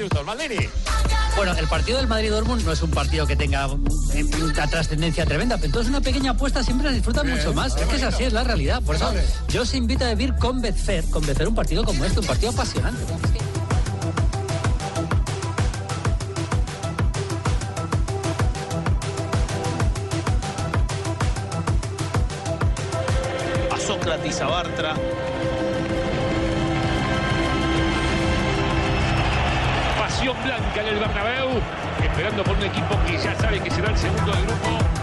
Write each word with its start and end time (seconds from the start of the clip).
Minutos, 0.00 0.24
Maldini. 0.24 0.68
Bueno, 1.36 1.54
el 1.58 1.68
partido 1.68 1.98
del 1.98 2.06
Madrid-Dortmund 2.06 2.64
no 2.64 2.72
es 2.72 2.82
un 2.82 2.90
partido 2.90 3.26
que 3.26 3.36
tenga 3.36 3.66
eh, 4.14 4.24
una 4.42 4.66
trascendencia 4.66 5.26
tremenda, 5.26 5.56
pero 5.56 5.66
entonces 5.66 5.90
una 5.90 6.00
pequeña 6.00 6.30
apuesta 6.30 6.62
siempre 6.64 6.86
la 6.86 6.94
disfruta 6.94 7.22
mucho 7.22 7.52
más. 7.52 7.76
Es 7.76 7.86
que 7.86 7.96
es 7.96 8.02
así, 8.02 8.24
es 8.24 8.32
la 8.32 8.42
realidad. 8.42 8.82
Por 8.82 8.96
eso 8.96 9.12
yo 9.48 9.62
os 9.62 9.74
invito 9.74 10.06
a 10.06 10.14
vivir 10.14 10.34
con 10.36 10.62
Betfair, 10.62 11.04
con 11.10 11.24
Betfair 11.26 11.48
un 11.48 11.54
partido 11.54 11.84
como 11.84 12.04
este, 12.04 12.20
un 12.20 12.26
partido 12.26 12.50
apasionante. 12.50 13.00
a 23.70 23.78
Sócrates, 23.78 24.40
a 24.40 24.46
Bartra. 24.46 24.94
Bernabéu, 31.00 31.48
esperando 32.02 32.44
por 32.44 32.56
un 32.56 32.62
equipo 32.62 32.94
que 33.06 33.16
ya 33.16 33.34
sabe 33.40 33.58
que 33.60 33.70
será 33.70 33.90
el 33.90 33.96
segundo 33.96 34.32
del 34.32 34.44
grupo. 34.44 35.00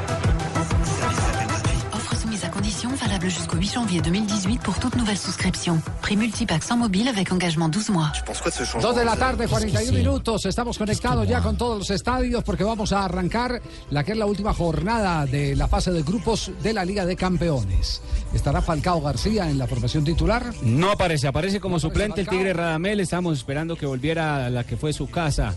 Valable 3.00 3.30
jusqu'au 3.30 3.58
8 3.58 3.74
janvier 3.74 4.02
2018 4.02 4.62
pour 4.62 4.80
toute 4.80 4.96
nouvelle 4.96 5.18
souscription. 5.18 5.82
Prix 6.02 6.16
multipack 6.16 6.64
sans 6.64 6.78
mobile 6.78 7.08
avec 7.08 7.32
engagement 7.32 7.70
12 7.70 7.90
mois. 7.90 8.12
Dos 8.82 8.96
de 8.96 9.04
la 9.04 9.16
tarde, 9.16 9.48
41 9.48 9.92
minutos. 9.92 10.46
Estamos 10.46 10.78
conectados 10.78 11.28
ya 11.28 11.42
con 11.42 11.58
todos 11.58 11.78
los 11.78 11.90
estadios 11.90 12.44
porque 12.44 12.64
vamos 12.64 12.92
a 12.94 13.06
arrancar 13.06 13.62
la 13.92 14.04
que 14.04 14.14
es 14.14 14.18
la 14.18 14.26
última 14.26 14.54
jornada 14.54 15.26
de 15.26 15.56
la 15.56 15.68
fase 15.68 15.92
de 15.92 16.02
grupos 16.02 16.52
de 16.62 16.74
la 16.74 16.86
Liga 16.86 17.06
de 17.06 17.16
Campeones. 17.16 18.02
¿Estará 18.34 18.62
Falcao 18.62 19.02
García 19.02 19.50
en 19.50 19.58
la 19.58 19.68
formación 19.68 20.04
titular? 20.04 20.44
No 20.62 20.92
aparece, 20.92 21.28
aparece 21.28 21.60
como 21.60 21.74
No 21.74 21.78
aparece 21.78 21.88
suplente 21.88 22.22
el 22.22 22.28
Falcao. 22.28 22.40
Tigre 22.40 22.54
Radamel. 22.54 23.00
Estamos 23.00 23.38
esperando 23.38 23.76
que 23.76 23.86
volviera 23.86 24.46
a 24.48 24.50
la 24.50 24.64
que 24.64 24.76
fue 24.76 24.92
su 24.92 25.10
casa, 25.10 25.56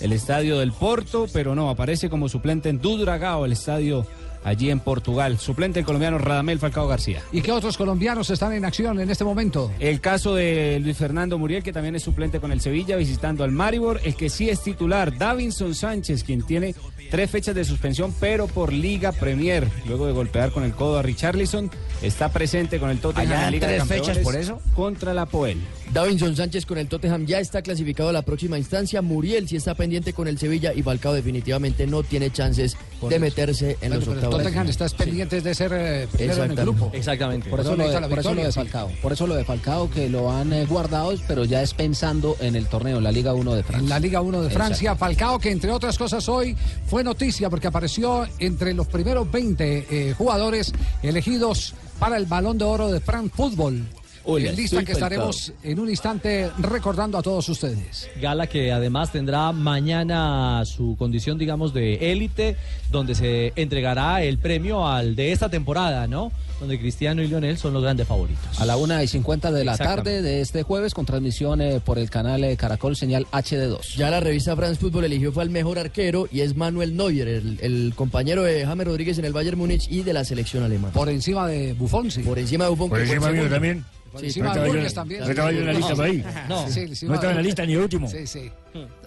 el 0.00 0.12
estadio 0.12 0.58
del 0.58 0.72
Porto, 0.72 1.26
pero 1.32 1.54
no, 1.54 1.70
aparece 1.70 2.08
como 2.08 2.28
suplente 2.28 2.68
en 2.68 2.80
Dudragao, 2.80 3.44
el 3.44 3.52
estadio 3.52 4.06
allí 4.44 4.70
en 4.70 4.80
Portugal. 4.80 5.38
Suplente 5.38 5.80
el 5.80 5.84
colombiano 5.84 6.18
Radamel 6.18 6.58
Falcao 6.58 6.88
García. 6.88 7.22
¿Y 7.32 7.42
qué 7.42 7.52
otros 7.52 7.76
colombianos 7.76 8.30
están 8.30 8.52
en 8.52 8.64
acción 8.64 9.00
en 9.00 9.10
este 9.10 9.24
momento? 9.24 9.70
El 9.78 10.00
caso 10.00 10.34
de 10.34 10.80
Luis 10.82 10.96
Fernando 10.96 11.38
Muriel, 11.38 11.62
que 11.62 11.72
también 11.72 11.94
es 11.94 12.02
suplente 12.02 12.40
con 12.40 12.52
el 12.52 12.60
Sevilla, 12.60 12.96
visitando 12.96 13.44
al 13.44 13.52
Maribor. 13.52 14.00
El 14.04 14.14
que 14.14 14.30
sí 14.30 14.48
es 14.48 14.60
titular, 14.62 15.16
Davinson 15.16 15.74
Sánchez, 15.74 16.24
quien 16.24 16.42
tiene 16.42 16.74
tres 17.10 17.30
fechas 17.30 17.54
de 17.54 17.64
suspensión, 17.64 18.14
pero 18.18 18.46
por 18.46 18.72
Liga 18.72 19.12
Premier. 19.12 19.66
Luego 19.86 20.06
de 20.06 20.12
golpear 20.12 20.52
con 20.52 20.64
el 20.64 20.72
codo 20.72 20.98
a 20.98 21.02
Richarlison, 21.02 21.70
está 22.02 22.30
presente 22.30 22.78
con 22.78 22.90
el 22.90 23.00
Tottenham 23.00 23.26
Allá 23.26 23.38
en 23.38 23.44
la 23.44 23.50
Liga 23.50 23.68
de 23.68 23.76
tres 23.76 23.88
fechas 23.88 24.16
Campeones 24.18 24.24
por 24.24 24.36
eso. 24.36 24.74
Contra 24.74 25.14
la 25.14 25.26
Poel. 25.26 25.58
Davinson 25.92 26.36
Sánchez 26.36 26.66
con 26.66 26.78
el 26.78 26.86
Tottenham 26.86 27.26
ya 27.26 27.40
está 27.40 27.62
clasificado 27.62 28.10
a 28.10 28.12
la 28.12 28.22
próxima 28.22 28.56
instancia. 28.56 29.02
Muriel 29.02 29.48
sí 29.48 29.56
está 29.56 29.74
pendiente 29.74 30.12
con 30.12 30.28
el 30.28 30.38
Sevilla 30.38 30.72
y 30.72 30.82
Falcao 30.82 31.12
definitivamente 31.12 31.84
no 31.88 32.04
tiene 32.04 32.30
chances 32.30 32.76
de 33.08 33.18
meterse 33.18 33.76
en 33.80 33.94
los 33.94 34.06
octavos. 34.06 34.36
Tottenham 34.36 34.68
está 34.68 34.88
pendiente 34.90 35.40
de 35.40 35.52
ser 35.52 35.72
eh, 35.74 36.08
primero 36.12 36.44
en 36.44 36.50
el 36.52 36.56
grupo. 36.58 36.90
Exactamente. 36.92 37.50
Por 37.50 37.58
eso, 37.58 37.74
lo 37.74 37.88
de, 37.88 38.00
la 38.00 38.08
por 38.08 38.18
eso 38.20 38.28
lo 38.30 38.36
de 38.36 38.46
victoria, 38.46 38.52
sí. 38.52 38.58
Falcao. 38.60 38.90
Por 39.02 39.12
eso 39.12 39.26
lo 39.26 39.34
de 39.34 39.44
Falcao, 39.44 39.90
que 39.90 40.08
lo 40.08 40.30
han 40.30 40.52
eh, 40.52 40.64
guardado, 40.64 41.12
pero 41.26 41.44
ya 41.44 41.60
es 41.60 41.74
pensando 41.74 42.36
en 42.38 42.54
el 42.54 42.66
torneo, 42.66 42.98
en 42.98 43.04
la 43.04 43.10
Liga 43.10 43.34
1 43.34 43.54
de 43.56 43.62
Francia. 43.64 43.82
En 43.82 43.88
la 43.88 43.98
Liga 43.98 44.20
1 44.20 44.42
de 44.42 44.50
Francia, 44.50 44.94
Falcao, 44.94 45.40
que 45.40 45.50
entre 45.50 45.72
otras 45.72 45.98
cosas 45.98 46.28
hoy 46.28 46.56
fue 46.86 47.02
noticia 47.02 47.50
porque 47.50 47.66
apareció 47.66 48.28
entre 48.38 48.74
los 48.74 48.86
primeros 48.86 49.28
20 49.28 49.86
eh, 49.90 50.14
jugadores 50.16 50.72
elegidos 51.02 51.74
para 51.98 52.16
el 52.16 52.26
Balón 52.26 52.58
de 52.58 52.64
Oro 52.64 52.92
de 52.92 53.00
France 53.00 53.32
Football. 53.34 53.88
Hola, 54.32 54.52
lista 54.52 54.76
soy 54.76 54.84
que 54.84 54.92
estaremos 54.92 55.52
en 55.64 55.80
un 55.80 55.90
instante 55.90 56.50
recordando 56.58 57.18
a 57.18 57.22
todos 57.22 57.48
ustedes. 57.48 58.08
Gala 58.20 58.46
que 58.46 58.70
además 58.70 59.10
tendrá 59.10 59.50
mañana 59.50 60.62
su 60.64 60.94
condición, 60.96 61.36
digamos, 61.36 61.74
de 61.74 62.12
élite, 62.12 62.56
donde 62.92 63.16
se 63.16 63.52
entregará 63.56 64.22
el 64.22 64.38
premio 64.38 64.86
al 64.86 65.16
de 65.16 65.32
esta 65.32 65.48
temporada, 65.48 66.06
¿no? 66.06 66.30
Donde 66.60 66.78
Cristiano 66.78 67.22
y 67.22 67.26
Lionel 67.26 67.58
son 67.58 67.72
los 67.72 67.82
grandes 67.82 68.06
favoritos. 68.06 68.60
A 68.60 68.66
la 68.66 68.76
1 68.76 69.02
y 69.02 69.08
50 69.08 69.50
de 69.50 69.64
la 69.64 69.76
tarde 69.76 70.22
de 70.22 70.42
este 70.42 70.62
jueves, 70.62 70.94
con 70.94 71.06
transmisión 71.06 71.60
eh, 71.60 71.80
por 71.84 71.98
el 71.98 72.08
canal 72.08 72.44
eh, 72.44 72.56
Caracol, 72.56 72.94
señal 72.94 73.26
HD2. 73.32 73.96
Ya 73.96 74.10
la 74.10 74.20
revista 74.20 74.54
France 74.54 74.78
Football 74.80 75.06
eligió 75.06 75.32
fue 75.32 75.42
al 75.42 75.50
mejor 75.50 75.78
arquero 75.78 76.28
y 76.30 76.42
es 76.42 76.54
Manuel 76.54 76.96
Neuer, 76.96 77.26
el, 77.26 77.58
el 77.62 77.94
compañero 77.96 78.42
de 78.42 78.64
James 78.64 78.86
Rodríguez 78.86 79.18
en 79.18 79.24
el 79.24 79.32
Bayern 79.32 79.58
Múnich 79.58 79.90
y 79.90 80.02
de 80.02 80.12
la 80.12 80.24
selección 80.24 80.62
alemana. 80.62 80.92
Por 80.92 81.08
encima 81.08 81.48
de 81.48 81.72
Buffon, 81.72 82.10
sí. 82.10 82.22
Por 82.22 82.38
encima 82.38 82.64
de 82.64 82.70
Buffon. 82.70 82.90
Por 82.90 83.00
encima 83.00 83.30
mío 83.30 83.48
también. 83.48 83.84
Por 84.10 84.20
Sí, 84.20 84.26
encima 84.26 84.46
no 84.46 84.50
de 84.52 84.54
estaba 84.58 84.66
yo- 84.66 84.72
Burgues 84.74 84.94
también. 84.94 85.20
no 85.20 85.30
estaba 85.30 85.52
yo 85.52 85.58
en 85.60 85.66
la 85.66 85.72
lista 85.72 85.94
por 85.94 86.04
ahí. 86.04 86.24
No, 86.48 86.68
sí, 86.68 86.80
No 87.06 87.14
estaba 87.14 87.30
en 87.30 87.36
la 87.36 87.42
lista 87.42 87.66
ni 87.66 87.72
el 87.74 87.78
último. 87.80 88.08
Sí, 88.08 88.26
sí. 88.26 88.50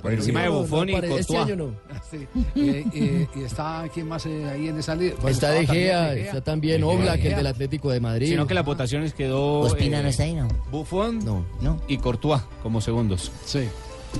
Por 0.01 0.13
encima 0.13 0.41
de 0.43 0.49
Buffon 0.49 0.89
y 0.89 0.93
Este 0.93 1.07
Courtois. 1.09 1.39
año 1.39 1.55
no. 1.55 1.75
Sí. 2.11 2.27
Eh, 2.55 2.85
eh, 2.93 3.27
y 3.35 3.43
está, 3.43 3.85
¿quién 3.93 4.07
más 4.07 4.25
eh, 4.25 4.45
ahí 4.49 4.67
en 4.67 4.77
esa 4.79 4.95
lista? 4.95 5.17
Bueno, 5.21 5.33
está 5.35 5.51
De 5.51 5.65
Gea, 5.67 6.13
está 6.15 6.41
también 6.41 6.83
Oblak, 6.83 7.23
el 7.25 7.35
del 7.35 7.47
Atlético 7.47 7.91
de 7.91 7.99
Madrid. 7.99 8.27
Sino 8.27 8.45
que 8.47 8.53
las 8.53 8.65
votaciones 8.65 9.13
quedó 9.13 9.59
Ospina 9.61 9.99
eh, 9.99 10.03
no 10.03 10.09
está 10.09 10.23
ahí, 10.23 10.35
¿no? 10.35 10.47
Buffon 10.71 11.19
No, 11.19 11.45
No. 11.61 11.81
y 11.87 11.97
Courtois 11.97 12.41
como 12.61 12.79
segundos. 12.81 13.31
Sí. 13.45 13.67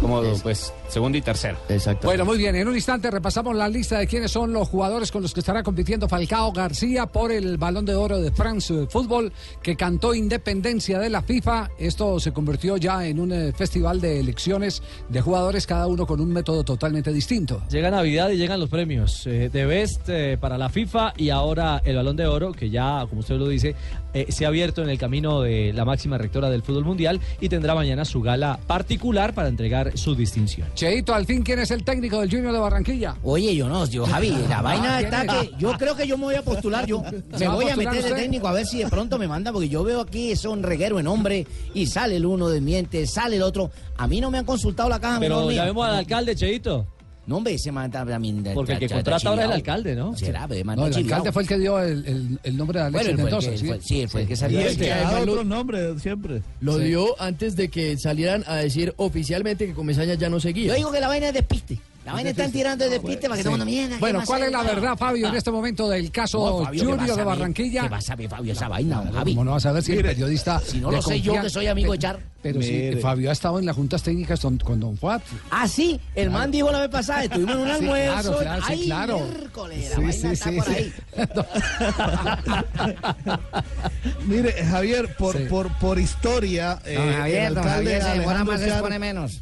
Como 0.01 0.21
pues 0.41 0.73
segundo 0.89 1.17
y 1.17 1.21
tercero. 1.21 1.57
exacto. 1.69 2.07
Bueno, 2.07 2.25
muy 2.25 2.37
bien. 2.37 2.55
En 2.55 2.67
un 2.67 2.75
instante 2.75 3.09
repasamos 3.09 3.55
la 3.55 3.67
lista 3.67 3.99
de 3.99 4.07
quiénes 4.07 4.31
son 4.31 4.53
los 4.53 4.67
jugadores 4.67 5.11
con 5.11 5.21
los 5.21 5.33
que 5.33 5.39
estará 5.39 5.63
compitiendo 5.63 6.07
Falcao 6.07 6.51
García 6.51 7.05
por 7.07 7.31
el 7.31 7.57
Balón 7.57 7.85
de 7.85 7.95
Oro 7.95 8.19
de 8.19 8.31
France 8.31 8.87
Fútbol, 8.89 9.31
que 9.61 9.75
cantó 9.75 10.13
Independencia 10.13 10.99
de 10.99 11.09
la 11.09 11.21
FIFA. 11.21 11.71
Esto 11.77 12.19
se 12.19 12.31
convirtió 12.31 12.77
ya 12.77 13.05
en 13.05 13.19
un 13.19 13.31
eh, 13.31 13.53
festival 13.53 14.01
de 14.01 14.19
elecciones 14.19 14.81
de 15.09 15.21
jugadores, 15.21 15.65
cada 15.65 15.87
uno 15.87 16.05
con 16.05 16.19
un 16.19 16.31
método 16.31 16.63
totalmente 16.63 17.11
distinto. 17.11 17.61
Llega 17.69 17.89
Navidad 17.89 18.29
y 18.29 18.37
llegan 18.37 18.59
los 18.59 18.69
premios 18.69 19.25
eh, 19.27 19.49
de 19.51 19.65
Best 19.65 20.09
eh, 20.09 20.37
para 20.39 20.57
la 20.57 20.69
FIFA 20.69 21.13
y 21.17 21.29
ahora 21.29 21.81
el 21.85 21.95
Balón 21.95 22.15
de 22.15 22.27
Oro, 22.27 22.51
que 22.51 22.69
ya, 22.69 23.05
como 23.09 23.21
usted 23.21 23.35
lo 23.35 23.47
dice, 23.47 23.75
eh, 24.13 24.27
se 24.29 24.45
ha 24.45 24.49
abierto 24.49 24.81
en 24.83 24.89
el 24.89 24.97
camino 24.97 25.41
de 25.41 25.73
la 25.73 25.85
máxima 25.85 26.17
rectora 26.17 26.49
del 26.49 26.61
fútbol 26.63 26.85
mundial 26.85 27.19
y 27.41 27.49
tendrá 27.49 27.75
mañana 27.75 28.05
su 28.05 28.21
gala 28.21 28.59
particular 28.67 29.33
para 29.33 29.47
entregar 29.49 29.97
su 29.97 30.15
distinción. 30.15 30.67
Cheito, 30.75 31.13
al 31.13 31.25
fin, 31.25 31.41
¿quién 31.43 31.59
es 31.59 31.71
el 31.71 31.83
técnico 31.83 32.19
del 32.19 32.29
Junior 32.29 32.53
de 32.53 32.59
Barranquilla? 32.59 33.15
Oye, 33.23 33.55
yo 33.55 33.67
no, 33.67 33.85
yo, 33.87 34.05
Javi, 34.05 34.29
la 34.47 34.61
vaina 34.61 34.99
¿quién 34.99 35.13
está 35.13 35.41
es? 35.41 35.49
que 35.49 35.55
yo 35.57 35.71
creo 35.77 35.95
que 35.95 36.07
yo 36.07 36.17
me 36.17 36.25
voy 36.25 36.35
a 36.35 36.41
postular 36.43 36.85
yo. 36.85 37.03
¿Se 37.33 37.39
Me 37.39 37.45
a 37.47 37.49
voy 37.55 37.69
a 37.69 37.75
meter 37.75 38.03
de 38.03 38.11
técnico 38.13 38.47
a 38.47 38.53
ver 38.53 38.65
si 38.65 38.79
de 38.79 38.87
pronto 38.87 39.17
me 39.17 39.27
manda, 39.27 39.51
porque 39.51 39.69
yo 39.69 39.83
veo 39.83 40.01
aquí 40.01 40.33
un 40.47 40.63
reguero 40.63 40.99
en 40.99 41.07
hombre 41.07 41.47
y 41.73 41.85
sale 41.87 42.15
el 42.17 42.25
uno 42.25 42.49
desmiente, 42.49 43.05
sale 43.07 43.37
el 43.37 43.43
otro. 43.43 43.71
A 43.97 44.07
mí 44.07 44.19
no 44.19 44.31
me 44.31 44.37
han 44.37 44.45
consultado 44.45 44.89
la 44.89 44.99
caja 44.99 45.19
Pero 45.19 45.45
mía. 45.47 45.61
llamemos 45.61 45.87
al 45.87 45.95
alcalde, 45.95 46.35
Cheito. 46.35 46.85
No, 47.25 47.37
hombre, 47.37 47.53
ese 47.53 47.71
man 47.71 47.89
también. 47.89 48.43
Porque 48.53 48.73
el 48.73 48.79
que 48.79 48.89
contrata 48.89 49.29
ahora 49.29 49.43
es 49.43 49.47
el 49.49 49.53
alcalde, 49.55 49.95
¿no? 49.95 50.15
Será, 50.17 50.45
pero 50.47 50.65
man 50.65 50.75
No, 50.77 50.87
el 50.87 50.93
alcalde 50.95 51.31
fue 51.31 51.43
el 51.43 51.47
que 51.47 51.57
dio 51.57 51.79
el, 51.79 52.05
el- 52.05 52.39
el 52.43 52.57
nombre 52.57 52.79
de 52.79 52.85
Alexis 52.87 53.07
Bueno, 53.15 53.19
el 53.19 53.25
Mendoza. 53.25 53.51
que- 53.51 53.57
¿sí? 53.57 53.65
fue- 53.67 53.81
sí, 53.81 54.07
fue 54.07 54.21
el 54.23 54.27
que 54.27 54.35
salió. 54.35 54.59
Y 54.59 54.63
es 54.65 54.77
que 54.77 54.93
lo, 55.25 55.43
nombres 55.45 56.01
siempre. 56.01 56.41
lo 56.59 56.77
Sí. 56.79 56.83
dio 56.85 57.21
antes 57.21 57.55
de 57.55 57.69
que 57.69 57.97
salieran 57.97 58.43
a 58.47 58.55
decir 58.57 58.93
oficialmente 58.97 59.65
que 59.67 59.73
Comesaña 59.73 60.15
ya 60.15 60.29
no 60.29 60.39
seguía. 60.41 60.67
Yo 60.67 60.75
digo 60.75 60.91
que 60.91 60.99
la 60.99 61.07
vaina 61.07 61.27
es 61.29 61.33
despiste. 61.33 61.79
La 62.05 62.11
vaina 62.13 62.31
están 62.31 62.51
tirando 62.51 62.83
de 62.83 62.89
despiste 62.91 63.27
para 63.29 63.37
que 63.37 63.43
todo 63.43 63.53
el 63.53 63.59
mundo 63.59 63.71
mierda. 63.71 63.95
¿qué 63.95 63.99
Bueno, 64.01 64.21
¿cuál 64.25 64.43
es 64.43 64.51
la 64.51 64.63
verdad, 64.63 64.97
Fabio, 64.97 65.27
en 65.29 65.35
este 65.35 65.51
momento 65.51 65.87
del 65.89 66.11
caso 66.11 66.37
No, 66.59 66.65
Fabio, 66.65 66.83
¿qué 66.83 66.89
Junior 66.91 67.17
de? 67.17 67.23
Barranquilla? 67.23 67.81
¿Qué 67.83 67.89
vas 67.89 68.09
a 68.09 68.15
ver, 68.17 68.29
Fabio, 68.29 68.51
esa 68.53 68.67
vaina, 68.67 68.97
don 69.01 69.13
Javi? 69.13 69.31
¿Cómo 69.33 69.45
no 69.45 69.51
vas 69.51 69.65
a 69.65 69.71
ver 69.71 69.83
si 69.83 69.93
el 69.93 70.01
periodista... 70.01 70.59
si 70.59 70.79
no 70.81 70.91
lo 70.91 71.01
sé 71.01 71.21
yo, 71.21 71.39
que 71.41 71.49
soy 71.49 71.67
amigo 71.67 71.93
de 71.93 71.99
Char. 71.99 72.19
Pero 72.41 72.61
sí. 72.61 72.91
Fabio 73.01 73.29
ha 73.29 73.33
estado 73.33 73.57
en 73.57 73.65
las 73.65 73.73
juntas 73.75 74.03
técnicas 74.03 74.41
con, 74.41 74.57
con 74.57 74.77
don 74.81 74.97
Fuat. 74.97 75.21
Ah, 75.49 75.65
sí, 75.65 75.97
el 76.13 76.29
man 76.29 76.51
dijo 76.51 76.69
la 76.73 76.81
vez 76.81 76.89
pasada, 76.89 77.23
estuvimos 77.23 77.55
en 77.55 77.61
un 77.61 77.67
Sí, 77.67 77.71
almuerzo. 77.73 78.37
claro, 78.37 78.39
claro, 78.39 78.63
sí, 78.67 78.83
claro. 78.85 79.19
miércoles, 79.21 79.89
la 79.89 79.95
Sí, 79.95 80.01
vaina 80.01 80.13
sí, 80.13 80.27
está 80.27 80.49
sí, 80.49 80.55
por 80.57 80.65
sí. 80.65 80.73
ahí. 80.73 80.93
Mire, 84.27 84.51
Javier, 84.65 85.15
por, 85.15 85.37
Sí. 85.37 85.45
por, 85.49 85.71
por 85.77 85.99
historia. 85.99 86.79
Javier, 86.83 87.45
el 87.47 87.53
don 87.55 87.63
alcalde 87.65 87.93
Javier 87.93 88.01
se 88.01 88.07
demora 88.09 88.21
Alejandro 88.41 88.51
más, 88.53 88.59
se 88.61 88.67
Char- 88.67 88.73
expone 88.73 88.99
menos. 88.99 89.41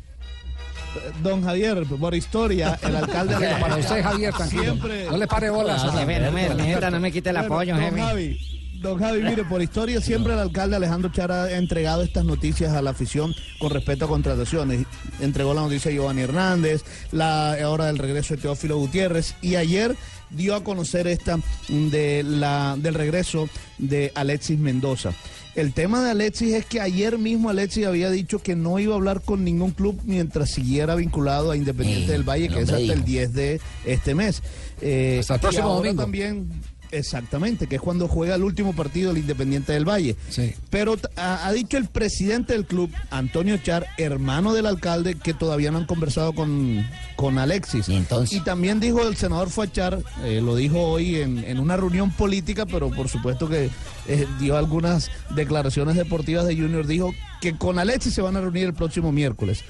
Don 1.21 1.43
Javier, 1.43 1.85
por 1.85 2.13
historia, 2.13 2.77
el 2.81 2.95
alcalde 2.95 3.35
Para 3.35 3.47
Alejandro 3.47 3.79
usted, 3.79 4.03
Javier, 4.03 4.33
tranquilo. 4.33 4.63
Siempre. 4.63 5.05
No 5.05 5.17
le 5.17 5.27
pare 5.27 5.49
bolas. 5.49 5.83
Jefe, 5.83 6.19
no 6.19 6.31
me, 6.31 6.91
no 6.91 6.99
me 6.99 7.11
quite 7.11 7.29
el 7.29 7.35
Bueno, 7.37 7.53
apoyo, 7.53 7.75
don 7.75 7.83
jefe. 7.83 8.01
Javi, 8.01 8.39
don 8.81 8.99
Javi, 8.99 9.21
mire, 9.21 9.43
por 9.45 9.61
historia 9.61 10.01
siempre 10.01 10.33
el 10.33 10.39
alcalde 10.39 10.75
Alejandro 10.75 11.11
Char 11.11 11.31
ha 11.31 11.51
entregado 11.51 12.01
estas 12.01 12.25
noticias 12.25 12.73
a 12.73 12.81
la 12.81 12.91
afición 12.91 13.33
con 13.59 13.69
respecto 13.69 14.05
a 14.05 14.07
contrataciones. 14.07 14.85
Entregó 15.19 15.53
la 15.53 15.61
noticia 15.61 15.91
a 15.91 15.93
Giovanni 15.93 16.21
Hernández, 16.21 16.83
la 17.11 17.57
hora 17.65 17.85
del 17.85 17.97
regreso 17.97 18.35
de 18.35 18.41
Teófilo 18.41 18.77
Gutiérrez 18.77 19.35
y 19.41 19.55
ayer 19.55 19.95
dio 20.31 20.55
a 20.55 20.63
conocer 20.63 21.07
esta 21.07 21.39
de 21.67 22.23
la, 22.23 22.75
del 22.77 22.95
regreso 22.95 23.49
de 23.77 24.11
Alexis 24.15 24.57
Mendoza. 24.57 25.13
El 25.53 25.73
tema 25.73 26.01
de 26.03 26.11
Alexis 26.11 26.53
es 26.53 26.65
que 26.65 26.79
ayer 26.79 27.17
mismo 27.17 27.49
Alexis 27.49 27.85
había 27.85 28.09
dicho 28.09 28.39
que 28.39 28.55
no 28.55 28.79
iba 28.79 28.93
a 28.93 28.97
hablar 28.97 29.21
con 29.21 29.43
ningún 29.43 29.71
club 29.71 29.99
mientras 30.05 30.49
siguiera 30.51 30.95
vinculado 30.95 31.51
a 31.51 31.57
Independiente 31.57 32.05
Eh, 32.09 32.11
del 32.13 32.23
Valle, 32.23 32.47
que 32.47 32.59
es 32.61 32.69
hasta 32.69 32.77
el 32.79 32.87
dijo. 32.89 33.05
10 33.05 33.33
de 33.33 33.61
este 33.85 34.15
mes. 34.15 34.41
Eh, 34.81 35.17
Hasta 35.19 35.35
el 35.35 35.39
próximo 35.41 35.75
domingo. 35.75 36.01
También, 36.03 36.49
exactamente, 36.91 37.67
que 37.67 37.75
es 37.75 37.81
cuando 37.81 38.07
juega 38.07 38.35
el 38.35 38.43
último 38.43 38.73
partido 38.73 39.09
del 39.13 39.19
Independiente 39.21 39.73
del 39.73 39.87
Valle. 39.87 40.15
Sí. 40.29 40.53
Pero 40.69 40.97
ha, 41.15 41.45
ha 41.47 41.51
dicho 41.51 41.77
el 41.77 41.87
presidente 41.87 42.53
del 42.53 42.65
club, 42.65 42.91
Antonio 43.09 43.57
Char, 43.57 43.87
hermano 43.97 44.53
del 44.53 44.65
alcalde, 44.65 45.15
que 45.15 45.33
todavía 45.33 45.71
no 45.71 45.77
han 45.79 45.85
conversado 45.85 46.33
con, 46.33 46.85
con 47.15 47.37
Alexis. 47.37 47.87
Y 47.89 47.95
entonces. 47.95 48.43
también 48.43 48.79
dijo 48.79 49.07
el 49.07 49.15
senador 49.15 49.49
Fachar, 49.49 49.99
eh, 50.23 50.41
lo 50.41 50.55
dijo 50.55 50.79
hoy 50.81 51.17
en, 51.17 51.43
en 51.43 51.59
una 51.59 51.77
reunión 51.77 52.11
política, 52.11 52.65
pero 52.65 52.89
por 52.89 53.09
supuesto 53.09 53.47
que 53.49 53.69
eh, 54.07 54.27
dio 54.39 54.57
algunas 54.57 55.09
declaraciones 55.35 55.95
deportivas 55.95 56.45
de 56.45 56.55
Junior, 56.55 56.85
dijo 56.87 57.13
que 57.41 57.57
con 57.57 57.79
Alexis 57.79 58.13
se 58.13 58.21
van 58.21 58.35
a 58.37 58.41
reunir 58.41 58.65
el 58.65 58.73
próximo 58.73 59.11
miércoles. 59.11 59.63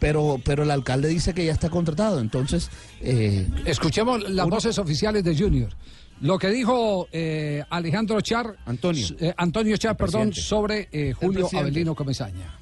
Pero, 0.00 0.40
pero 0.44 0.62
el 0.62 0.70
alcalde 0.70 1.08
dice 1.08 1.34
que 1.34 1.44
ya 1.44 1.52
está 1.52 1.70
contratado, 1.70 2.20
entonces... 2.20 2.70
eh, 3.00 3.48
Escuchemos 3.64 4.20
las 4.30 4.46
uno- 4.46 4.54
voces 4.54 4.78
oficiales 4.78 5.24
de 5.24 5.36
Junior. 5.36 5.70
Lo 6.20 6.38
que 6.38 6.48
dijo 6.48 7.08
eh, 7.12 7.62
Alejandro 7.70 8.20
Char, 8.20 8.56
Antonio. 8.66 9.06
eh, 9.20 9.32
Antonio 9.36 9.76
Char, 9.76 9.96
perdón, 9.96 10.28
presidente. 10.30 10.40
sobre 10.40 10.88
eh, 10.92 11.12
Julio. 11.12 11.48
Avelino 11.56 11.94
Comesaña. 11.94 12.54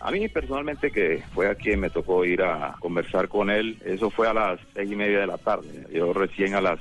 A 0.00 0.10
mí 0.10 0.28
personalmente 0.28 0.90
que 0.90 1.22
fue 1.32 1.48
a 1.48 1.54
quien 1.54 1.78
me 1.80 1.88
tocó 1.88 2.24
ir 2.24 2.42
a 2.42 2.74
conversar 2.80 3.28
con 3.28 3.50
él, 3.50 3.78
eso 3.84 4.10
fue 4.10 4.28
a 4.28 4.34
las 4.34 4.60
seis 4.74 4.90
y 4.90 4.96
media 4.96 5.20
de 5.20 5.26
la 5.28 5.38
tarde. 5.38 5.86
Yo 5.92 6.12
recién 6.12 6.54
a 6.54 6.60
las 6.60 6.80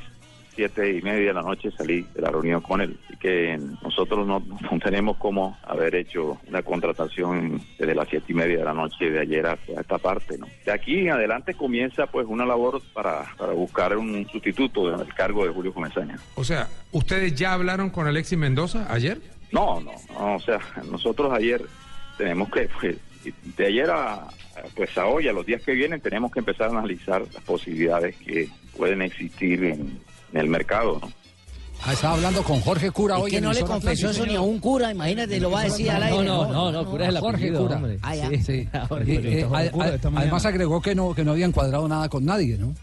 siete 0.55 0.97
y 0.97 1.01
media 1.01 1.27
de 1.27 1.33
la 1.33 1.41
noche 1.41 1.71
salí 1.71 2.05
de 2.13 2.21
la 2.21 2.29
reunión 2.29 2.61
con 2.61 2.81
él. 2.81 2.97
Y 3.09 3.17
que 3.17 3.59
nosotros 3.83 4.25
no, 4.27 4.39
no 4.39 4.79
tenemos 4.79 5.17
cómo 5.17 5.57
haber 5.63 5.95
hecho 5.95 6.39
una 6.47 6.61
contratación 6.61 7.61
desde 7.77 7.95
las 7.95 8.07
siete 8.09 8.27
y 8.29 8.35
media 8.35 8.57
de 8.59 8.65
la 8.65 8.73
noche 8.73 9.09
de 9.09 9.19
ayer 9.19 9.45
hasta 9.45 9.81
esta 9.81 9.97
parte. 9.97 10.37
¿no? 10.37 10.47
De 10.65 10.71
aquí 10.71 10.99
en 10.99 11.11
adelante 11.11 11.53
comienza 11.53 12.07
pues 12.07 12.27
una 12.27 12.45
labor 12.45 12.81
para, 12.93 13.23
para 13.37 13.53
buscar 13.53 13.97
un 13.97 14.27
sustituto 14.29 14.97
del 14.97 15.13
cargo 15.13 15.45
de 15.45 15.51
Julio 15.51 15.73
Comesaña. 15.73 16.17
O 16.35 16.43
sea, 16.43 16.67
¿ustedes 16.91 17.35
ya 17.35 17.53
hablaron 17.53 17.89
con 17.89 18.07
Alexis 18.07 18.37
Mendoza 18.37 18.87
ayer? 18.89 19.19
No, 19.51 19.81
no, 19.81 19.91
no, 20.13 20.35
o 20.35 20.39
sea, 20.39 20.59
nosotros 20.89 21.33
ayer 21.33 21.61
tenemos 22.17 22.49
que, 22.49 22.69
pues, 22.79 22.97
de 23.57 23.65
ayer 23.65 23.89
a, 23.89 24.27
pues 24.75 24.97
a 24.97 25.05
hoy, 25.07 25.27
a 25.27 25.33
los 25.33 25.45
días 25.45 25.61
que 25.61 25.73
vienen, 25.73 25.99
tenemos 25.99 26.31
que 26.31 26.39
empezar 26.39 26.67
a 26.67 26.79
analizar 26.79 27.21
las 27.33 27.43
posibilidades 27.43 28.15
que 28.17 28.49
pueden 28.77 29.01
existir 29.01 29.63
en, 29.63 29.99
en 30.33 30.39
el 30.39 30.47
mercado, 30.47 30.99
¿no? 31.01 31.11
Ah, 31.83 31.93
estaba 31.93 32.13
hablando 32.13 32.43
con 32.43 32.59
Jorge 32.61 32.91
Cura 32.91 33.15
Es 33.17 33.23
hoy 33.23 33.31
que 33.31 33.37
en 33.37 33.43
no 33.43 33.53
le 33.53 33.61
confesó 33.61 34.11
eso 34.11 34.23
ni 34.27 34.35
a 34.35 34.41
un 34.41 34.59
cura, 34.59 34.91
imagínate, 34.91 35.39
lo 35.39 35.49
va 35.49 35.61
a 35.61 35.63
decir 35.63 35.89
al 35.89 36.03
aire. 36.03 36.23
no, 36.23 36.45
no, 36.51 36.71
no, 36.71 36.85
cura 36.85 37.05
es 37.07 37.15
el 37.15 37.19
Jorge 37.19 37.37
apellido, 37.47 37.67
Cura. 37.67 37.81
además 40.15 40.45
agregó 40.45 40.81
que 40.81 40.95
no, 40.95 41.13
que 41.13 41.23
no 41.23 41.31
habían 41.31 41.51
cuadrado 41.51 41.87
nada 41.87 42.09
con 42.09 42.25
nadie, 42.25 42.57
¿no? 42.57 42.73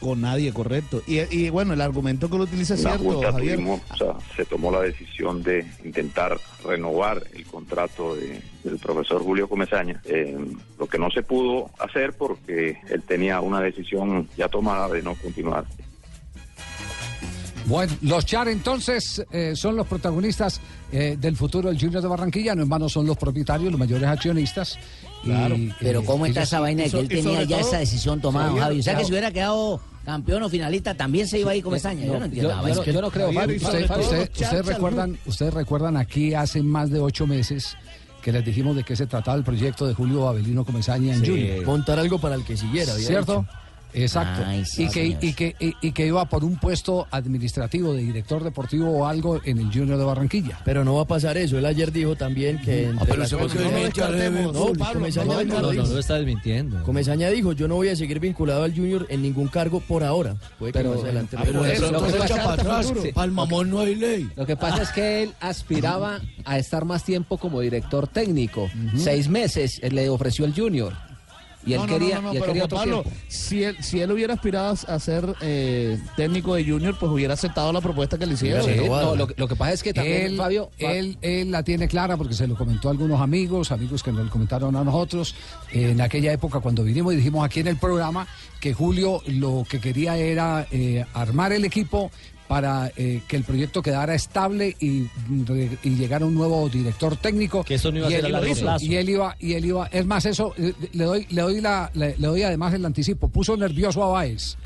Con 0.00 0.20
nadie, 0.20 0.52
correcto. 0.52 1.02
Y, 1.06 1.20
y 1.34 1.48
bueno, 1.50 1.72
el 1.72 1.80
argumento 1.80 2.28
que 2.28 2.36
lo 2.36 2.44
utiliza 2.44 2.74
es 2.74 2.80
cierto, 2.80 2.98
Junta 3.02 3.32
Javier. 3.32 3.54
tuvimos, 3.56 3.80
o 3.92 3.96
sea, 3.96 4.12
se 4.36 4.44
tomó 4.44 4.70
la 4.70 4.82
decisión 4.82 5.42
de 5.42 5.64
intentar 5.84 6.36
renovar 6.64 7.22
el 7.32 7.46
contrato 7.46 8.14
de- 8.14 8.42
del 8.62 8.78
profesor 8.78 9.22
Julio 9.22 9.48
Comesaña, 9.48 10.02
eh, 10.04 10.36
lo 10.78 10.86
que 10.86 10.98
no 10.98 11.10
se 11.10 11.22
pudo 11.22 11.70
hacer 11.78 12.12
porque 12.12 12.76
él 12.90 13.02
tenía 13.06 13.40
una 13.40 13.60
decisión 13.60 14.28
ya 14.36 14.48
tomada 14.48 14.88
de 14.88 15.02
no 15.02 15.14
continuar. 15.14 15.64
Bueno, 17.66 17.92
los 18.02 18.24
Char 18.24 18.46
entonces 18.48 19.24
eh, 19.32 19.52
son 19.56 19.74
los 19.76 19.86
protagonistas 19.88 20.60
eh, 20.92 21.16
del 21.20 21.36
futuro 21.36 21.68
del 21.68 21.78
Junior 21.80 22.00
de 22.00 22.06
Barranquilla, 22.08 22.54
no 22.54 22.62
en 22.62 22.68
vano 22.68 22.88
son 22.88 23.06
los 23.06 23.16
propietarios, 23.16 23.70
los 23.72 23.78
mayores 23.78 24.08
accionistas. 24.08 24.78
Y, 25.24 25.26
Claro, 25.28 25.56
pero 25.80 26.00
eh, 26.00 26.04
¿cómo 26.04 26.26
está 26.26 26.40
ellos- 26.40 26.48
esa 26.48 26.60
vaina 26.60 26.84
de 26.84 26.90
que 26.90 26.98
él 27.00 27.08
tenía 27.08 27.42
ya 27.42 27.58
todo, 27.58 27.68
esa 27.68 27.78
decisión 27.78 28.20
tomada, 28.20 28.46
Javier, 28.50 28.62
Javi? 28.62 28.80
O 28.80 28.82
sea, 28.84 28.96
que 28.96 29.04
si 29.04 29.10
hubiera 29.10 29.32
quedado 29.32 29.80
campeón 30.04 30.44
o 30.44 30.48
finalista, 30.48 30.94
también 30.94 31.26
se 31.26 31.40
iba 31.40 31.50
a 31.50 31.56
ir 31.56 31.64
con 31.64 31.72
Mesaña. 31.72 32.06
Yo 32.06 32.18
no 32.20 32.24
entiendo. 32.26 32.50
yo, 32.50 32.74
no- 32.74 32.84
yo 32.84 33.00
no 33.00 33.10
creo, 33.10 33.32
Javier, 33.32 33.60
Usted- 33.60 33.90
usted- 33.90 34.30
ustedes 34.40 34.66
recuerdan, 34.66 35.18
ustedes 35.26 35.52
recuerdan 35.52 35.96
aquí 35.96 36.34
hace 36.34 36.62
más 36.62 36.90
de 36.90 37.00
ocho 37.00 37.26
meses 37.26 37.76
que 38.22 38.30
les 38.30 38.44
dijimos 38.44 38.76
de 38.76 38.84
qué 38.84 38.94
se 38.94 39.06
trataba 39.06 39.36
el 39.36 39.42
proyecto 39.42 39.86
de 39.88 39.94
Julio 39.94 40.28
Avelino 40.28 40.64
Comesaña 40.64 41.14
en 41.14 41.20
Sí. 41.24 41.30
Junior. 41.30 41.66
Montar 41.66 41.98
algo 41.98 42.20
para 42.20 42.36
el 42.36 42.44
que 42.44 42.56
siguiera, 42.56 42.92
¿Cierto? 42.94 43.40
dicho. 43.40 43.65
Exacto. 43.96 44.42
Ay, 44.46 44.64
sí, 44.64 44.84
y, 44.84 44.88
que, 44.90 45.06
y, 45.20 45.32
que, 45.32 45.56
y, 45.58 45.74
y 45.80 45.92
que 45.92 46.06
iba 46.06 46.24
por 46.28 46.44
un 46.44 46.56
puesto 46.58 47.06
administrativo 47.10 47.92
de 47.94 48.02
director 48.02 48.44
deportivo 48.44 48.90
o 48.90 49.06
algo 49.06 49.40
en 49.44 49.58
el 49.58 49.66
Junior 49.72 49.98
de 49.98 50.04
Barranquilla. 50.04 50.58
Pero 50.64 50.84
no 50.84 50.94
va 50.96 51.02
a 51.02 51.06
pasar 51.06 51.36
eso. 51.38 51.58
Él 51.58 51.64
ayer 51.66 51.90
dijo 51.90 52.14
también 52.14 52.60
que... 52.60 52.90
pero 53.06 53.26
se 53.26 53.36
cosas- 53.36 53.60
no 53.60 53.70
lo 53.70 53.76
descartemos, 53.78 54.52
No, 54.52 54.66
Pablo, 54.78 54.92
Comesaña 55.00 55.26
no 55.26 55.44
No, 55.44 55.60
no, 55.62 55.72
no 55.72 55.86
lo 55.88 55.98
está 55.98 56.14
desmintiendo. 56.16 56.82
Comesaña 56.84 57.28
dijo, 57.30 57.52
yo 57.52 57.66
no 57.68 57.76
voy 57.76 57.88
a 57.88 57.96
seguir 57.96 58.20
vinculado 58.20 58.62
al 58.64 58.74
Junior 58.74 59.06
en 59.08 59.22
ningún 59.22 59.48
cargo 59.48 59.80
por 59.80 60.04
ahora. 60.04 60.36
Puede 60.58 60.72
que 60.72 60.78
Pero- 60.80 60.94
más 60.94 61.02
adelante. 61.02 61.36
Ah, 61.38 61.42
pero 61.44 61.58
por 61.60 61.68
eso, 61.68 61.84
eso- 61.86 61.92
lo 61.92 62.02
que 62.06 62.12
pasa- 62.18 62.56
Sí. 63.02 63.12
Para 63.12 63.24
el 63.24 63.32
mamón 63.32 63.70
no 63.70 63.80
hay 63.80 63.94
ley. 63.94 64.28
Lo 64.36 64.44
que 64.46 64.56
pasa 64.56 64.82
es 64.82 64.90
que 64.90 65.22
él 65.22 65.32
aspiraba 65.40 66.20
a 66.44 66.58
estar 66.58 66.84
más 66.84 67.04
tiempo 67.04 67.38
como 67.38 67.60
director 67.60 68.06
técnico. 68.08 68.68
Seis 68.96 69.28
meses 69.28 69.78
eh, 69.82 69.90
le 69.90 70.08
ofreció 70.10 70.44
el 70.44 70.54
Junior. 70.54 70.92
Y 71.66 71.72
él 71.74 71.80
No, 71.80 71.86
quería, 71.86 72.16
no, 72.16 72.22
no, 72.22 72.32
y 72.32 72.36
él 72.36 72.40
pero 72.40 72.52
quería 72.52 72.64
otro 72.64 72.78
Pablo, 72.78 73.04
si 73.28 73.64
él, 73.64 73.76
si 73.82 74.00
él 74.00 74.10
hubiera 74.12 74.34
aspirado 74.34 74.74
a 74.86 74.98
ser 75.00 75.34
eh, 75.40 75.98
técnico 76.16 76.54
de 76.54 76.64
Junior, 76.64 76.96
pues 76.98 77.10
hubiera 77.10 77.34
aceptado 77.34 77.72
la 77.72 77.80
propuesta 77.80 78.16
que 78.16 78.24
le 78.26 78.34
hicieron. 78.34 78.64
Sí, 78.64 78.70
no, 78.88 79.16
lo, 79.16 79.26
que- 79.26 79.34
lo 79.36 79.48
que 79.48 79.56
pasa 79.56 79.72
es 79.72 79.82
que 79.82 79.92
también, 79.92 80.22
él, 80.26 80.36
Fabio, 80.36 80.70
Fa- 80.80 80.92
él, 80.92 81.18
él 81.22 81.50
la 81.50 81.62
tiene 81.64 81.88
clara 81.88 82.16
porque 82.16 82.34
se 82.34 82.46
lo 82.46 82.54
comentó 82.56 82.88
a 82.88 82.92
algunos 82.92 83.20
amigos, 83.20 83.72
amigos 83.72 84.02
que 84.02 84.12
nos 84.12 84.24
lo 84.26 84.30
comentaron 84.30 84.76
a 84.76 84.84
nosotros 84.84 85.34
eh, 85.72 85.90
en 85.90 86.00
aquella 86.00 86.32
época 86.32 86.60
cuando 86.60 86.84
vinimos 86.84 87.12
y 87.12 87.16
dijimos 87.16 87.44
aquí 87.44 87.60
en 87.60 87.66
el 87.66 87.76
programa 87.78 88.28
que 88.60 88.72
Julio 88.72 89.20
lo 89.26 89.66
que 89.68 89.80
quería 89.80 90.16
era 90.16 90.66
eh, 90.70 91.04
armar 91.14 91.52
el 91.52 91.64
equipo 91.64 92.10
para 92.48 92.92
eh, 92.96 93.22
que 93.26 93.36
el 93.36 93.44
proyecto 93.44 93.82
quedara 93.82 94.14
estable 94.14 94.76
y, 94.80 95.08
y 95.82 95.90
llegara 95.96 96.24
un 96.26 96.34
nuevo 96.34 96.68
director 96.68 97.16
técnico. 97.16 97.64
Que 97.64 97.74
eso 97.74 97.90
no 97.90 97.98
iba 97.98 98.06
a 98.06 98.10
y 98.10 98.14
ser 98.14 98.24
él 98.24 98.34
a 98.34 98.40
largo 98.40 98.54
plazo. 98.54 98.84
Y 98.84 98.96
él 98.96 99.08
iba, 99.08 99.36
y 99.40 99.52
él 99.54 99.64
iba, 99.64 99.86
es 99.86 100.06
más 100.06 100.26
eso, 100.26 100.54
le 100.56 101.04
doy, 101.04 101.26
le 101.30 101.42
doy 101.42 101.60
la, 101.60 101.90
le, 101.94 102.16
le 102.16 102.26
doy 102.26 102.42
además 102.42 102.74
el 102.74 102.84
anticipo, 102.84 103.28
puso 103.28 103.56
nervioso 103.56 104.02
a 104.02 104.08
Baez. 104.08 104.56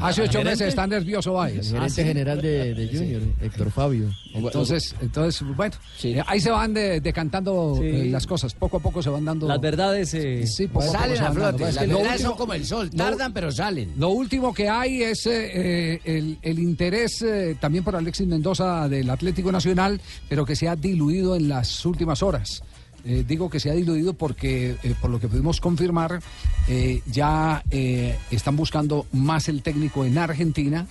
Hace 0.00 0.22
ocho 0.22 0.42
meses 0.42 0.68
está 0.68 0.86
nervioso 0.86 1.30
El 1.30 1.54
Baez. 1.58 1.70
gerente 1.70 2.04
general 2.04 2.42
de, 2.42 2.74
de 2.74 2.88
Junior, 2.88 3.22
Héctor 3.40 3.70
Fabio. 3.70 4.10
Entonces, 4.34 4.94
entonces 5.00 5.46
bueno, 5.56 5.74
eh, 6.02 6.22
ahí 6.26 6.40
se 6.40 6.50
van 6.50 6.74
de- 6.74 7.00
decantando 7.00 7.76
Sí. 7.78 7.86
eh, 7.86 8.08
las 8.10 8.26
cosas, 8.26 8.54
poco 8.54 8.78
a 8.78 8.80
poco 8.80 9.02
se 9.02 9.10
van 9.10 9.24
dando. 9.24 9.46
Las 9.46 9.60
verdades. 9.60 10.12
eh, 10.14 10.46
Sí, 10.46 10.66
poco 10.66 10.84
a 10.84 10.86
poco 10.86 10.98
Salen 10.98 11.16
se 11.16 11.22
a 11.24 11.32
flote. 11.32 11.64
Las 11.64 11.74
verdades 11.76 12.10
último- 12.12 12.28
son 12.30 12.36
como 12.38 12.54
el 12.54 12.64
sol. 12.66 12.90
lo- 12.92 12.96
Tardan, 13.04 13.32
pero 13.32 13.52
salen. 13.52 13.92
Lo 13.96 14.08
último 14.10 14.52
que 14.52 14.68
hay 14.68 15.02
es 15.02 15.26
eh, 15.26 15.50
eh, 15.54 16.00
el, 16.04 16.38
el 16.42 16.58
interés 16.58 17.22
eh, 17.22 17.56
también 17.60 17.84
por 17.84 17.94
Alexis 17.96 18.26
Mendoza 18.26 18.88
del 18.88 19.08
Atlético 19.10 19.52
Nacional, 19.52 20.00
pero 20.28 20.44
que 20.44 20.56
se 20.56 20.68
ha 20.68 20.76
diluido 20.76 21.36
en 21.36 21.48
las 21.48 21.84
últimas 21.86 22.22
horas. 22.22 22.62
Eh, 23.04 23.24
digo 23.26 23.50
que 23.50 23.58
se 23.58 23.68
ha 23.70 23.74
diluido 23.74 24.14
porque, 24.14 24.76
eh, 24.82 24.94
por 25.00 25.10
lo 25.10 25.18
que 25.18 25.26
pudimos 25.28 25.60
confirmar, 25.60 26.20
eh, 26.68 27.00
ya 27.06 27.62
eh, 27.70 28.16
están 28.30 28.54
buscando 28.56 29.06
más 29.12 29.48
el 29.48 29.62
técnico 29.62 30.04
en 30.04 30.18
Argentina 30.18 30.86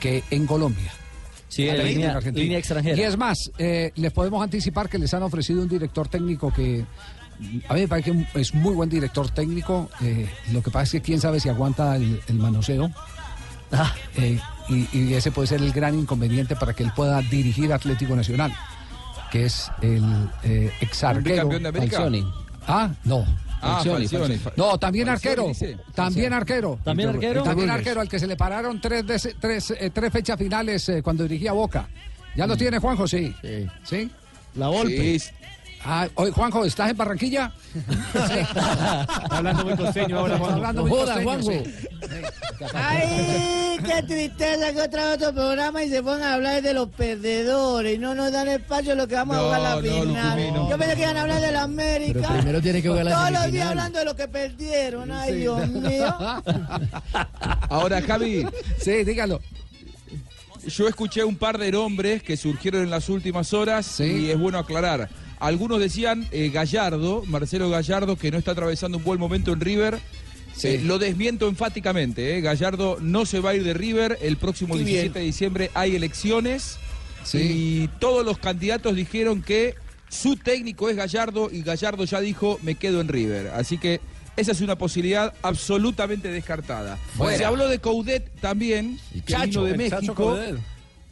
que 0.00 0.22
en 0.30 0.46
Colombia. 0.46 0.92
Sí, 1.48 1.68
en 1.68 1.76
línea- 1.84 2.12
extranjera. 2.58 2.96
Y 2.96 3.02
es 3.02 3.16
más, 3.16 3.50
eh, 3.58 3.90
les 3.96 4.12
podemos 4.12 4.42
anticipar 4.42 4.88
que 4.88 4.98
les 4.98 5.12
han 5.14 5.22
ofrecido 5.22 5.62
un 5.62 5.68
director 5.68 6.06
técnico 6.08 6.52
que 6.52 6.84
a 7.68 7.74
mí 7.74 7.80
me 7.80 7.88
parece 7.88 8.12
que 8.12 8.40
es 8.40 8.54
muy 8.54 8.74
buen 8.74 8.88
director 8.88 9.28
técnico. 9.30 9.88
eh, 10.02 10.28
lo 10.52 10.62
que 10.62 10.70
pasa 10.70 10.84
es 10.84 10.90
que 10.92 11.00
quién 11.02 11.20
sabe 11.20 11.40
si 11.40 11.48
aguanta 11.48 11.96
el, 11.96 12.20
el 12.28 12.36
manoseo. 12.36 12.90
Y, 14.68 14.88
y 14.92 15.14
ese 15.14 15.30
puede 15.30 15.46
ser 15.46 15.62
el 15.62 15.70
gran 15.72 15.96
inconveniente 15.96 16.56
para 16.56 16.72
que 16.74 16.82
él 16.82 16.90
pueda 16.96 17.22
dirigir 17.22 17.72
Atlético 17.72 18.16
Nacional, 18.16 18.52
que 19.30 19.44
es 19.46 19.70
el 19.82 20.02
eh, 20.42 20.70
ex 20.80 21.04
arquero. 21.04 21.34
bicampeón 21.48 21.62
de 21.62 21.68
América? 21.68 21.96
Falcioni. 21.98 22.32
Ah, 22.66 22.90
no. 23.04 23.24
Ah, 23.62 23.76
Falcioni, 23.76 24.06
Falcioni. 24.08 24.34
Falcioni. 24.38 24.54
No, 24.70 24.78
también 24.78 25.06
Falcioni, 25.06 25.50
arquero. 25.50 25.82
También 25.94 26.32
arquero. 26.32 26.78
¿También 26.84 27.08
arquero? 27.08 27.42
También 27.42 27.70
arquero, 27.70 28.00
al 28.00 28.08
que 28.08 28.18
se 28.18 28.26
le 28.26 28.36
pararon 28.36 28.80
tres, 28.80 29.04
veces- 29.06 29.34
tres, 29.40 29.70
eh, 29.72 29.90
tres 29.92 30.12
fechas 30.12 30.38
finales 30.38 30.88
eh, 30.88 31.02
cuando 31.02 31.22
dirigía 31.24 31.52
Boca. 31.52 31.88
¿Ya 32.34 32.46
lo 32.46 32.56
tiene 32.56 32.78
Juanjo? 32.78 33.08
Sí. 33.08 33.34
Sí. 33.84 34.10
La 34.54 34.68
Volpe. 34.68 35.20
Ah, 35.88 36.08
oye, 36.16 36.32
Juanjo, 36.32 36.64
¿estás 36.64 36.90
en 36.90 36.96
Barranquilla? 36.96 37.52
hablando 39.30 39.64
muy 39.64 39.76
costeño 39.76 40.18
ahora, 40.18 40.36
Juanjo. 40.36 40.56
hablando 40.56 40.82
muy 40.82 40.90
joda, 40.90 41.14
costeño, 41.22 41.24
Juanjo. 41.24 41.50
sí. 41.52 41.70
Ay, 42.74 43.78
qué 43.84 44.02
tristeza 44.02 44.72
que 44.72 44.80
otra 44.82 45.04
vez 45.04 45.14
otro 45.16 45.32
programa 45.32 45.84
y 45.84 45.88
se 45.90 46.02
pongan 46.02 46.22
a 46.24 46.34
hablar 46.34 46.60
de 46.62 46.74
los 46.74 46.88
perdedores 46.88 47.94
y 47.94 47.98
no 47.98 48.16
nos 48.16 48.32
dan 48.32 48.48
espacio 48.48 48.92
a 48.92 48.94
lo 48.96 49.06
que 49.06 49.14
vamos 49.14 49.36
a 49.36 49.40
jugar 49.42 49.60
la 49.60 49.74
no, 49.76 49.80
final. 49.82 50.54
No. 50.54 50.70
Yo 50.70 50.78
pensé 50.78 50.96
que 50.96 51.02
iban 51.02 51.16
a 51.18 51.22
hablar 51.22 51.40
de 51.40 51.52
la 51.52 51.62
América. 51.62 52.20
Pero 52.20 52.34
primero 52.34 52.62
tiene 52.62 52.82
que 52.82 52.88
jugar 52.88 53.04
la 53.04 53.12
Todos 53.14 53.30
los 53.30 53.52
días 53.52 53.68
hablando 53.68 53.98
de 54.00 54.04
lo 54.06 54.16
que 54.16 54.26
perdieron. 54.28 55.12
Ay, 55.12 55.34
Dios 55.36 55.68
mío. 55.68 56.16
Ahora, 57.68 58.02
Javi, 58.02 58.44
Sí, 58.80 59.04
dígalo. 59.04 59.40
yo 60.66 60.88
escuché 60.88 61.22
un 61.22 61.36
par 61.36 61.58
de 61.58 61.70
nombres 61.70 62.24
que 62.24 62.36
surgieron 62.36 62.82
en 62.82 62.90
las 62.90 63.08
últimas 63.08 63.52
horas 63.52 64.00
y 64.00 64.30
es 64.30 64.38
bueno 64.38 64.58
aclarar. 64.58 65.08
Algunos 65.38 65.80
decían 65.80 66.26
eh, 66.30 66.50
Gallardo, 66.52 67.22
Marcelo 67.26 67.68
Gallardo, 67.70 68.16
que 68.16 68.30
no 68.30 68.38
está 68.38 68.52
atravesando 68.52 68.98
un 68.98 69.04
buen 69.04 69.20
momento 69.20 69.52
en 69.52 69.60
River. 69.60 69.98
Eh, 70.62 70.80
lo 70.84 70.98
desmiento 70.98 71.48
enfáticamente. 71.48 72.38
eh. 72.38 72.40
Gallardo 72.40 72.96
no 73.00 73.26
se 73.26 73.40
va 73.40 73.50
a 73.50 73.54
ir 73.54 73.62
de 73.64 73.74
River. 73.74 74.18
El 74.22 74.38
próximo 74.38 74.74
Qué 74.74 74.80
17 74.84 75.02
bien. 75.02 75.12
de 75.12 75.20
diciembre 75.20 75.70
hay 75.74 75.94
elecciones. 75.96 76.78
Sí. 77.24 77.38
Y 77.38 77.88
todos 77.98 78.24
los 78.24 78.38
candidatos 78.38 78.96
dijeron 78.96 79.42
que 79.42 79.74
su 80.08 80.36
técnico 80.36 80.88
es 80.88 80.96
Gallardo 80.96 81.50
y 81.52 81.62
Gallardo 81.62 82.04
ya 82.04 82.20
dijo 82.20 82.58
me 82.62 82.76
quedo 82.76 83.00
en 83.02 83.08
River. 83.08 83.48
Así 83.48 83.76
que 83.76 84.00
esa 84.36 84.52
es 84.52 84.60
una 84.62 84.76
posibilidad 84.78 85.34
absolutamente 85.42 86.28
descartada. 86.28 86.96
Fuera. 87.16 87.36
Se 87.36 87.44
habló 87.44 87.68
de 87.68 87.78
Coudet 87.78 88.30
también, 88.40 88.98
que 89.12 89.32
Chacho, 89.32 89.64
vino 89.64 89.76
de 89.76 89.90
Chacho 89.90 90.00
México. 90.00 90.38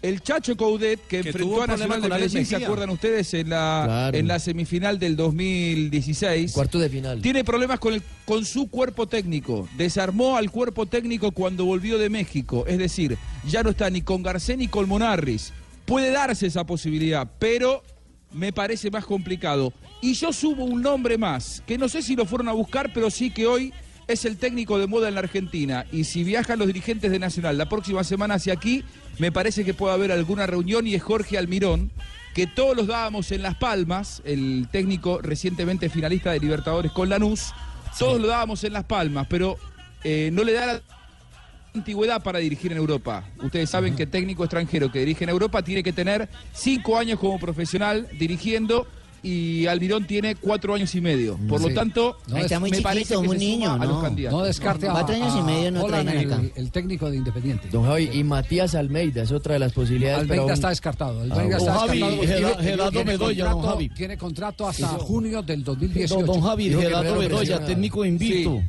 El 0.05 0.21
Chacho 0.21 0.55
Coudet, 0.55 1.01
que, 1.07 1.23
Que 1.23 1.29
enfrentó 1.31 1.63
a 1.63 1.67
Nacional 1.67 2.03
de 2.03 2.09
Medellín, 2.11 2.45
¿se 2.45 2.57
acuerdan 2.57 2.91
ustedes? 2.91 3.33
En 3.33 3.49
la, 3.49 3.85
Claro. 3.87 4.19
en 4.19 4.29
la 4.29 4.39
semifinal 4.39 4.99
del 4.99 5.17
2016. 5.17 6.53
Cuarto 6.53 6.79
de 6.79 6.91
final. 6.91 7.23
Tiene 7.23 7.43
problemas 7.43 7.79
con, 7.79 7.95
el, 7.95 8.03
con 8.27 8.45
su 8.45 8.69
cuerpo 8.69 9.07
técnico. 9.07 9.67
Desarmó 9.79 10.37
al 10.37 10.51
cuerpo 10.51 10.85
técnico 10.85 11.31
cuando 11.33 11.65
volvió 11.65 11.97
de 11.97 12.11
México. 12.11 12.67
Es 12.67 12.77
decir, 12.77 13.17
ya 13.49 13.63
no 13.63 13.71
está 13.71 13.89
ni 13.89 14.03
con 14.03 14.23
Garcés 14.23 14.59
ni 14.59 14.69
con 14.69 14.87
Monarris. 14.91 15.55
Puede 15.87 16.11
darse 16.11 16.49
esa 16.49 16.65
posibilidad, 16.65 17.27
pero 17.39 17.83
me 18.31 18.53
parece 18.53 18.91
más 18.91 19.07
complicado. 19.07 19.73
Y 20.03 20.13
yo 20.13 20.35
subo 20.35 20.65
un 20.65 20.83
nombre 20.83 21.17
más, 21.17 21.63
que 21.67 21.79
no 21.79 21.89
sé 21.89 22.03
si 22.03 22.15
lo 22.15 22.27
fueron 22.27 22.49
a 22.49 22.53
buscar, 22.53 22.93
pero 22.93 23.09
sí 23.11 23.31
que 23.31 23.47
hoy 23.47 23.73
es 24.07 24.27
el 24.27 24.37
técnico 24.37 24.79
de 24.79 24.87
moda 24.87 25.09
en 25.09 25.15
la 25.15 25.21
Argentina. 25.21 25.87
Y 25.91 26.05
si 26.05 26.25
viajan 26.25 26.59
los 26.59 26.67
dirigentes 26.67 27.11
de 27.11 27.19
Nacional 27.19 27.57
la 27.57 27.71
próxima 27.71 28.05
semana 28.05 28.35
hacia 28.35 28.53
aquí, 28.53 28.85
me 29.19 29.33
parece 29.33 29.65
que 29.65 29.75
puede 29.75 29.95
haber 29.95 30.13
alguna 30.13 30.47
reunión 30.47 30.87
y 30.87 30.95
es 30.95 31.03
Jorge 31.03 31.39
Almirón, 31.39 31.91
que 32.35 32.47
todos 32.47 32.77
los 32.77 32.87
dábamos 32.87 33.31
en 33.33 33.43
Las 33.43 33.57
Palmas, 33.57 34.23
el 34.25 34.69
técnico 34.71 35.21
recientemente 35.23 35.89
finalista 35.89 36.33
de 36.33 36.41
Libertadores 36.41 36.91
con 36.93 37.09
Lanús, 37.09 37.53
todos 37.99 38.21
lo 38.21 38.27
dábamos 38.27 38.65
en 38.65 38.73
Las 38.73 38.85
Palmas, 38.85 39.27
pero 39.31 39.57
eh, 40.03 40.31
no 40.33 40.43
le 40.43 40.53
da 40.53 40.67
la 40.67 40.83
antigüedad 41.75 42.23
para 42.23 42.41
dirigir 42.41 42.73
en 42.73 42.79
Europa. 42.79 43.25
Ustedes 43.43 43.71
saben 43.71 43.95
que 43.95 44.07
técnico 44.07 44.45
extranjero 44.45 44.91
que 44.91 44.99
dirige 45.01 45.25
en 45.25 45.31
Europa 45.31 45.63
tiene 45.63 45.83
que 45.83 45.93
tener 45.93 46.29
cinco 46.53 46.99
años 46.99 47.19
como 47.21 47.39
profesional 47.39 48.09
dirigiendo 48.19 48.87
y 49.25 49.67
Almirón 49.67 50.07
tiene 50.07 50.37
cuatro 50.37 50.75
años 50.75 50.95
y 50.95 51.01
medio. 51.01 51.37
Por 51.49 51.61
Sí. 51.61 51.69
lo 51.69 51.75
tanto, 51.75 52.17
No, 52.29 52.37
Está 52.37 52.61
muy 52.61 52.71
me 52.71 52.81
parece 52.83 53.15
chiquito, 53.15 53.23
que 53.23 53.27
se 53.29 53.33
suma 53.35 53.39
niño, 53.39 53.73
a 53.73 53.79
los 53.87 53.89
no. 53.97 54.03
candidatos. 54.03 54.39
No 54.39 54.45
descarte 54.45 54.87
a, 54.89 54.93
Cuatro 54.93 55.15
años 55.15 55.35
y 55.35 55.39
a 55.39 55.43
medio 55.43 55.71
no 55.73 55.83
Holland, 55.85 56.09
traigan 56.11 56.33
acá. 56.33 56.43
el, 56.43 56.53
el 56.65 56.71
técnico 56.71 57.11
de 57.11 57.17
Independiente. 57.17 57.69
Don 57.73 57.85
Javi, 57.87 58.11
y 58.13 58.23
Matías 58.25 58.75
Almeida 58.75 59.23
es 59.23 59.33
otra 59.33 59.55
de 59.55 59.59
las 59.61 59.73
posibilidades. 59.73 60.21
Almeida 60.21 60.43
para 60.43 60.47
un- 60.47 60.53
está 60.53 60.69
descartado. 60.69 61.21
Almeida 61.23 61.57
Ah, 61.57 61.59
está 61.59 61.73
don 61.73 61.81
Javi, 61.89 61.99
descartado. 62.01 62.63
Gerardo- 62.63 63.05
Bedoya, 63.05 63.45
don 63.45 63.53
contrato- 63.55 63.75
Javi. 63.75 63.89
Tiene 63.91 64.19
contrato 64.19 64.69
hasta 64.69 64.87
junio 64.89 65.43
del 65.43 65.65
2018. 65.65 66.15
Don, 66.17 66.27
don 66.27 66.41
Javi, 66.43 66.71
Gerardo 66.71 67.19
Bedoya, 67.19 67.65
técnico 67.65 68.05
invicto. 68.05 68.63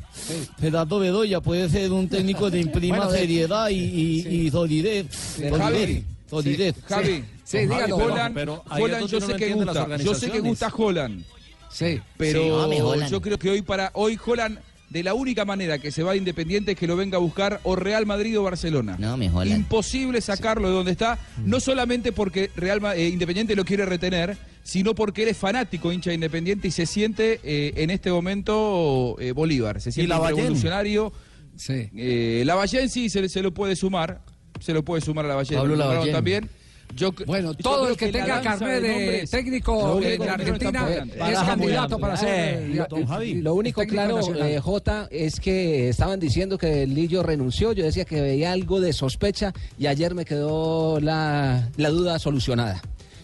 Gerardo 0.60 1.00
Bedoya 1.00 1.42
puede 1.42 1.70
ser 1.70 1.92
un 1.92 2.08
técnico 2.08 2.50
de 2.50 2.66
prima 2.68 3.10
seriedad 3.10 3.70
y, 3.70 3.76
y- 3.76 4.28
y 4.46 4.52
solidez. 4.52 5.08
Solidez. 6.30 6.76
Sí, 7.46 7.60
dígalo. 7.60 7.96
Holland, 7.96 8.36
pero 8.36 8.64
es 8.66 8.82
Holland 8.82 9.08
yo 9.08 9.22
sé 9.22 9.28
no 9.32 9.38
que 9.38 9.54
gusta, 9.54 9.98
yo 9.98 10.14
sé 10.16 10.32
que 10.32 10.40
gusta 10.42 10.68
Holland. 10.76 11.24
Sí. 11.72 12.02
Pero 12.18 12.42
Sí, 12.44 12.50
hombre, 12.50 12.82
Holland. 12.82 13.12
yo 13.12 13.22
creo 13.22 13.38
que 13.40 13.50
hoy 13.50 13.62
para 13.62 13.92
hoy 13.94 14.18
Holland 14.26 14.60
de 14.90 15.04
la 15.04 15.14
única 15.14 15.46
manera 15.46 15.78
que 15.80 15.92
se 15.92 16.04
va 16.04 16.12
a 16.12 16.16
Independiente 16.16 16.72
es 16.74 16.78
que 16.78 16.88
lo 16.88 16.96
venga 16.96 17.18
a 17.18 17.20
buscar 17.20 17.60
o 17.64 17.76
Real 17.76 18.06
Madrid 18.06 18.40
o 18.40 18.44
Barcelona. 18.44 18.96
No, 19.00 19.16
me 19.18 19.30
Holland. 19.30 19.60
Imposible 19.62 20.22
sacarlo 20.22 20.70
de 20.70 20.74
donde 20.76 20.92
está, 20.92 21.20
no 21.44 21.60
solamente 21.60 22.12
porque 22.12 22.50
Real 22.56 22.80
eh, 22.96 23.10
Independiente 23.10 23.56
lo 23.56 23.66
quiere 23.66 23.86
retener, 23.86 24.38
sino 24.64 24.96
porque 24.96 25.24
eres 25.24 25.38
fanático 25.38 25.92
hincha 25.92 26.10
de 26.12 26.16
Independiente 26.16 26.68
y 26.68 26.72
se 26.72 26.86
siente 26.86 27.40
eh, 27.44 27.74
en 27.78 27.90
este 27.90 28.12
momento 28.12 29.16
eh, 29.20 29.32
Bolívar, 29.34 29.82
se 29.82 29.92
siente 29.92 30.16
revolucionario. 30.18 31.12
Sí. 31.58 31.90
Eh, 31.96 32.44
Lavallén 32.46 32.90
sí 32.90 33.10
se, 33.10 33.28
se 33.30 33.42
lo 33.42 33.54
puede 33.54 33.76
sumar, 33.76 34.22
se 34.60 34.74
lo 34.74 34.84
puede 34.84 35.02
sumar 35.02 35.26
a 35.26 35.30
Lavallén. 35.30 35.58
Pablo 35.58 35.76
Lo 35.76 35.84
nombraron 35.84 36.08
Lavallén. 36.08 36.16
también. 36.16 36.50
Yo, 36.94 37.12
Bueno, 37.26 37.52
yo 37.52 37.58
todo 37.58 37.90
el 37.90 37.98
que, 37.98 38.10
tenga 38.10 38.42
carnet 38.42 38.82
de, 38.82 38.90
nombres- 38.90 39.30
técnico 39.32 40.00
la 40.00 40.08
está 40.08 40.34
Argentina 40.34 40.88
es 41.30 41.40
candidato 41.40 42.00
para 42.00 42.16
ser 42.16 42.30
Eh, 42.30 42.86
eh. 43.22 43.36
Lo 43.42 43.54
único 43.56 43.82
claro, 43.86 44.20
eh, 44.36 44.60
Jota, 44.60 45.08
es 45.12 45.40
que 45.40 45.90
estaban 45.90 46.20
diciendo 46.20 46.58
que 46.58 46.88
Lillo 46.88 47.22
renunció. 47.22 47.74
Yo 47.74 47.84
decía 47.84 48.06
que 48.06 48.22
veía 48.22 48.52
algo 48.54 48.80
de 48.80 48.94
sospecha 48.94 49.54
y 49.78 49.88
ayer 49.88 50.16
me 50.16 50.24
quedó 50.24 51.00
la, 51.02 51.70
la 51.76 51.90
duda 51.90 52.18
solucionada. 52.20 52.82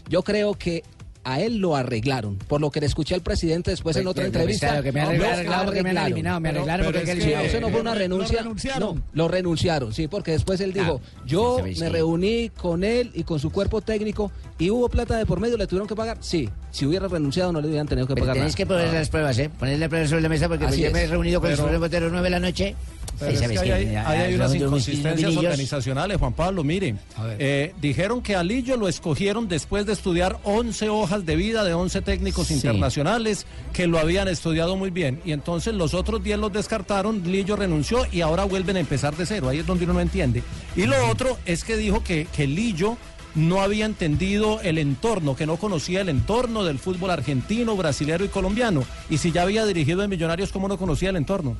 Yo 0.09 0.23
creo 0.23 0.53
que 0.55 0.83
a 1.23 1.39
él 1.39 1.57
lo 1.57 1.75
arreglaron, 1.75 2.37
por 2.37 2.61
lo 2.61 2.71
que 2.71 2.79
le 2.79 2.87
escuché 2.87 3.13
al 3.15 3.21
presidente 3.21 3.71
después 3.71 3.95
en 3.95 4.07
otra 4.07 4.25
entrevista. 4.25 4.67
Claro, 4.67 4.83
que 4.83 4.91
me 4.91 5.01
lo 5.01 5.07
arreglaron, 5.07 5.33
arreglaron 5.35 5.65
porque 5.65 5.83
me 5.83 5.89
han 5.91 5.97
eliminado, 5.97 6.39
me 6.39 6.49
arreglaron 6.49 6.85
pero 6.87 6.99
porque 6.99 7.11
es 7.11 7.23
que 7.23 7.45
eso 7.45 7.59
no 7.61 7.69
fue 7.69 7.81
una 7.81 7.93
¿Lo 7.93 7.99
renuncia. 7.99 8.39
renunciaron? 8.41 8.95
No, 8.95 9.01
lo 9.13 9.27
renunciaron, 9.27 9.93
sí, 9.93 10.07
porque 10.07 10.31
después 10.31 10.59
él 10.61 10.73
dijo, 10.73 10.99
yo 11.25 11.57
¿sabes 11.59 11.79
me 11.79 11.89
reuní 11.89 12.49
con 12.49 12.83
él 12.83 13.11
y 13.13 13.23
con 13.23 13.39
su 13.39 13.51
cuerpo 13.51 13.81
técnico 13.81 14.31
y 14.57 14.69
hubo 14.69 14.89
plata 14.89 15.15
de 15.17 15.25
por 15.25 15.39
medio, 15.39 15.57
le 15.57 15.67
tuvieron 15.67 15.87
que 15.87 15.95
pagar. 15.95 16.17
Sí, 16.21 16.49
si 16.71 16.85
hubiera 16.85 17.07
renunciado 17.07 17.51
no 17.51 17.61
le 17.61 17.67
hubieran 17.67 17.87
tenido 17.87 18.07
que 18.07 18.13
Pero 18.15 18.25
pagar 18.25 18.35
tenéis 18.35 18.53
nada. 18.53 18.57
que 18.57 18.65
poner 18.65 18.93
las 18.93 19.09
pruebas, 19.09 19.37
¿eh? 19.39 19.49
Ponerle 19.59 19.89
pruebas 19.89 20.09
sobre 20.09 20.21
la 20.21 20.29
mesa 20.29 20.47
porque 20.47 20.65
pues 20.65 20.77
yo 20.77 20.91
me 20.91 21.03
he 21.03 21.07
reunido 21.07 21.39
con 21.41 21.51
el 21.51 21.79
Botero 21.79 22.09
9 22.09 22.23
de 22.23 22.29
la 22.29 22.39
noche. 22.39 22.75
Hay, 23.21 23.95
Ah, 23.95 24.09
hay 24.09 24.33
unas 24.35 24.55
inconsistencias 24.55 25.35
organizacionales, 25.37 26.17
Juan 26.17 26.33
Pablo. 26.33 26.63
Mire, 26.63 26.95
eh, 27.39 27.73
dijeron 27.81 28.21
que 28.21 28.35
a 28.35 28.43
Lillo 28.43 28.77
lo 28.77 28.87
escogieron 28.87 29.47
después 29.47 29.85
de 29.85 29.93
estudiar 29.93 30.39
11 30.43 30.89
hojas 30.89 31.25
de 31.25 31.35
vida 31.35 31.63
de 31.63 31.73
11 31.73 32.01
técnicos 32.01 32.47
Sí. 32.47 32.55
internacionales 32.55 33.45
que 33.73 33.87
lo 33.87 33.99
habían 33.99 34.27
estudiado 34.27 34.75
muy 34.75 34.89
bien. 34.89 35.21
Y 35.25 35.31
entonces 35.31 35.73
los 35.73 35.93
otros 35.93 36.23
10 36.23 36.39
los 36.39 36.51
descartaron, 36.51 37.23
Lillo 37.25 37.55
renunció 37.55 38.05
y 38.11 38.21
ahora 38.21 38.43
vuelven 38.45 38.77
a 38.77 38.79
empezar 38.79 39.15
de 39.15 39.25
cero. 39.25 39.49
Ahí 39.49 39.59
es 39.59 39.65
donde 39.65 39.85
uno 39.85 39.93
no 39.93 40.01
entiende. 40.01 40.43
Y 40.75 40.85
lo 40.85 40.95
otro 41.09 41.37
es 41.45 41.63
que 41.63 41.77
dijo 41.77 42.03
que, 42.03 42.27
que 42.35 42.47
Lillo 42.47 42.97
no 43.33 43.61
había 43.61 43.85
entendido 43.85 44.59
el 44.61 44.77
entorno, 44.77 45.37
que 45.37 45.45
no 45.45 45.55
conocía 45.55 46.01
el 46.01 46.09
entorno 46.09 46.65
del 46.65 46.79
fútbol 46.79 47.11
argentino, 47.11 47.77
brasilero 47.77 48.25
y 48.25 48.27
colombiano. 48.27 48.83
Y 49.09 49.19
si 49.19 49.31
ya 49.31 49.43
había 49.43 49.65
dirigido 49.65 50.03
en 50.03 50.09
Millonarios, 50.09 50.51
¿cómo 50.51 50.67
no 50.67 50.77
conocía 50.77 51.11
el 51.11 51.15
entorno? 51.15 51.55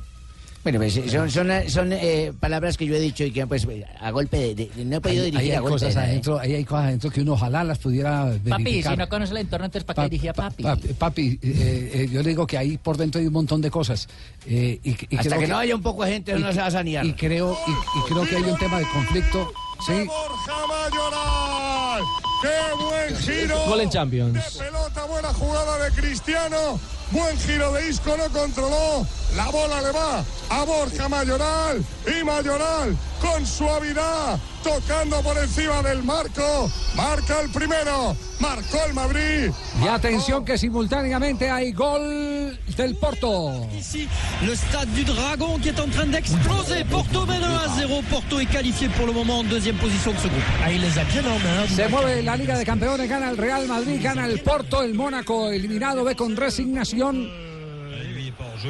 Bueno, 0.62 0.78
pues 0.78 0.94
son, 0.94 1.28
son, 1.28 1.48
son 1.68 1.92
eh, 1.92 2.32
palabras 2.38 2.76
que 2.76 2.86
yo 2.86 2.94
he 2.94 3.00
dicho 3.00 3.24
y 3.24 3.32
que 3.32 3.44
pues 3.48 3.66
a 4.00 4.10
golpe 4.12 4.36
de... 4.38 4.54
de- 4.54 4.70
de- 4.76 4.84
no 4.84 4.96
he 4.98 5.00
podido 5.00 5.24
Ahí, 5.24 5.30
dirigir 5.32 5.50
ahí 5.52 5.56
a 5.56 5.60
golpe 5.60 5.72
cosas 5.74 5.94
de 5.96 6.00
¿eh? 6.00 6.04
adentro, 6.04 6.38
ahí 6.38 6.54
hay 6.54 6.64
cosas 6.64 6.84
adentro 6.84 7.10
que 7.10 7.20
uno 7.20 7.32
ojalá 7.32 7.64
las 7.64 7.78
pudiera 7.78 8.26
Papi, 8.48 8.62
verificar. 8.62 8.92
si 8.92 8.98
no 8.98 9.08
conoce 9.08 9.32
el 9.32 9.38
entorno, 9.38 9.64
entonces 9.66 9.84
¿para 9.84 9.94
qué 9.96 10.00
Pa- 10.02 10.08
dirigía 10.08 10.32
pa- 10.32 10.50
papi? 10.50 10.62
Papi, 10.62 10.88
papi, 10.94 11.38
eh, 11.42 11.90
eh, 11.94 12.08
yo 12.12 12.22
le 12.22 12.28
digo 12.28 12.46
que 12.46 12.58
ahí 12.58 12.78
por 12.78 12.96
dentro 12.96 13.20
hay 13.20 13.26
un 13.26 13.32
montón 13.32 13.60
de 13.60 13.70
cosas. 13.72 14.08
eh, 14.46 14.78
y, 14.84 14.90
y 14.90 15.16
Hasta 15.16 15.30
creo 15.30 15.40
que 15.40 15.46
no 15.48 15.58
haya 15.58 15.74
un 15.74 15.82
poco 15.82 16.04
de 16.04 16.12
gente, 16.12 16.34
no 16.38 16.52
se 16.52 16.60
va 16.60 16.66
a 16.66 16.70
sanear. 16.70 17.04
Y 17.06 17.12
creo, 17.14 17.58
y, 17.66 17.70
y 17.72 18.02
creo 18.12 18.24
que 18.24 18.36
hay 18.36 18.42
un 18.44 18.56
tema 18.58 18.78
de 18.78 18.86
conflicto. 18.86 19.52
Sí. 19.84 20.04
Borja 20.06 20.66
Mayoral. 20.68 22.02
¡Qué 22.40 22.84
buen 22.84 23.16
giro! 23.20 23.66
Gol 23.66 23.80
en 23.80 23.90
Champions. 23.90 24.34
De 24.58 24.64
pelota, 24.64 25.04
buena 25.06 25.28
jugada 25.34 25.84
de 25.84 25.90
Cristiano. 26.00 26.78
Buen 27.12 27.38
giro 27.38 27.72
de 27.72 27.90
Isco, 27.90 28.16
no 28.16 28.28
controló. 28.30 29.06
La 29.36 29.50
bola 29.50 29.82
le 29.82 29.90
va 29.92 30.24
a 30.48 30.64
Borja 30.64 31.08
Mayoral. 31.10 31.84
Y 32.06 32.24
Mayoral, 32.24 32.96
con 33.20 33.46
suavidad, 33.46 34.38
tocando 34.62 35.20
por 35.22 35.36
encima 35.38 35.82
del 35.82 36.02
marco. 36.02 36.70
Marca 36.94 37.40
el 37.40 37.50
primero. 37.50 38.16
Marcó 38.40 38.78
el 38.86 38.94
Madrid. 38.94 39.50
Y 39.82 39.88
atención 39.88 40.44
que 40.44 40.58
simultáneamente 40.58 41.48
hay 41.50 41.72
gol 41.72 42.58
del 42.76 42.96
Porto. 42.96 43.68
Ici, 43.78 44.08
le 44.44 44.56
stade 44.56 44.90
du 44.94 45.04
Dragon 45.04 45.58
qui 45.60 45.68
est 45.68 45.78
en 45.78 45.88
train 45.90 46.06
d'exploser. 46.06 46.84
Porto 46.84 47.24
mène 47.26 47.44
1 47.44 47.56
à 47.56 47.68
0. 47.78 48.02
Porto 48.10 48.40
est 48.40 48.46
qualifié 48.46 48.88
pour 48.88 49.06
le 49.06 49.12
moment 49.12 49.38
en 49.38 49.44
deuxième 49.44 49.76
position 49.76 50.12
de 50.12 50.18
ce 50.18 50.28
groupe. 50.28 50.42
Ah, 50.64 50.72
il 50.72 50.80
les 50.80 50.98
a 50.98 51.04
bien. 51.04 51.22
Se 51.68 51.88
mueve 51.88 52.22
la 52.22 52.36
Liga 52.36 52.58
de 52.58 52.64
Campeones, 52.64 53.08
gana 53.08 53.30
el 53.30 53.36
Real 53.36 53.66
Madrid, 53.66 54.00
gana 54.02 54.26
el 54.26 54.40
Porto, 54.40 54.82
el 54.82 54.94
Mónaco 54.94 55.50
eliminado, 55.50 56.04
ve 56.04 56.16
con 56.16 56.36
resignación 56.36 57.51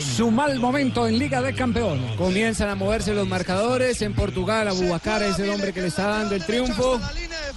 su 0.00 0.30
mal 0.30 0.58
momento 0.58 1.06
en 1.06 1.18
Liga 1.18 1.42
de 1.42 1.54
Campeones. 1.54 2.16
Comienzan 2.16 2.70
a 2.70 2.74
moverse 2.74 3.12
los 3.12 3.26
marcadores. 3.26 4.00
En 4.02 4.14
Portugal, 4.14 4.68
Abubacar 4.68 5.22
es 5.22 5.38
el 5.38 5.50
hombre 5.50 5.72
que 5.72 5.82
le 5.82 5.88
está 5.88 6.06
dando 6.06 6.34
el 6.34 6.44
triunfo. 6.44 7.00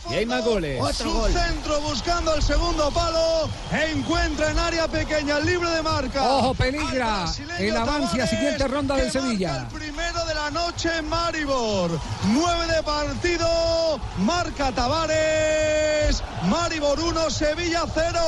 Y 0.10 0.14
hay 0.14 0.26
más 0.26 0.44
goles. 0.44 0.80
Su 0.96 1.28
centro 1.28 1.82
buscando 1.82 2.36
el 2.36 2.42
segundo 2.42 2.92
palo. 2.92 3.50
Encuentra 3.72 4.52
en 4.52 4.60
área 4.60 4.88
pequeña 4.88 5.38
el 5.38 5.46
libre 5.46 5.70
de 5.70 5.82
marca. 5.82 6.24
Ojo, 6.24 6.54
peligra 6.54 7.26
el 7.60 7.76
avance 7.76 8.22
a 8.22 8.28
siguiente 8.28 8.68
ronda 8.68 8.96
del 8.96 9.12
Sevilla. 9.12 9.68
Primero 9.74 10.25
la 10.46 10.52
noche 10.52 10.90
en 11.00 11.10
Maribor. 11.10 11.90
Nueve 12.34 12.68
de 12.76 12.84
partido. 12.84 14.00
Marca 14.20 14.72
Tavares. 14.72 16.24
Maribor 16.50 17.00
1, 17.00 17.30
Sevilla 17.32 17.84
0. 17.92 18.20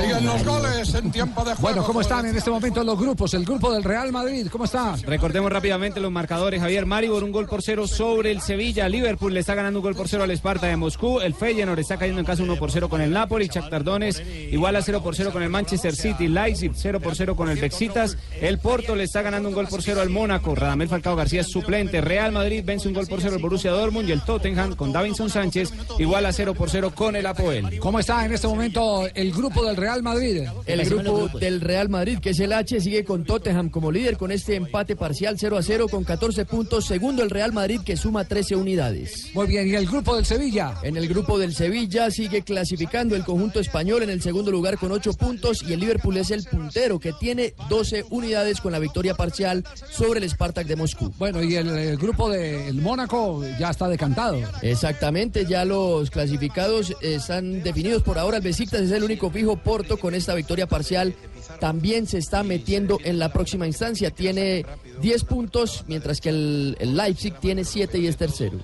Siguen 0.00 0.26
los 0.26 0.44
goles 0.44 0.94
en 0.94 1.12
tiempo 1.12 1.44
de 1.44 1.54
juego. 1.54 1.60
Bueno, 1.60 1.84
¿cómo 1.84 2.00
están 2.00 2.26
en 2.26 2.36
este 2.36 2.50
momento 2.50 2.82
los 2.82 2.98
grupos? 2.98 3.34
El 3.34 3.44
grupo 3.44 3.72
del 3.72 3.84
Real 3.84 4.10
Madrid, 4.10 4.48
¿cómo 4.50 4.64
está? 4.64 4.96
Recordemos 5.02 5.52
rápidamente 5.52 6.00
los 6.00 6.10
marcadores. 6.10 6.60
Javier 6.60 6.86
Maribor, 6.86 7.22
un 7.22 7.30
gol 7.30 7.46
por 7.46 7.62
cero 7.62 7.86
sobre 7.86 8.32
el 8.32 8.40
Sevilla. 8.40 8.88
Liverpool 8.88 9.32
le 9.32 9.40
está 9.40 9.54
ganando 9.54 9.78
un 9.78 9.84
gol 9.84 9.94
por 9.94 10.08
cero 10.08 10.24
al 10.24 10.30
Esparta 10.32 10.66
de 10.66 10.76
Moscú. 10.76 11.20
El 11.20 11.34
Feyenoord 11.34 11.78
está 11.78 11.96
cayendo 11.96 12.20
en 12.20 12.26
casa 12.26 12.42
1 12.42 12.56
por 12.56 12.72
0 12.72 12.88
con 12.88 13.00
el 13.00 13.12
Napoli. 13.12 13.46
Shakhtar 13.46 13.84
Donetsk 13.84 14.22
igual 14.50 14.74
a 14.74 14.82
0 14.82 15.02
por 15.02 15.14
0 15.14 15.30
con 15.32 15.42
el 15.42 15.50
Manchester 15.50 15.94
City. 15.94 16.26
Leipzig 16.26 16.72
0 16.74 16.98
por 17.00 17.14
0 17.14 17.36
con 17.36 17.48
el 17.48 17.60
Bexitas. 17.60 18.16
El 18.40 18.58
Porto 18.58 18.96
le 18.96 19.04
está 19.04 19.22
ganando 19.22 19.48
un 19.48 19.54
gol 19.54 19.68
por 19.68 19.82
0 19.82 20.00
al 20.00 20.10
Mónaco. 20.10 20.56
Radamel 20.56 20.88
Falcao 20.88 21.14
García 21.14 21.42
es 21.42 21.50
suplente. 21.60 22.00
Real 22.00 22.32
Madrid 22.32 22.62
vence 22.64 22.88
un 22.88 22.94
gol 22.94 23.06
por 23.06 23.20
0 23.20 23.36
al 23.36 23.42
Borussia 23.42 23.70
Dortmund. 23.70 24.08
Y 24.08 24.12
el 24.12 24.22
Tottenham 24.22 24.74
con 24.74 24.92
Davinson 24.92 25.30
Sánchez 25.30 25.72
igual 25.98 26.26
a 26.26 26.32
0 26.32 26.54
por 26.54 26.70
0 26.70 26.92
con 26.94 27.16
el 27.16 27.26
Apoel. 27.26 27.78
¿Cómo 27.78 27.98
está 27.98 28.24
en 28.24 28.32
este 28.32 28.46
momento 28.46 29.06
el 29.14 29.32
grupo 29.32 29.64
del 29.64 29.76
Real 29.76 30.02
Madrid? 30.02 30.44
El 30.66 30.88
grupo 30.88 31.28
del 31.38 31.60
Real 31.60 31.88
Madrid, 31.88 32.18
que 32.18 32.30
es 32.30 32.40
el 32.40 32.52
H, 32.52 32.80
sigue 32.80 33.04
con 33.04 33.24
Tottenham 33.24 33.70
como 33.70 33.92
líder 33.92 34.16
con 34.16 34.32
este 34.32 34.56
empate 34.56 34.96
parcial 34.96 35.36
0 35.38 35.56
a 35.56 35.62
0 35.62 35.86
con 35.88 36.04
14 36.04 36.44
puntos. 36.44 36.86
Segundo 36.86 37.22
el 37.22 37.30
Real 37.30 37.52
Madrid 37.52 37.80
que 37.84 37.96
suma 37.96 38.24
13 38.24 38.56
unidades. 38.56 39.30
Muy 39.34 39.46
bien, 39.46 39.68
¿y 39.68 39.74
el 39.74 39.86
grupo 39.86 40.16
del 40.16 40.24
Sevilla? 40.24 40.74
En 40.82 40.96
el 40.96 41.08
grupo 41.08 41.38
del 41.38 41.54
Sevilla 41.54 42.10
sigue 42.10 42.42
clasificando 42.42 43.16
el 43.16 43.24
conjunto 43.24 43.60
español 43.60 44.02
en 44.02 44.10
el 44.10 44.22
segundo 44.22 44.50
lugar 44.50 44.78
con 44.78 44.92
8 44.92 45.14
puntos 45.14 45.62
y 45.66 45.72
el 45.72 45.80
Liverpool 45.80 46.16
es 46.16 46.30
el 46.30 46.44
puntero 46.44 46.98
que 46.98 47.12
tiene 47.12 47.54
12 47.68 48.06
unidades 48.10 48.60
con 48.60 48.72
la 48.72 48.78
victoria 48.78 49.14
parcial 49.14 49.64
sobre 49.90 50.20
el 50.20 50.28
Spartak 50.28 50.66
de 50.66 50.76
Moscú. 50.76 51.12
Bueno, 51.18 51.42
y 51.42 51.49
el, 51.56 51.68
el 51.68 51.96
grupo 51.96 52.28
del 52.28 52.80
Mónaco 52.80 53.42
ya 53.58 53.70
está 53.70 53.88
decantado. 53.88 54.38
Exactamente, 54.62 55.46
ya 55.46 55.64
los 55.64 56.10
clasificados 56.10 56.94
están 57.00 57.62
definidos 57.62 58.02
por 58.02 58.18
ahora. 58.18 58.38
El 58.38 58.42
Besiktas 58.42 58.82
es 58.82 58.90
el 58.92 59.04
único 59.04 59.30
fijo. 59.30 59.56
Porto 59.56 59.98
con 59.98 60.14
esta 60.14 60.34
victoria 60.34 60.66
parcial 60.66 61.14
también 61.58 62.06
se 62.06 62.18
está 62.18 62.42
metiendo 62.42 62.98
en 63.04 63.18
la 63.18 63.32
próxima 63.32 63.66
instancia. 63.66 64.10
Tiene 64.10 64.64
10 65.00 65.24
puntos, 65.24 65.84
mientras 65.86 66.20
que 66.20 66.30
el, 66.30 66.76
el 66.80 66.96
Leipzig 66.96 67.34
tiene 67.40 67.64
7 67.64 67.98
y 67.98 68.06
es 68.06 68.16
tercero. 68.16 68.58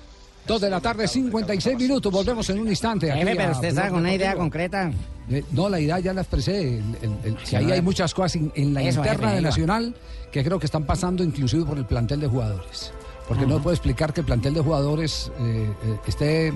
Dos 0.47 0.61
de 0.61 0.69
la 0.69 0.79
tarde, 0.79 1.07
56 1.07 1.77
minutos. 1.77 2.11
Volvemos 2.11 2.49
en 2.49 2.59
un 2.59 2.67
instante. 2.69 3.11
aquí 3.11 3.23
pero 3.25 3.51
usted 3.51 3.73
sabe 3.75 3.89
con 3.89 3.99
una 3.99 4.13
idea 4.13 4.35
concreta. 4.35 4.91
Eh, 5.29 5.43
no, 5.51 5.67
la 5.67 5.79
idea 5.79 5.99
ya 5.99 6.13
la 6.13 6.21
expresé. 6.21 6.77
El- 6.77 6.83
el- 7.01 7.17
el- 7.25 7.35
que 7.37 7.57
ahí 7.57 7.71
hay 7.71 7.79
eh. 7.79 7.81
muchas 7.81 8.13
cosas 8.13 8.35
en, 8.35 8.51
en 8.55 8.73
la 8.73 8.81
Eso, 8.81 8.99
interna 9.01 9.27
jefe, 9.27 9.35
de. 9.35 9.41
Nacional 9.41 9.95
que 10.31 10.43
creo 10.43 10.57
que 10.59 10.65
están 10.65 10.85
pasando 10.85 11.23
inclusive 11.23 11.65
por 11.65 11.77
el 11.77 11.85
plantel 11.85 12.21
de 12.21 12.27
jugadores. 12.27 12.93
Porque 13.27 13.45
no 13.45 13.61
puedo 13.61 13.73
explicar 13.73 14.13
que 14.13 14.21
el 14.21 14.25
plantel 14.25 14.53
de 14.53 14.61
jugadores 14.61 15.31
eh, 15.39 15.69
eh, 15.83 15.97
esté 16.07 16.53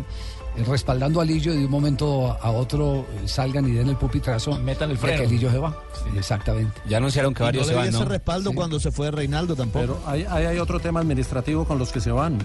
respaldando 0.67 1.22
a 1.22 1.25
Lillo 1.25 1.53
y 1.53 1.58
de 1.60 1.65
un 1.65 1.72
momento 1.72 2.38
a 2.41 2.51
otro 2.51 3.05
eh, 3.24 3.27
salgan 3.27 3.67
y 3.67 3.72
den 3.72 3.88
el 3.89 3.96
pupitrazo. 3.96 4.58
Metan 4.60 4.91
el 4.91 4.98
freno. 4.98 5.22
que 5.24 5.27
Lillo 5.29 5.50
se 5.50 5.58
va. 5.58 5.75
Exactamente. 6.17 6.72
Ya 6.89 6.98
anunciaron 6.98 7.34
que 7.34 7.41
Y 7.43 7.46
varios 7.46 7.63
no 7.67 7.70
se 7.70 7.75
van, 7.75 7.84
dio 7.86 7.98
ese 7.98 8.03
¿no? 8.03 8.10
respaldo 8.10 8.51
cuando 8.53 8.79
se 8.79 8.91
fue 8.91 9.12
Reinaldo 9.12 9.55
tampoco. 9.55 9.79
Pero 9.86 10.00
ahí, 10.05 10.25
ahí 10.29 10.46
hay 10.46 10.60
otro 10.60 10.79
tema 10.79 11.00
administrativo 11.00 11.65
con 11.65 11.79
los 11.79 11.91
que 11.91 12.01
se 12.01 12.12
van. 12.12 12.38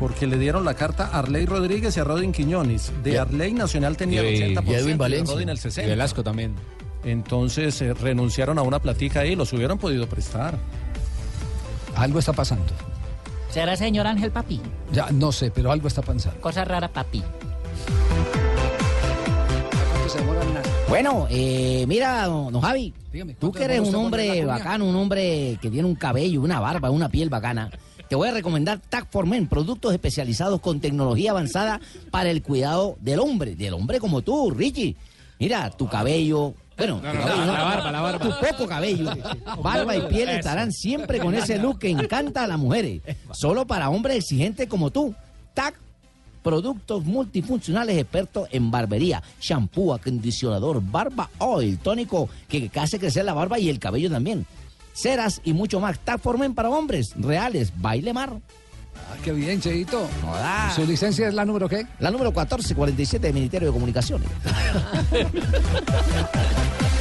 Porque 0.00 0.26
le 0.26 0.38
dieron 0.38 0.64
la 0.64 0.74
carta 0.74 1.10
a 1.12 1.18
Arley 1.18 1.44
Rodríguez 1.46 1.96
y 1.96 2.00
a 2.00 2.04
Rodin 2.04 2.32
Quiñones. 2.32 2.90
De 3.02 3.12
Y- 3.12 3.16
Arley 3.16 3.52
Nacional 3.52 3.96
tenía 3.96 4.20
el 4.22 4.34
y- 4.34 4.54
80%. 4.56 4.70
y 4.70 4.74
Edwin 4.74 4.98
Valencia. 4.98 5.34
Rodin 5.34 5.48
el 5.50 5.56
Y 5.56 5.60
60%. 5.60 5.86
Velasco 5.88 6.22
también. 6.24 6.54
Entonces 7.04 7.82
eh, 7.82 7.92
renunciaron 7.94 8.58
a 8.58 8.62
una 8.62 8.78
platica 8.78 9.20
ahí, 9.20 9.34
los 9.36 9.52
hubieran 9.52 9.76
podido 9.78 10.06
prestar. 10.06 10.56
Algo 11.96 12.18
está 12.18 12.32
pasando. 12.32 12.72
¿Será 13.50 13.76
señor 13.76 14.06
Ángel 14.06 14.30
Papi? 14.30 14.60
Ya 14.92 15.10
no 15.10 15.30
sé, 15.30 15.50
pero 15.50 15.70
algo 15.72 15.86
está 15.88 16.00
pasando. 16.00 16.40
Cosa 16.40 16.64
rara, 16.64 16.88
Papi. 16.88 17.22
Bueno, 20.88 21.26
eh, 21.30 21.84
mira, 21.88 22.26
don, 22.26 22.60
Javi, 22.60 22.92
Dígame, 23.12 23.34
tú 23.34 23.50
¿cuánto 23.50 23.58
que 23.58 23.64
eres 23.64 23.80
un 23.80 23.94
hombre 23.94 24.44
bacano, 24.44 24.86
un 24.86 24.96
hombre 24.96 25.58
que 25.60 25.70
tiene 25.70 25.88
un 25.88 25.94
cabello, 25.94 26.42
una 26.42 26.60
barba, 26.60 26.90
una 26.90 27.08
piel 27.08 27.30
bacana, 27.30 27.70
te 28.08 28.16
voy 28.16 28.28
a 28.28 28.32
recomendar 28.32 28.78
Tag 28.78 29.06
for 29.10 29.26
Men, 29.26 29.46
productos 29.46 29.92
especializados 29.92 30.60
con 30.60 30.80
tecnología 30.80 31.30
avanzada 31.30 31.80
para 32.10 32.30
el 32.30 32.42
cuidado 32.42 32.96
del 33.00 33.20
hombre, 33.20 33.54
del 33.56 33.72
hombre 33.72 34.00
como 34.00 34.20
tú, 34.20 34.50
Richie. 34.50 34.96
Mira, 35.38 35.70
tu 35.70 35.88
cabello, 35.88 36.52
bueno, 36.76 36.96
tu 36.96 37.06
no, 37.06 37.12
cabello, 37.12 37.46
la 37.46 37.64
barba, 37.64 37.92
la 37.92 38.00
barba. 38.02 38.18
tu 38.18 38.46
poco 38.46 38.68
cabello, 38.68 39.10
barba 39.62 39.96
y 39.96 40.02
piel 40.02 40.28
estarán 40.28 40.72
siempre 40.72 41.20
con 41.20 41.34
ese 41.34 41.58
look 41.58 41.78
que 41.78 41.88
encanta 41.88 42.44
a 42.44 42.46
las 42.46 42.58
mujeres, 42.58 43.00
solo 43.32 43.66
para 43.66 43.88
hombres 43.88 44.18
exigentes 44.18 44.68
como 44.68 44.90
tú. 44.90 45.14
Tag 45.54 45.74
Productos 46.42 47.04
multifuncionales 47.04 47.98
expertos 47.98 48.48
en 48.50 48.70
barbería, 48.70 49.22
shampoo, 49.40 49.94
acondicionador, 49.94 50.82
barba 50.82 51.30
oil, 51.38 51.78
tónico 51.78 52.28
que, 52.48 52.70
hace 52.74 52.98
crecer 52.98 53.24
la 53.24 53.32
barba 53.32 53.58
y 53.58 53.68
el 53.68 53.78
cabello 53.78 54.10
también. 54.10 54.46
Ceras 54.92 55.40
y 55.44 55.52
mucho 55.52 55.80
más. 55.80 55.98
Tag 56.00 56.20
Formen 56.20 56.54
para 56.54 56.70
hombres 56.70 57.14
reales. 57.16 57.72
Baile 57.76 58.12
Mar. 58.12 58.40
Ah, 58.94 59.16
qué 59.24 59.32
bien, 59.32 59.60
Cheito. 59.60 60.08
Joda. 60.22 60.72
¿Su 60.74 60.84
licencia 60.84 61.28
es 61.28 61.34
la 61.34 61.44
número 61.44 61.68
qué? 61.68 61.86
La 61.98 62.10
número 62.10 62.30
1447 62.30 63.26
del 63.26 63.34
Ministerio 63.34 63.68
de 63.68 63.72
Comunicaciones. 63.72 64.28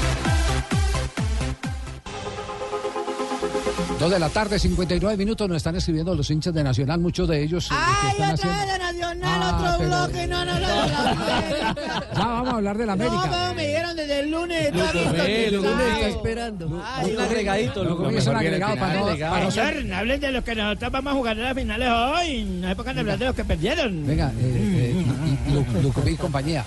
Dos 4.02 4.10
de 4.10 4.18
la 4.18 4.30
tarde, 4.30 4.58
59 4.58 5.16
minutos. 5.16 5.48
Nos 5.48 5.58
están 5.58 5.76
escribiendo 5.76 6.16
los 6.16 6.28
hinchas 6.32 6.52
de 6.56 6.64
Nacional, 6.64 7.00
muchos 7.00 7.28
de 7.28 7.44
ellos. 7.44 7.70
eh, 7.70 7.76
que 8.02 8.08
están 8.10 8.32
haciendo- 8.32 8.60
de 8.74 8.80
Nacional, 8.80 9.40
Ah, 9.44 9.60
otro 9.60 9.78
pero- 9.78 9.90
bloque, 10.08 10.28
no, 10.28 10.44
no, 10.44 10.60
no, 10.60 10.60
no, 10.60 10.88
no. 10.88 11.76
Ya 12.16 12.26
vamos 12.26 12.50
a 12.54 12.56
hablar 12.58 12.78
de 12.80 12.86
la 12.88 12.96
No, 12.96 13.04
América. 13.06 13.30
pero 13.30 13.54
me 13.54 13.68
dijeron 13.68 13.96
desde 13.96 14.20
el 14.22 14.32
lunes. 14.32 14.74
Lo 14.74 14.84
está 14.86 14.94
listo, 14.94 15.12
que 15.24 15.52
lo 15.52 15.70
está 15.70 16.08
esperando. 16.08 16.84
Ay, 16.84 17.12
Un 17.14 17.22
agregadito, 17.22 17.84
lo 17.84 17.98
comí, 17.98 18.18
es 18.18 18.26
un 18.26 18.36
agregado 18.36 18.76
para 18.76 18.94
no, 18.96 19.06
para 19.06 19.44
no 19.44 19.52
ser- 19.52 19.94
hablen 19.94 20.20
de 20.20 20.32
los 20.32 20.44
que 20.44 20.56
nosotros 20.56 20.92
vamos 20.92 21.14
a 21.14 21.16
jugar 21.16 21.38
en 21.38 21.44
las 21.44 21.54
finales 21.54 21.90
hoy. 21.92 22.44
No 22.44 22.68
hay 22.70 22.74
por 22.76 22.86
qué 22.86 22.92
hablar 23.00 23.20
de 23.20 23.26
los 23.26 23.36
que 23.36 23.46
perdieron. 23.46 24.08
Venga, 24.08 24.32
eh, 24.32 24.34
eh, 24.42 25.06
y- 25.46 25.50
y 25.52 25.82
Lucumí 25.84 26.12
y 26.12 26.16
compañía, 26.18 26.66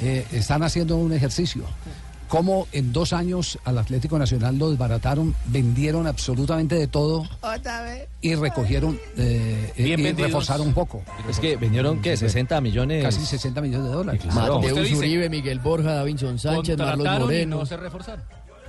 eh, 0.00 0.24
están 0.32 0.62
haciendo 0.62 0.96
un 0.98 1.12
ejercicio. 1.12 1.64
Cómo 2.28 2.66
en 2.72 2.92
dos 2.92 3.12
años 3.12 3.58
al 3.64 3.78
Atlético 3.78 4.18
Nacional 4.18 4.58
lo 4.58 4.70
desbarataron, 4.70 5.34
vendieron 5.46 6.06
absolutamente 6.06 6.74
de 6.74 6.86
todo 6.88 7.24
Otra 7.40 7.82
vez. 7.82 8.08
y 8.20 8.34
recogieron 8.34 8.98
eh, 9.16 9.72
eh, 9.76 9.82
Bien 9.84 10.00
y 10.00 10.02
vendidos. 10.02 10.30
reforzaron 10.30 10.66
un 10.68 10.74
poco. 10.74 11.02
Es 11.28 11.38
que 11.38 11.56
vendieron, 11.56 12.00
¿qué? 12.02 12.16
60 12.16 12.60
millones. 12.60 13.04
Casi 13.04 13.24
60 13.24 13.60
millones 13.60 13.86
de 13.88 13.92
dólares. 13.94 14.20
Claro. 14.22 14.56
Mateus 14.56 14.72
Usted 14.72 14.82
dice- 14.84 14.96
Uribe, 14.98 15.28
Miguel 15.30 15.60
Borja, 15.60 15.92
Davinson 15.94 16.38
Sánchez, 16.38 16.76
Marlos 16.78 16.96
Contrataron 16.96 17.22
y 17.22 17.24
Moreno. 17.26 17.56
no 17.58 17.66
se 17.66 17.76
reforzaron. 17.76 18.24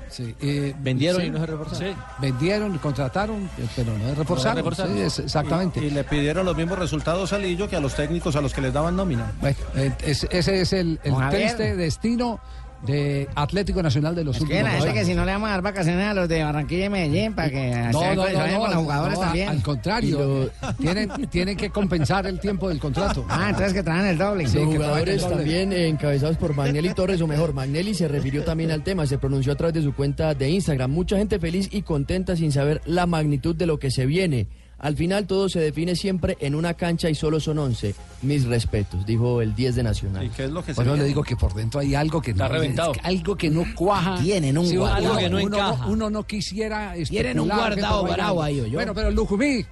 Sí, 0.10 0.34
eh, 0.40 0.74
Vendieron 0.80 1.20
sí. 1.22 1.28
y 1.28 1.30
no 1.32 1.40
se 1.40 1.46
reforzaron. 1.48 1.94
Sí. 1.94 2.00
Vendieron 2.22 2.76
y 2.76 2.78
contrataron, 2.78 3.44
eh, 3.58 3.68
pero 3.76 3.98
no 3.98 4.16
reforzaron. 4.16 4.56
No 4.56 4.62
reforzaron. 4.70 4.94
Sí, 4.96 5.02
es- 5.02 5.20
exactamente. 5.20 5.82
Y, 5.82 5.88
y 5.88 5.90
le 5.90 6.04
pidieron 6.06 6.46
los 6.46 6.56
mismos 6.56 6.80
resultados 6.80 7.34
a 7.34 7.38
Lillo 7.38 7.68
que 7.68 7.76
a 7.76 7.82
los 7.82 7.94
técnicos 7.96 8.36
a 8.38 8.42
los 8.42 8.54
que 8.54 8.62
les 8.62 8.72
daban 8.72 8.96
nómina. 8.96 9.34
Bueno, 9.42 9.58
eh, 9.76 9.92
es- 10.06 10.26
ese 10.32 10.62
es 10.62 10.72
el, 10.72 11.00
el 11.04 11.14
triste 11.30 11.76
destino 11.76 12.40
de 12.86 13.28
Atlético 13.36 13.82
Nacional 13.82 14.16
de 14.16 14.24
los 14.24 14.38
Es 14.38 14.44
que 14.44 14.54
últimos 14.62 14.84
que 14.86 14.90
años. 14.92 15.08
si 15.08 15.16
no 15.16 15.26
le 15.26 15.32
vamos 15.32 15.50
a 15.50 15.54
dar 15.54 15.62
vacaciones 15.62 16.06
a 16.08 16.14
los 16.14 16.30
de 16.30 16.44
Barranquilla 16.44 16.86
y 16.86 16.90
Medellín 16.90 17.34
para 17.34 17.50
que 17.50 17.72
No, 17.92 18.16
no, 18.16 18.22
vayan 18.22 18.52
no, 18.54 18.60
con 18.60 18.70
no, 18.70 18.76
los 18.76 18.84
jugadores 18.84 19.14
no, 19.18 19.26
también. 19.26 19.50
Al 19.50 19.64
contrario, 19.64 20.50
tienen, 20.80 21.10
tienen 21.30 21.58
que 21.58 21.70
compensar 21.70 22.28
el 22.28 22.40
tiempo 22.40 22.70
del 22.70 22.80
contrato. 22.80 23.26
Ah, 23.30 23.48
entonces 23.50 23.74
que 23.74 23.84
traen 23.84 24.06
el 24.06 24.18
doble. 24.18 24.48
Sí, 24.48 24.58
Los 24.60 24.70
que 24.70 24.76
jugadores 24.78 25.22
doble. 25.22 25.36
también 25.38 25.74
eh, 25.74 25.88
encabezados 25.88 26.38
por 26.38 26.56
Magnelli 26.56 26.94
Torres, 26.94 27.20
o 27.22 27.28
mejor, 27.28 27.54
Magnelli 27.54 27.94
se 27.94 28.08
refirió 28.08 28.44
también 28.44 28.72
al 28.72 28.84
tema, 28.84 29.06
se 29.08 29.18
pronunció 29.18 29.54
a 29.54 29.56
través 29.56 29.74
de 29.74 29.82
su 29.82 29.94
cuenta 29.96 30.34
de 30.36 30.50
Instagram. 30.50 30.92
Mucha 30.92 31.18
gente 31.18 31.40
feliz 31.40 31.70
y 31.72 31.82
contenta 31.82 32.36
sin 32.36 32.52
saber 32.52 32.82
la 32.86 33.06
magnitud 33.06 33.56
de 33.56 33.66
lo 33.66 33.80
que 33.80 33.92
se 33.92 34.06
viene. 34.06 34.48
Al 34.80 34.96
final 34.96 35.26
todo 35.26 35.50
se 35.50 35.60
define 35.60 35.96
siempre 35.96 36.38
en 36.40 36.54
una 36.54 36.76
cancha 36.76 37.10
y 37.10 37.16
solo 37.16 37.40
son 37.40 37.58
11. 37.58 37.96
Mis 38.22 38.46
respetos, 38.46 39.06
dijo 39.08 39.42
el 39.42 39.56
10 39.56 39.76
de 39.76 39.84
Nacional. 39.84 40.26
¿Y 40.26 40.30
qué 40.30 40.44
es 40.46 40.52
lo 40.52 40.62
que 40.64 40.74
se 40.74 40.76
Bueno, 40.76 40.92
viene? 40.92 41.04
le 41.04 41.08
digo 41.10 41.24
que 41.24 41.36
por 41.36 41.54
dentro 41.56 41.80
hay 41.80 41.96
algo 41.96 42.22
que 42.22 42.32
Está 42.32 42.48
no 42.48 42.54
reventado. 42.54 42.92
es 42.94 43.00
algo 43.04 43.36
que 43.36 43.50
no 43.50 43.66
cuaja. 43.76 44.20
Tienen 44.22 44.56
un 44.58 44.68
Sí, 44.68 44.76
guardado. 44.78 45.00
uno- 45.02 45.10
Algo 45.10 45.20
que 45.20 45.30
no 45.30 45.38
uno, 45.48 45.58
encaja. 45.58 45.88
uno 45.88 46.10
no 46.12 46.24
quisiera 46.28 46.94
Tienen 47.10 47.40
un 47.40 47.50
guardado 47.50 48.04
bravo 48.04 48.44
ahí, 48.44 48.60
¿oyó? 48.62 48.74
Bueno, 48.78 48.94
pero 48.94 49.10
Lujumí, 49.10 49.66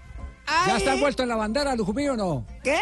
¿ya 0.67 0.77
está 0.77 0.95
envuelto 0.95 1.21
en 1.23 1.29
la 1.29 1.35
bandera 1.35 1.75
Lujumí 1.75 2.07
o 2.09 2.17
no? 2.17 2.45
¿Qué? 2.63 2.77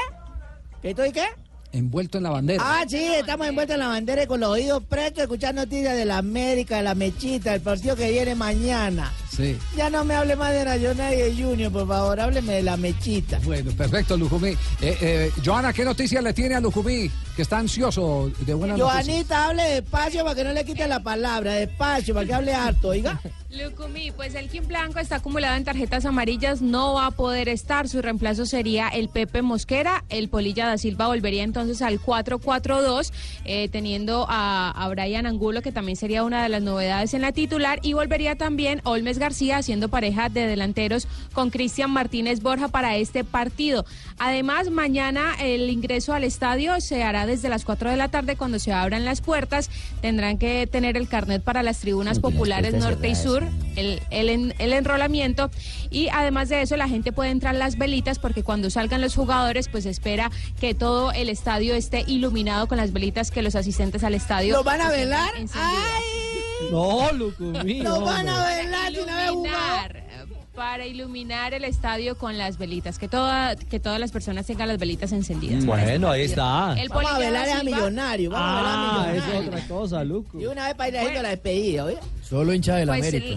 ¿Qué 0.81 0.91
estoy 0.91 1.11
qué? 1.11 1.25
Envuelto 1.73 2.19
en 2.19 2.23
la 2.23 2.29
bandera. 2.29 2.63
Ah, 2.65 2.85
sí, 2.87 3.03
estamos 3.03 3.47
envueltos 3.47 3.73
en 3.73 3.79
la 3.79 3.87
bandera 3.87 4.23
y 4.23 4.27
con 4.27 4.39
los 4.39 4.49
oídos 4.49 4.83
prestos 4.83 5.19
a 5.19 5.23
escuchar 5.23 5.55
noticias 5.55 5.97
de 5.97 6.05
la 6.05 6.19
América, 6.19 6.77
de 6.77 6.83
la 6.83 6.93
Mechita, 6.95 7.53
el 7.55 7.61
partido 7.61 7.95
que 7.95 8.11
viene 8.11 8.35
mañana. 8.35 9.11
Sí. 9.35 9.57
Ya 9.75 9.89
no 9.89 10.05
me 10.05 10.13
hable 10.13 10.35
más 10.35 10.53
de 10.53 10.63
Nacional 10.63 11.13
y 11.13 11.17
de 11.17 11.43
Junior, 11.43 11.71
por 11.71 11.87
favor, 11.87 12.19
hábleme 12.19 12.53
de 12.53 12.63
la 12.63 12.77
Mechita. 12.77 13.39
Bueno, 13.43 13.71
perfecto, 13.71 14.15
Lujumí. 14.15 14.49
Eh, 14.49 14.57
eh, 15.01 15.31
Joana, 15.43 15.73
¿qué 15.73 15.83
noticias 15.83 16.23
le 16.23 16.33
tiene 16.33 16.55
a 16.55 16.59
Lujumí? 16.59 17.09
Que 17.35 17.41
está 17.41 17.57
ansioso 17.57 18.31
de 18.39 18.53
buena 18.53 18.77
noticia. 18.77 19.03
Joanita, 19.03 19.45
hable 19.47 19.63
despacio 19.63 20.23
para 20.23 20.35
que 20.35 20.43
no 20.43 20.53
le 20.53 20.63
quite 20.63 20.87
la 20.87 21.01
palabra, 21.01 21.53
despacio, 21.53 22.13
para 22.13 22.27
que 22.27 22.33
hable 22.33 22.53
harto, 22.53 22.89
oiga. 22.89 23.19
Lucumí, 23.53 24.11
pues 24.11 24.33
el 24.33 24.49
Kim 24.49 24.67
Blanco 24.67 24.99
está 24.99 25.17
acumulado 25.17 25.55
en 25.55 25.63
tarjetas 25.63 26.05
amarillas, 26.05 26.61
no 26.61 26.95
va 26.95 27.07
a 27.07 27.11
poder 27.11 27.49
estar. 27.49 27.87
Su 27.87 28.01
reemplazo 28.01 28.47
sería 28.47 28.87
el 28.89 29.09
Pepe 29.09 29.43
Mosquera. 29.43 30.03
El 30.09 30.27
Polilla 30.27 30.67
da 30.67 30.77
Silva 30.79 31.07
volvería 31.07 31.43
entonces 31.43 31.83
al 31.83 32.01
4-4-2, 32.01 33.11
eh, 33.45 33.69
teniendo 33.69 34.25
a, 34.27 34.71
a 34.71 34.89
Brian 34.89 35.27
Angulo, 35.27 35.61
que 35.61 35.71
también 35.71 35.95
sería 35.97 36.23
una 36.23 36.41
de 36.41 36.49
las 36.49 36.63
novedades 36.63 37.13
en 37.13 37.21
la 37.21 37.31
titular. 37.31 37.79
Y 37.83 37.93
volvería 37.93 38.35
también 38.35 38.81
Olmes 38.85 39.19
García 39.23 39.57
haciendo 39.57 39.87
pareja 39.87 40.27
de 40.29 40.45
delanteros 40.47 41.07
con 41.33 41.49
Cristian 41.49 41.89
Martínez 41.91 42.41
Borja 42.41 42.67
para 42.67 42.97
este 42.97 43.23
partido. 43.23 43.85
Además, 44.19 44.69
mañana 44.69 45.33
el 45.39 45.69
ingreso 45.69 46.13
al 46.13 46.23
estadio 46.25 46.79
se 46.81 47.03
hará 47.03 47.25
desde 47.25 47.47
las 47.49 47.63
4 47.65 47.89
de 47.89 47.97
la 47.97 48.09
tarde 48.09 48.35
cuando 48.35 48.59
se 48.59 48.73
abran 48.73 49.05
las 49.05 49.21
puertas. 49.21 49.69
Tendrán 50.01 50.37
que 50.37 50.67
tener 50.67 50.97
el 50.97 51.07
carnet 51.07 51.41
para 51.41 51.63
las 51.63 51.79
tribunas 51.79 52.19
populares 52.19 52.73
norte 52.73 53.07
y 53.07 53.15
sur 53.15 53.43
el, 53.75 54.01
el, 54.11 54.29
en- 54.29 54.53
el 54.59 54.73
enrolamiento 54.73 55.49
y 55.89 56.09
además 56.09 56.49
de 56.49 56.61
eso 56.61 56.75
la 56.75 56.87
gente 56.89 57.11
puede 57.11 57.29
entrar 57.31 57.55
las 57.55 57.77
velitas 57.77 58.19
porque 58.19 58.43
cuando 58.43 58.69
salgan 58.69 58.99
los 59.01 59.15
jugadores 59.15 59.67
pues 59.69 59.85
espera 59.85 60.29
que 60.59 60.75
todo 60.75 61.11
el 61.13 61.29
estadio 61.29 61.73
esté 61.75 62.03
iluminado 62.07 62.67
con 62.67 62.77
las 62.77 62.91
velitas 62.93 63.31
que 63.31 63.41
los 63.41 63.55
asistentes 63.55 64.03
al 64.03 64.13
estadio 64.15 64.53
¿Lo 64.55 64.63
van 64.63 64.81
a 64.81 64.89
velar? 64.89 65.29
encendidas. 65.37 65.73
No, 66.71 67.11
Lucumí. 67.13 67.79
No, 67.81 68.01
van 68.01 68.27
a 68.27 68.47
había 68.47 68.91
jugado. 69.31 69.31
iluminar, 69.31 70.03
para 70.55 70.85
iluminar 70.85 71.53
el 71.53 71.63
estadio 71.63 72.17
con 72.17 72.37
las 72.37 72.57
velitas 72.57 72.99
que 72.99 73.07
toda, 73.07 73.55
que 73.55 73.79
todas 73.79 73.99
las 73.99 74.11
personas 74.11 74.45
tengan 74.45 74.67
las 74.67 74.77
velitas 74.77 75.11
encendidas 75.11 75.65
Bueno, 75.65 76.11
ahí 76.11 76.21
está. 76.23 76.75
El 76.79 76.89
Vamos 76.89 77.11
a 77.11 77.17
velar 77.19 77.49
a 77.49 77.63
millonario, 77.63 78.29
vamos 78.29 78.49
a 78.49 78.61
velar 78.61 78.75
a 78.75 79.01
Ah, 79.03 79.15
es 79.15 79.23
millonario. 79.25 79.49
otra 79.49 79.67
cosa, 79.67 80.03
Lucu. 80.03 80.39
Y 80.39 80.45
una 80.45 80.67
vez 80.67 80.75
para 80.75 80.89
ir 80.89 80.97
haciendo 80.97 81.21
la 81.23 81.29
despedida, 81.29 81.85
¿oye? 81.85 81.97
Solo 82.21 82.53
hincha 82.53 82.75
de 82.75 82.85
la 82.85 82.93
Pues, 82.93 83.07
América. 83.07 83.33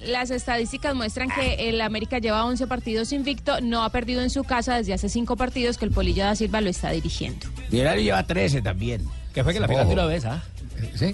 el- 0.00 0.12
las 0.12 0.30
estadísticas 0.30 0.94
muestran 0.94 1.30
que 1.30 1.68
el 1.70 1.80
América 1.80 2.18
lleva 2.18 2.44
11 2.44 2.66
partidos 2.66 3.12
invicto, 3.12 3.60
no 3.62 3.84
ha 3.84 3.90
perdido 3.90 4.20
en 4.22 4.28
su 4.30 4.44
casa 4.44 4.76
desde 4.76 4.92
hace 4.92 5.08
5 5.08 5.36
partidos 5.36 5.78
que 5.78 5.86
el 5.86 5.90
Polilla 5.92 6.26
da 6.26 6.34
Silva 6.36 6.60
lo 6.60 6.68
está 6.70 6.90
dirigiendo. 6.90 7.46
Millonario 7.70 8.02
lleva 8.02 8.22
13 8.26 8.60
también. 8.62 9.02
Que 9.32 9.42
fue 9.42 9.52
que 9.52 9.58
la 9.60 9.66
final 9.66 9.88
de 9.88 9.94
una 9.94 10.04
vez, 10.06 10.24
¿ah? 10.26 10.44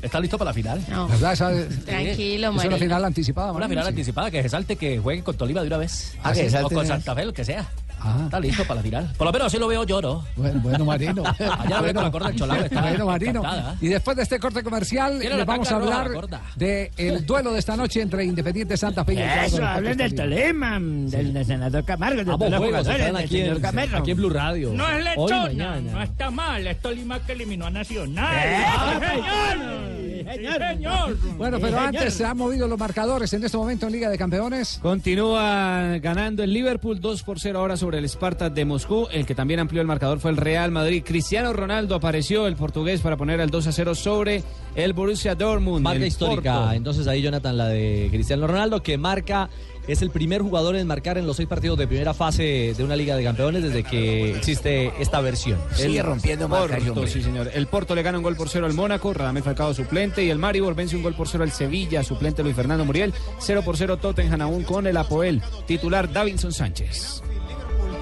¿Está 0.02 0.20
listo 0.20 0.38
para 0.38 0.50
la 0.50 0.54
final? 0.54 0.84
No. 0.88 1.08
¿Verdad? 1.08 1.32
Esa- 1.32 1.50
Tranquilo, 1.84 2.52
es 2.56 2.64
una 2.64 2.76
final 2.76 3.04
anticipada, 3.04 3.52
Una 3.52 3.68
final 3.68 3.84
sí. 3.84 3.88
anticipada, 3.90 4.30
que 4.30 4.42
se 4.42 4.48
salte, 4.48 4.76
que 4.76 4.98
juegue 4.98 5.22
con 5.22 5.36
Tolima 5.36 5.60
de 5.62 5.66
una 5.68 5.76
vez. 5.78 6.14
Ah, 6.22 6.32
que 6.32 6.42
Así, 6.42 6.50
salte 6.50 6.74
o 6.74 6.76
con 6.76 6.84
de 6.84 6.88
Santa 6.88 7.14
Fe, 7.14 7.24
lo 7.24 7.32
que 7.32 7.44
sea. 7.44 7.68
Ah. 8.02 8.22
Está 8.24 8.40
listo 8.40 8.62
para 8.64 8.76
la 8.76 8.82
final. 8.82 9.12
Por 9.16 9.26
lo 9.26 9.32
menos 9.32 9.46
así 9.46 9.58
lo 9.58 9.68
veo 9.68 9.84
yo, 9.84 10.00
¿no? 10.00 10.24
Bueno, 10.36 10.60
bueno, 10.60 10.84
Marino. 10.84 11.22
Allá 11.38 11.80
la 11.80 12.10
con 12.10 12.22
del 12.22 12.64
está 12.64 12.80
bueno, 12.80 13.06
Marino. 13.06 13.40
encantada. 13.40 13.76
Y 13.80 13.88
después 13.88 14.16
de 14.16 14.22
este 14.22 14.38
corte 14.38 14.62
comercial, 14.62 15.18
les 15.18 15.46
vamos 15.46 15.70
a 15.70 15.76
hablar 15.76 16.10
del 16.56 17.26
duelo 17.26 17.52
de 17.52 17.58
esta 17.58 17.76
noche 17.76 18.00
entre 18.00 18.24
Independiente 18.24 18.76
Santa 18.76 19.04
Fe 19.04 19.14
y 19.14 19.18
Eso, 19.20 19.56
del 19.56 19.64
hablen 19.64 19.96
del 19.96 20.14
Tolima. 20.14 20.74
Tolima, 20.74 21.10
del 21.10 21.44
senador 21.46 21.84
Camargo, 21.84 22.24
de 22.24 22.32
Ambos 22.32 22.54
juegos 22.56 22.86
del 22.86 23.16
aquí 23.16 23.28
señor 23.28 23.56
en, 23.56 23.62
Camargo. 23.62 23.96
aquí 23.96 24.10
en 24.12 24.16
Blue 24.16 24.30
Radio. 24.30 24.72
No 24.72 24.88
es 24.88 25.04
Hoy, 25.16 25.30
lechona, 25.30 25.42
mañana. 25.46 25.92
no 25.92 26.02
está 26.02 26.30
mal, 26.30 26.66
es 26.66 26.80
Tolima 26.80 27.18
que 27.20 27.32
eliminó 27.32 27.66
a 27.66 27.70
Nacional. 27.70 28.34
¡Eh! 28.44 29.99
¡Sí, 30.20 30.34
señor! 30.34 30.54
¡Sí, 30.54 30.68
señor! 30.74 31.16
Bueno, 31.36 31.58
pero 31.60 31.78
antes 31.78 32.14
se 32.14 32.24
han 32.24 32.36
movido 32.36 32.68
los 32.68 32.78
marcadores 32.78 33.32
en 33.32 33.44
este 33.44 33.56
momento 33.56 33.86
en 33.86 33.92
Liga 33.92 34.08
de 34.10 34.18
Campeones. 34.18 34.78
Continúa 34.82 35.98
ganando 35.98 36.42
el 36.42 36.52
Liverpool 36.52 37.00
2 37.00 37.22
por 37.22 37.40
0 37.40 37.58
ahora 37.58 37.76
sobre 37.76 37.98
el 37.98 38.08
Spartak 38.08 38.52
de 38.52 38.64
Moscú. 38.64 39.08
El 39.10 39.26
que 39.26 39.34
también 39.34 39.60
amplió 39.60 39.80
el 39.80 39.86
marcador 39.86 40.20
fue 40.20 40.30
el 40.30 40.36
Real 40.36 40.70
Madrid. 40.70 41.02
Cristiano 41.04 41.52
Ronaldo 41.52 41.94
apareció, 41.94 42.46
el 42.46 42.56
portugués, 42.56 43.00
para 43.00 43.16
poner 43.16 43.40
el 43.40 43.50
2 43.50 43.66
a 43.66 43.72
0 43.72 43.94
sobre 43.94 44.42
el 44.74 44.92
Borussia 44.92 45.34
Dortmund. 45.34 45.82
Marca 45.82 46.06
histórica, 46.06 46.54
Porto. 46.58 46.72
entonces 46.72 47.06
ahí 47.06 47.22
Jonathan, 47.22 47.56
la 47.56 47.68
de 47.68 48.08
Cristiano 48.10 48.46
Ronaldo, 48.46 48.82
que 48.82 48.98
marca, 48.98 49.48
es 49.88 50.02
el 50.02 50.10
primer 50.10 50.42
jugador 50.42 50.76
en 50.76 50.86
marcar 50.86 51.18
en 51.18 51.26
los 51.26 51.36
seis 51.36 51.48
partidos 51.48 51.78
de 51.78 51.86
primera 51.86 52.14
fase 52.14 52.74
de 52.76 52.84
una 52.84 52.96
Liga 52.96 53.16
de 53.16 53.24
Campeones 53.24 53.62
desde 53.62 53.82
que 53.82 54.36
existe 54.36 54.92
esta 55.00 55.20
versión. 55.20 55.58
Sigue 55.74 56.02
rompiendo 56.02 56.48
marcas, 56.48 56.82
sí, 57.06 57.22
señor. 57.22 57.50
El 57.52 57.66
Porto 57.66 57.94
le 57.94 58.02
gana 58.02 58.18
un 58.18 58.24
gol 58.24 58.36
por 58.36 58.48
cero 58.48 58.66
al 58.66 58.74
Mónaco, 58.74 59.12
Radamel 59.12 59.42
Falcao 59.42 59.74
suplente, 59.74 60.24
y 60.24 60.30
el 60.30 60.38
Maribor 60.38 60.74
vence 60.74 60.96
un 60.96 61.02
gol 61.02 61.14
por 61.14 61.28
cero 61.28 61.44
al 61.44 61.52
Sevilla, 61.52 62.02
suplente 62.02 62.42
Luis 62.42 62.54
Fernando 62.54 62.84
Muriel, 62.84 63.14
0 63.38 63.62
por 63.64 63.76
0 63.76 63.96
Tottenham 63.98 64.42
aún 64.42 64.64
con 64.64 64.86
el 64.86 64.96
Apoel, 64.96 65.42
titular 65.66 66.12
Davinson 66.12 66.52
Sánchez. 66.52 67.22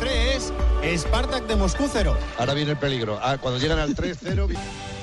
3, 0.00 0.52
Spartak 0.96 1.46
de 1.46 1.56
Moscú 1.56 1.88
0. 1.92 2.16
Ahora 2.38 2.54
viene 2.54 2.72
el 2.72 2.76
peligro. 2.76 3.18
Ah, 3.22 3.38
cuando 3.38 3.58
llegan 3.58 3.78
al 3.78 3.94
3-0. 3.94 4.48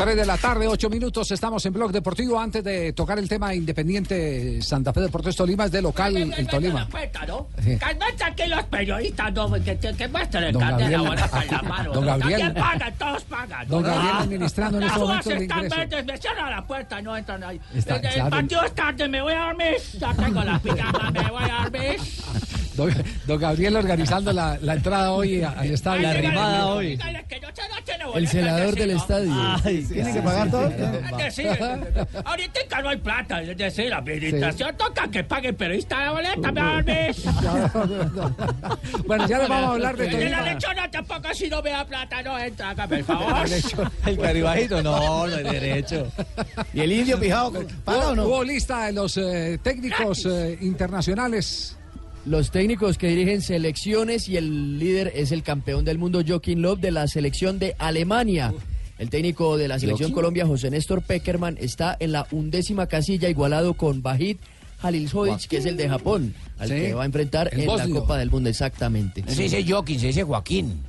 3 0.00 0.16
de 0.16 0.24
la 0.24 0.38
tarde, 0.38 0.66
8 0.66 0.88
minutos, 0.88 1.30
estamos 1.30 1.64
en 1.66 1.74
Blog 1.74 1.92
Deportivo. 1.92 2.40
Antes 2.40 2.64
de 2.64 2.94
tocar 2.94 3.18
el 3.18 3.28
tema 3.28 3.54
Independiente 3.54 4.62
Santa 4.62 4.94
Fe 4.94 5.00
Deportes 5.02 5.36
Tolima, 5.36 5.66
es 5.66 5.72
de 5.72 5.82
local 5.82 6.16
el 6.16 6.46
Tolima. 6.46 6.88
Sí. 7.62 7.76
Calmate 7.76 8.24
aquí 8.24 8.46
los 8.46 8.62
periodistas, 8.64 9.30
no, 9.34 9.52
que, 9.52 9.76
que, 9.78 9.92
que 9.94 10.08
muestren 10.08 10.44
el 10.44 10.52
Don 10.54 10.62
Gabriel- 10.62 11.00
hora 11.00 11.28
con 11.28 11.46
la 11.46 11.62
mano. 11.68 11.92
Don 11.92 12.06
Gabriel- 12.06 12.54
pagan, 12.54 12.94
todos 12.98 13.22
pagan. 13.24 13.68
Don 13.68 13.82
Gabriel 13.82 14.14
administrando 14.20 14.78
en 14.78 14.84
este 14.84 14.98
Las 14.98 15.06
momento 15.06 15.28
uvas 15.28 15.36
el 15.36 15.42
ingreso. 15.44 15.76
verdes, 15.76 16.06
me 16.06 16.16
cierran 16.18 16.50
la 16.50 16.66
puerta, 16.66 17.02
no 17.02 17.16
entran 17.16 17.44
ahí. 17.44 17.60
Está- 17.74 17.96
el, 17.96 18.04
el 18.06 18.10
está- 18.12 18.30
partido 18.30 18.62
es 18.64 18.74
tarde, 18.74 19.06
me 19.08 19.20
voy 19.20 19.32
a 19.34 19.40
dormir. 19.40 19.76
Ya 19.98 20.14
tengo 20.14 20.42
la 20.42 20.58
pijama, 20.58 21.10
me 21.10 21.30
voy 21.30 21.42
a 21.44 21.62
dormir. 21.64 21.96
Don, 22.74 22.92
don 23.26 23.40
Gabriel 23.40 23.76
organizando 23.76 24.32
la, 24.32 24.58
la 24.60 24.74
entrada 24.74 25.12
hoy 25.12 25.42
al 25.42 25.70
estadio. 25.70 26.08
Noche 27.68 27.98
no 27.98 28.12
voy 28.12 28.22
El 28.22 28.28
celador 28.28 28.74
del 28.74 28.90
sí, 28.90 28.96
estadio. 28.96 29.32
Ay, 29.64 29.84
¿Tiene 29.84 30.12
que 30.12 30.22
pagar 30.22 30.50
todo? 30.50 30.70
¿no? 30.70 31.30
Sí, 31.30 31.44
ahorita 32.24 32.82
no 32.82 32.88
hay 32.88 32.96
plata, 32.96 33.42
es 33.42 33.56
decir, 33.56 33.90
la 33.90 33.98
administración 33.98 34.76
toca 34.76 35.08
que 35.10 35.24
pague 35.24 35.48
el 35.48 35.54
periodista 35.54 36.02
de 36.02 36.08
boleta, 36.10 36.52
dormir. 36.52 37.16
Bueno, 39.06 39.26
ya 39.26 39.38
le 39.38 39.48
vamos 39.48 39.70
a 39.70 39.72
hablar 39.72 39.96
de 39.96 40.06
Y 40.06 40.28
la 40.28 40.42
lechona 40.42 40.90
tampoco, 40.90 41.34
si 41.34 41.48
no 41.48 41.62
me 41.62 41.70
da 41.70 41.84
plata, 41.84 42.22
no 42.22 42.38
entra, 42.38 42.70
hágame 42.70 42.98
el 42.98 43.04
favor. 43.04 43.46
El 44.06 44.18
caribajito, 44.18 44.82
no, 44.82 45.26
no 45.26 45.36
hay 45.36 45.42
derecho. 45.44 46.10
¿Y 46.72 46.80
el 46.80 46.92
indio 46.92 47.18
pijado 47.18 47.52
paga 47.84 47.98
o 47.98 48.06
¿Hubo, 48.06 48.16
no? 48.16 48.26
hubo 48.26 48.44
lista 48.44 48.86
de 48.86 48.92
los 48.92 49.16
eh, 49.16 49.58
técnicos 49.62 50.26
eh, 50.26 50.58
internacionales. 50.60 51.76
Los 52.26 52.50
técnicos 52.50 52.98
que 52.98 53.08
dirigen 53.08 53.40
selecciones 53.40 54.28
y 54.28 54.36
el 54.36 54.78
líder 54.78 55.12
es 55.14 55.32
el 55.32 55.42
campeón 55.42 55.84
del 55.84 55.98
mundo 55.98 56.22
Joaquín 56.26 56.60
Love 56.62 56.80
de 56.80 56.90
la 56.90 57.08
selección 57.08 57.58
de 57.58 57.74
Alemania. 57.78 58.52
El 58.98 59.08
técnico 59.08 59.56
de 59.56 59.68
la 59.68 59.78
selección. 59.78 60.12
Colombia, 60.12 60.46
José 60.46 60.70
Néstor 60.70 61.02
Peckerman, 61.02 61.56
está 61.58 61.96
en 61.98 62.12
la 62.12 62.26
undécima 62.30 62.86
casilla 62.86 63.30
igualado 63.30 63.72
con 63.74 64.02
Bajit 64.02 64.38
Halilhovic, 64.82 65.48
que 65.48 65.56
es 65.58 65.64
el 65.66 65.76
de 65.78 65.88
Japón, 65.88 66.34
al 66.58 66.68
Sí. 66.68 66.74
que 66.74 66.94
va 66.94 67.02
a 67.02 67.06
enfrentar 67.06 67.48
en 67.52 67.66
la. 67.66 67.88
Copa 67.88 68.18
del 68.18 68.30
Mundo, 68.30 68.50
exactamente. 68.50 69.24
Se 69.26 69.42
dice 69.42 69.64
Joaquín, 69.66 69.98
se 69.98 70.08
dice 70.08 70.22
Joaquín. 70.22 70.80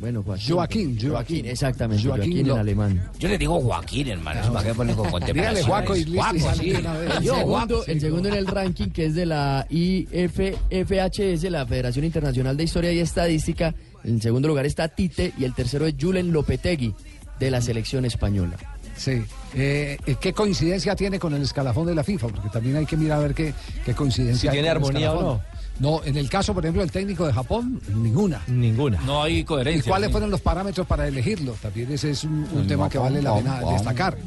Bueno, 0.00 0.22
Joaquín. 0.22 0.54
Joaquín, 0.54 0.86
Joaquín, 0.94 1.10
Joaquín. 1.10 1.46
exactamente, 1.46 2.02
Joaquín 2.02 2.32
Joaquín, 2.32 2.50
en 2.50 2.58
alemán. 2.58 3.10
Yo 3.18 3.28
le 3.28 3.36
digo 3.36 3.60
Joaquín, 3.60 4.08
hermano. 4.08 4.50
¿Para 4.50 4.66
qué 4.66 4.74
ponen 4.74 4.96
con 4.96 5.10
contemplación? 5.10 5.54
Dígale 5.54 5.62
Juaco 5.62 5.94
y 5.94 6.16
Juaco, 6.16 6.54
sí. 6.54 6.70
vez. 6.72 6.84
El 7.16 7.22
Yo, 7.22 7.34
segundo, 7.36 7.84
el 7.86 8.00
segundo 8.00 8.28
en 8.30 8.34
el 8.34 8.46
ranking, 8.46 8.88
que 8.88 9.06
es 9.06 9.14
de 9.14 9.26
la 9.26 9.66
IFFHS, 9.68 11.50
la 11.50 11.66
Federación 11.66 12.06
Internacional 12.06 12.56
de 12.56 12.64
Historia 12.64 12.92
y 12.92 13.00
Estadística. 13.00 13.74
En 14.02 14.22
segundo 14.22 14.48
lugar 14.48 14.64
está 14.64 14.88
Tite 14.88 15.34
y 15.38 15.44
el 15.44 15.54
tercero 15.54 15.86
es 15.86 15.94
Julen 16.00 16.32
Lopetegui, 16.32 16.94
de 17.38 17.50
la 17.50 17.60
selección 17.60 18.06
española. 18.06 18.56
Sí. 18.96 19.22
Eh, 19.54 19.98
¿Qué 20.18 20.32
coincidencia 20.32 20.96
tiene 20.96 21.18
con 21.18 21.34
el 21.34 21.42
escalafón 21.42 21.86
de 21.86 21.94
la 21.94 22.04
FIFA? 22.04 22.28
Porque 22.28 22.48
también 22.48 22.76
hay 22.76 22.86
que 22.86 22.96
mirar 22.96 23.18
a 23.18 23.22
ver 23.22 23.34
qué, 23.34 23.52
qué 23.84 23.94
coincidencia 23.94 24.40
Si 24.40 24.48
hay 24.48 24.52
tiene 24.52 24.68
el 24.68 24.76
armonía 24.76 25.12
o 25.12 25.14
escalafón. 25.14 25.49
No, 25.80 26.04
en 26.04 26.16
el 26.16 26.28
caso, 26.28 26.52
por 26.52 26.64
ejemplo, 26.64 26.82
del 26.82 26.92
técnico 26.92 27.26
de 27.26 27.32
Japón, 27.32 27.80
ninguna. 27.88 28.42
Ninguna. 28.46 29.00
No 29.00 29.22
hay 29.22 29.38
¿Y 29.38 29.44
coherencia. 29.44 29.90
cuáles 29.90 30.08
sí. 30.08 30.12
fueron 30.12 30.30
los 30.30 30.42
parámetros 30.42 30.86
para 30.86 31.08
elegirlo? 31.08 31.56
También 31.60 31.90
ese 31.90 32.10
es 32.10 32.24
un, 32.24 32.66
tema 32.68 32.88
que 32.90 32.98
vale 32.98 33.22
la 33.22 33.34
pena 33.34 33.50
Japón. 33.52 33.74
destacar. 33.74 34.18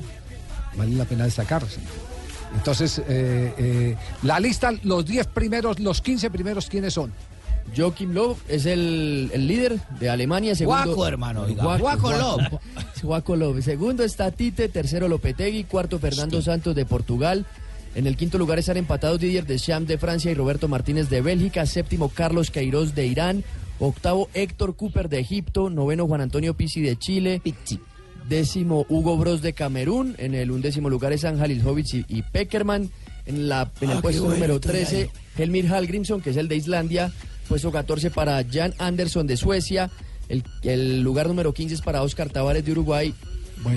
Vale 0.75 0.95
la 0.95 1.05
pena 1.05 1.25
destacar. 1.25 1.63
sí. 1.69 1.79
Entonces, 2.55 2.99
eh, 3.07 3.53
eh, 3.57 3.97
la 4.23 4.39
lista, 4.39 4.71
los 4.83 5.05
10 5.05 5.27
primeros, 5.27 5.79
los 5.79 6.01
15 6.01 6.29
primeros, 6.29 6.67
¿quiénes 6.67 6.93
son? 6.93 7.11
Joachim 7.75 8.11
Löw 8.11 8.37
es 8.47 8.65
el, 8.65 9.31
el 9.33 9.47
líder 9.47 9.79
de 9.99 10.09
Alemania. 10.09 10.55
Segundo, 10.55 10.83
Guaco, 10.85 11.07
hermano, 11.07 11.45
Guaco 11.47 12.11
Löw. 12.11 12.37
Guaco 13.03 13.35
Löw. 13.35 13.61
Segundo 13.61 14.03
está 14.03 14.31
Tite, 14.31 14.69
tercero 14.69 15.07
Lopetegui, 15.07 15.63
cuarto 15.63 15.97
Fernando 15.99 16.41
Santos 16.41 16.75
de 16.75 16.85
Portugal. 16.85 17.45
En 17.95 18.07
el 18.07 18.17
quinto 18.17 18.37
lugar 18.37 18.57
están 18.57 18.77
empatados 18.77 19.19
Didier 19.19 19.45
Deschamps 19.45 19.87
de 19.87 19.97
Francia 19.97 20.31
y 20.31 20.33
Roberto 20.33 20.67
Martínez 20.67 21.09
de 21.09 21.21
Bélgica. 21.21 21.65
Séptimo 21.65 22.09
Carlos 22.09 22.49
Queiroz 22.49 22.95
de 22.95 23.05
Irán. 23.05 23.43
Octavo 23.79 24.29
Héctor 24.33 24.75
Cooper 24.75 25.09
de 25.09 25.19
Egipto. 25.19 25.69
Noveno 25.69 26.07
Juan 26.07 26.21
Antonio 26.21 26.55
Pizzi 26.55 26.81
de 26.81 26.97
Chile. 26.97 27.41
Décimo 28.27 28.85
Hugo 28.89 29.17
Bros 29.17 29.41
de 29.41 29.53
Camerún. 29.53 30.15
En 30.17 30.33
el 30.33 30.49
undécimo 30.51 30.89
lugar 30.89 31.13
están 31.13 31.39
Halilhovic 31.41 31.93
y, 31.93 32.05
y 32.07 32.21
Peckerman. 32.23 32.89
En, 33.25 33.47
la, 33.47 33.71
en 33.79 33.91
el 33.91 33.97
Ah, 33.97 34.01
puesto 34.01 34.23
bueno, 34.23 34.35
número 34.35 34.55
estoy 34.55 34.71
13 34.71 34.97
ahí. 34.97 35.09
Helmir 35.37 35.67
Hallgrimsson, 35.67 36.21
que 36.21 36.31
es 36.31 36.37
el 36.37 36.47
de 36.47 36.55
Islandia. 36.55 37.11
Puesto 37.47 37.71
14 37.71 38.09
para 38.09 38.43
Jan 38.49 38.73
Anderson 38.79 39.27
de 39.27 39.37
Suecia. 39.37 39.91
El, 40.29 40.43
el 40.63 41.01
lugar 41.01 41.27
número 41.27 41.53
15 41.53 41.75
es 41.75 41.81
para 41.81 42.01
Oscar 42.01 42.29
Tavares 42.29 42.65
de 42.65 42.71
Uruguay. 42.71 43.13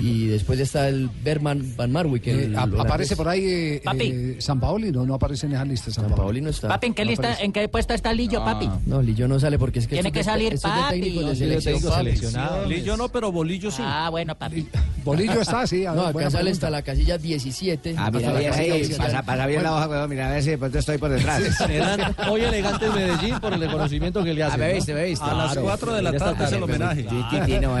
Y 0.01 0.27
después 0.27 0.59
está 0.59 0.87
el 0.89 1.09
Berman 1.23 1.73
Van 1.77 1.91
Marwijk. 1.91 2.27
Eh, 2.27 2.53
aparece 2.57 3.15
por 3.15 3.27
ahí 3.29 3.43
eh, 3.45 3.81
Papi. 3.83 4.03
eh, 4.13 4.35
San 4.39 4.59
Paoli, 4.59 4.91
no, 4.91 5.05
no 5.05 5.13
aparece 5.15 5.45
en 5.47 5.53
esa 5.53 5.65
lista. 5.65 5.91
San, 5.91 6.09
Paoli 6.15 6.41
no 6.41 6.49
está. 6.49 6.67
Papi, 6.67 6.87
¿en 6.87 6.93
qué, 6.93 7.03
No 7.05 7.09
lista, 7.11 7.27
aparece. 7.27 7.45
¿en 7.45 7.51
qué 7.53 7.69
puesto 7.69 7.93
está 7.93 8.13
Lillo, 8.13 8.43
papi? 8.43 8.69
No, 8.85 9.01
Lillo 9.01 9.27
no 9.27 9.39
sale 9.39 9.57
porque 9.57 9.79
es 9.79 9.87
que 9.87 9.95
Tiene 9.95 10.11
que 10.11 10.19
de- 10.19 10.23
salir, 10.23 10.53
de 10.53 10.59
papi. 10.59 10.99
técnico 11.01 11.27
de 11.29 11.35
selección. 11.35 12.69
Lillo 12.69 12.97
no, 12.97 13.09
pero 13.09 13.31
Bolillo 13.31 13.71
sí. 13.71 13.81
Ah, 13.85 14.09
bueno, 14.09 14.35
papi. 14.35 14.67
Bolillo 15.07 15.41
está, 15.41 15.65
sí. 15.65 15.85
a 15.85 15.93
No, 15.93 16.13
ver, 16.13 16.13
sale 16.13 16.29
pregunta. 16.29 16.51
hasta 16.51 16.69
la 16.69 16.81
casilla 16.81 17.17
17. 17.17 17.95
Ah, 17.97 18.11
mira, 18.11 18.31
la 18.33 18.39
mira, 18.39 18.51
casilla 18.51 18.73
ahí, 18.73 18.79
17. 18.81 18.97
pasa, 19.05 19.23
pasa 19.23 19.45
bien 19.47 19.63
la 19.63 19.75
hoja, 19.75 19.87
weón, 19.87 20.09
mira, 20.09 20.27
a 20.27 20.31
ver 20.33 20.43
si 20.43 20.49
de 20.51 20.57
pronto 20.57 20.79
estoy 20.79 20.97
por 20.97 21.09
detrás. 21.09 21.41
Serán 21.57 22.15
hoy 22.29 22.41
elegantes 22.41 22.93
Medellín 22.93 23.39
por 23.39 23.53
el 23.53 23.59
reconocimiento 23.61 24.23
que 24.23 24.33
le 24.33 24.43
Ah, 24.43 24.47
hacen. 24.47 24.59
me 24.59 24.67
¿no? 24.69 24.73
viste, 24.75 24.93
me 24.93 25.03
viste. 25.05 25.25
A 25.25 25.33
las 25.33 25.51
Claro. 25.53 25.61
4 25.63 25.93
de 25.95 26.01
la 26.01 26.13
tarde 26.13 26.45
es 26.45 26.51
el 26.51 26.63
homenaje. 26.63 27.03
Titino, 27.03 27.71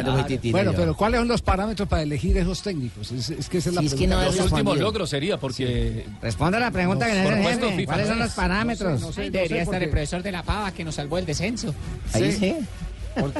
bueno, 0.51 0.71
pero 0.75 0.95
¿cuáles 0.95 1.19
son 1.19 1.27
los 1.27 1.41
parámetros 1.41 1.87
para 1.87 2.01
elegir 2.03 2.37
esos 2.37 2.61
técnicos? 2.61 3.11
Es, 3.11 3.29
es 3.29 3.49
que 3.49 3.57
esa 3.59 3.69
es 3.69 3.75
la 3.75 3.81
Sí, 3.81 3.87
es 3.87 3.93
que 3.93 4.07
pregunta. 4.07 4.25
no 4.25 4.31
yo- 4.31 4.43
respondido. 4.43 4.75
logros 4.75 5.09
sería 5.09 5.37
porque 5.37 6.05
Responda 6.21 6.59
la 6.59 6.71
pregunta 6.71 7.05
que 7.07 7.13
no. 7.13 7.71
FIFA, 7.71 7.85
¿Cuáles 7.85 8.07
son 8.07 8.19
no 8.19 8.23
los 8.25 8.33
parámetros? 8.33 8.91
No 8.93 8.99
sé, 8.99 9.05
no 9.07 9.13
sé, 9.13 9.21
Debería 9.31 9.57
estar 9.63 9.65
porque- 9.65 9.83
el 9.85 9.89
profesor 9.91 10.23
de 10.23 10.31
la 10.31 10.43
pava 10.43 10.71
que 10.71 10.83
nos 10.83 10.95
salvó 10.95 11.17
el 11.17 11.25
descenso. 11.25 11.73
Ahí 12.13 12.31
sí. 12.31 12.55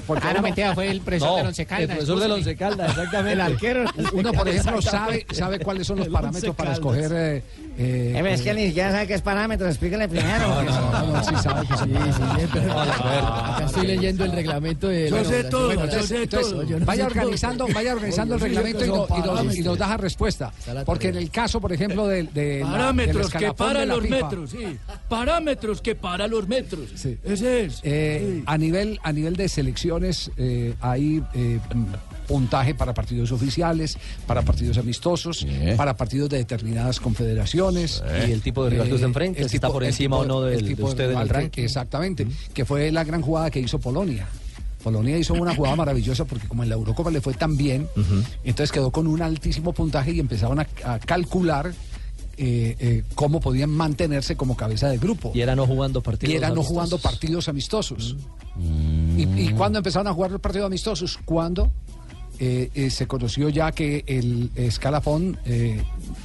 Porque 0.05 0.27
Ah, 0.27 0.33
no, 0.33 0.41
mentira, 0.41 0.73
fue 0.73 0.89
el 0.89 1.01
profesor 1.01 1.29
No, 1.29 1.35
del 1.37 1.45
Once 1.47 1.61
el 1.61 1.67
Caldas. 1.67 1.87
profesor 1.89 2.19
del. 2.19 2.31
Once 2.31 2.55
Caldas, 2.55 2.89
exactamente. 2.89 3.33
El 3.33 3.41
arquero. 3.41 3.85
Uno, 4.13 4.31
por 4.33 4.47
ejemplo, 4.49 4.81
sabe, 4.81 5.25
sabe 5.31 5.59
cuáles 5.59 5.87
son 5.87 5.97
los 5.97 6.07
El 6.07 6.13
parámetros 6.13 6.55
para 6.55 6.73
escoger. 6.73 7.11
eh, 7.13 7.43
eh, 7.77 8.11
Jefe, 8.15 8.33
es 8.33 8.41
que 8.41 8.49
él 8.49 8.55
ni 8.57 8.67
siquiera 8.67 8.91
sabe 8.91 9.07
qué 9.07 9.13
es 9.13 9.21
parámetros. 9.21 9.69
Explíquele 9.69 10.07
primero. 10.09 10.47
No, 10.47 10.55
porque- 10.55 10.71
no, 10.71 10.91
no, 10.91 11.13
no, 11.13 11.23
sí 11.23 11.35
sabe 11.41 11.67
que 11.67 11.77
sí. 11.77 11.93
Acá 12.69 13.65
estoy 13.65 13.87
leyendo 13.87 14.25
el 14.25 14.31
reglamento 14.31 14.87
de 14.87 15.09
Yo 15.09 15.23
sé 15.25 15.43
todo, 15.45 15.67
vaya 15.75 16.03
sé 16.03 16.27
todo. 16.27 16.59
organizando, 17.05 17.67
vaya 17.73 17.93
organizando 17.93 18.35
el 18.35 18.41
reglamento 18.41 18.83
y, 18.83 18.87
son 18.87 18.97
no- 19.09 19.53
y 19.53 19.59
nos, 19.61 19.77
da 19.77 19.97
respuesta. 19.97 20.51
Porque 20.85 21.09
en 21.09 21.17
el 21.17 21.29
caso, 21.29 21.61
por 21.61 21.71
ejemplo, 21.73 22.07
de, 22.07 22.23
de 22.23 22.59
la- 22.61 22.65
del 22.67 22.71
parámetros 22.71 23.29
que 23.31 23.53
para 23.53 23.85
los 23.85 24.01
metros, 24.09 24.51
sí. 24.51 24.77
Parámetros 25.09 25.81
que 25.81 25.95
para 25.95 26.27
los 26.27 26.47
metros. 26.47 26.89
Sí. 26.95 27.17
Ese 27.23 27.65
es. 27.65 27.79
eh, 27.83 28.43
a 28.45 28.57
nivel 28.57 28.99
a 29.03 29.11
nivel 29.11 29.35
de 29.35 29.47
selecciones 29.49 30.31
eh, 30.37 30.73
hay 30.81 31.23
eh, 31.33 31.59
puntaje 32.27 32.75
para 32.75 32.93
partidos 32.93 33.31
oficiales, 33.31 33.97
para 34.27 34.41
partidos 34.41 34.77
amistosos, 34.77 35.45
para 35.77 35.95
partidos 35.95 36.29
de 36.29 36.37
determinadas 36.37 36.99
confederaciones. 36.99 38.03
Y 38.27 38.31
el 38.31 38.41
tipo 38.41 38.63
de 38.63 38.71
rival 38.71 38.87
que 38.87 38.93
usted 38.95 39.07
enfrenta, 39.07 39.47
si 39.49 39.55
está 39.57 39.69
por 39.69 39.83
encima 39.83 40.17
o 40.17 40.25
no 40.25 40.45
el 40.45 40.51
del- 40.57 40.61
de 40.63 40.67
tipo 40.75 40.87
usted 40.87 41.05
en 41.05 41.09
el 41.11 41.15
rival 41.15 41.27
que- 41.27 41.33
ranking. 41.33 41.63
Exactamente, 41.63 42.27
que 42.53 42.65
fue 42.65 42.91
la 42.91 43.03
gran 43.03 43.21
jugada 43.21 43.49
que 43.49 43.59
hizo 43.59 43.79
Polonia. 43.79 44.27
Polonia 44.83 45.17
hizo 45.17 45.33
una 45.33 45.53
jugada 45.55 45.75
maravillosa 45.75 46.23
porque 46.25 46.47
como 46.47 46.63
en 46.63 46.69
la 46.69 46.75
Eurocopa 46.75 47.09
le 47.11 47.19
fue 47.19 47.33
tan 47.33 47.57
bien, 47.57 47.87
entonces 48.43 48.71
quedó 48.71 48.91
con 48.91 49.07
un 49.07 49.21
altísimo 49.21 49.73
puntaje 49.73 50.11
y 50.11 50.19
empezaban 50.19 50.59
a, 50.59 50.67
a 50.85 50.99
calcular 50.99 51.73
eh, 52.39 52.75
eh, 52.79 53.03
cómo 53.15 53.39
podían 53.39 53.71
mantenerse 53.71 54.35
como 54.37 54.55
cabeza 54.55 54.87
de 54.89 54.99
grupo. 54.99 55.31
Y 55.33 55.41
era 55.41 55.55
no 55.55 55.65
jugando 55.65 56.01
partidos. 56.03 56.33
Y 56.33 56.37
era 56.37 56.49
no 56.49 56.53
amistosos. 56.53 56.69
jugando 56.71 56.97
partidos 56.99 57.49
amistosos. 57.49 58.15
¿Y, 59.17 59.23
y 59.23 59.49
cuándo 59.57 59.79
empezaron 59.79 60.07
a 60.07 60.13
jugar 60.13 60.31
los 60.31 60.39
partidos 60.41 60.67
amistosos? 60.67 61.17
Cuando 61.25 61.71
eh, 62.39 62.69
eh, 62.75 62.89
se 62.89 63.07
conoció 63.07 63.49
ya 63.49 63.71
que 63.71 64.03
el 64.07 64.51
escalafón 64.55 65.37
eh, 65.45 65.81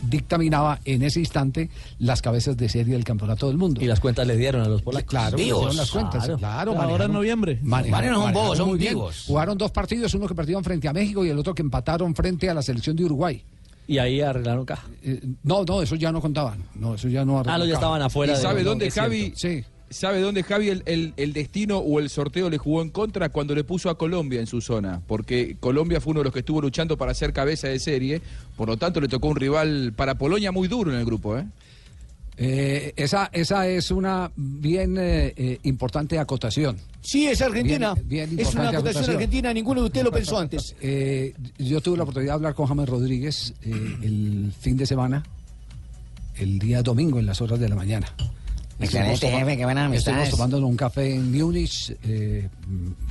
dictaminaba 0.09 0.81
en 0.85 1.03
ese 1.03 1.21
instante 1.21 1.71
las 1.99 2.23
cabezas 2.23 2.57
de 2.57 2.69
serie 2.69 2.95
del 2.95 3.05
campeonato 3.05 3.49
del 3.49 3.57
mundo. 3.57 3.81
Y 3.83 3.87
las 3.87 4.01
cuentas 4.01 4.27
le 4.27 4.37
dieron 4.37 4.63
a 4.63 4.69
los 4.69 4.83
polacos. 4.83 5.09
Claro, 5.11 5.37
Vivos. 5.37 5.75
las 5.77 5.91
cuentas. 5.91 6.25
Claro. 6.25 6.39
Claro, 6.39 6.71
Ahora 6.73 6.83
manejaron- 6.87 7.07
en 7.07 7.13
noviembre. 7.13 7.59
manejaron- 7.63 7.91
manejaron 7.91 8.33
bobos, 8.33 8.59
son 8.59 8.69
muy 8.69 8.79
bien. 8.79 8.95
vivos. 8.95 9.25
Jugaron 9.27 9.57
dos 9.59 9.71
partidos, 9.71 10.13
uno 10.15 10.27
que 10.27 10.35
perdieron 10.35 10.63
frente 10.65 10.89
a 10.89 10.93
México 10.93 11.25
y 11.25 11.29
el 11.31 11.39
otro 11.39 11.55
que 11.55 11.63
empataron 11.63 12.15
frente 12.15 12.49
a 12.51 12.55
la 12.55 12.63
selección 12.63 12.97
de 12.97 13.05
Uruguay. 13.05 13.43
Y 13.89 13.99
ahí 13.99 14.21
arreglaron 14.21 14.65
caja. 14.65 14.87
Eh, 15.03 15.21
no, 15.43 15.65
no, 15.65 15.83
eso 15.83 15.97
ya 15.97 16.13
no 16.13 16.21
contaban. 16.21 16.65
No, 16.77 16.95
eso 16.95 17.09
ya 17.09 17.25
no 17.25 17.41
Ah, 17.45 17.59
no, 17.59 17.65
ya 17.65 17.75
estaban 17.75 18.01
afuera. 18.01 18.33
¿Y 18.33 18.37
de- 18.37 18.43
sabe 18.43 18.63
dónde 18.63 18.91
Javi? 18.91 19.33
Sí. 19.37 19.65
¿Sabe 19.93 20.21
dónde 20.21 20.43
Javi 20.43 20.69
el, 20.71 20.83
el- 20.87 21.15
el 21.17 21.33
destino 21.33 21.79
o 21.79 21.99
el 22.01 22.09
sorteo 22.11 22.49
le 22.51 22.59
jugó 22.59 22.83
en 22.83 22.91
contra 22.91 23.29
cuando 23.29 23.55
le 23.55 23.65
puso 23.65 23.91
a 23.91 23.99
Colombia 23.99 24.41
en 24.41 24.47
su 24.47 24.61
zona? 24.61 25.01
Porque 25.07 25.57
Colombia 25.61 26.01
fue 26.01 26.13
uno 26.13 26.21
de 26.21 26.25
los 26.25 26.33
que 26.33 26.41
estuvo 26.41 26.61
luchando 26.61 26.97
para 26.97 27.15
ser 27.15 27.33
cabeza 27.33 27.69
de 27.69 27.79
serie, 27.79 28.21
por 28.57 28.69
lo 28.69 28.77
tanto 28.77 29.01
le 29.01 29.09
tocó 29.09 29.29
un 29.29 29.37
rival 29.37 29.93
para 29.97 30.17
Polonia 30.17 30.51
muy 30.53 30.69
duro 30.69 30.91
en 30.93 30.99
el 30.99 31.05
grupo, 31.05 31.39
¿eh? 31.39 31.45
Eh, 32.39 32.95
esa, 32.97 33.29
esa 33.33 33.69
es 33.69 33.91
una 33.91 34.33
bien 34.35 34.97
eh, 34.99 35.35
eh, 35.37 35.59
importante 35.65 36.19
acotación. 36.19 36.79
Sí, 37.03 37.27
es 37.27 37.43
Argentina. 37.43 37.93
Bien- 37.95 38.31
bien 38.35 38.41
es 38.41 38.55
una 38.55 38.65
acotación 38.71 38.89
acotación. 38.89 39.17
argentina, 39.17 39.53
ninguno 39.53 39.81
de 39.83 39.87
ustedes 39.89 40.05
lo 40.05 40.11
pensó 40.13 40.39
antes. 40.41 40.75
Eh, 40.81 41.35
yo 41.59 41.81
tuve 41.83 41.99
la 41.99 42.05
oportunidad 42.05 42.33
de 42.33 42.37
hablar 42.37 42.55
con 42.55 42.67
James 42.67 42.89
Rodríguez 42.89 43.53
eh, 43.63 43.71
el 44.03 44.53
fin 44.59 44.79
de 44.79 44.87
semana, 44.87 45.23
el 46.37 46.59
día 46.59 46.83
domingo 46.83 47.19
en 47.19 47.27
las 47.27 47.41
horas 47.43 47.61
de 47.61 47.69
la 47.69 47.77
mañana. 47.77 48.07
Excelente, 48.85 49.13
Estuvimos 49.15 49.21
toma- 49.21 49.39
jefe, 49.45 49.57
qué 49.59 49.65
buenas 49.65 49.85
Estuvimos 49.85 50.07
amistades. 50.09 50.31
tomándonos 50.31 50.71
un 50.71 50.77
café 50.77 51.15
en 51.15 51.33
Múnich 51.33 51.97
eh, 52.05 52.49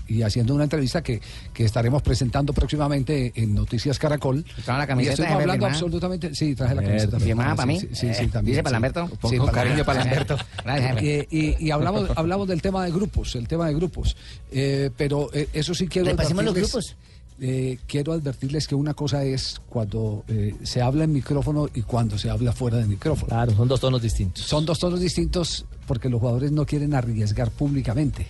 y 0.07 0.21
haciendo 0.23 0.53
una 0.55 0.63
entrevista 0.65 1.01
que, 1.01 1.21
que 1.53 1.63
estaremos 1.65 2.01
presentando 2.01 2.53
próximamente 2.53 3.31
en 3.35 3.53
Noticias 3.55 3.97
Caracol. 3.99 4.43
¿Trajo 4.65 4.77
la 4.77 4.83
Y 4.83 4.87
camiseta, 4.87 5.13
estuvimos 5.13 5.31
jefe, 5.33 5.41
hablando 5.43 5.53
firmada? 5.65 5.73
absolutamente. 5.73 6.35
Sí, 6.35 6.55
traje 6.55 6.75
la 6.75 6.83
camiseta. 6.83 7.19
¿Firmada 7.19 7.51
Sí, 7.51 7.55
para 7.57 7.65
mí? 7.65 7.79
Sí, 7.79 7.87
sí, 7.91 8.13
sí, 8.13 8.23
Eh, 8.23 8.29
también. 8.31 8.45
¿dice 8.53 8.63
para. 8.63 8.73
Lamberto? 8.73 9.09
Sí, 9.29 9.37
Con 9.37 9.47
para 9.47 9.51
cariño 9.63 9.85
para 9.85 9.99
Lamberto. 10.03 10.37
Gracias. 10.63 10.97
Eh, 11.01 11.27
y, 11.31 11.65
y 11.65 11.71
hablamos, 11.71 12.09
hablamos 12.15 12.47
del 12.47 12.61
tema 12.61 12.83
de 12.85 12.91
grupos, 12.91 13.35
el 13.35 13.47
tema 13.47 13.67
de 13.67 13.73
grupos. 13.73 14.15
Eh, 14.51 14.89
pero 14.97 15.29
eh, 15.33 15.47
eso 15.53 15.73
sí 15.73 15.87
quiero 15.87 16.09
Repasemos 16.09 16.43
los 16.43 16.53
grupos. 16.53 16.95
Eh, 17.39 17.79
quiero 17.87 18.13
advertirles 18.13 18.67
que 18.67 18.75
una 18.75 18.93
cosa 18.93 19.23
es 19.23 19.61
cuando 19.69 20.23
eh, 20.27 20.55
se 20.63 20.81
habla 20.81 21.03
en 21.05 21.13
micrófono 21.13 21.67
y 21.73 21.81
cuando 21.81 22.17
se 22.17 22.29
habla 22.29 22.51
fuera 22.53 22.77
de 22.77 22.85
micrófono. 22.85 23.29
Claro, 23.29 23.55
son 23.55 23.67
dos 23.67 23.79
tonos 23.79 24.01
distintos. 24.01 24.43
Son 24.45 24.65
dos 24.65 24.77
tonos 24.79 24.99
distintos 24.99 25.65
porque 25.87 26.09
los 26.09 26.19
jugadores 26.19 26.51
no 26.51 26.65
quieren 26.65 26.93
arriesgar 26.93 27.49
públicamente. 27.51 28.27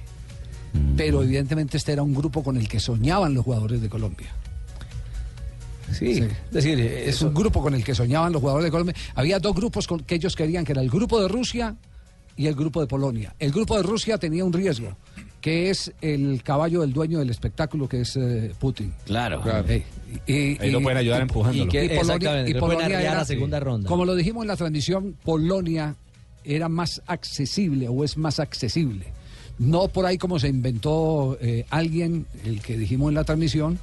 Pero 0.95 1.21
evidentemente 1.21 1.75
este 1.75 1.91
era 1.91 2.01
un 2.03 2.13
grupo 2.13 2.43
con 2.43 2.55
el 2.55 2.67
que 2.69 2.79
soñaban 2.79 3.33
los 3.33 3.43
jugadores 3.43 3.81
de 3.81 3.89
Colombia. 3.89 4.29
Sí, 5.91 6.11
es 6.11 6.29
decir, 6.51 6.79
Es 6.79 7.15
eso- 7.15 7.27
un 7.27 7.33
grupo 7.33 7.61
con 7.61 7.75
el 7.75 7.83
que 7.83 7.93
soñaban 7.93 8.31
los 8.31 8.39
jugadores 8.39 8.65
de 8.65 8.71
Colombia. 8.71 8.95
Había 9.15 9.39
dos 9.39 9.53
grupos 9.53 9.87
con 9.87 9.99
que 9.99 10.15
ellos 10.15 10.35
querían, 10.37 10.63
que 10.63 10.71
era 10.71 10.81
el 10.81 10.89
grupo 10.89 11.21
de 11.21 11.27
Rusia 11.27 11.75
y 12.37 12.47
el 12.47 12.55
grupo 12.55 12.79
de 12.79 12.87
Polonia. 12.87 13.35
El 13.39 13.51
grupo 13.51 13.75
de 13.75 13.83
Rusia 13.83 14.17
tenía 14.17 14.45
un 14.45 14.53
riesgo, 14.53 14.95
que 15.41 15.69
es 15.71 15.91
el 16.01 16.41
caballo 16.43 16.81
del 16.81 16.93
dueño 16.93 17.19
del 17.19 17.29
espectáculo, 17.31 17.89
que 17.89 18.01
es 18.01 18.15
eh, 18.15 18.53
Putin. 18.59 18.93
Claro. 19.05 19.41
Eh, 19.67 19.83
y- 20.27 20.61
Ahí 20.61 20.71
lo 20.71 20.81
pueden 20.81 20.99
ayudar 20.99 21.19
y- 21.19 21.21
empujándolo. 21.23 21.65
y 21.65 21.67
que- 21.67 21.85
y 21.85 21.87
Polonia, 21.89 22.01
exactamente, 22.15 22.51
y 22.51 22.53
le 22.53 22.59
pueden 22.59 22.77
Polonia 22.77 22.97
arrear 22.97 23.13
era- 23.13 23.21
a 23.21 23.25
segunda 23.25 23.59
ronda. 23.59 23.89
Como 23.89 24.05
lo 24.05 24.15
dijimos 24.15 24.43
en 24.43 24.47
la 24.49 24.55
transmisión, 24.55 25.15
Polonia 25.23 25.95
era 26.43 26.69
más 26.69 27.01
accesible 27.07 27.87
o 27.87 28.03
es 28.03 28.17
más 28.17 28.39
accesible. 28.39 29.07
No 29.59 29.87
por 29.89 30.05
ahí 30.05 30.17
como 30.17 30.39
se 30.39 30.47
inventó 30.47 31.37
eh, 31.41 31.65
alguien, 31.69 32.25
el 32.45 32.61
que 32.61 32.77
dijimos 32.77 33.09
en 33.09 33.15
la 33.15 33.23
transmisión, 33.23 33.79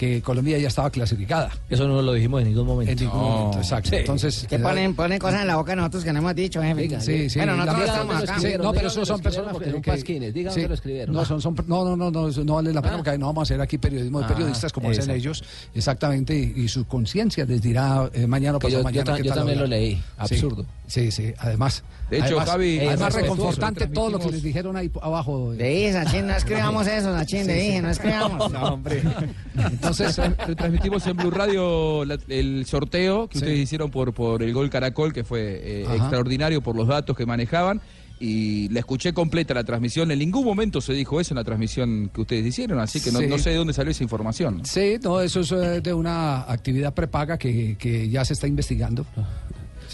que 0.00 0.22
Colombia 0.22 0.56
ya 0.56 0.68
estaba 0.68 0.88
clasificada. 0.88 1.50
Eso 1.68 1.86
no 1.86 2.00
lo 2.00 2.14
dijimos 2.14 2.40
en 2.40 2.48
ningún 2.48 2.66
momento. 2.66 2.90
En 2.90 2.98
ningún 2.98 3.20
momento, 3.20 3.58
exacto. 3.58 3.90
Sí. 3.90 3.96
Entonces, 3.96 4.46
Que 4.48 4.58
ponen, 4.58 4.94
ponen 4.94 5.18
cosas 5.18 5.42
en 5.42 5.46
la 5.46 5.56
boca 5.56 5.72
de 5.72 5.76
nosotros 5.76 6.04
que 6.04 6.12
no 6.14 6.20
hemos 6.20 6.34
dicho, 6.34 6.62
jefe. 6.62 7.00
Sí, 7.02 7.28
sí. 7.28 7.38
Bueno, 7.38 7.54
nosotros 7.54 7.84
estamos 7.86 8.16
acá. 8.22 8.40
sí, 8.40 8.48
no, 8.58 8.72
pero 8.72 8.88
esos 8.88 9.06
son 9.06 9.20
personas 9.20 9.52
porque 9.52 9.66
que- 9.66 9.72
son 9.72 9.82
que- 9.82 9.90
pasquines, 9.90 10.32
digan 10.32 10.54
sí. 10.54 10.62
que 10.62 10.68
lo 10.68 10.74
escribieron. 10.74 11.14
No, 11.14 11.22
son, 11.26 11.42
son- 11.42 11.54
no, 11.66 11.84
no, 11.84 11.96
no, 11.98 12.10
no, 12.10 12.28
no 12.30 12.54
vale 12.54 12.72
la 12.72 12.80
pena 12.80 12.96
porque 12.96 13.18
no 13.18 13.26
vamos 13.26 13.42
a 13.42 13.52
hacer 13.52 13.60
aquí 13.60 13.76
periodismo 13.76 14.20
de 14.20 14.24
Ah, 14.24 14.28
periodistas 14.28 14.72
como 14.72 14.88
hacen 14.88 15.00
exacto. 15.02 15.18
ellos, 15.18 15.44
exactamente, 15.74 16.34
y, 16.34 16.62
y 16.62 16.68
su 16.68 16.86
conciencia 16.86 17.44
les 17.44 17.60
dirá 17.60 18.08
eh, 18.14 18.26
mañana 18.26 18.56
o 18.56 18.58
Que 18.58 18.68
pasado 18.68 18.82
yo- 18.84 18.88
yo 18.90 19.02
mañana. 19.04 19.18
yo 19.18 19.24
tal 19.26 19.34
también 19.34 19.58
lo 19.58 19.66
leí. 19.66 20.02
Absurdo. 20.16 20.64
Sí, 20.86 21.10
sí, 21.12 21.32
además. 21.38 21.82
De 22.10 22.16
hecho, 22.16 22.40
además, 22.40 22.48
Javi- 22.48 22.80
Además, 22.88 23.14
Eh, 23.14 23.20
reconfortante 23.20 23.86
todo 23.86 24.10
lo 24.10 24.18
que 24.18 24.30
les 24.32 24.42
dijeron 24.42 24.76
ahí 24.76 24.90
abajo. 25.02 25.52
Le 25.56 25.68
dije, 25.68 25.92
Sachin, 25.92 26.26
no 26.26 26.34
escribamos 26.34 26.86
eso, 26.88 27.12
Sachin, 27.16 27.46
le 27.46 27.54
dije, 27.54 27.82
no 27.82 27.90
escribamos. 27.96 28.50
No, 28.50 28.62
hombre. 28.74 29.02
Entonces, 29.90 30.18
eh, 30.48 30.54
Transmitimos 30.54 31.06
en 31.06 31.16
Blue 31.16 31.30
Radio 31.30 32.04
la- 32.04 32.18
el 32.28 32.64
sorteo 32.66 33.28
que 33.28 33.38
ustedes 33.38 33.58
hicieron 33.58 33.90
por, 33.90 34.12
por 34.12 34.42
el 34.42 34.52
gol 34.52 34.70
Caracol, 34.70 35.12
que 35.12 35.24
fue 35.24 35.60
eh, 35.62 35.86
extraordinario 35.94 36.60
por 36.62 36.76
los 36.76 36.86
datos 36.88 37.16
que 37.16 37.26
manejaban. 37.26 37.80
Y 38.22 38.68
la 38.68 38.80
escuché 38.80 39.14
completa 39.14 39.54
la 39.54 39.64
transmisión. 39.64 40.10
En 40.10 40.18
ningún 40.18 40.44
momento 40.44 40.82
se 40.82 40.92
dijo 40.92 41.20
eso 41.22 41.32
en 41.32 41.36
la 41.36 41.44
transmisión 41.44 42.10
que 42.12 42.20
ustedes 42.20 42.44
hicieron, 42.44 42.78
así 42.78 43.00
que 43.00 43.10
no, 43.10 43.18
Sí. 43.18 43.26
no 43.26 43.38
sé 43.38 43.48
de 43.50 43.56
dónde 43.56 43.72
salió 43.72 43.92
esa 43.92 44.02
información. 44.02 44.60
Sí, 44.66 44.96
no, 45.02 45.22
eso 45.22 45.40
es 45.40 45.50
eh, 45.52 45.80
de 45.80 45.94
una 45.94 46.42
actividad 46.42 46.92
prepaga 46.92 47.38
que, 47.38 47.76
que 47.78 48.10
ya 48.10 48.22
se 48.26 48.34
está 48.34 48.46
investigando. 48.46 49.06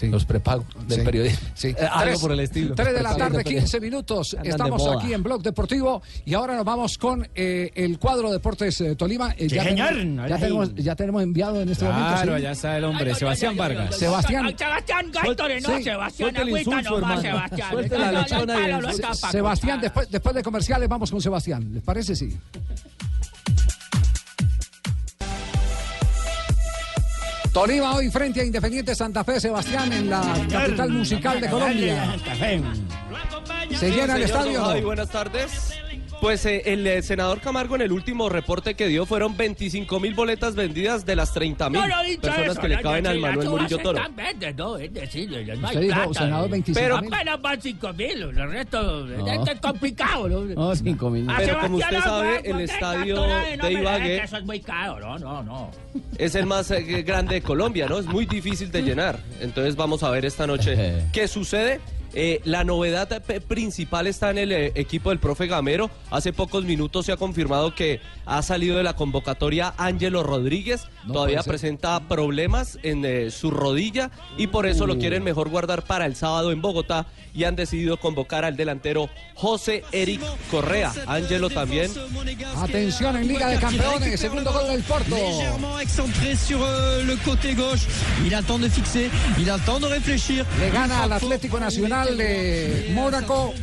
Los 0.03 0.25
prepagos 0.25 0.65
del 0.87 0.99
Sí. 0.99 1.05
periodismo. 1.05 1.47
Sí. 1.55 1.67
Eh, 1.69 1.75
algo 1.91 2.19
por 2.19 2.31
el 2.31 2.39
estilo. 2.41 2.75
3 2.75 2.93
de 2.93 3.03
la 3.03 3.15
tarde, 3.15 3.37
del 3.37 3.43
periodismo. 3.43 3.59
15 3.61 3.79
minutos. 3.81 4.33
Andan 4.35 4.47
Estamos 4.51 4.87
aquí 4.87 5.13
en 5.13 5.23
Blog 5.23 5.41
Deportivo 5.41 6.01
y 6.25 6.33
ahora 6.33 6.55
nos 6.55 6.65
vamos 6.65 6.97
con 6.97 7.27
eh, 7.35 7.71
el 7.75 7.97
cuadro 7.99 8.31
Deportes 8.31 8.79
eh, 8.81 8.95
Tolima. 8.95 9.33
Eh, 9.37 9.47
ya, 9.47 9.63
señor. 9.63 9.89
tenemos, 9.89 10.29
ya, 10.29 10.37
tenemos, 10.37 10.75
ya 10.75 10.95
tenemos 10.95 11.23
enviado 11.23 11.61
en 11.61 11.69
este 11.69 11.85
momento. 11.85 12.07
Claro, 12.07 12.31
¿sí? 12.31 12.35
allá 12.37 12.51
está 12.51 12.77
el 12.77 12.83
hombre, 12.83 13.15
Sebastián 13.15 13.57
Vargas. 13.57 13.95
Sebastián. 13.95 14.55
Sebastián 14.57 15.11
Gaitore, 15.11 15.61
no. 15.61 15.81
Sebastián, 15.81 16.37
agüita 16.37 16.81
nomás. 16.81 17.21
Sebastián. 17.21 17.71
Sebastián, 19.31 19.81
después, 19.81 20.09
después 20.09 20.35
de 20.35 20.43
comerciales 20.43 20.89
vamos 20.89 21.11
con 21.11 21.21
Sebastián. 21.21 21.73
¿Les 21.73 21.83
parece? 21.83 22.15
Sí. 22.15 22.35
Tolima 27.57 27.95
hoy 27.95 28.11
frente 28.11 28.39
a 28.39 28.45
Independiente 28.45 28.93
Santa 28.93 29.23
Fe, 29.23 29.39
Sebastián, 29.39 29.91
en 29.91 30.11
la 30.11 30.21
capital 30.47 30.91
musical 30.91 31.41
de 31.41 31.49
Colombia. 31.49 32.15
Se 33.75 33.89
llena 33.89 34.15
el 34.15 34.21
estadio. 34.21 34.83
Buenas 34.83 35.09
tardes. 35.09 35.73
Pues 36.19 36.43
eh, 36.47 36.63
el 36.65 36.85
eh, 36.87 37.03
senador 37.03 37.39
Camargo 37.41 37.75
en 37.75 37.81
el 37.83 37.91
último 37.91 38.27
reporte 38.27 38.73
que 38.73 38.87
dio 38.87 39.05
fueron 39.05 39.37
25 39.37 39.99
mil 39.99 40.15
boletas 40.15 40.55
vendidas 40.55 41.05
de 41.05 41.15
las 41.15 41.31
30 41.31 41.69
mil 41.69 41.79
No 41.79 41.87
personas 42.21 42.51
eso, 42.53 42.61
que 42.61 42.67
le 42.69 42.75
no, 42.77 42.81
caben 42.81 43.03
no, 43.03 43.09
al 43.11 43.19
Manuel 43.19 43.49
Murillo 43.49 43.77
Toro. 43.77 44.01
verdes, 44.15 44.55
no, 44.55 44.77
es 44.77 44.91
decir, 44.93 45.29
Usted 45.29 45.79
dijo, 45.79 45.93
plata. 45.95 46.13
senador, 46.19 46.49
25 46.49 46.79
Pero- 46.79 47.01
mil. 47.01 47.13
Apenas 47.13 47.41
van 47.41 47.61
5 47.61 47.93
mil, 47.93 48.21
el 48.23 48.49
resto 48.51 49.05
No. 49.05 49.31
esto 49.31 49.51
es 49.51 49.59
complicado. 49.61 50.27
¿no? 50.27 50.39
No, 50.41 50.75
cinco 50.75 51.09
mil. 51.11 51.29
A 51.29 51.37
Pero 51.37 51.59
como 51.59 51.77
usted 51.77 51.99
sabe, 51.99 52.35
el 52.37 52.43
¿por 52.43 52.57
qué 52.57 52.63
estadio 52.63 53.21
de 53.23 53.71
Ibagué- 53.71 54.23
Eso 54.23 54.37
es 54.37 54.43
muy 54.43 54.59
caro, 54.59 54.99
no, 54.99 55.19
no, 55.19 55.43
no. 55.43 55.71
Es 56.17 56.33
el 56.33 56.47
más 56.47 56.71
eh, 56.71 56.81
grande 57.03 57.35
de 57.35 57.41
Colombia, 57.43 57.85
¿no? 57.87 57.99
Es 57.99 58.05
muy 58.07 58.25
difícil 58.25 58.71
de 58.71 58.81
llenar. 58.81 59.19
Entonces 59.39 59.75
vamos 59.75 60.01
a 60.01 60.09
ver 60.09 60.25
esta 60.25 60.47
noche 60.47 61.03
qué 61.13 61.27
sucede. 61.27 61.79
Eh, 62.19 62.41
la 62.45 62.63
novedad 62.63 63.07
eh, 63.29 63.41
principal 63.41 64.07
está 64.07 64.31
en 64.31 64.39
el 64.39 64.51
eh, 64.51 64.71
equipo 64.73 65.11
del 65.11 65.19
profe 65.19 65.45
Gamero. 65.45 65.91
Hace 66.09 66.33
pocos 66.33 66.65
minutos 66.65 67.05
se 67.05 67.11
ha 67.11 67.17
confirmado 67.17 67.75
que 67.75 68.01
ha 68.25 68.41
salido 68.41 68.75
de 68.77 68.81
la 68.81 68.95
convocatoria 68.95 69.75
Ángelo 69.77 70.23
Rodríguez. 70.23 70.87
No 71.05 71.13
Todavía 71.13 71.43
presenta 71.43 71.99
problemas 72.07 72.79
en 72.81 73.05
eh, 73.05 73.29
su 73.29 73.51
rodilla 73.51 74.09
y 74.35 74.47
por 74.47 74.65
eso 74.65 74.85
Uh. 74.85 74.87
lo 74.87 74.97
quieren 74.97 75.23
mejor 75.23 75.49
guardar 75.49 75.83
para 75.83 76.07
el 76.07 76.15
sábado 76.15 76.51
en 76.51 76.59
Bogotá 76.59 77.05
y 77.35 77.43
han 77.43 77.55
decidido 77.55 77.97
convocar 77.97 78.45
al 78.45 78.57
delantero 78.57 79.09
José 79.35 79.83
Eric 79.91 80.21
Correa. 80.49 80.91
Ángelo 81.05 81.51
también 81.51 81.91
Atención 82.55 83.15
en 83.15 83.27
Liga 83.27 83.47
de 83.49 83.59
Campeones, 83.59 84.19
segundo 84.19 84.51
gol 84.51 84.67
del 84.69 84.81
Porto. 84.81 85.15
Sur 86.47 86.59
euh, 86.61 87.03
le 87.03 87.15
côté 87.17 87.53
gauche. 87.53 87.87
Il 88.25 88.33
a 88.33 88.41
le 88.41 88.45
temps 88.45 88.59
de 88.61 88.69
fixer, 88.69 89.09
il 89.37 89.49
a 89.49 89.57
le 89.57 89.63
temps 89.63 89.79
de 89.79 89.87
réfléchir. 89.87 90.45
Le 90.59 90.69
gana 90.71 91.03
al 91.03 91.11
Atlético 91.11 91.59
Nacional 91.59 92.06
de 92.15 92.91
Mónaco. 92.93 93.53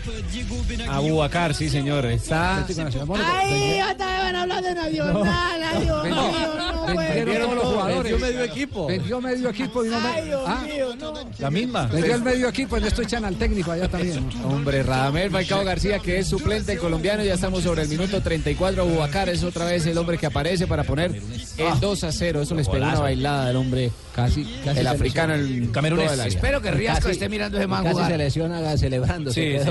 Abubacar, 0.89 1.55
sí, 1.55 1.69
señor. 1.71 2.05
Está. 2.07 2.67
Nacional. 2.69 3.21
Ay, 3.25 3.81
otra 3.83 4.07
vez 4.07 4.19
van 4.25 4.37
a 4.37 4.43
hablar 4.43 4.63
de 4.63 4.75
Nacional. 4.75 6.09
No, 6.09 6.93
güey. 6.93 7.15
Vendieron 7.15 7.55
los 7.55 7.65
jugadores. 7.65 8.13
Vendió 8.13 8.19
medio 8.27 8.43
equipo. 8.45 8.87
Vendió 8.87 9.21
medio 9.21 9.49
equipo 9.51 9.85
y 9.85 9.89
no 9.89 10.01
me... 10.01 10.09
Ay, 10.09 10.25
Dios 10.27 10.43
Ah, 10.47 10.63
mío, 10.67 10.97
no. 10.97 11.15
La 11.39 11.51
misma. 11.51 11.87
vendió 11.87 12.15
el 12.15 12.23
medio 12.23 12.49
equipo 12.49 12.77
y 12.77 12.81
le 12.81 12.89
estoy 12.89 13.05
echando 13.05 13.29
al 13.29 13.37
técnico 13.37 13.71
allá 13.73 13.89
también. 13.89 14.29
Hombre, 14.45 14.83
Radamel 14.83 15.31
Falcao 15.31 15.65
García, 15.65 15.99
que 15.99 16.19
es 16.19 16.27
suplente 16.29 16.77
colombiano, 16.77 17.23
ya 17.25 17.35
estamos 17.35 17.63
sobre 17.63 17.83
el 17.83 17.89
minuto 17.89 18.21
34. 18.21 18.83
Abubacar 18.83 19.29
es 19.29 19.43
otra 19.43 19.67
vez 19.67 19.87
el 19.87 19.97
hombre 19.99 20.19
que 20.19 20.27
aparece 20.27 20.67
para 20.67 20.83
poner 20.85 21.15
el 21.59 21.81
2 21.81 22.05
a 22.05 22.13
0. 22.13 22.43
Eso 22.43 22.55
les 22.55 22.69
pegó 22.69 22.85
una 22.85 23.01
bailada 23.01 23.47
del 23.47 23.57
hombre, 23.57 23.91
Casi, 24.15 24.45
casi 24.65 24.81
el 24.81 24.87
africano, 24.87 25.35
el 25.35 25.71
Camerunés. 25.73 26.13
el. 26.13 26.21
Espero 26.21 26.61
que 26.63 26.71
Riasco 26.71 27.03
Casi- 27.09 27.13
esté 27.13 27.29
mirando 27.29 27.59
ese 27.59 27.67
man 27.67 27.83
Casi 27.83 27.95
jugar. 27.95 28.11
se 28.13 28.19
lesiona 28.19 28.77
celebrando. 28.77 29.33
se 29.33 29.59
Sí, 29.59 29.71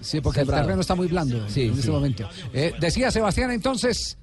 sí, 0.00 0.20
porque 0.20 0.40
el 0.40 0.48
terreno 0.48 0.80
está 0.80 0.94
muy 0.96 1.06
blando 1.06 1.48
Sí, 1.48 1.62
en 1.62 1.74
sí. 1.74 1.80
este 1.80 1.90
momento. 1.92 2.28
Eh, 2.52 2.72
decía 2.80 3.10
Sebastián 3.12 3.52
entonces, 3.52 4.18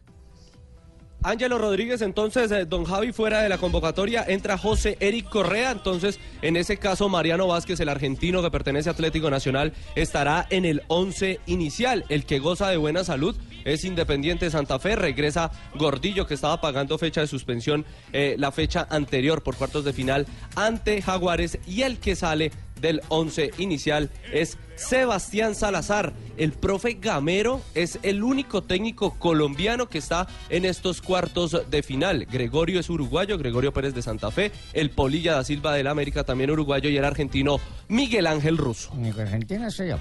Ángelo 1.24 1.58
Rodríguez, 1.58 2.02
entonces, 2.04 2.52
eh, 2.52 2.66
don 2.66 2.84
Javi 2.84 3.12
fuera 3.12 3.42
de 3.42 3.50
la 3.50 3.58
convocatoria, 3.58 4.24
entra 4.28 4.60
José 4.60 4.96
Eric 5.00 5.28
Correa, 5.28 5.72
entonces, 5.72 6.20
en 6.44 6.56
ese 6.56 6.78
caso, 6.78 7.10
Mariano 7.10 7.48
Vázquez, 7.48 7.80
el 7.80 7.90
argentino 7.90 8.44
que 8.44 8.52
pertenece 8.52 8.90
a 8.90 8.92
Atlético 8.92 9.32
Nacional, 9.32 9.74
estará 9.96 10.46
en 10.52 10.66
el 10.66 10.84
11 10.88 11.40
inicial. 11.48 12.06
El 12.10 12.26
que 12.26 12.38
goza 12.38 12.70
de 12.70 12.78
buena 12.78 13.04
salud 13.04 13.36
es 13.66 13.84
Independiente 13.84 14.50
Santa 14.50 14.80
Fe, 14.80 14.96
regresa 14.96 15.52
Gordillo, 15.74 16.26
que 16.26 16.36
estaba 16.36 16.62
pagando 16.62 16.98
fecha 16.98 17.22
de 17.22 17.28
suspensión 17.28 17.86
eh, 18.14 18.36
la 18.38 18.52
fecha 18.52 18.88
anterior 18.90 19.44
por 19.44 19.56
cuartos 19.58 19.84
de 19.84 19.92
final 19.92 20.26
ante 20.56 21.02
Jaguares, 21.02 21.60
y 21.68 21.82
el 21.82 22.00
que 22.00 22.16
sale 22.16 22.52
del 22.80 23.02
11 23.10 23.52
inicial 23.58 24.10
es 24.32 24.58
Sebastián 24.76 25.56
Salazar. 25.56 26.14
El 26.38 26.52
profe 26.52 26.98
Gamero 27.00 27.62
es 27.74 28.00
el 28.04 28.24
único 28.24 28.62
técnico 28.62 29.18
colombiano 29.18 29.88
que 29.88 29.98
está 29.98 30.28
en 30.50 30.66
estos 30.66 31.02
cuartos 31.02 31.70
de 31.70 31.84
final. 31.84 32.26
Gregorio 32.26 32.80
es 32.80 32.90
uruguayo, 32.90 33.38
Gregorio 33.38 33.74
Pérez 33.74 33.94
de 33.94 34.02
Santa 34.02 34.32
Fe, 34.32 34.52
el 34.74 34.90
Polilla 34.90 35.34
da 35.36 35.44
Silva 35.44 35.74
del 35.74 35.88
América 35.88 36.24
también 36.24 36.52
uruguayo 36.52 36.90
y 36.90 36.98
el 36.98 37.06
argentino 37.06 37.60
Miguel 37.88 38.28
Ángel 38.28 38.58
Russo. 38.58 38.92
Argentina 39.18 39.70
soy 39.72 39.90
yo. 39.90 39.98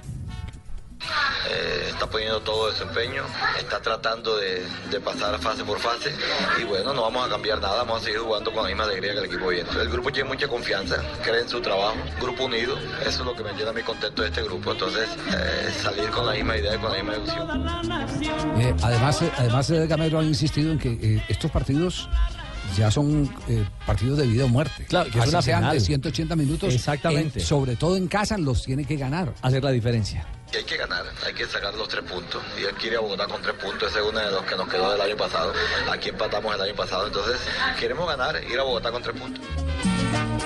Eh, 1.50 1.88
está 1.90 2.06
poniendo 2.06 2.40
todo 2.40 2.70
desempeño, 2.70 3.22
está 3.58 3.80
tratando 3.80 4.36
de, 4.38 4.62
de 4.90 5.00
pasar 5.00 5.38
fase 5.38 5.62
por 5.64 5.78
fase 5.78 6.10
y 6.60 6.64
bueno, 6.64 6.92
no 6.94 7.02
vamos 7.02 7.26
a 7.26 7.28
cambiar 7.30 7.60
nada, 7.60 7.76
vamos 7.84 8.00
a 8.00 8.04
seguir 8.04 8.20
jugando 8.20 8.50
con 8.52 8.62
la 8.62 8.68
misma 8.70 8.84
alegría 8.84 9.12
que 9.12 9.18
el 9.18 9.24
equipo 9.26 9.48
viene. 9.48 9.68
El 9.78 9.88
grupo 9.90 10.10
tiene 10.10 10.28
mucha 10.28 10.48
confianza, 10.48 10.96
cree 11.22 11.42
en 11.42 11.48
su 11.48 11.60
trabajo, 11.60 11.96
grupo 12.20 12.44
unido, 12.44 12.76
eso 13.02 13.08
es 13.10 13.18
lo 13.20 13.34
que 13.36 13.42
me 13.42 13.52
llena 13.52 13.70
a 13.70 13.72
mí 13.74 13.82
contento 13.82 14.22
de 14.22 14.28
este 14.28 14.42
grupo, 14.42 14.72
entonces 14.72 15.08
eh, 15.36 15.70
salir 15.82 16.08
con 16.10 16.24
la 16.26 16.32
misma 16.32 16.56
idea 16.56 16.74
y 16.74 16.78
con 16.78 16.90
la 16.90 17.02
misma 17.02 17.16
ilusión. 17.16 18.60
eh, 18.60 18.74
además, 18.82 19.22
eh, 19.22 19.30
además 19.36 19.70
eh, 19.70 19.86
Gamero 19.86 20.18
ha 20.20 20.24
insistido 20.24 20.72
en 20.72 20.78
que 20.78 20.92
eh, 21.00 21.22
estos 21.28 21.50
partidos 21.50 22.08
ya 22.76 22.90
son 22.90 23.30
eh, 23.48 23.64
partidos 23.86 24.18
de 24.18 24.26
vida 24.26 24.46
o 24.46 24.48
muerte. 24.48 24.86
Claro, 24.86 25.10
que 25.10 25.18
es 25.18 25.22
Así 25.24 25.30
una 25.30 25.42
sean 25.42 25.60
final. 25.60 25.74
de 25.74 25.80
180 25.84 26.34
minutos. 26.36 26.74
Exactamente. 26.74 27.38
en- 27.40 27.44
sobre 27.46 27.76
todo 27.76 27.96
en 27.96 28.08
casa 28.08 28.36
los 28.38 28.64
tiene 28.64 28.84
que 28.84 28.96
ganar. 28.96 29.32
Hacer 29.42 29.62
la 29.62 29.70
diferencia. 29.70 30.26
Hay 30.56 30.62
que 30.62 30.76
ganar, 30.76 31.04
hay 31.26 31.34
que 31.34 31.46
sacar 31.46 31.74
los 31.74 31.88
tres 31.88 32.04
puntos. 32.04 32.40
Y 32.56 32.64
hay 32.64 32.72
que 32.74 32.96
a 32.96 33.00
Bogotá 33.00 33.26
con 33.26 33.42
tres 33.42 33.56
puntos, 33.56 33.90
ese 33.90 33.98
es 33.98 34.04
uno 34.04 34.20
de 34.20 34.30
los 34.30 34.44
que 34.44 34.54
nos 34.54 34.68
quedó 34.68 34.92
del 34.92 35.00
año 35.00 35.16
pasado. 35.16 35.52
Aquí 35.90 36.10
empatamos 36.10 36.54
el 36.54 36.60
año 36.60 36.74
pasado, 36.76 37.08
entonces 37.08 37.40
queremos 37.78 38.06
ganar, 38.06 38.40
ir 38.44 38.60
a 38.60 38.62
Bogotá 38.62 38.92
con 38.92 39.02
tres 39.02 39.18
puntos. 39.18 39.44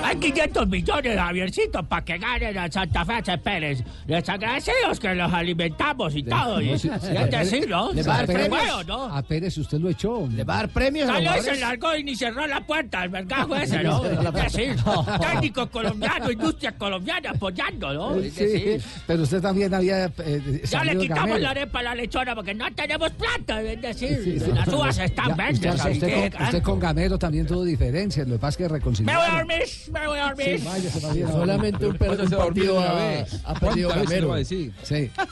Hay 0.02 0.16
500 0.16 0.68
millones, 0.68 1.16
Javiercito, 1.18 1.82
para 1.82 2.04
que 2.04 2.16
ganen 2.18 2.56
a 2.56 2.70
Santa 2.70 3.04
Fe 3.04 3.12
H. 3.14 3.38
Pérez. 3.38 3.82
Les 4.06 4.26
agradecemos 4.28 4.98
que 5.00 5.14
los 5.14 5.30
alimentamos 5.32 6.14
y 6.14 6.22
todo. 6.22 6.60
Y, 6.62 6.70
No, 6.70 6.78
sí, 6.78 6.88
y 6.88 7.00
sí, 7.00 7.08
es 7.14 7.30
decir, 7.30 7.68
¿no? 7.68 7.92
Le 7.92 8.02
va 8.04 8.14
a 8.14 8.16
dar 8.18 8.26
premios. 8.26 8.48
bueno, 8.48 8.84
¿no? 8.84 9.04
A 9.04 9.22
Pérez 9.22 9.58
usted 9.58 9.78
lo 9.78 9.90
echó. 9.90 10.26
Le 10.30 10.44
va 10.44 10.54
a 10.54 10.56
dar 10.58 10.68
premios 10.70 11.08
a 11.10 11.14
Salió 11.14 11.36
y 11.36 11.40
se 11.40 11.56
largó 11.56 11.94
y 11.96 12.04
ni 12.04 12.16
cerró 12.16 12.46
la 12.46 12.60
puerta, 12.64 13.02
el 13.04 13.10
vergajo 13.10 13.54
ese, 13.56 13.82
¿no? 13.82 14.04
Es 14.06 14.32
decir, 14.32 14.76
técnico 15.20 15.68
colombiano, 15.68 16.30
industria 16.30 16.72
colombiana 16.78 17.30
apoyando, 17.30 17.92
¿no? 17.92 18.22
Sí, 18.22 18.78
pero 19.06 19.24
usted 19.24 19.42
también 19.42 19.74
había 19.74 20.06
eh, 20.24 20.62
ya 20.64 20.84
le 20.84 20.96
quitamos 20.96 21.38
la 21.40 21.50
arepa 21.50 21.80
a 21.80 21.82
la 21.82 21.94
lechona 21.94 22.34
porque 22.34 22.54
no 22.54 22.66
tenemos 22.74 23.10
plata, 23.12 23.60
es 23.62 23.82
decir, 23.82 24.20
Sí, 24.24 24.40
sí. 24.40 24.52
las 24.52 24.68
uvas 24.68 24.96
están 24.98 25.28
Ya, 25.28 25.34
verdes. 25.34 25.74
usted, 25.74 25.88
¿y 25.88 25.92
usted 25.92 26.06
qué, 26.06 26.30
con, 26.30 26.42
usted 26.46 26.62
con 26.62 26.78
Gamero 26.80 27.18
también 27.18 27.46
tuvo 27.46 27.64
diferencias. 27.64 28.26
Lo 28.26 28.34
que 28.36 28.38
pasa 28.40 28.50
es 28.50 28.56
que 28.56 28.62
Me 28.62 28.68
voy 28.68 28.76
a 28.76 28.78
reconciliaron. 28.78 29.38
dormir, 29.38 29.62
me 29.92 30.06
voy 30.06 30.18
a 30.18 30.24
dormir. 30.28 30.58
Sí, 30.60 30.64
váyase, 30.66 31.00
más 31.06 31.14
bien. 31.14 31.28
Solamente 31.28 31.86
un, 31.86 31.96
per- 31.96 32.20
un 32.20 32.30
partido 32.30 32.80
ha, 32.80 33.20
ha 33.44 33.54
perdido 33.54 33.88
Gamero. 33.90 34.44
Sí. 34.44 34.70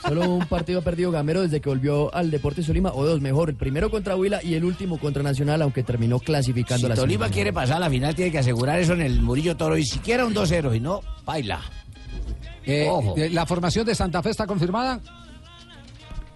Solo 0.07 0.29
un 0.29 0.45
partido 0.47 0.79
ha 0.79 0.83
perdido 0.83 1.11
Gamero 1.11 1.41
desde 1.41 1.59
que 1.61 1.69
volvió 1.69 2.13
al 2.13 2.31
Deportes 2.31 2.65
Tolima, 2.65 2.91
o 2.93 3.05
dos, 3.05 3.21
mejor. 3.21 3.49
El 3.49 3.55
primero 3.55 3.89
contra 3.91 4.15
Huila 4.15 4.41
y 4.43 4.55
el 4.55 4.63
último 4.65 4.97
contra 4.99 5.23
Nacional, 5.23 5.61
aunque 5.61 5.83
terminó 5.83 6.19
clasificando 6.19 6.79
Si 6.79 6.85
a 6.85 6.89
la 6.89 6.95
Tolima 6.95 7.29
quiere 7.29 7.51
pasar 7.53 7.77
a 7.77 7.79
la 7.81 7.89
final, 7.89 8.15
tiene 8.15 8.31
que 8.31 8.39
asegurar 8.39 8.79
eso 8.79 8.93
en 8.93 9.01
el 9.01 9.21
Murillo 9.21 9.55
Toro 9.57 9.77
y 9.77 9.85
siquiera 9.85 10.25
un 10.25 10.33
2-0, 10.33 10.75
y 10.75 10.79
no, 10.79 11.01
baila. 11.25 11.61
Eh, 12.65 12.87
Ojo. 12.89 13.15
eh, 13.17 13.29
la 13.29 13.45
formación 13.45 13.85
de 13.85 13.95
Santa 13.95 14.21
Fe 14.21 14.29
está 14.31 14.45
confirmada. 14.45 14.99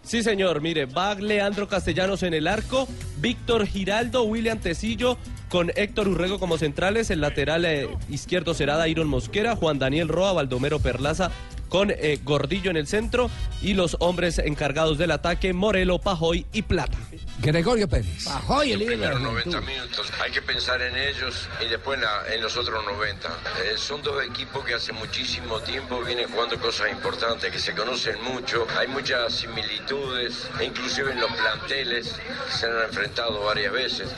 Sí, 0.04 0.24
señor. 0.24 0.62
Mire, 0.62 0.86
va 0.86 1.14
Leandro 1.16 1.68
Castellanos 1.68 2.24
en 2.24 2.34
el 2.34 2.48
arco, 2.48 2.88
Víctor 3.18 3.66
Giraldo, 3.68 4.24
William 4.24 4.58
Tecillo, 4.60 5.18
con 5.52 5.72
Héctor 5.76 6.08
Urrego 6.08 6.40
como 6.40 6.58
centrales. 6.58 7.10
El 7.12 7.22
lateral 7.22 7.66
eh, 7.66 7.90
izquierdo 8.10 8.54
será 8.54 8.78
Dairon 8.78 9.08
Mosquera, 9.08 9.56
Juan 9.56 9.78
Daniel 9.80 10.08
Roa, 10.08 10.32
Baldomero 10.34 10.80
Perlaza, 10.80 11.30
con 11.70 11.90
eh, 11.92 12.20
Gordillo 12.24 12.70
en 12.72 12.78
el 12.78 12.88
centro 12.88 13.30
y 13.62 13.74
los 13.76 13.96
hombres 14.00 14.40
encargados 14.40 14.98
del 14.98 15.12
ataque, 15.12 15.54
Morelo, 15.54 16.00
Pajoy 16.00 16.46
y 16.54 16.64
Plata. 16.64 16.98
Gregorio 17.40 17.88
Pérez. 17.88 18.26
Pajoy, 18.26 18.74
el 18.74 18.80
líder 18.80 18.94
primeros 19.00 19.20
juventud. 19.20 19.52
90 19.54 19.72
minutos. 19.72 20.12
Hay 20.22 20.32
que 20.32 20.42
pensar 20.42 20.82
en 20.82 20.96
ellos 20.98 21.48
y 21.66 21.70
después 21.70 21.98
en, 21.98 22.04
la- 22.04 22.34
en 22.36 22.42
los 22.42 22.56
otros 22.58 22.84
90. 22.86 23.28
Eh, 23.28 23.78
son 23.78 24.02
dos 24.04 24.24
equipos 24.24 24.64
que 24.66 24.74
hace 24.76 24.92
muchísimo 24.94 25.60
tiempo 25.62 26.02
vienen 26.04 26.30
jugando 26.30 26.60
cosas 26.60 26.92
importantes, 26.92 27.52
que 27.52 27.58
se 27.60 27.74
conocen 27.74 28.22
mucho. 28.24 28.68
Hay 28.78 28.88
muchas 28.90 29.34
similitudes, 29.34 30.48
inclusive 30.64 31.12
en 31.14 31.22
los 31.22 31.32
planteles 31.32 32.16
se 32.50 32.66
han 32.68 32.84
enfrentado 32.84 33.42
varias 33.44 33.72
veces. 33.74 34.10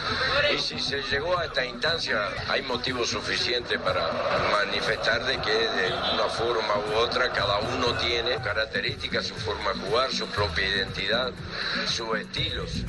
Y 0.54 0.60
si 0.60 0.80
se 0.80 1.02
llegó 1.04 1.23
a 1.32 1.46
esta 1.46 1.66
instancia, 1.66 2.18
hay 2.50 2.62
motivos 2.64 3.10
suficientes 3.10 3.80
para 3.80 4.10
manifestar 4.52 5.26
de 5.26 5.38
que 5.40 5.52
de 5.52 5.88
una 6.14 6.28
forma 6.30 6.76
u 6.92 6.98
otra 7.00 7.32
cada 7.32 7.60
uno 7.60 7.94
tiene 8.00 8.36
características, 8.44 9.28
su 9.28 9.36
forma 9.36 9.74
de 9.74 9.80
jugar, 9.80 10.12
su 10.12 10.26
propia 10.28 10.68
identidad, 10.68 11.32
sus 11.88 12.20
estilos. 12.20 12.84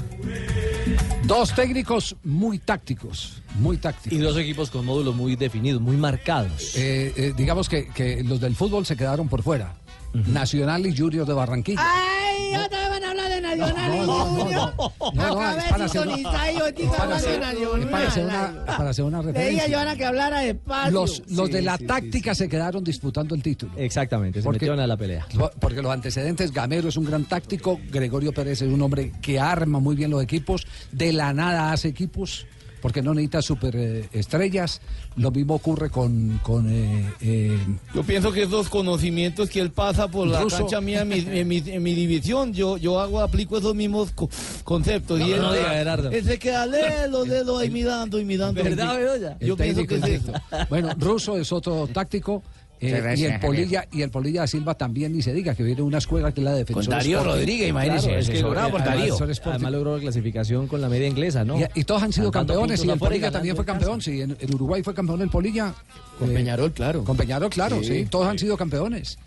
Dos 1.24 1.54
técnicos 1.54 2.16
muy 2.24 2.58
tácticos, 2.58 3.40
muy 3.54 3.76
tácticos. 3.78 4.18
Y 4.18 4.20
dos 4.20 4.36
equipos 4.36 4.70
con 4.70 4.84
módulos 4.84 5.14
muy 5.14 5.36
definidos, 5.36 5.80
muy 5.80 5.96
marcados. 5.96 6.74
Eh, 6.76 7.12
eh, 7.16 7.32
digamos 7.36 7.68
que, 7.68 7.88
que 7.88 8.24
los 8.24 8.40
del 8.40 8.56
fútbol 8.56 8.84
se 8.84 8.96
quedaron 8.96 9.28
por 9.28 9.42
fuera. 9.42 9.74
Nacional 10.14 10.86
y 10.86 10.96
Junior 10.96 11.26
de 11.26 11.32
Barranquilla. 11.34 11.80
Ay, 11.84 12.54
otra 12.56 12.80
vez 12.80 12.88
van 12.90 13.04
a 13.04 13.10
hablar 13.10 13.28
de 13.30 13.40
Nacional 13.40 13.94
y 13.94 13.98
no, 13.98 14.06
no, 14.06 14.24
Junior. 14.26 14.72
no, 14.78 15.12
no, 15.12 15.58
es 15.58 15.64
para 15.64 15.84
hacer 15.84 16.06
una- 16.06 16.16
para 16.22 17.16
hacer- 17.16 17.40
Nacional. 17.40 17.78
es 17.80 17.86
para 17.86 18.06
hacer 18.08 18.24
una- 18.24 18.64
para 18.76 18.90
hacer 18.90 19.04
una 19.04 19.22
Le 19.22 19.26
dije 19.26 19.38
a 19.38 19.42
referencia. 19.42 19.76
Joana 19.76 19.96
que 19.96 20.04
hablara 20.04 20.40
despacio. 20.40 20.90
Los, 20.92 21.22
los 21.30 21.46
Sí, 21.48 21.52
de 21.54 21.62
la 21.62 21.72
sí, 21.76 21.82
sí, 21.82 21.86
táctica 21.86 22.34
se 22.34 22.48
quedaron 22.48 22.84
disputando 22.84 23.34
el 23.34 23.42
título. 23.42 23.72
Exactamente, 23.76 24.40
se 24.40 24.44
Porque- 24.44 24.56
metieron 24.56 24.80
a 24.80 24.86
la 24.86 24.96
pelea. 24.96 25.26
Porque 25.60 25.82
los 25.82 25.92
antecedentes, 25.92 26.52
Gamero 26.52 26.88
es 26.88 26.96
un 26.96 27.04
gran 27.04 27.24
táctico, 27.24 27.80
Gregorio 27.90 28.32
Pérez 28.32 28.62
es 28.62 28.68
un 28.72 28.80
hombre 28.82 29.12
que 29.20 29.38
arma 29.40 29.80
muy 29.80 29.96
bien 29.96 30.10
los 30.10 30.22
equipos, 30.22 30.66
de 30.92 31.12
la 31.12 31.32
nada 31.32 31.72
hace 31.72 31.88
equipos, 31.88 32.46
porque 32.84 33.00
no 33.00 33.14
necesita 33.14 33.40
super 33.40 33.74
eh, 33.76 34.08
estrellas. 34.12 34.82
Lo 35.16 35.30
mismo 35.30 35.54
ocurre 35.54 35.88
con... 35.88 36.38
con 36.42 36.68
eh, 36.70 37.10
eh, 37.22 37.58
Yo 37.94 38.02
pienso 38.02 38.30
que 38.30 38.42
esos 38.42 38.68
conocimientos 38.68 39.48
que 39.48 39.60
él 39.60 39.70
pasa 39.70 40.06
por 40.08 40.26
la 40.26 40.42
Ruso. 40.42 40.58
cancha 40.58 40.82
mía 40.82 41.00
en 41.00 41.08
mi, 41.08 41.14
en 41.26 41.48
mi, 41.48 41.62
en 41.64 41.82
mi 41.82 41.94
división, 41.94 42.52
yo, 42.52 42.76
yo 42.76 43.00
hago, 43.00 43.22
aplico 43.22 43.56
esos 43.56 43.74
mismos 43.74 44.10
co- 44.10 44.28
conceptos. 44.64 45.18
No, 45.18 45.26
y 45.26 45.32
él, 45.32 45.40
no 45.40 45.54
diga, 45.54 45.70
Gerardo. 45.70 46.10
él 46.10 46.24
se 46.26 46.38
queda 46.38 46.66
de 46.68 47.08
los 47.08 47.26
dedos 47.34 47.58
ahí 47.62 47.70
mirando 47.70 48.20
y 48.20 48.24
mirando. 48.26 48.62
¿Verdad, 48.62 48.98
Bedoya? 48.98 49.38
Yo 49.40 49.56
pienso 49.56 49.86
que 49.86 49.94
es 49.94 50.06
invicto. 50.06 50.32
Bueno, 50.68 50.90
Russo 50.98 51.38
es 51.38 51.50
otro 51.52 51.88
táctico. 51.88 52.42
Eh, 52.80 52.90
gracias, 53.00 53.18
y 53.30 53.32
el. 53.34 53.40
Polilla 53.40 53.88
y 53.92 54.02
el 54.02 54.10
Polilla 54.10 54.40
da 54.42 54.46
Silva 54.46 54.74
también 54.74 55.12
ni 55.12 55.22
se 55.22 55.32
diga 55.32 55.54
que 55.54 55.62
viene 55.62 55.82
una 55.82 55.98
escuela 55.98 56.32
que 56.32 56.40
es 56.40 56.44
la 56.44 56.52
defensora. 56.54 56.84
Con 56.86 56.90
Darío 56.98 57.18
Sporting. 57.18 57.38
Rodríguez, 57.40 57.68
imagínese, 57.68 58.06
Claro, 58.08 58.20
es 58.20 58.30
que 58.30 58.40
por 58.42 58.58
además- 58.58 58.84
Darío. 58.84 59.16
Además 59.44 59.72
logró 59.72 59.94
la 59.96 60.02
clasificación 60.02 60.66
con 60.66 60.80
la 60.80 60.88
media 60.88 61.06
inglesa, 61.08 61.44
¿no? 61.44 61.58
Y, 61.60 61.64
y 61.74 61.84
todos 61.84 62.02
han 62.02 62.12
sido 62.12 62.30
campeones 62.30 62.84
y 62.84 62.90
el 62.90 62.98
Polilla 62.98 63.30
también 63.30 63.56
fue 63.56 63.64
campeón. 63.64 64.00
Sí, 64.00 64.20
en, 64.20 64.36
en 64.38 64.54
Uruguay 64.54 64.82
fue 64.82 64.94
campeón 64.94 65.22
el 65.22 65.30
Polilla. 65.30 65.72
Con 66.18 66.30
Eh, 66.30 66.34
Peñarol, 66.34 66.72
claro. 66.72 67.04
Con 67.04 67.16
Peñarol, 67.16 67.50
claro, 67.50 67.78
sí. 67.82 68.00
Sí. 68.02 68.06
Todos 68.10 68.26
han 68.28 68.38
sido 68.38 68.56
campeones. 68.56 69.18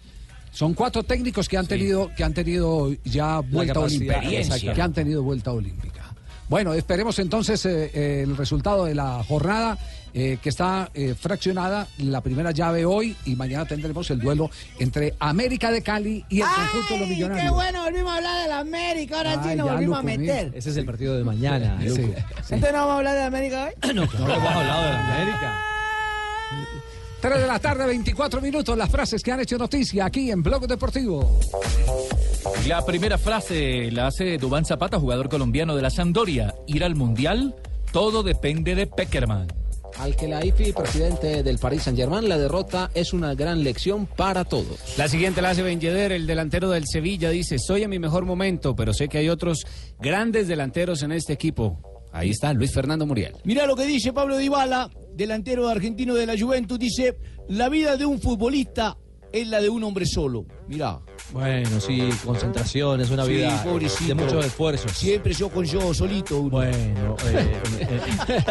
Son 0.52 0.74
cuatro 0.74 1.04
técnicos 1.04 1.48
que 1.48 1.58
han 1.58 1.68
tenido 1.68 2.10
que 2.16 2.24
han 2.24 2.34
tenido 2.34 2.92
ya 3.04 3.40
vuelta 3.40 3.80
olímpica. 3.80 4.22
Que 4.22 4.82
han 4.82 4.94
tenido 4.94 5.22
vuelta 5.24 5.52
olímpica. 5.52 6.04
Bueno, 6.50 6.74
esperemos 6.74 7.20
entonces 7.20 7.66
eh, 7.66 8.22
el 8.24 8.38
resultado 8.38 8.86
de 8.86 8.96
la 8.96 9.22
jornada 9.28 9.78
eh, 10.20 10.40
que 10.42 10.50
está 10.50 10.90
eh, 10.96 11.14
fraccionada. 11.14 11.88
La 12.00 12.22
primera 12.22 12.50
llave 12.50 12.86
hoy 12.86 13.16
y 13.26 13.36
mañana 13.36 13.66
tendremos 13.66 14.10
el 14.10 14.20
duelo 14.20 14.50
entre 14.80 15.14
América 15.20 15.70
de 15.70 15.84
Cali 15.84 16.26
y 16.28 16.42
el 16.42 16.48
conjunto 16.48 16.94
de 16.96 17.00
los 17.02 17.08
Qué 17.10 17.14
millonarios. 17.14 17.54
bueno, 17.54 17.84
volvimos 17.84 18.12
a 18.12 18.16
hablar 18.16 18.42
de 18.42 18.50
la 18.50 18.60
América. 18.60 19.18
Ahora 19.18 19.44
sí 19.44 19.56
nos 19.56 19.70
volvimos 19.72 20.00
a 20.00 20.02
meter. 20.02 20.52
Ese 20.56 20.72
es 20.72 20.78
el 20.78 20.86
partido 20.86 21.16
de 21.16 21.24
mañana, 21.24 21.78
Sí. 21.82 22.02
Entonces 22.50 22.62
no 22.74 22.80
vamos 22.80 22.94
a 22.94 22.98
hablar 22.98 23.14
de 23.14 23.20
la 23.20 23.26
América 23.28 23.66
hoy. 23.66 23.94
No, 23.94 24.06
no 24.06 24.34
hemos 24.34 24.52
hablado 24.52 24.84
de 24.86 24.90
la 24.92 25.16
América. 25.16 25.64
3 27.22 27.40
de 27.42 27.48
la 27.48 27.60
tarde, 27.60 27.86
24 27.86 28.42
minutos. 28.42 28.76
Las 28.76 28.90
frases 28.90 29.22
que 29.22 29.32
han 29.32 29.40
hecho 29.40 29.58
noticia 29.60 30.06
aquí 30.06 30.32
en 30.32 30.42
Blog 30.42 30.68
Deportivo. 30.68 31.40
La 32.68 32.84
primera 32.84 33.20
frase 33.20 33.92
la 33.92 34.08
hace 34.08 34.40
Dubán 34.40 34.66
Zapata, 34.66 35.00
jugador 35.00 35.30
colombiano 35.30 35.76
de 35.76 35.84
la 35.84 35.92
Sampdoria. 35.92 36.56
Ir 36.66 36.84
al 36.84 36.96
Mundial, 36.96 37.54
todo 37.92 38.24
depende 38.24 38.74
de 38.74 38.88
Peckerman. 38.88 39.48
Al 40.00 40.16
que 40.16 40.28
la 40.28 40.46
IFI, 40.46 40.74
presidente 40.74 41.42
del 41.42 41.58
Paris 41.58 41.84
Saint-Germain, 41.84 42.30
la 42.30 42.38
derrota 42.38 42.92
es 42.94 43.14
una 43.14 43.34
gran 43.34 43.64
lección 43.64 44.06
para 44.06 44.46
todos. 44.46 44.78
La 44.98 45.08
siguiente 45.08 45.42
la 45.42 45.50
hace 45.50 45.64
Ben 45.64 45.80
Yedder, 45.80 46.12
el 46.12 46.28
delantero 46.28 46.70
del 46.70 46.86
Sevilla, 46.86 47.32
dice, 47.32 47.58
soy 47.58 47.82
en 47.84 47.90
mi 47.90 47.98
mejor 47.98 48.24
momento, 48.24 48.76
pero 48.76 48.94
sé 48.94 49.08
que 49.08 49.18
hay 49.18 49.30
otros 49.30 49.66
grandes 50.00 50.48
delanteros 50.48 51.02
en 51.02 51.14
este 51.14 51.34
equipo. 51.34 51.80
Ahí 52.12 52.30
está 52.30 52.54
Luis 52.54 52.72
Fernando 52.72 53.08
Muriel. 53.08 53.34
Mira 53.44 53.66
lo 53.66 53.76
que 53.76 53.86
dice 53.86 54.14
Pablo 54.14 54.38
Dybala, 54.38 54.90
delantero 55.16 55.68
argentino 55.68 56.14
de 56.14 56.28
la 56.28 56.38
Juventus, 56.38 56.78
dice, 56.78 57.18
la 57.50 57.68
vida 57.68 57.98
de 57.98 58.06
un 58.06 58.22
futbolista 58.22 58.98
es 59.42 59.48
la 59.48 59.62
de 59.62 59.70
un 59.70 59.84
hombre 59.84 60.06
solo. 60.06 60.46
Mira. 60.68 61.00
Bueno, 61.34 61.80
sí, 61.82 62.08
concentración, 62.26 63.02
es 63.02 63.10
una 63.10 63.26
Sí, 63.26 63.32
vida 63.34 63.62
pobrecito. 63.64 64.16
de 64.16 64.24
muchos 64.24 64.46
esfuerzos. 64.46 64.92
Siempre 64.94 65.34
yo 65.34 65.50
con 65.50 65.66
yo, 65.66 65.94
solito. 65.94 66.40
uno. 66.40 66.50
Bueno, 66.52 67.16
eh, 67.26 67.62
eh, 67.82 68.44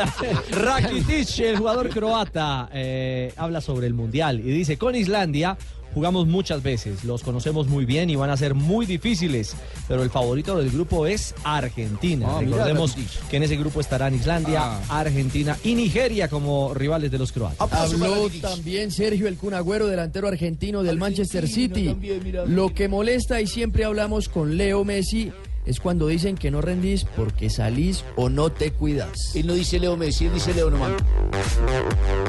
Rakitic, 0.50 1.38
el 1.40 1.56
jugador 1.58 1.88
croata, 1.88 2.68
eh, 2.72 3.32
habla 3.36 3.60
sobre 3.60 3.86
el 3.86 3.94
Mundial 3.94 4.40
y 4.40 4.50
dice, 4.50 4.76
con 4.76 4.94
Islandia 4.94 5.56
jugamos 5.96 6.26
muchas 6.26 6.62
veces, 6.62 7.04
los 7.04 7.22
conocemos 7.22 7.68
muy 7.68 7.86
bien 7.86 8.10
y 8.10 8.16
van 8.16 8.28
a 8.28 8.36
ser 8.36 8.52
muy 8.52 8.84
difíciles, 8.84 9.56
pero 9.88 10.02
el 10.02 10.10
favorito 10.10 10.58
del 10.58 10.68
grupo 10.70 11.06
es 11.06 11.34
Argentina. 11.42 12.26
Ah, 12.36 12.40
Recordemos 12.42 12.94
que 13.30 13.36
en 13.38 13.42
ese 13.44 13.56
grupo 13.56 13.80
estarán 13.80 14.14
Islandia, 14.14 14.60
Ah. 14.62 15.00
Argentina 15.00 15.56
y 15.64 15.74
Nigeria 15.74 16.28
como 16.28 16.74
rivales 16.74 17.10
de 17.10 17.16
los 17.16 17.32
croatas. 17.32 17.72
Habló 17.72 18.28
también 18.42 18.90
Sergio 18.90 19.26
El 19.26 19.36
Kun 19.38 19.54
Agüero, 19.54 19.86
delantero 19.86 20.28
argentino 20.28 20.82
del 20.82 20.98
Manchester 20.98 21.48
City. 21.48 21.86
también, 21.86 22.20
mira. 22.22 22.44
Lo 22.44 22.74
que 22.74 22.88
molesta 22.88 23.40
y 23.40 23.46
siempre 23.46 23.84
hablamos 23.86 24.28
con 24.28 24.58
Leo 24.58 24.84
Messi 24.84 25.32
es 25.66 25.80
cuando 25.80 26.06
dicen 26.06 26.36
que 26.36 26.50
no 26.50 26.60
rendís 26.60 27.04
porque 27.04 27.50
salís 27.50 28.04
o 28.14 28.28
no 28.28 28.50
te 28.50 28.70
cuidas. 28.70 29.34
Él 29.34 29.46
no 29.46 29.54
dice 29.54 29.78
Leo 29.78 29.96
Messi, 29.96 30.26
él 30.26 30.34
dice 30.34 30.54
Leo 30.54 30.70
nomás. 30.70 30.92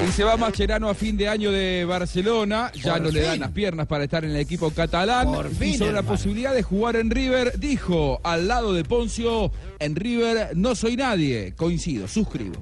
Y 0.07 0.11
se 0.11 0.23
va 0.23 0.37
Mascherano 0.37 0.89
a 0.89 0.95
fin 0.95 1.15
de 1.15 1.29
año 1.29 1.51
de 1.51 1.85
Barcelona. 1.85 2.71
Ya 2.73 2.99
no 2.99 3.09
le 3.09 3.21
dan 3.21 3.39
las 3.39 3.51
piernas 3.51 3.87
para 3.87 4.03
estar 4.03 4.25
en 4.25 4.31
el 4.31 4.37
equipo 4.37 4.71
catalán. 4.71 5.31
Por 5.31 5.51
y 5.51 5.55
fin, 5.55 5.77
sobre 5.77 5.93
la 5.93 6.03
posibilidad 6.03 6.53
de 6.53 6.63
jugar 6.63 6.95
en 6.95 7.11
River, 7.11 7.59
dijo 7.59 8.19
al 8.23 8.47
lado 8.47 8.73
de 8.73 8.83
Poncio, 8.83 9.51
en 9.79 9.95
River 9.95 10.51
no 10.55 10.75
soy 10.75 10.97
nadie. 10.97 11.53
Coincido, 11.55 12.07
suscribo. 12.07 12.55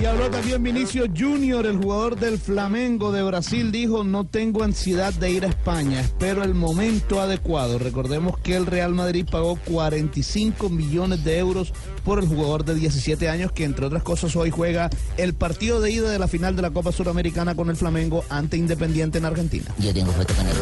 Y 0.00 0.04
habló 0.04 0.30
también 0.30 0.62
Vinicio 0.62 1.06
Junior, 1.16 1.66
el 1.66 1.78
jugador 1.78 2.16
del 2.18 2.38
Flamengo 2.38 3.12
de 3.12 3.22
Brasil, 3.22 3.72
dijo, 3.72 4.04
no 4.04 4.26
tengo 4.26 4.62
ansiedad 4.62 5.12
de 5.14 5.30
ir 5.30 5.44
a 5.44 5.48
España, 5.48 6.00
espero 6.00 6.42
el 6.42 6.54
momento 6.54 7.20
adecuado. 7.20 7.78
Recordemos 7.78 8.38
que 8.38 8.56
el 8.56 8.66
Real 8.66 8.94
Madrid 8.94 9.26
pagó 9.30 9.56
45 9.66 10.68
millones 10.68 11.24
de 11.24 11.38
euros 11.38 11.72
por 12.04 12.18
el 12.18 12.28
jugador 12.28 12.64
de 12.64 12.74
17 12.74 13.28
años, 13.28 13.52
que 13.52 13.64
entre 13.64 13.86
otras 13.86 14.02
cosas 14.02 14.36
hoy 14.36 14.50
juega 14.50 14.90
el 15.16 15.34
partido 15.34 15.80
de 15.80 15.90
ida 15.90 16.10
de 16.10 16.18
la 16.18 16.28
final 16.28 16.54
de 16.54 16.62
la 16.62 16.70
Copa 16.70 16.92
Suramericana 16.92 17.54
con 17.54 17.70
el 17.70 17.76
Flamengo 17.76 18.24
ante 18.28 18.56
Independiente 18.56 19.18
en 19.18 19.24
Argentina. 19.24 19.66
Yo 19.78 19.92
tengo 19.92 20.12
foto 20.12 20.34
con 20.34 20.46
él. 20.46 20.54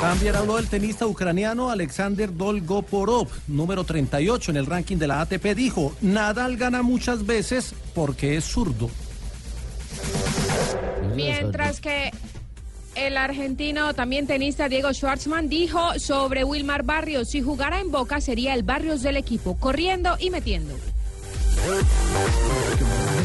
También 0.00 0.34
habló 0.34 0.58
el 0.58 0.66
tenista 0.66 1.06
ucraniano 1.06 1.70
Alexander 1.70 2.34
Dolgoporov, 2.34 3.28
número 3.48 3.84
38 3.84 4.50
en 4.50 4.56
el 4.56 4.66
ranking 4.66 4.96
de 4.96 5.06
la 5.06 5.20
ATP. 5.20 5.54
Dijo, 5.54 5.94
Nadal 6.00 6.56
gana 6.56 6.82
muchas 6.82 7.19
veces 7.26 7.74
porque 7.94 8.36
es 8.36 8.44
zurdo. 8.44 8.90
Mientras 11.14 11.80
que 11.80 12.10
el 12.94 13.16
argentino, 13.16 13.94
también 13.94 14.26
tenista 14.26 14.68
Diego 14.68 14.92
Schwartzman, 14.92 15.48
dijo 15.48 15.98
sobre 15.98 16.44
Wilmar 16.44 16.82
Barrios, 16.82 17.28
si 17.30 17.40
jugara 17.42 17.80
en 17.80 17.90
Boca 17.90 18.20
sería 18.20 18.54
el 18.54 18.62
Barrios 18.62 19.02
del 19.02 19.16
equipo, 19.16 19.56
corriendo 19.56 20.16
y 20.18 20.30
metiendo. 20.30 20.74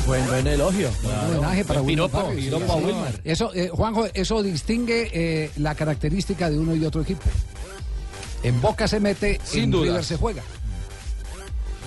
Buen, 0.07 0.27
buen 0.27 0.45
elogio. 0.47 0.89
Un 1.03 1.35
homenaje 1.37 1.65
para 1.65 1.81
Wilmar 1.81 2.09
piropo, 2.09 2.27
Barrios. 2.27 2.45
piropo 2.45 2.73
a 2.73 2.77
Sí, 2.77 2.83
Wilmar. 2.85 3.21
Eso, 3.23 3.53
eh, 3.55 3.69
Juanjo, 3.69 4.05
eso 4.13 4.43
distingue 4.43 5.09
eh, 5.13 5.51
la 5.57 5.73
característica 5.73 6.49
de 6.49 6.59
uno 6.59 6.75
y 6.75 6.85
otro 6.85 7.01
equipo. 7.01 7.23
En 8.43 8.61
Boca 8.61 8.87
se 8.87 8.99
mete, 8.99 9.39
Sin 9.43 9.63
en 9.65 9.71
dudas. 9.71 9.87
River 9.87 10.03
se 10.05 10.17
juega. 10.17 10.43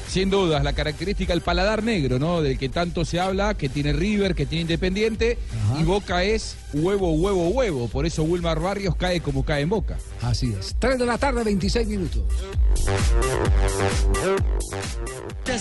Sin 0.09 0.31
dudas, 0.31 0.63
la 0.65 0.73
característica, 0.73 1.33
el 1.33 1.41
paladar 1.43 1.83
negro, 1.83 2.19
¿no? 2.19 2.41
Del 2.43 2.59
que 2.59 2.69
tanto 2.69 3.05
se 3.05 3.21
habla, 3.21 3.55
que 3.55 3.69
tiene 3.69 3.93
River, 3.93 4.35
que 4.35 4.47
tiene 4.47 4.63
Independiente, 4.63 5.39
y 5.79 5.83
Boca 5.85 6.25
es 6.25 6.57
huevo, 6.73 7.13
huevo, 7.13 7.49
huevo. 7.49 7.89
Por 7.89 8.07
eso 8.07 8.23
Wilmar 8.23 8.61
Barrios 8.61 8.97
cae 8.97 9.21
como 9.21 9.45
cae 9.45 9.63
en 9.63 9.69
Boca. 9.69 9.99
Así 10.23 10.55
es. 10.59 10.75
3 10.79 10.99
de 10.99 11.07
la 11.07 11.19
tarde, 11.19 11.45
26 11.45 11.87
minutos. 11.89 12.23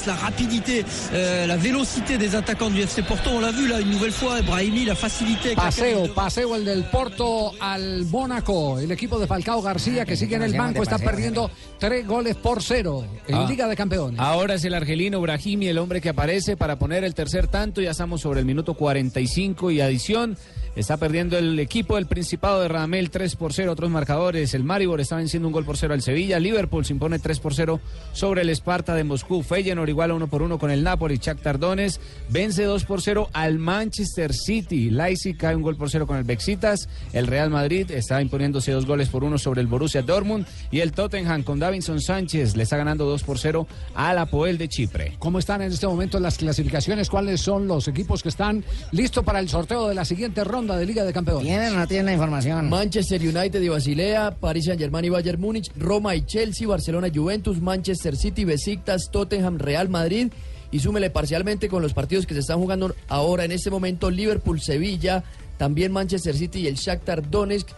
La 0.05 0.15
rapidité, 0.15 0.85
euh, 1.13 1.47
la 1.47 1.57
vélocité 1.57 2.17
des 2.17 2.35
attaquants 2.35 2.69
du 2.69 2.81
FC 2.81 3.03
Porto, 3.03 3.29
on 3.31 3.39
l'a 3.41 3.51
vu 3.51 3.67
là 3.67 3.79
une 3.81 3.89
nouvelle 3.91 4.11
fois, 4.11 4.41
Brahimi, 4.41 4.85
la 4.85 4.95
facilité. 4.95 5.53
Paseo, 5.55 6.13
paseo 6.13 6.55
el 6.55 6.63
del 6.65 6.83
Porto 6.85 7.51
al 7.59 8.05
Mónaco. 8.05 8.79
El 8.79 8.91
equipo 8.91 9.17
de 9.19 9.27
Falcao 9.27 9.61
García 9.61 10.05
que 10.05 10.15
sigue 10.15 10.35
en 10.35 10.43
el 10.43 10.53
banco 10.57 10.83
está 10.83 10.97
perdiendo 10.97 11.49
tres 11.79 12.05
goles 12.07 12.35
por 12.35 12.61
cero 12.63 13.05
en 13.27 13.35
Ah. 13.35 13.45
Liga 13.49 13.67
de 13.67 13.75
Campeones. 13.75 14.19
Ahora 14.38 14.53
es 14.53 14.63
el 14.65 14.75
argelino 14.75 15.19
Brahimi 15.19 15.67
el 15.67 15.79
hombre 15.79 15.99
que 15.99 16.09
aparece 16.09 16.55
para 16.55 16.77
poner 16.77 17.03
el 17.03 17.15
tercer 17.15 17.47
tanto. 17.47 17.81
Ya 17.81 17.89
estamos 17.89 18.21
sobre 18.21 18.41
el 18.41 18.45
minuto 18.45 18.75
45 18.75 19.71
y 19.71 19.81
adición. 19.81 20.38
Está 20.78 20.97
perdiendo 20.97 21.39
el 21.39 21.59
equipo 21.59 21.95
del 21.95 22.05
Principado 22.05 22.61
de 22.61 22.67
Radamel 22.67 23.09
3 23.09 23.36
por 23.36 23.51
0. 23.51 23.71
Otros 23.71 23.89
marcadores. 23.89 24.53
El 24.53 24.63
Maribor 24.63 25.01
está 25.01 25.15
venciendo 25.15 25.47
un 25.47 25.51
gol 25.51 25.65
por 25.65 25.75
0 25.75 25.95
al 25.95 26.03
Sevilla. 26.03 26.39
Liverpool 26.39 26.86
se 26.86 26.93
impone 26.93 27.17
3 27.17 27.39
por 27.39 27.55
0 27.55 27.80
sobre 28.13 28.43
el 28.43 28.49
Esparta 28.51 28.93
de 28.93 29.03
Moscú. 29.03 29.41
Feyenoord 29.41 29.89
igual 29.89 30.11
a 30.11 30.13
1 30.13 30.28
por 30.28 30.43
1 30.43 30.59
con 30.59 30.69
el 30.69 30.84
Napoli. 30.84 31.17
Shakhtar 31.17 31.57
Donetsk 31.57 31.99
vence 32.30 32.63
2 32.63 32.86
por 32.86 33.01
0 33.01 33.28
al 33.34 33.57
Manchester 33.57 34.36
City. 34.36 34.91
Leipzig 34.91 35.36
cae 35.36 35.55
un 35.55 35.63
gol 35.63 35.78
por 35.78 35.89
0 35.89 36.05
con 36.05 36.17
el 36.17 36.25
Bexitas. 36.25 36.88
El 37.11 37.25
Real 37.25 37.49
Madrid 37.49 37.89
está 37.89 38.21
imponiéndose 38.21 38.71
dos 38.71 38.86
goles 38.86 39.09
por 39.09 39.23
1 39.23 39.39
sobre 39.39 39.61
el 39.61 39.67
Borussia 39.67 40.03
Dortmund. 40.03 40.45
Y 40.69 40.82
el 40.82 40.91
Tottenham 40.91 41.41
con 41.41 41.57
Davinson 41.57 42.01
Sánchez 42.01 42.55
le 42.55 42.61
está 42.61 42.78
ganando 42.78 43.05
2 43.05 43.23
por 43.23 43.39
0 43.39 43.65
al 43.95 44.19
Apoel 44.19 44.59
de 44.59 44.69
Chipre. 44.69 45.15
¿Cómo 45.17 45.39
están 45.39 45.63
en 45.63 45.71
este 45.71 45.88
momento 45.88 46.19
las 46.19 46.38
clasificaciones? 46.38 47.09
¿Cuáles 47.09 47.41
son 47.41 47.67
los 47.67 47.88
equipos 47.88 48.21
que 48.21 48.30
están 48.30 48.63
listos 48.91 49.23
para 49.23 49.39
el 49.39 49.49
sorteo 49.49 49.88
de 49.88 49.95
la 49.95 50.05
siguiente 50.05 50.43
ronda 50.43 50.66
de 50.76 50.86
Liga 50.86 51.05
de 51.05 51.13
Campeones? 51.13 51.45
¿Tienen 51.45 51.74
o 51.76 51.80
no 51.80 51.88
tienen 51.88 52.07
la 52.07 52.13
información? 52.13 52.70
Manchester 52.70 53.22
United 53.22 53.61
y 53.61 53.70
Basilea, 53.70 54.36
Paris 54.39 54.65
Saint-Germain 54.65 55.05
y 55.05 55.09
Bayern 55.09 55.39
Múnich, 55.39 55.72
Roma 55.78 56.15
y 56.15 56.26
Chelsea, 56.26 56.68
Barcelona 56.68 57.07
y 57.07 57.18
Juventus, 57.18 57.61
Manchester 57.61 58.15
City, 58.15 58.43
Besiktas, 58.43 59.09
Tottenham, 59.11 59.57
Real 59.57 59.88
Madrid 59.89 60.28
y 60.72 60.80
súmele 60.80 61.09
parcialmente 61.09 61.70
con 61.70 61.82
los 61.82 61.93
partidos 61.93 62.26
que 62.26 62.34
se 62.34 62.41
están 62.41 62.59
jugando 62.59 62.93
ahora 63.07 63.45
en 63.45 63.51
este 63.51 63.70
momento 63.70 64.11
Liverpool, 64.11 64.59
Sevilla, 64.59 65.24
también 65.57 65.91
Manchester 65.91 66.36
City 66.36 66.61
y 66.61 66.68
el 66.68 66.76
Shakhtar 66.76 67.30
Donetsk, 67.30 67.70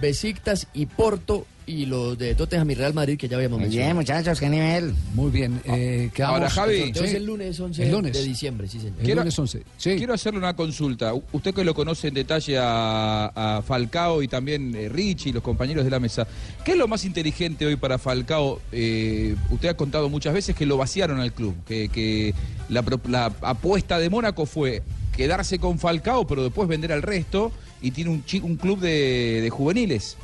Besiktas 0.00 0.66
y 0.74 0.86
Porto 0.86 1.46
y 1.66 1.84
los 1.84 2.16
de 2.16 2.34
Tottenham 2.34 2.70
y 2.70 2.74
Real 2.76 2.94
Madrid 2.94 3.18
que 3.18 3.28
ya 3.28 3.36
habíamos 3.36 3.58
Muy 3.58 3.66
mencionado. 3.66 3.88
bien, 3.88 3.96
muchachos, 3.98 4.40
qué 4.40 4.48
nivel. 4.48 4.94
Muy 5.12 5.30
bien. 5.30 5.60
Eh, 5.66 6.08
quedamos- 6.14 6.36
Ahora, 6.38 6.48
Javi. 6.50 6.80
El 6.80 6.94
Sí. 6.94 7.16
el 7.16 7.26
lunes 7.26 7.60
11 7.60 7.82
El 7.82 7.92
lunes. 7.92 8.12
de 8.14 8.24
diciembre, 8.24 8.66
sí 8.68 8.78
señor. 8.80 8.96
Quiero- 9.02 9.30
Sí. 9.76 9.96
Quiero 9.96 10.14
hacerle 10.14 10.38
una 10.38 10.56
consulta. 10.56 11.12
Usted 11.32 11.52
que 11.52 11.64
lo 11.64 11.74
conoce 11.74 12.08
en 12.08 12.14
detalle 12.14 12.56
a, 12.58 13.58
a 13.58 13.62
Falcao 13.62 14.22
y 14.22 14.28
también 14.28 14.74
eh, 14.74 14.88
Richie 14.88 15.28
y 15.28 15.32
los 15.32 15.42
compañeros 15.42 15.84
de 15.84 15.90
la 15.90 16.00
mesa. 16.00 16.26
¿Qué 16.64 16.70
es 16.72 16.78
lo 16.78 16.88
más 16.88 17.04
inteligente 17.04 17.66
hoy 17.66 17.76
para 17.76 17.98
Falcao? 17.98 18.62
Eh, 18.72 19.36
usted 19.50 19.68
ha 19.68 19.74
contado 19.76 20.08
muchas 20.08 20.32
veces 20.32 20.56
que 20.56 20.64
lo 20.64 20.78
vaciaron 20.78 21.20
al 21.20 21.34
club, 21.34 21.54
que, 21.66 21.90
que 21.90 22.34
la, 22.70 22.82
pro- 22.82 23.00
la 23.10 23.26
apuesta 23.42 23.98
de 23.98 24.08
Mónaco 24.08 24.46
fue 24.46 24.82
quedarse 25.14 25.58
con 25.58 25.78
Falcao, 25.78 26.26
pero 26.26 26.44
después 26.44 26.66
vender 26.66 26.92
al 26.92 27.02
resto 27.02 27.52
y 27.80 27.90
tiene 27.90 28.10
un, 28.10 28.56
club 28.56 28.80
de, 28.80 29.40
de 29.42 29.50
juveniles. 29.50 30.16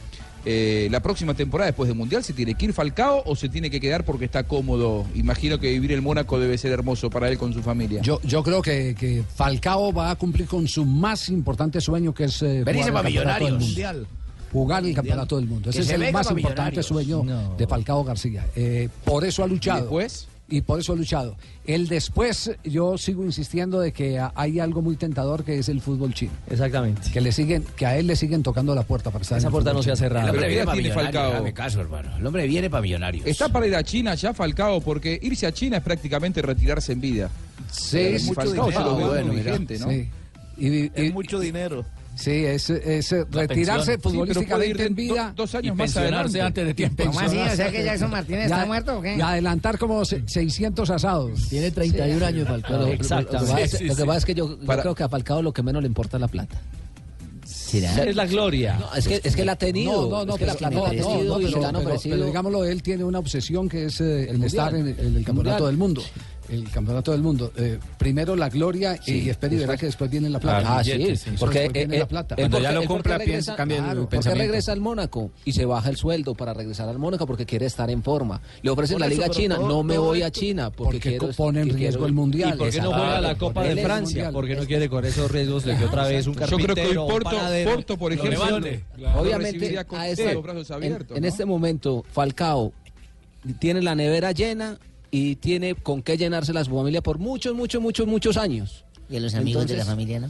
Eh, 0.46 0.88
la 0.90 1.00
próxima 1.00 1.32
temporada 1.32 1.68
después 1.70 1.88
del 1.88 1.96
Mundial 1.96 2.22
se 2.22 2.34
tiene 2.34 2.54
que 2.54 2.66
ir 2.66 2.72
Falcao 2.74 3.22
o 3.24 3.34
se 3.34 3.48
tiene 3.48 3.70
que 3.70 3.80
quedar 3.80 4.04
porque 4.04 4.26
está 4.26 4.44
cómodo. 4.44 5.06
Imagino 5.14 5.58
que 5.58 5.70
vivir 5.70 5.92
en 5.92 6.02
Mónaco 6.02 6.38
debe 6.38 6.58
ser 6.58 6.72
hermoso 6.72 7.08
para 7.08 7.28
él 7.28 7.38
con 7.38 7.54
su 7.54 7.62
familia. 7.62 8.02
Yo, 8.02 8.20
yo 8.22 8.42
creo 8.42 8.60
que, 8.60 8.94
que 8.94 9.24
Falcao 9.34 9.92
va 9.92 10.10
a 10.10 10.16
cumplir 10.16 10.46
con 10.46 10.68
su 10.68 10.84
más 10.84 11.30
importante 11.30 11.80
sueño, 11.80 12.12
que 12.12 12.24
es 12.24 12.42
eh, 12.42 12.62
Venirse 12.64 12.90
jugar 12.90 13.06
el 13.06 13.14
campeonato 13.14 13.44
del 13.44 13.58
mundo. 13.58 14.08
Jugar 14.52 14.84
el 14.84 14.94
campeonato 14.94 15.36
del 15.36 15.46
mundo. 15.46 15.70
Ese 15.70 15.80
es 15.80 15.90
el 15.90 16.12
más 16.12 16.30
importante 16.30 16.82
sueño 16.82 17.24
de 17.56 17.66
Falcao 17.66 18.04
García. 18.04 18.46
Eh, 18.54 18.88
por 19.04 19.24
eso 19.24 19.42
ha 19.42 19.46
luchado. 19.46 19.78
¿Y 19.78 19.82
después? 19.82 20.28
Y 20.56 20.60
por 20.60 20.78
eso 20.78 20.92
ha 20.92 20.96
luchado. 20.96 21.36
El 21.66 21.88
después, 21.88 22.52
yo 22.62 22.96
sigo 22.96 23.24
insistiendo 23.24 23.80
de 23.80 23.92
que 23.92 24.22
hay 24.36 24.60
algo 24.60 24.82
muy 24.82 24.94
tentador 24.94 25.42
que 25.42 25.58
es 25.58 25.68
el 25.68 25.80
fútbol 25.80 26.14
chino. 26.14 26.30
Exactamente. 26.48 27.10
Que 27.10 27.20
le 27.20 27.32
siguen, 27.32 27.64
que 27.74 27.86
a 27.86 27.98
él 27.98 28.06
le 28.06 28.14
siguen 28.14 28.44
tocando 28.44 28.72
la 28.72 28.84
puerta 28.84 29.10
para 29.10 29.22
estar 29.22 29.38
Esa 29.38 29.46
en 29.46 29.48
el 29.48 29.52
puerta 29.52 29.72
no 29.72 29.82
se 29.82 29.90
ha 29.90 29.96
cerrado. 29.96 30.28
El 30.28 30.30
hombre 30.34 30.46
viene 30.48 30.60
¿qué 30.60 30.66
para 30.94 31.52
caso, 31.54 31.80
hermano. 31.80 32.16
El 32.16 32.24
hombre 32.24 32.46
viene 32.46 32.70
para 32.70 32.82
millonarios. 32.82 33.26
¿Está 33.26 33.48
para 33.48 33.66
ir 33.66 33.74
a 33.74 33.82
China 33.82 34.14
ya 34.14 34.32
Falcao? 34.32 34.80
Porque 34.80 35.18
irse 35.20 35.44
a 35.46 35.50
China 35.52 35.78
es 35.78 35.82
prácticamente 35.82 36.40
retirarse 36.40 36.92
en 36.92 37.00
vida. 37.00 37.30
Sí, 37.72 37.98
Y 37.98 38.00
es 38.14 38.24
mucho 38.26 38.40
Falcao 38.42 38.66
dinero. 38.66 38.84
lo 38.84 38.90
Ah, 38.90 38.94
muy 38.94 39.04
bueno, 39.08 39.32
mira. 39.32 39.52
vigente, 39.52 39.78
¿no? 39.80 39.90
Sí. 39.90 40.08
Y- 40.56 40.68
y- 40.84 40.90
Es 40.94 41.12
mucho 41.12 41.40
dinero. 41.40 41.84
Sí, 42.16 42.30
es, 42.44 42.70
es 42.70 43.10
retirarse. 43.30 43.94
Sí, 43.94 43.98
futbolísticamente 44.00 44.86
en 44.86 44.94
do- 44.94 44.96
vida. 45.02 45.32
dos 45.34 45.54
años 45.54 45.74
Y 45.74 45.78
más 45.78 45.96
adelante. 45.96 46.40
antes 46.40 46.66
de 46.66 46.74
tiempo. 46.74 47.04
¿Cómo 47.06 47.20
así? 47.20 47.36
O 47.38 47.56
sea 47.56 47.70
que 47.72 47.84
Jackson 47.84 48.10
Martínez 48.10 48.48
Ya- 48.48 48.54
está 48.56 48.66
muerto 48.66 48.98
o 48.98 49.02
qué? 49.02 49.16
Y 49.16 49.20
adelantar 49.20 49.78
como 49.78 50.04
se- 50.04 50.22
600 50.26 50.90
asados. 50.90 51.48
Tiene 51.48 51.70
31 51.70 52.24
años 52.24 52.46
Falcao. 52.48 52.86
Exacto. 52.88 53.32
Lo 53.34 53.40
que 53.40 53.46
pasa 53.46 53.60
es- 53.60 53.70
Sí, 53.72 53.76
sí, 53.78 53.84
lo 53.84 53.94
que 53.96 54.02
sí. 54.02 54.06
pasa 54.06 54.18
es 54.18 54.24
que 54.24 54.34
yo, 54.34 54.48
yo 54.60 54.66
Para- 54.66 54.82
creo 54.82 54.94
que 54.94 55.02
a 55.02 55.08
Falcao 55.08 55.42
lo 55.42 55.52
que 55.52 55.62
menos 55.62 55.82
le 55.82 55.88
importa 55.88 56.16
es 56.16 56.20
la 56.20 56.28
plata. 56.28 56.60
¿Será? 57.44 58.04
Es 58.04 58.16
la 58.16 58.26
gloria. 58.26 58.78
No, 58.78 58.94
es 58.94 59.06
que, 59.06 59.20
es 59.22 59.36
que 59.36 59.44
la 59.44 59.52
ha 59.52 59.56
tenido. 59.56 60.08
No, 60.08 60.08
no, 60.20 60.24
no, 60.24 60.32
es 60.34 60.38
que 60.38 60.46
la 60.46 60.54
pero, 60.54 60.70
plata 60.70 60.74
la 60.74 60.88
ha 60.88 60.92
no, 60.92 61.08
no, 61.10 61.16
tenido 61.16 61.34
no, 61.34 61.40
y 61.40 61.44
pero- 61.52 62.00
pero- 62.02 62.26
digámoslo, 62.26 62.64
él 62.64 62.82
tiene 62.82 63.04
una 63.04 63.18
obsesión 63.18 63.68
que 63.68 63.86
es 63.86 64.00
eh, 64.00 64.30
el, 64.30 64.36
El 64.36 64.44
estar 64.44 64.74
en, 64.74 64.88
el- 64.88 64.98
en 64.98 65.06
el 65.06 65.16
El 65.18 65.24
campeonato 65.24 65.64
mundial. 65.64 65.66
del 65.66 65.76
mundo. 65.76 66.02
El 66.48 66.70
campeonato 66.70 67.12
del 67.12 67.22
mundo. 67.22 67.52
Eh, 67.56 67.78
primero 67.98 68.36
la 68.36 68.48
gloria 68.50 68.98
y 69.06 69.28
espera 69.30 69.54
y 69.54 69.58
verá 69.58 69.76
que 69.76 69.86
después 69.86 70.10
viene 70.10 70.28
la 70.28 70.38
plata. 70.38 70.78
Ah, 70.78 70.84
sí, 70.84 70.90
porque 71.38 71.60
Después 71.60 71.72
viene 71.72 71.96
eh, 71.96 71.98
la 72.00 72.06
plata. 72.06 72.34
él 72.34 72.42
Cuando 72.42 72.56
porque- 72.58 72.62
ya 72.62 72.72
lo 72.72 72.74
porque 72.80 72.88
compra, 72.88 73.18
regresa- 73.18 73.24
piensa- 73.32 73.56
cambia 73.56 73.76
el 73.78 73.82
claro, 73.84 74.00
porque 74.02 74.16
pensamiento. 74.16 74.42
regresa 74.44 74.72
al 74.72 74.80
Mónaco 74.80 75.30
y 75.44 75.52
se 75.52 75.64
baja 75.64 75.88
el 75.88 75.96
sueldo 75.96 76.34
para 76.34 76.52
regresar 76.52 76.88
al 76.88 76.98
Mónaco 76.98 77.26
porque 77.26 77.46
quiere 77.46 77.66
estar 77.66 77.88
en 77.90 78.02
forma. 78.02 78.40
Le 78.62 78.70
ofrecen 78.70 78.98
la 79.00 79.06
Liga 79.06 79.28
China, 79.30 79.56
todo- 79.56 79.68
no 79.68 79.82
me 79.82 79.96
voy 79.98 80.22
a 80.22 80.30
China 80.30 80.70
porque, 80.70 80.98
Porque 80.98 81.18
quiero, 81.18 81.28
pone 81.34 81.60
en 81.62 81.68
riesgo 81.70 81.78
quiero- 82.00 82.06
el 82.06 82.12
mundial. 82.12 82.54
¿Y 82.54 82.58
por 82.58 82.70
qué 82.70 82.80
no 82.80 82.92
juega 82.92 83.20
la 83.20 83.34
Copa 83.36 83.64
de 83.64 83.82
Francia? 83.82 84.30
Porque 84.30 84.54
no 84.56 84.64
quiere 84.66 84.88
correr 84.88 85.10
esos 85.12 85.30
riesgos 85.30 85.64
de 85.64 85.76
que 85.76 85.84
otra 85.86 86.06
vez 86.06 86.26
un 86.26 86.34
Yo 86.34 86.40
creo 86.40 86.48
carpintero 86.58 86.74
que 86.74 86.98
hoy 86.98 87.64
Porto, 87.64 87.96
por 87.96 88.12
lo 88.14 88.22
ejemplo, 88.22 88.56
Obviamente, 89.16 89.78
a 89.78 90.08
en, 91.16 91.24
este 91.24 91.44
momento, 91.44 92.04
Falcao 92.12 92.72
tiene 93.58 93.82
la 93.82 93.94
nevera 93.94 94.32
llena 94.32 94.78
y 95.16 95.36
tiene 95.36 95.76
con 95.76 96.02
qué 96.02 96.16
llenarse 96.16 96.52
la 96.52 96.64
su 96.64 96.72
familia 96.72 97.00
por 97.00 97.18
muchos, 97.18 97.54
muchos, 97.54 97.80
muchos, 97.80 98.04
muchos 98.04 98.36
años. 98.36 98.84
Y 99.08 99.16
a 99.16 99.20
los 99.20 99.32
amigos 99.36 99.68
de 99.68 99.76
la 99.76 99.84
familia, 99.84 100.18
¿no? 100.18 100.28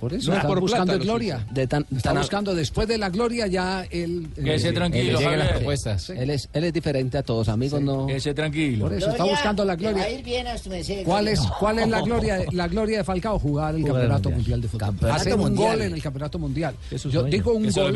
Por 0.00 0.12
eso 0.14 0.30
No, 0.30 0.34
está 0.34 0.36
está 0.36 0.48
por 0.48 0.60
buscando 0.60 0.92
plata, 0.92 1.04
gloria. 1.04 1.46
de 1.52 1.66
tan- 1.66 1.86
Está 1.94 2.10
tan- 2.10 2.18
buscando 2.18 2.54
después 2.54 2.86
de 2.88 2.98
la 2.98 3.10
gloria 3.10 3.46
ya 3.46 3.84
él. 3.90 4.28
eh, 4.36 4.42
Quédese 4.44 4.68
sí. 4.68 4.74
tranquilo, 4.74 5.18
llegan 5.18 5.32
las 5.38 5.42
Javier. 5.48 5.56
propuestas. 5.56 6.10
Él 6.10 6.30
es, 6.30 6.48
él 6.52 6.64
es 6.64 6.72
diferente 6.72 7.18
a 7.18 7.22
todos, 7.22 7.48
amigos, 7.48 7.80
no. 7.80 8.06
Quédese 8.06 8.34
tranquilo. 8.34 8.84
Por 8.86 8.94
eso 8.94 9.10
está 9.10 9.24
buscando 9.24 9.64
la 9.64 9.74
va 9.74 9.88
a 9.88 9.92
gloria. 9.92 10.10
ir 10.10 10.24
bien 10.24 10.46
a 10.46 10.54
merced. 10.68 11.02
¿Cuál 11.04 11.28
es, 11.28 11.40
¿Cuál 11.58 11.78
es 11.78 11.88
la 11.88 12.00
gloria, 12.00 12.38
la 12.52 12.68
gloria 12.68 12.98
de 12.98 13.04
Falcao? 13.04 13.38
Jugar 13.38 13.74
el 13.74 13.82
Jugar 13.82 13.94
campeonato 14.02 14.30
mundial. 14.30 14.36
mundial 14.38 14.60
de 14.62 14.68
fútbol. 14.68 14.80
Campeonato 14.86 15.20
hacer 15.20 15.34
un 15.34 15.40
mundial. 15.40 15.70
gol 15.76 15.82
en 15.82 15.92
el 15.94 16.02
campeonato 16.02 16.38
mundial. 16.38 16.74
Es 16.90 17.00
su 17.02 17.10
Yo 17.10 17.22
digo 17.24 17.52
un 17.52 17.66
Eso 17.66 17.82
gol 17.82 17.92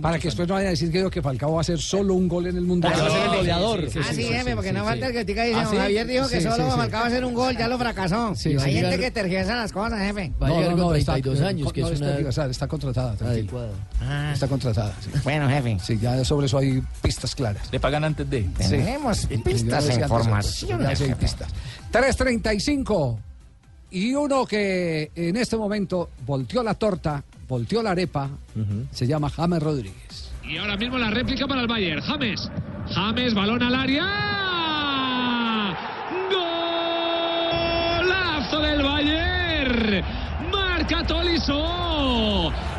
para 0.00 0.18
que 0.18 0.28
después 0.28 0.48
no 0.48 0.54
vayan 0.54 0.68
a 0.68 0.70
decir 0.70 0.90
que, 0.90 1.10
que 1.10 1.22
Falcao 1.22 1.52
va 1.52 1.58
a 1.58 1.60
hacer 1.62 1.78
solo 1.78 2.14
un 2.14 2.28
gol 2.28 2.46
en 2.46 2.56
el 2.56 2.62
mundial. 2.64 2.92
Ah, 2.96 3.00
va 3.02 3.06
a 3.06 3.10
ser 3.10 3.22
el 3.24 3.30
sí, 3.30 3.36
goleador. 3.36 3.80
sí, 3.82 3.90
sí, 3.90 3.98
ah, 4.00 4.04
sí, 4.10 4.14
sí, 4.14 4.22
sí, 4.22 4.28
sí, 4.44 4.50
porque 4.54 4.68
sí, 4.68 4.74
no 4.74 4.80
sí. 4.80 4.86
falta 4.86 5.06
el 5.06 5.12
que 5.12 5.24
diga, 5.24 5.44
dice, 5.44 5.58
¿Ah, 5.60 5.68
sí? 5.70 5.76
Javier 5.76 6.06
dijo 6.06 6.28
que 6.28 6.36
Sí, 6.36 6.42
solo 6.42 6.56
sí, 6.56 6.62
sí. 6.70 6.76
faltaba 6.76 7.06
hacer 7.06 7.24
un 7.24 7.34
gol, 7.34 7.56
ya 7.56 7.68
lo 7.68 7.78
fracasó. 7.78 8.34
Sí, 8.34 8.50
Hay 8.50 8.58
sí, 8.58 8.72
gente 8.80 8.98
que 8.98 9.10
tergiversa 9.10 9.56
las 9.56 9.72
cosas, 9.72 9.98
jefe. 10.00 10.32
Va 10.42 10.48
a 10.48 10.50
llegar 10.50 10.76
con 11.40 11.48
está- 11.48 11.48
32 11.48 11.48
años, 11.48 11.72
que 11.72 11.80
no 11.80 11.86
es 11.86 11.92
está 11.92 12.04
una 12.04 12.12
tergiversada, 12.12 12.50
está 12.50 12.68
contratada, 12.68 13.14
tranquilo. 13.16 13.68
Ah, 14.00 14.30
Está 14.32 14.48
contratada. 14.48 14.94
sí. 15.00 15.10
bueno, 15.24 15.48
jefe. 15.48 15.78
Sí, 15.82 15.98
ya 15.98 16.24
sobre 16.24 16.46
eso 16.46 16.58
hay 16.58 16.82
pistas 17.02 17.34
claras. 17.34 17.68
Le 17.72 17.80
pagan 17.80 18.04
antes 18.04 18.28
de. 18.28 18.42
Tenemos 18.58 19.28
Yo 19.28 19.42
pistas 19.42 19.88
e 19.88 19.94
informaciones, 20.00 20.98
sí 20.98 21.04
hay 21.04 21.14
pistas. 21.14 21.48
3.35 21.92 23.18
y 23.92 24.14
uno 24.14 24.46
que 24.46 25.10
en 25.14 25.36
este 25.36 25.56
momento 25.56 26.10
volteó 26.26 26.62
la 26.62 26.74
torta, 26.74 27.22
volteó 27.48 27.82
la 27.82 27.90
arepa, 27.90 28.30
se 28.92 29.06
llama 29.06 29.28
James 29.30 29.62
Rodríguez. 29.62 30.30
Y 30.44 30.56
ahora 30.58 30.76
mismo 30.76 30.98
la 30.98 31.10
réplica 31.10 31.46
para 31.46 31.60
el 31.60 31.66
Bayern. 31.68 32.00
James. 32.02 32.50
James, 32.92 33.34
balón 33.34 33.62
al 33.62 33.74
área. 33.74 34.04
Golazo 37.98 38.60
del 38.60 38.82
Bayern. 38.82 40.04
Marca. 40.80 41.10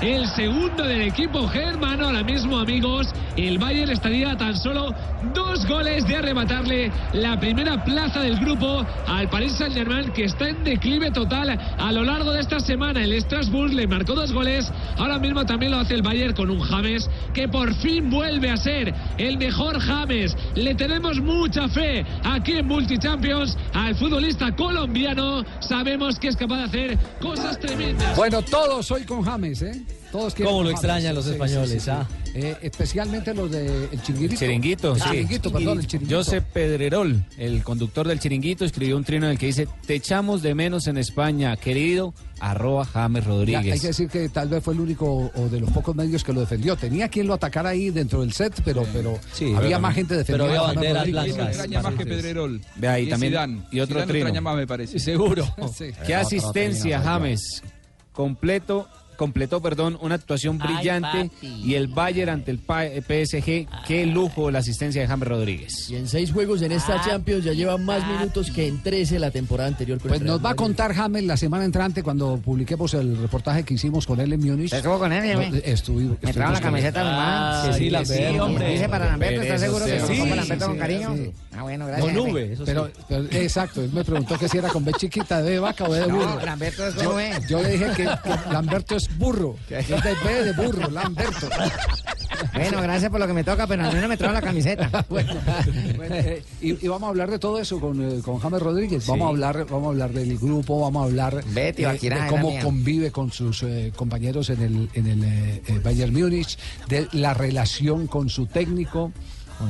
El 0.01 0.25
segundo 0.29 0.83
del 0.83 1.01
equipo 1.01 1.47
germano. 1.47 2.07
Ahora 2.07 2.23
mismo, 2.23 2.57
amigos, 2.57 3.07
el 3.37 3.59
Bayern 3.59 3.91
estaría 3.91 4.35
tan 4.35 4.57
solo 4.57 4.95
dos 5.33 5.67
goles 5.67 6.07
de 6.07 6.15
arrebatarle 6.15 6.91
la 7.13 7.39
primera 7.39 7.83
plaza 7.83 8.21
del 8.21 8.39
grupo 8.39 8.83
al 9.07 9.29
Paris 9.29 9.53
Saint-Germain, 9.53 10.11
que 10.11 10.23
está 10.23 10.49
en 10.49 10.63
declive 10.63 11.11
total 11.11 11.49
a 11.77 11.91
lo 11.91 12.03
largo 12.03 12.31
de 12.31 12.39
esta 12.39 12.59
semana. 12.59 13.03
El 13.03 13.21
Strasbourg 13.21 13.73
le 13.73 13.85
marcó 13.85 14.15
dos 14.15 14.31
goles. 14.31 14.71
Ahora 14.97 15.19
mismo 15.19 15.45
también 15.45 15.71
lo 15.71 15.77
hace 15.77 15.93
el 15.93 16.01
Bayern 16.01 16.33
con 16.33 16.49
un 16.49 16.61
James 16.61 17.07
que 17.35 17.47
por 17.47 17.71
fin 17.75 18.09
vuelve 18.09 18.49
a 18.49 18.57
ser 18.57 18.95
el 19.19 19.37
mejor 19.37 19.79
James. 19.79 20.35
Le 20.55 20.73
tenemos 20.73 21.19
mucha 21.19 21.67
fe 21.67 22.03
aquí 22.23 22.53
en 22.53 22.67
Multichampions 22.67 23.55
al 23.73 23.93
futbolista 23.95 24.51
colombiano. 24.55 25.45
Sabemos 25.59 26.17
que 26.17 26.29
es 26.29 26.35
capaz 26.35 26.57
de 26.57 26.63
hacer 26.63 26.97
cosas 27.19 27.59
tremendas. 27.59 27.90
Bueno, 28.15 28.41
todos 28.41 28.89
hoy 28.91 29.03
con 29.03 29.21
James, 29.23 29.61
¿eh? 29.61 29.81
Todos 30.11 30.33
quieren 30.35 30.51
¿Cómo 30.53 30.63
lo 30.65 30.71
extrañan 30.71 31.15
los 31.15 31.23
Sí, 31.23 31.29
sí, 31.31 31.33
españoles, 31.35 31.69
sí, 31.71 31.79
sí. 31.79 31.89
ah? 31.89 32.05
Eh, 32.33 32.55
especialmente 32.61 33.33
los 33.33 33.49
del 33.51 33.89
de 33.89 34.01
Chinguirito. 34.01 34.39
Chiringuito, 34.39 34.93
El 34.95 35.01
sí. 35.01 35.09
Chiringuito, 35.09 35.51
perdón, 35.51 35.79
el 35.79 35.87
Chiringuito. 35.87 36.17
Josep 36.17 36.43
Pedrerol, 36.51 37.23
el 37.37 37.63
conductor 37.63 38.07
del 38.07 38.19
Chiringuito, 38.19 38.65
escribió 38.65 38.97
un 38.97 39.03
trino 39.05 39.25
en 39.25 39.33
el 39.33 39.37
que 39.37 39.45
dice, 39.47 39.67
te 39.85 39.95
echamos 39.95 40.41
de 40.41 40.53
menos 40.53 40.87
en 40.87 40.97
España, 40.97 41.55
querido, 41.55 42.13
arroba 42.41 42.83
James 42.85 43.23
Ya, 43.23 43.29
Rodríguez. 43.29 43.73
hay 43.73 43.79
que 43.79 43.87
decir 43.87 44.09
que 44.09 44.27
tal 44.29 44.49
vez 44.49 44.61
fue 44.63 44.73
el 44.73 44.81
único 44.81 45.31
o 45.33 45.49
de 45.49 45.59
los 45.61 45.71
pocos 45.71 45.95
medios 45.95 46.23
que 46.25 46.33
lo 46.33 46.41
defendió. 46.41 46.75
Tenía 46.75 47.07
quien 47.07 47.27
lo 47.27 47.33
atacara 47.33 47.69
ahí 47.69 47.89
dentro 47.89 48.19
del 48.21 48.33
set, 48.33 48.61
pero, 48.65 48.83
pero 48.93 49.17
había 49.57 49.79
más 49.79 49.95
gente 49.95 50.15
defendiendo. 50.15 50.55
a 50.65 50.73
James 50.73 50.93
Rodríguez. 50.93 51.23
¿Quién 51.23 51.37
lo 51.37 51.43
extraña 51.47 51.81
más 51.81 51.93
que 51.95 52.05
Pedrerol? 52.05 52.61
Ve 52.75 52.87
ahí 52.87 53.03
Y 53.05 53.09
también. 53.09 53.31
Zidane. 53.33 53.61
Y 53.71 53.79
otro 53.79 53.95
Zidane 53.95 54.11
trino. 54.11 54.25
extraña 54.27 54.41
más, 54.41 54.55
me 54.57 54.67
parece. 54.67 54.99
Seguro. 54.99 55.45
Qué 56.05 56.15
asistencia, 56.15 56.99
James. 57.01 57.61
Completo, 58.11 58.87
completó, 59.21 59.61
perdón, 59.61 59.99
una 60.01 60.15
actuación 60.15 60.57
Ay, 60.59 60.73
brillante 60.73 61.25
papi. 61.29 61.47
y 61.63 61.75
el 61.75 61.87
Bayern 61.87 62.31
ante 62.31 62.49
el 62.49 62.57
Pa- 62.57 62.87
eh, 62.87 63.03
PSG. 63.03 63.67
Qué 63.85 64.07
lujo 64.07 64.49
la 64.49 64.59
asistencia 64.59 64.99
de 64.99 65.07
James 65.07 65.27
Rodríguez. 65.27 65.89
Y 65.91 65.95
en 65.95 66.07
seis 66.07 66.31
juegos 66.31 66.63
en 66.63 66.71
esta 66.71 66.95
Ah, 66.95 67.01
Champions 67.05 67.43
ya 67.45 67.53
lleva 67.53 67.77
más 67.77 68.03
minutos 68.07 68.49
que 68.49 68.67
en 68.67 68.81
13 68.81 69.19
la 69.19 69.29
temporada 69.29 69.67
anterior. 69.69 69.99
con 69.99 70.09
Pues 70.09 70.21
nos 70.21 70.43
va 70.43 70.49
a 70.49 70.55
contar 70.55 70.93
James 70.95 71.23
la 71.23 71.37
semana 71.37 71.65
entrante 71.65 72.01
cuando 72.01 72.37
publiquemos 72.37 72.95
el 72.95 73.15
reportaje 73.21 73.63
que 73.63 73.75
hicimos 73.75 74.07
con 74.07 74.19
él 74.19 74.33
en 74.33 74.41
Múnich. 74.41 74.73
¿Estuvo 74.73 74.97
con 74.97 75.13
él, 75.13 75.21
No, 75.35 75.39
Jaime? 75.41 75.61
estuvi- 75.63 76.17
Me 76.19 76.33
trajo 76.33 76.53
la 76.53 76.59
con 76.61 76.69
camiseta. 76.71 77.01
Ah, 77.03 77.71
sí, 77.77 77.91
la 77.91 78.03
sí, 78.03 78.13
veo, 78.13 78.45
hombre. 78.45 78.71
Dice 78.71 78.89
para 78.89 79.05
Lamberto, 79.05 79.41
¿estás 79.43 79.61
seguro 79.61 79.85
que 79.85 79.99
sí, 79.99 80.15
sí, 80.15 80.29
Lamberto 80.29 80.65
sí, 80.65 80.69
con 80.71 80.77
cariño? 80.79 81.15
sí. 81.15 81.31
Ah, 81.55 81.61
bueno, 81.63 81.85
gracias. 81.85 82.05
Con 82.15 82.15
nube, 82.27 82.53
eso 82.53 82.65
sí. 82.65 82.71
Pero, 82.71 82.89
pero, 83.07 83.23
exacto, 83.31 83.83
él 83.83 83.91
me 83.93 84.03
preguntó 84.03 84.37
que 84.39 84.49
si 84.49 84.57
era 84.57 84.69
con 84.69 84.83
B 84.83 84.91
chiquita, 84.97 85.41
de 85.43 85.59
vaca 85.59 85.83
o 85.83 85.93
de 85.93 86.07
No, 86.07 86.15
burro. 86.15 86.39
Lamberto 86.45 86.87
es 86.87 86.95
yo, 86.95 87.03
como 87.03 87.19
es. 87.19 87.47
yo 87.47 87.61
le 87.61 87.69
dije 87.73 87.85
que, 87.95 88.03
que 88.03 88.51
Lamberto 88.51 88.95
es 88.95 89.09
burro, 89.17 89.55
que 89.67 89.79
es 89.79 89.87
de 89.87 89.95
B 89.95 90.43
de 90.45 90.53
burro, 90.53 90.89
Lamberto. 90.89 91.49
Bueno, 92.53 92.81
gracias 92.81 93.11
por 93.11 93.19
lo 93.19 93.27
que 93.27 93.33
me 93.33 93.43
toca, 93.43 93.67
pero 93.67 93.83
al 93.83 93.93
menos 93.93 94.09
me 94.09 94.17
trajo 94.17 94.33
la 94.33 94.41
camiseta. 94.41 94.89
Bueno, 95.09 95.33
bueno, 95.97 96.15
eh, 96.15 96.43
y, 96.61 96.85
y 96.85 96.87
vamos 96.87 97.07
a 97.07 97.09
hablar 97.09 97.29
de 97.29 97.37
todo 97.37 97.59
eso 97.59 97.79
con, 97.79 98.01
eh, 98.01 98.21
con 98.23 98.39
James 98.39 98.61
Rodríguez. 98.61 99.05
Vamos 99.07 99.25
a 99.25 99.29
hablar, 99.29 99.65
vamos 99.69 99.87
a 99.87 99.89
hablar 99.89 100.11
del 100.11 100.37
grupo, 100.37 100.79
vamos 100.79 101.01
a 101.01 101.05
hablar 101.05 101.43
Betty, 101.53 101.83
eh, 101.83 101.97
de 102.01 102.27
cómo 102.29 102.57
convive 102.61 103.11
con 103.11 103.31
sus 103.31 103.63
eh, 103.63 103.91
compañeros 103.95 104.49
en 104.49 104.61
el, 104.61 104.89
en 104.93 105.07
el 105.07 105.23
eh, 105.23 105.61
eh, 105.67 105.79
Bayern 105.83 106.13
Múnich, 106.13 106.57
de 106.87 107.07
la 107.11 107.33
relación 107.33 108.07
con 108.07 108.29
su 108.29 108.45
técnico. 108.45 109.11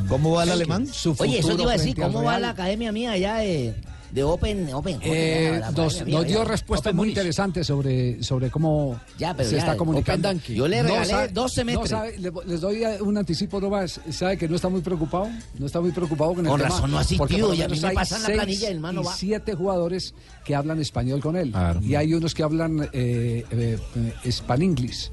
¿Cómo 0.07 0.31
va 0.31 0.43
el 0.43 0.51
alemán? 0.51 0.87
Su 0.87 1.15
Oye, 1.19 1.39
eso 1.39 1.55
te 1.55 1.63
iba 1.63 1.71
a 1.71 1.77
decir, 1.77 1.97
¿cómo 1.97 2.23
va 2.23 2.39
la 2.39 2.51
academia 2.51 2.91
mía 2.91 3.11
allá 3.11 3.35
de, 3.37 3.73
de 4.11 4.23
Open? 4.23 4.73
Open 4.73 4.99
Eh, 5.01 5.57
la 5.59 5.71
nos, 5.71 5.95
academia 5.95 6.05
mía 6.05 6.17
nos 6.19 6.27
dio 6.27 6.43
respuestas 6.45 6.87
Open 6.91 6.95
muy 6.97 7.09
interesantes 7.09 7.67
sobre, 7.67 8.21
sobre 8.23 8.49
cómo 8.49 8.99
Ya, 9.17 9.33
pero 9.35 9.49
se 9.49 9.55
ya, 9.55 9.61
está 9.61 9.77
comunicando. 9.77 10.31
Yo 10.49 10.67
le 10.67 10.83
regalé 10.83 11.27
dos 11.29 11.53
semestres. 11.53 11.91
no 11.91 11.97
sabe, 11.97 12.17
le- 12.19 12.31
les 12.45 12.61
doy 12.61 12.83
un 13.01 13.17
anticipo 13.17 13.59
nomás. 13.61 13.99
¿Sabe 14.11 14.37
que 14.37 14.47
no 14.49 14.55
está 14.55 14.69
muy 14.69 14.81
preocupado? 14.81 15.29
No 15.57 15.65
está 15.65 15.79
muy 15.81 15.91
preocupado 15.91 16.33
con 16.33 16.45
el 16.45 16.51
Con 16.51 16.59
tema. 16.61 16.69
razón 16.75 16.91
no 16.91 16.97
ha 16.97 17.01
asistido, 17.01 17.19
porque 17.19 17.37
por 17.37 17.49
lo 17.49 17.53
y 17.55 17.61
a 17.61 17.67
mí 17.67 17.79
me 17.79 17.91
pasan 17.93 18.21
la 18.23 18.29
planilla 18.29 18.67
el 18.69 18.79
man 18.79 18.95
no 18.95 19.01
y 19.01 19.05
va. 19.05 19.13
siete 19.15 19.53
jugadores 19.55 20.13
que 20.45 20.55
hablan 20.55 20.79
español 20.79 21.21
con 21.21 21.35
él. 21.35 21.51
Claro. 21.51 21.79
Y 21.81 21.95
hay 21.95 22.13
unos 22.13 22.33
que 22.33 22.43
hablan 22.43 22.89
eh, 22.93 23.45
eh, 23.51 23.77
eh, 23.95 24.31
span-English. 24.31 25.11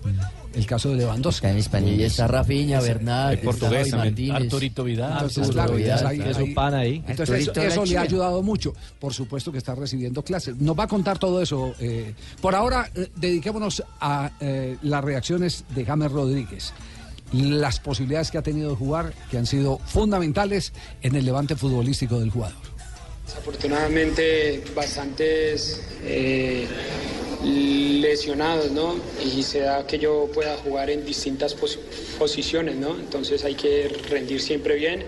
El 0.55 0.66
caso 0.66 0.90
de 0.90 0.96
Lewandowski. 0.96 1.38
Está 1.46 1.51
en 1.51 1.59
español. 1.59 1.94
Y 2.01 2.03
está 2.05 2.26
Rafinha, 2.26 2.80
Bernat, 2.80 3.32
El 3.34 3.38
portugués 3.40 3.90
también. 3.90 4.32
Arturito 4.34 4.82
Vidal. 4.82 5.12
Entonces, 5.12 5.49
claro, 5.51 5.74
Vidal, 5.74 6.07
ahí- 6.07 6.55
pan 6.55 6.74
ahí. 6.74 7.05
Entonces 7.07 7.51
eso, 7.55 7.84
le 7.84 7.99
ha 7.99 8.01
ayudado 8.03 8.42
mucho. 8.42 8.72
Por 8.99 9.12
supuesto 9.14 9.53
que 9.53 9.59
está 9.59 9.74
recibiendo 9.74 10.22
clases. 10.24 10.57
Nos 10.57 10.76
va 10.78 10.84
a 10.84 10.88
contar 10.88 11.18
todo 11.18 11.40
eso. 11.42 11.74
eh. 11.80 12.14
Por 12.40 12.55
ahora, 12.55 12.90
eh, 12.94 13.09
dediquémonos 13.16 13.82
a 14.01 14.32
eh, 14.40 14.76
las 14.82 15.05
reacciones 15.05 15.64
de 15.74 15.84
James 15.84 16.11
Rodríguez. 16.11 16.72
Las 17.32 17.78
posibilidades 17.78 18.30
que 18.30 18.38
ha 18.38 18.42
tenido 18.42 18.70
de 18.70 18.76
jugar, 18.76 19.12
que 19.30 19.36
han 19.36 19.44
sido 19.46 19.78
fundamentales 19.84 20.72
en 21.03 21.14
el 21.14 21.26
levante 21.26 21.57
futbolístico 21.57 22.18
del 22.18 22.30
jugador. 22.30 22.67
Desafortunadamente 23.28 24.62
bastantes 24.74 25.82
eh, 26.02 26.66
lesionados, 27.44 28.70
¿no? 28.70 28.96
Y 29.22 29.42
se 29.42 29.60
da 29.60 29.86
que 29.86 29.98
yo 29.98 30.30
pueda 30.32 30.56
jugar 30.56 30.88
en 30.88 31.04
distintas 31.04 31.52
pos- 31.54 31.78
posiciones, 32.18 32.76
¿no? 32.76 32.96
Entonces 32.98 33.44
hay 33.44 33.54
que 33.54 33.88
rendir 34.08 34.40
siempre 34.40 34.76
bien 34.76 35.04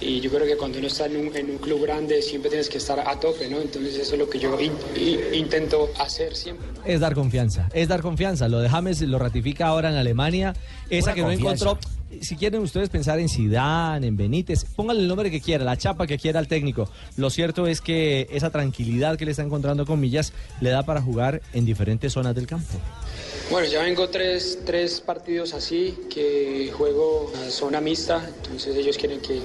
y 0.00 0.20
yo 0.20 0.30
creo 0.30 0.46
que 0.46 0.56
cuando 0.56 0.78
uno 0.78 0.86
está 0.86 1.06
en 1.06 1.16
un, 1.16 1.36
en 1.36 1.50
un 1.50 1.58
club 1.58 1.82
grande 1.82 2.20
siempre 2.22 2.50
tienes 2.50 2.68
que 2.68 2.78
estar 2.78 3.00
a 3.00 3.18
tope, 3.18 3.48
¿no? 3.48 3.60
Entonces 3.60 3.96
eso 3.96 4.14
es 4.14 4.18
lo 4.18 4.28
que 4.28 4.38
yo 4.38 4.58
in- 4.60 4.72
intento 5.34 5.90
hacer 5.98 6.34
siempre. 6.36 6.66
Es 6.84 7.00
dar 7.00 7.14
confianza, 7.14 7.68
es 7.72 7.88
dar 7.88 8.02
confianza. 8.02 8.48
Lo 8.48 8.60
de 8.60 8.68
James 8.68 9.00
lo 9.02 9.18
ratifica 9.18 9.66
ahora 9.68 9.90
en 9.90 9.96
Alemania. 9.96 10.54
Esa 10.90 11.14
que 11.14 11.22
no 11.22 11.30
encontró. 11.30 11.78
Si 12.20 12.36
quieren 12.36 12.62
ustedes 12.62 12.88
pensar 12.88 13.18
en 13.18 13.28
Zidane, 13.28 14.06
en 14.06 14.16
Benítez, 14.16 14.64
pónganle 14.76 15.02
el 15.02 15.08
nombre 15.08 15.30
que 15.30 15.40
quiera, 15.40 15.64
la 15.64 15.76
chapa 15.76 16.06
que 16.06 16.16
quiera 16.18 16.38
al 16.38 16.46
técnico. 16.46 16.88
Lo 17.16 17.28
cierto 17.30 17.66
es 17.66 17.80
que 17.80 18.28
esa 18.30 18.50
tranquilidad 18.50 19.18
que 19.18 19.24
le 19.24 19.32
está 19.32 19.42
encontrando 19.42 19.84
con 19.84 19.98
Millas 20.00 20.32
le 20.60 20.70
da 20.70 20.84
para 20.84 21.02
jugar 21.02 21.42
en 21.52 21.66
diferentes 21.66 22.12
zonas 22.12 22.34
del 22.34 22.46
campo. 22.46 22.78
Bueno, 23.48 23.68
ya 23.68 23.80
vengo 23.84 24.08
tres, 24.08 24.58
tres 24.66 25.00
partidos 25.00 25.54
así, 25.54 25.96
que 26.12 26.72
juego 26.76 27.32
a 27.36 27.48
zona 27.48 27.80
mixta, 27.80 28.28
entonces 28.42 28.76
ellos 28.76 28.98
quieren 28.98 29.20
que, 29.20 29.38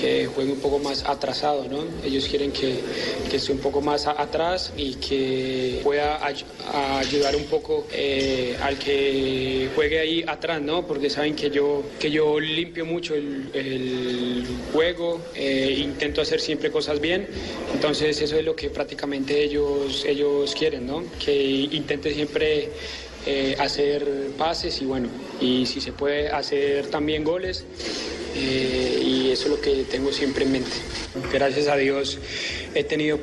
que 0.00 0.24
juegue 0.24 0.52
un 0.52 0.60
poco 0.60 0.78
más 0.78 1.04
atrasado, 1.04 1.66
¿no? 1.68 1.84
Ellos 2.02 2.26
quieren 2.28 2.50
que, 2.50 2.80
que 3.28 3.36
esté 3.36 3.52
un 3.52 3.58
poco 3.58 3.82
más 3.82 4.06
atrás 4.06 4.72
y 4.74 4.94
que 4.94 5.80
pueda 5.82 6.18
ayudar 6.98 7.36
un 7.36 7.44
poco 7.44 7.86
eh, 7.92 8.56
al 8.62 8.78
que 8.78 9.68
juegue 9.74 9.98
ahí 9.98 10.24
atrás, 10.26 10.62
¿no? 10.62 10.86
Porque 10.86 11.10
saben 11.10 11.36
que 11.36 11.50
yo, 11.50 11.82
que 12.00 12.10
yo 12.10 12.40
limpio 12.40 12.86
mucho 12.86 13.14
el, 13.14 13.50
el 13.52 14.46
juego, 14.72 15.20
eh, 15.34 15.76
intento 15.78 16.22
hacer 16.22 16.40
siempre 16.40 16.70
cosas 16.70 17.00
bien, 17.00 17.28
entonces 17.74 18.18
eso 18.22 18.34
es 18.34 18.46
lo 18.46 18.56
que 18.56 18.70
prácticamente 18.70 19.42
ellos, 19.44 20.06
ellos 20.06 20.54
quieren, 20.54 20.86
¿no? 20.86 21.04
Que 21.22 21.68
intente 21.70 22.14
siempre 22.14 22.70
eh, 23.26 23.56
hacer 23.58 24.30
pases 24.36 24.80
y 24.82 24.84
bueno, 24.84 25.08
y 25.40 25.66
si 25.66 25.80
se 25.80 25.92
puede 25.92 26.28
hacer 26.30 26.88
también 26.88 27.24
goles. 27.24 27.64
eh, 28.34 29.02
y 29.04 29.30
eso 29.30 29.44
es 29.44 29.50
lo 29.50 29.60
que 29.60 29.84
tengo 29.84 30.10
siempre 30.12 30.44
en 30.44 30.52
mente. 30.52 30.70
Gracias 31.32 31.68
a 31.68 31.76
Dios 31.76 32.18
he 32.74 32.82
tenido 32.84 33.18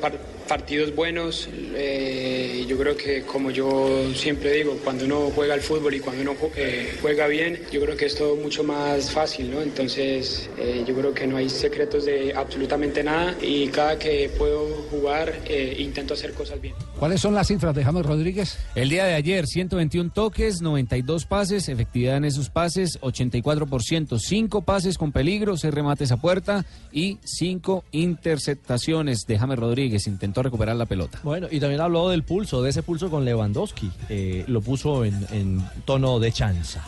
partidos 0.50 0.92
buenos. 0.96 1.48
eh, 1.76 2.66
yo 2.68 2.76
creo 2.76 2.96
que 2.96 3.22
como 3.22 3.52
yo 3.52 4.12
siempre 4.14 4.52
digo, 4.52 4.76
cuando 4.82 5.04
uno 5.04 5.30
juega 5.32 5.54
al 5.54 5.60
fútbol 5.60 5.94
y 5.94 6.00
cuando 6.00 6.22
uno 6.22 6.34
eh, 6.56 6.96
juega 7.00 7.28
bien, 7.28 7.60
yo 7.72 7.80
creo 7.80 7.96
que 7.96 8.06
es 8.06 8.16
todo 8.16 8.34
mucho 8.34 8.64
más 8.64 9.12
fácil, 9.12 9.50
¿no? 9.52 9.62
Entonces 9.62 10.50
eh, 10.58 10.84
yo 10.86 10.94
creo 10.96 11.14
que 11.14 11.26
no 11.28 11.36
hay 11.36 11.48
secretos 11.48 12.04
de 12.04 12.32
absolutamente 12.34 13.04
nada 13.04 13.36
y 13.40 13.68
cada 13.68 13.96
que 13.96 14.28
puedo 14.36 14.66
jugar 14.90 15.32
eh, 15.46 15.76
intento 15.78 16.14
hacer 16.14 16.32
cosas 16.32 16.60
bien. 16.60 16.74
¿Cuáles 16.98 17.20
son 17.20 17.34
las 17.34 17.46
cifras 17.46 17.74
de 17.74 17.84
James 17.84 18.04
Rodríguez? 18.04 18.58
El 18.74 18.88
día 18.88 19.04
de 19.04 19.14
ayer, 19.14 19.46
121 19.46 20.10
toques, 20.12 20.60
92 20.60 21.26
pases, 21.26 21.68
efectividad 21.68 22.16
en 22.16 22.24
esos 22.24 22.50
pases, 22.50 23.00
84%, 23.00 24.18
5 24.18 24.62
pases 24.62 24.98
con 24.98 25.12
peligro, 25.12 25.56
6 25.56 25.72
remates 25.72 26.12
a 26.12 26.18
puerta 26.18 26.66
y 26.92 27.18
5 27.24 27.84
interceptaciones 27.92 29.26
de 29.26 29.38
James 29.38 29.58
Rodríguez. 29.58 30.06
Intentó 30.06 30.39
recuperar 30.42 30.76
la 30.76 30.86
pelota. 30.86 31.20
Bueno, 31.22 31.48
y 31.50 31.60
también 31.60 31.80
habló 31.80 32.08
del 32.08 32.22
pulso, 32.22 32.62
de 32.62 32.70
ese 32.70 32.82
pulso 32.82 33.10
con 33.10 33.24
Lewandowski. 33.24 33.90
Eh, 34.08 34.44
lo 34.46 34.60
puso 34.60 35.04
en, 35.04 35.26
en 35.32 35.60
tono 35.84 36.18
de 36.20 36.32
chanza. 36.32 36.84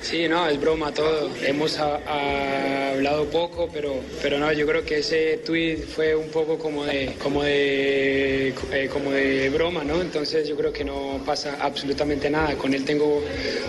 Sí, 0.00 0.28
no, 0.28 0.46
es 0.48 0.60
broma 0.60 0.92
todo. 0.92 1.28
Hemos 1.44 1.76
ha- 1.78 1.96
ha- 2.06 2.92
hablado 2.92 3.24
poco, 3.26 3.68
pero, 3.72 3.94
pero 4.22 4.38
no, 4.38 4.52
yo 4.52 4.64
creo 4.64 4.84
que 4.84 4.98
ese 4.98 5.38
tweet 5.44 5.78
fue 5.78 6.14
un 6.14 6.28
poco 6.28 6.56
como 6.56 6.84
de, 6.84 7.16
como 7.20 7.42
de, 7.42 8.48
eh, 8.72 8.88
como 8.92 9.10
de 9.10 9.50
broma, 9.50 9.82
¿no? 9.82 10.00
Entonces 10.00 10.48
yo 10.48 10.56
creo 10.56 10.72
que 10.72 10.84
no 10.84 11.20
pasa 11.26 11.58
absolutamente 11.60 12.30
nada. 12.30 12.54
Con 12.56 12.74
él 12.74 12.84
tengo 12.84 13.18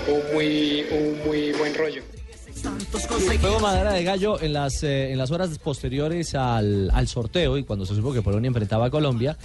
un 0.08 0.34
muy, 0.34 0.86
un 0.92 1.20
muy 1.28 1.52
buen 1.54 1.74
rollo. 1.74 2.04
Juego 3.42 3.60
madera 3.60 3.94
de 3.94 4.04
gallo 4.04 4.42
en 4.42 4.54
las, 4.54 4.84
eh, 4.84 5.12
en 5.12 5.18
las 5.18 5.32
horas 5.32 5.58
posteriores 5.60 6.36
al, 6.36 6.90
al 6.94 7.08
sorteo 7.08 7.58
y 7.58 7.64
cuando 7.64 7.86
se 7.86 7.96
supo 7.96 8.12
que 8.14 8.22
Polonia 8.22 8.48
enfrentaba 8.48 8.88
a 8.88 8.90
Colombia 8.90 9.38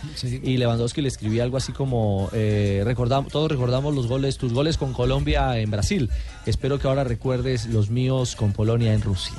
y 0.42 0.56
Lewandowski 0.56 1.00
le 1.02 1.08
escribía 1.08 1.42
algo 1.44 1.56
así 1.56 1.72
como 1.72 2.28
eh, 2.32 2.82
recordam- 2.86 3.28
todos 3.30 3.50
recordamos 3.50 3.94
los 3.94 4.06
goles, 4.06 4.36
tus 4.38 4.52
goles 4.52 4.76
con 4.78 4.92
Colombia 4.92 5.58
en 5.58 5.70
Brasil. 5.70 6.10
Espero 6.46 6.78
que 6.78 6.88
ahora 6.88 7.04
recuerdes 7.04 7.66
los 7.66 7.90
míos 7.90 8.34
con 8.36 8.52
Polonia 8.52 8.92
en 8.94 9.02
Rusia. 9.02 9.34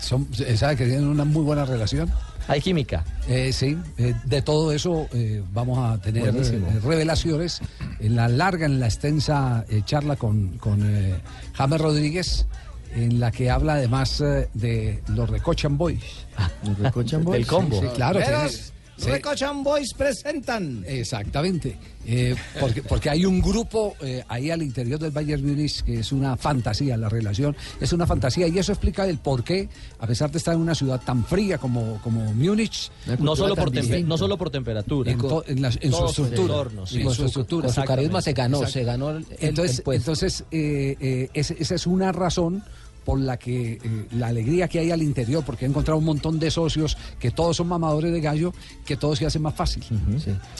Son- 0.00 0.28
¿Sabe 0.56 0.76
que 0.76 0.86
tienen 0.86 1.06
una 1.06 1.24
muy 1.24 1.42
buena 1.42 1.64
relación? 1.64 2.10
Hay 2.48 2.60
química. 2.60 3.04
Eh, 3.28 3.52
sí, 3.52 3.76
eh, 3.98 4.14
de 4.24 4.40
todo 4.40 4.70
eso 4.72 5.08
eh, 5.12 5.42
vamos 5.52 5.78
a 5.78 6.00
tener 6.00 6.28
eh, 6.28 6.80
revelaciones 6.80 7.60
en 7.98 8.14
la 8.14 8.28
larga, 8.28 8.66
en 8.66 8.78
la 8.78 8.86
extensa 8.86 9.64
eh, 9.68 9.82
charla 9.84 10.14
con, 10.14 10.56
con 10.58 10.80
eh, 10.84 11.16
James 11.54 11.80
Rodríguez, 11.80 12.46
en 12.94 13.20
la 13.20 13.30
que 13.30 13.50
habla 13.50 13.74
además 13.74 14.20
eh, 14.20 14.48
de 14.54 15.02
los 15.08 15.28
Recochan 15.28 15.76
Boys. 15.78 16.26
¿Los 16.66 16.78
Recochan 16.78 17.24
Boys? 17.24 17.38
Del 17.38 17.46
combo. 17.46 17.80
Sí, 17.80 17.86
claro. 17.94 18.20
Tiene- 18.20 18.48
sí. 18.96 19.10
Recochan 19.10 19.62
Boys 19.62 19.92
presentan. 19.94 20.84
Exactamente, 20.86 21.76
eh, 22.06 22.34
porque, 22.60 22.82
porque 22.82 23.10
hay 23.10 23.24
un 23.24 23.40
grupo 23.40 23.94
eh, 24.00 24.22
ahí 24.28 24.50
al 24.50 24.62
interior 24.62 24.98
del 24.98 25.10
Bayern 25.10 25.44
Munich 25.46 25.82
que 25.82 26.00
es 26.00 26.12
una 26.12 26.36
fantasía, 26.36 26.96
la 26.96 27.08
relación 27.08 27.56
es 27.80 27.92
una 27.92 28.06
fantasía 28.06 28.46
y 28.48 28.58
eso 28.58 28.72
explica 28.72 29.06
el 29.06 29.18
por 29.18 29.42
qué, 29.44 29.68
a 29.98 30.06
pesar 30.06 30.30
de 30.30 30.38
estar 30.38 30.54
en 30.54 30.60
una 30.60 30.74
ciudad 30.74 31.00
tan 31.04 31.24
fría 31.24 31.58
como, 31.58 32.00
como 32.02 32.32
Múnich, 32.34 32.90
No 33.18 33.34
solo, 33.36 33.54
por 33.56 33.70
tempe- 33.70 34.04
no 34.04 34.16
solo 34.18 34.36
por 34.38 34.50
temperatura. 34.50 35.10
en, 35.10 35.18
to- 35.18 35.44
en 35.46 35.62
la- 35.62 35.68
en 35.80 35.92
su 35.92 36.04
estructura. 36.06 36.42
entorno, 36.42 36.86
sí. 36.86 36.98
en 36.98 37.04
Con 37.04 37.14
su 37.14 37.22
su- 37.22 37.26
estructura. 37.28 37.66
con 37.66 37.74
su 37.74 37.84
carisma 37.84 38.22
se 38.22 38.32
ganó, 38.32 38.66
se 38.66 38.84
ganó 38.84 39.10
el- 39.10 39.26
entonces, 39.40 39.82
el 39.86 39.94
entonces 39.94 40.44
eh, 40.50 40.96
eh, 41.00 41.28
esa 41.34 41.74
es 41.74 41.86
una 41.86 42.12
razón 42.12 42.62
por 43.06 43.18
la 43.20 43.38
que 43.38 43.74
eh, 43.74 43.80
la 44.10 44.26
alegría 44.26 44.68
que 44.68 44.80
hay 44.80 44.90
al 44.90 45.00
interior, 45.02 45.42
porque 45.46 45.64
he 45.64 45.68
encontrado 45.68 45.96
un 45.98 46.04
montón 46.04 46.38
de 46.38 46.50
socios 46.50 46.98
que 47.18 47.30
todos 47.30 47.56
son 47.56 47.68
mamadores 47.68 48.12
de 48.12 48.20
gallo, 48.20 48.52
que 48.84 48.96
todo 48.96 49.16
se 49.16 49.24
hace 49.24 49.38
más 49.38 49.54
fácil. 49.54 49.82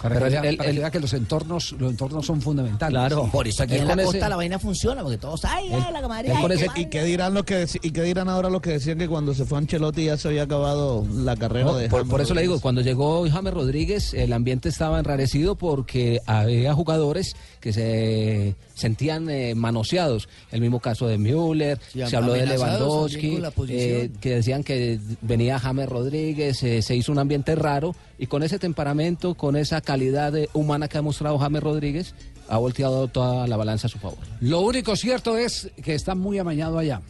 Para, 0.00 0.14
Pero 0.14 0.20
que, 0.30 0.36
el- 0.36 0.40
vea, 0.42 0.50
el- 0.50 0.56
para 0.56 0.66
que 0.70 0.70
el- 0.76 0.78
vea 0.78 0.90
que 0.92 1.00
los 1.00 1.12
entornos, 1.12 1.72
los 1.78 1.90
entornos 1.90 2.24
son 2.24 2.40
fundamentales. 2.40 3.12
Por 3.32 3.48
eso 3.48 3.64
aquí 3.64 3.74
Él 3.74 3.80
en 3.82 3.88
la 3.88 3.94
ese- 3.94 4.04
costa 4.04 4.28
la 4.28 4.36
vaina 4.36 4.58
funciona, 4.58 5.02
porque 5.02 5.18
todos, 5.18 5.44
ay, 5.44 5.68
ay, 5.72 5.92
la 5.92 6.00
camarera. 6.00 6.32
Él 6.32 6.36
ay, 6.38 6.42
con 6.42 6.52
ese- 6.52 6.68
qué 6.74 6.80
¿Y 6.82 6.86
qué 6.86 7.02
dirán 7.04 7.34
lo 7.34 7.44
que 7.44 7.66
y 7.82 7.90
qué 7.90 8.02
dirán 8.04 8.28
ahora 8.28 8.48
los 8.48 8.60
que 8.62 8.70
decían 8.70 8.96
que 8.98 9.08
cuando 9.08 9.34
se 9.34 9.44
fue 9.44 9.58
Ancelotti 9.58 10.04
ya 10.04 10.16
se 10.16 10.28
había 10.28 10.42
acabado 10.44 11.04
la 11.12 11.34
carrera 11.36 11.66
No, 11.66 11.76
de 11.76 11.88
por, 11.88 12.00
James 12.00 12.10
por 12.12 12.20
eso 12.20 12.32
le 12.34 12.42
digo, 12.42 12.60
cuando 12.60 12.80
llegó 12.80 13.28
James 13.28 13.52
Rodríguez, 13.52 14.14
el 14.14 14.32
ambiente 14.32 14.68
estaba 14.68 15.00
enrarecido 15.00 15.56
porque 15.56 16.20
había 16.26 16.72
jugadores 16.74 17.34
que 17.66 17.72
se 17.72 18.54
sentían 18.74 19.28
eh, 19.28 19.56
manoseados. 19.56 20.28
El 20.52 20.60
mismo 20.60 20.78
caso 20.78 21.08
de 21.08 21.18
Müller, 21.18 21.80
Sí, 21.92 22.00
se 22.06 22.16
habló 22.16 22.34
de 22.34 22.46
Lewandowski, 22.46 23.42
eh, 23.70 24.12
que 24.20 24.36
decían 24.36 24.62
que 24.62 25.00
venía 25.20 25.58
James 25.58 25.88
Rodríguez, 25.88 26.62
eh, 26.62 26.80
se 26.80 26.94
hizo 26.94 27.10
un 27.10 27.18
ambiente 27.18 27.56
raro 27.56 27.96
y 28.20 28.28
con 28.28 28.44
ese 28.44 28.60
temperamento, 28.60 29.34
con 29.34 29.56
esa 29.56 29.80
calidad 29.80 30.36
eh, 30.36 30.48
humana 30.52 30.86
que 30.86 30.98
ha 30.98 31.02
mostrado 31.02 31.38
James 31.40 31.60
Rodríguez, 31.60 32.14
ha 32.48 32.58
volteado 32.58 33.08
toda 33.08 33.48
la 33.48 33.56
balanza 33.56 33.88
a 33.88 33.90
su 33.90 33.98
favor. 33.98 34.18
Lo 34.40 34.60
único 34.60 34.94
cierto 34.94 35.36
es 35.36 35.68
que 35.82 35.94
está 35.94 36.14
muy 36.14 36.38
amañado 36.38 36.78
allá. 36.78 37.02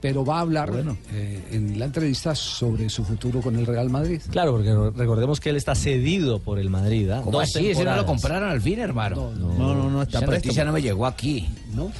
Pero 0.00 0.24
va 0.24 0.38
a 0.38 0.40
hablar 0.40 0.72
eh, 1.12 1.42
en 1.52 1.78
la 1.78 1.84
entrevista 1.84 2.34
sobre 2.34 2.88
su 2.88 3.04
futuro 3.04 3.40
con 3.42 3.56
el 3.56 3.66
Real 3.66 3.90
Madrid. 3.90 4.20
Claro, 4.30 4.52
porque 4.52 4.74
recordemos 4.96 5.40
que 5.40 5.50
él 5.50 5.56
está 5.56 5.74
cedido 5.74 6.38
por 6.38 6.58
el 6.58 6.70
Madrid. 6.70 7.10
¿ah? 7.10 7.20
¿Cómo 7.22 7.32
Dos 7.38 7.42
así? 7.54 7.58
Ese 7.70 7.84
no 7.84 7.90
lo 7.90 7.96
temporadas. 7.96 8.04
compraron 8.06 8.48
al 8.48 8.60
fin, 8.62 8.78
hermano. 8.78 9.30
No, 9.36 9.74
no, 9.74 9.90
no, 9.90 10.02
Esa 10.02 10.20
presto. 10.20 10.30
noticia 10.36 10.64
no 10.64 10.72
me 10.72 10.80
llegó 10.80 11.04
aquí. 11.06 11.48
¿No? 11.74 11.92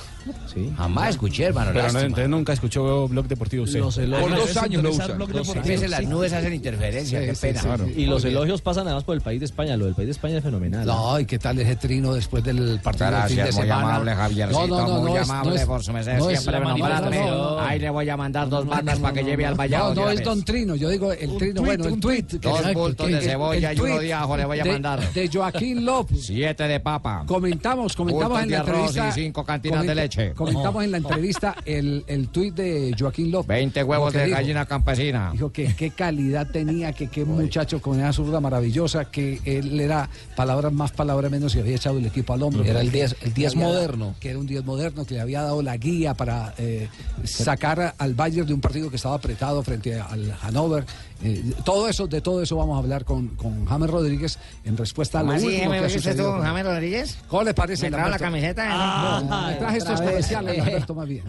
Sí. 0.52 0.72
Jamás 0.76 1.10
escuché, 1.10 1.44
hermano. 1.44 1.70
Pero 1.72 1.92
no, 1.92 2.00
entonces 2.00 2.28
nunca 2.28 2.52
escuchó 2.52 3.08
Blog 3.08 3.26
Deportivo 3.28 3.66
C. 3.66 3.78
Los 3.78 3.96
elogios- 3.98 4.28
Por 4.28 4.38
dos 4.38 4.56
años 4.56 4.82
lo 4.82 4.90
usa. 4.90 5.04
A 5.04 5.62
veces 5.62 5.90
las 5.90 6.02
nubes 6.04 6.32
hacen 6.32 6.52
interferencia, 6.54 7.20
Sí, 7.20 7.26
qué 7.26 7.34
sí, 7.34 7.40
pena. 7.40 7.60
sí, 7.62 7.68
sí. 7.94 8.00
Y 8.02 8.06
los 8.06 8.22
Muy 8.22 8.30
bien. 8.30 8.36
elogios 8.42 8.62
pasan 8.62 8.86
además 8.86 9.04
por 9.04 9.14
el 9.16 9.20
país 9.22 9.40
de 9.40 9.46
España. 9.46 9.76
Lo 9.76 9.84
del 9.86 9.94
país 9.94 10.06
de 10.06 10.12
España 10.12 10.38
es 10.38 10.42
fenomenal. 10.44 10.86
No, 10.86 11.18
¿y 11.20 11.24
qué 11.24 11.38
tal 11.38 11.58
ese 11.58 11.76
trino 11.76 12.12
después 12.14 12.42
del 12.44 12.80
partido 12.82 13.10
del 13.10 13.16
fin 13.22 13.28
de 13.28 13.34
Gracias, 13.42 13.56
muy 13.56 13.64
semana? 13.66 13.88
amable, 13.94 14.14
Javiercito, 14.14 14.66
No, 14.66 14.76
no, 14.78 14.88
no, 14.88 15.00
muy 15.00 15.12
no 15.12 15.20
amable 15.22 15.50
no 15.50 15.56
es- 15.56 15.66
por 15.66 15.82
su 15.82 15.92
merced, 15.92 16.18
no 16.18 16.24
siempre 16.28 16.52
no, 16.54 16.60
no, 16.60 16.68
nombrarme. 16.70 17.18
no, 17.18 17.26
no, 17.30 17.50
no. 17.56 17.60
Ahí 17.60 17.78
le 17.78 17.90
voy 17.90 18.08
a 18.08 18.16
mandar 18.16 18.48
dos 18.48 18.66
bandas 18.66 18.98
para 18.98 19.14
que 19.14 19.24
lleve 19.24 19.46
al 19.46 19.52
No, 19.52 19.58
vallado. 19.58 19.94
no 19.94 20.10
es 20.10 20.22
Don 20.22 20.42
Trino, 20.44 20.74
yo 20.76 20.88
digo 20.88 21.12
el 21.12 21.36
Trino, 21.38 21.62
bueno, 21.62 21.84
el 21.86 22.00
tweet. 22.00 22.24
Dos 22.40 22.74
bultos 22.74 23.08
de 23.08 23.20
cebolla 23.20 23.72
y 23.72 23.80
uno 23.80 23.98
de 23.98 24.14
ajo 24.14 24.36
le 24.36 24.44
voy 24.44 24.60
a 24.60 24.64
mandar. 24.64 25.12
De 25.12 25.28
Joaquín 25.32 25.84
López. 25.84 26.26
Siete 26.26 26.64
de 26.64 26.80
papa. 26.80 27.24
Comentamos, 27.26 27.94
comentamos 27.96 28.42
en 28.42 28.50
la 28.50 28.58
entrevista. 28.58 29.12
cinco 29.12 29.44
cantinas 29.44 29.86
de 29.86 29.94
leche. 29.94 30.09
Comentamos 30.34 30.84
en 30.84 30.90
la 30.90 30.96
entrevista 30.98 31.56
el, 31.64 32.04
el 32.06 32.28
tuit 32.28 32.54
de 32.54 32.94
Joaquín 32.98 33.30
López. 33.30 33.48
20 33.48 33.84
huevos 33.84 34.12
de 34.12 34.24
dijo. 34.26 34.36
gallina 34.36 34.66
campesina. 34.66 35.30
Dijo 35.32 35.50
que 35.52 35.74
qué 35.74 35.90
calidad 35.90 36.48
tenía, 36.50 36.92
que 36.92 37.08
qué 37.08 37.24
muchacho 37.24 37.80
con 37.80 37.98
esa 38.00 38.12
zurda 38.12 38.40
maravillosa, 38.40 39.06
que 39.06 39.40
él 39.44 39.80
era 39.80 40.08
palabras 40.36 40.72
más, 40.72 40.92
palabras 40.92 41.30
menos 41.30 41.54
y 41.54 41.60
había 41.60 41.76
echado 41.76 41.98
el 41.98 42.06
equipo 42.06 42.32
al 42.32 42.42
hombro. 42.42 42.64
Era 42.64 42.80
el 42.80 42.90
Que- 42.90 42.98
10 42.98 43.16
el 43.22 43.34
10 43.34 43.52
que 43.52 43.58
había- 43.58 43.68
moderno. 43.68 44.14
Que 44.20 44.30
era 44.30 44.38
un 44.38 44.46
10 44.46 44.64
moderno, 44.64 45.04
que 45.04 45.14
le 45.14 45.20
había 45.20 45.42
dado 45.42 45.62
la 45.62 45.76
guía 45.76 46.14
para 46.14 46.54
eh, 46.58 46.88
sacar 47.24 47.94
al 47.98 48.14
Bayern 48.14 48.46
de 48.46 48.54
un 48.54 48.60
partido 48.60 48.90
que 48.90 48.96
estaba 48.96 49.14
apretado 49.16 49.62
frente 49.62 49.98
al 49.98 50.32
Hannover. 50.42 50.84
Eh, 51.22 51.52
todo 51.66 51.86
eso, 51.88 52.06
de 52.06 52.20
todo 52.22 52.42
eso 52.42 52.56
vamos 52.56 52.76
a 52.76 52.78
hablar 52.78 53.04
con, 53.04 53.28
con 53.36 53.66
James 53.66 53.90
Rodríguez 53.90 54.38
en 54.64 54.76
respuesta 54.76 55.20
a 55.20 55.22
lo 55.22 55.28
¿Cómo 55.28 55.36
así, 55.38 55.46
último 55.48 55.70
que 55.72 55.76
ha 55.78 55.82
tú, 55.86 55.90
sucedido. 55.90 56.32
con- 56.32 56.42
James 56.42 56.64
Rodríguez? 56.64 57.18
¿Cómo 57.28 57.42
le 57.42 57.52
parece? 57.54 57.86
¿Me 57.86 57.90
trajo 57.92 58.08
la 58.08 58.18
camiseta? 58.18 58.62
Ah, 58.66 59.22
no, 59.28 59.46
me 59.48 59.54
traje 59.56 59.78
estos 59.78 60.00
vez. 60.00 60.08
comerciales, 60.08 60.58
Lamberto, 60.58 60.94
más 60.94 61.08
bien. 61.08 61.24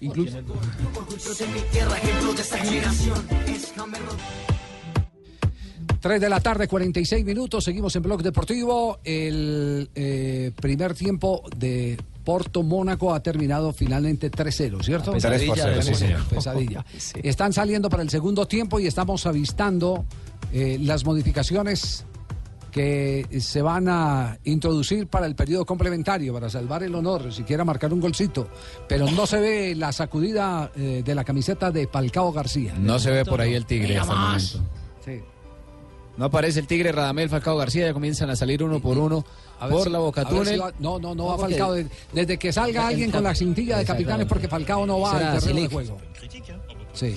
Incluso. 0.00 0.38
Tres 6.00 6.20
de 6.20 6.28
la 6.28 6.40
tarde, 6.40 6.66
46 6.66 7.24
minutos. 7.24 7.62
Seguimos 7.64 7.94
en 7.94 8.02
Blog 8.02 8.22
Deportivo. 8.22 8.98
El 9.04 9.88
eh, 9.94 10.50
primer 10.60 10.94
tiempo 10.94 11.44
de 11.56 11.96
Porto 12.24 12.62
Mónaco 12.62 13.14
ha 13.14 13.22
terminado 13.22 13.72
finalmente 13.72 14.30
3-0, 14.30 14.82
¿cierto? 14.82 15.10
A 15.10 15.14
pesadilla 15.14 15.38
3 15.38 15.48
por 15.48 15.58
0, 15.58 15.82
sí, 15.82 15.94
señor. 15.94 16.24
Pesadilla. 16.24 16.84
Sí. 16.98 17.20
Están 17.22 17.52
saliendo 17.52 17.88
para 17.90 18.02
el 18.02 18.10
segundo 18.10 18.46
tiempo 18.46 18.78
y 18.78 18.86
estamos 18.86 19.26
avistando 19.26 20.04
eh, 20.52 20.78
las 20.80 21.04
modificaciones 21.04 22.04
que 22.72 23.26
se 23.40 23.60
van 23.60 23.86
a 23.88 24.38
introducir 24.44 25.06
para 25.06 25.26
el 25.26 25.34
periodo 25.34 25.66
complementario, 25.66 26.32
para 26.32 26.48
salvar 26.48 26.82
el 26.82 26.94
honor, 26.94 27.32
siquiera 27.32 27.64
marcar 27.64 27.92
un 27.92 28.00
golcito. 28.00 28.48
Pero 28.88 29.10
no 29.10 29.26
se 29.26 29.40
ve 29.40 29.74
la 29.74 29.92
sacudida 29.92 30.72
eh, 30.74 31.02
de 31.04 31.14
la 31.14 31.22
camiseta 31.22 31.70
de 31.70 31.86
Palcao 31.86 32.32
García. 32.32 32.74
No 32.78 32.98
se 32.98 33.10
ve 33.10 33.24
por 33.24 33.40
ahí 33.40 33.54
el 33.54 33.66
tigre 33.66 33.98
hasta 33.98 34.12
el 34.14 34.18
momento. 34.18 34.60
Sí. 35.04 35.20
No 36.16 36.26
aparece 36.26 36.60
el 36.60 36.66
tigre 36.66 36.92
Radamel 36.92 37.28
Falcao 37.28 37.56
García, 37.58 37.86
ya 37.86 37.92
comienzan 37.92 38.30
a 38.30 38.36
salir 38.36 38.62
uno 38.62 38.80
por 38.80 38.96
uno 38.96 39.24
A 39.62 39.66
ver 39.66 39.74
por 39.76 39.84
si- 39.86 39.90
la 39.90 39.98
boca 40.00 40.24
si 40.28 40.56
va- 40.58 40.72
no, 40.80 40.98
no, 40.98 41.14
no 41.14 41.26
va 41.26 41.36
porque- 41.36 41.54
Falcao. 41.54 41.72
De- 41.74 41.86
Desde 42.12 42.36
que 42.38 42.52
salga 42.52 42.82
El 42.82 42.86
alguien 42.88 43.10
con 43.10 43.22
la 43.22 43.34
cintilla 43.34 43.78
de 43.78 43.84
capitanes, 43.84 44.26
porque 44.26 44.48
Falcao 44.48 44.84
no 44.86 45.00
va 45.00 45.12
al 45.12 45.40
terreno 45.40 45.60
de 45.60 45.68
juego. 45.68 45.98
Sí. 46.94 47.14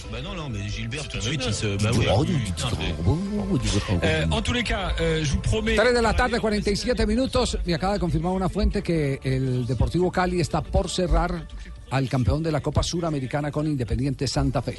Euh, 4.01 4.25
en 4.25 4.41
tous 4.43 4.53
les 4.53 4.63
cas, 4.63 4.93
euh, 4.99 5.23
je 5.25 5.31
vous 5.33 5.41
promets. 5.41 5.75
3 5.75 5.93
de 5.93 6.01
la 6.01 6.13
tarde, 6.15 6.39
47 6.39 7.05
minutos. 7.05 7.57
Me 7.65 7.73
acaba 7.73 7.93
de 7.93 7.99
confirmar 7.99 8.31
una 8.33 8.49
fuente 8.49 8.81
que 8.81 9.19
el 9.23 9.65
Deportivo 9.65 10.11
Cali 10.11 10.39
está 10.39 10.61
por 10.61 10.89
cerrar 10.89 11.47
al 11.91 12.09
campeón 12.09 12.41
de 12.43 12.51
la 12.51 12.61
Copa 12.61 12.83
Suramericana 12.83 13.51
con 13.51 13.67
Independiente 13.67 14.27
Santa 14.27 14.61
Fe. 14.61 14.75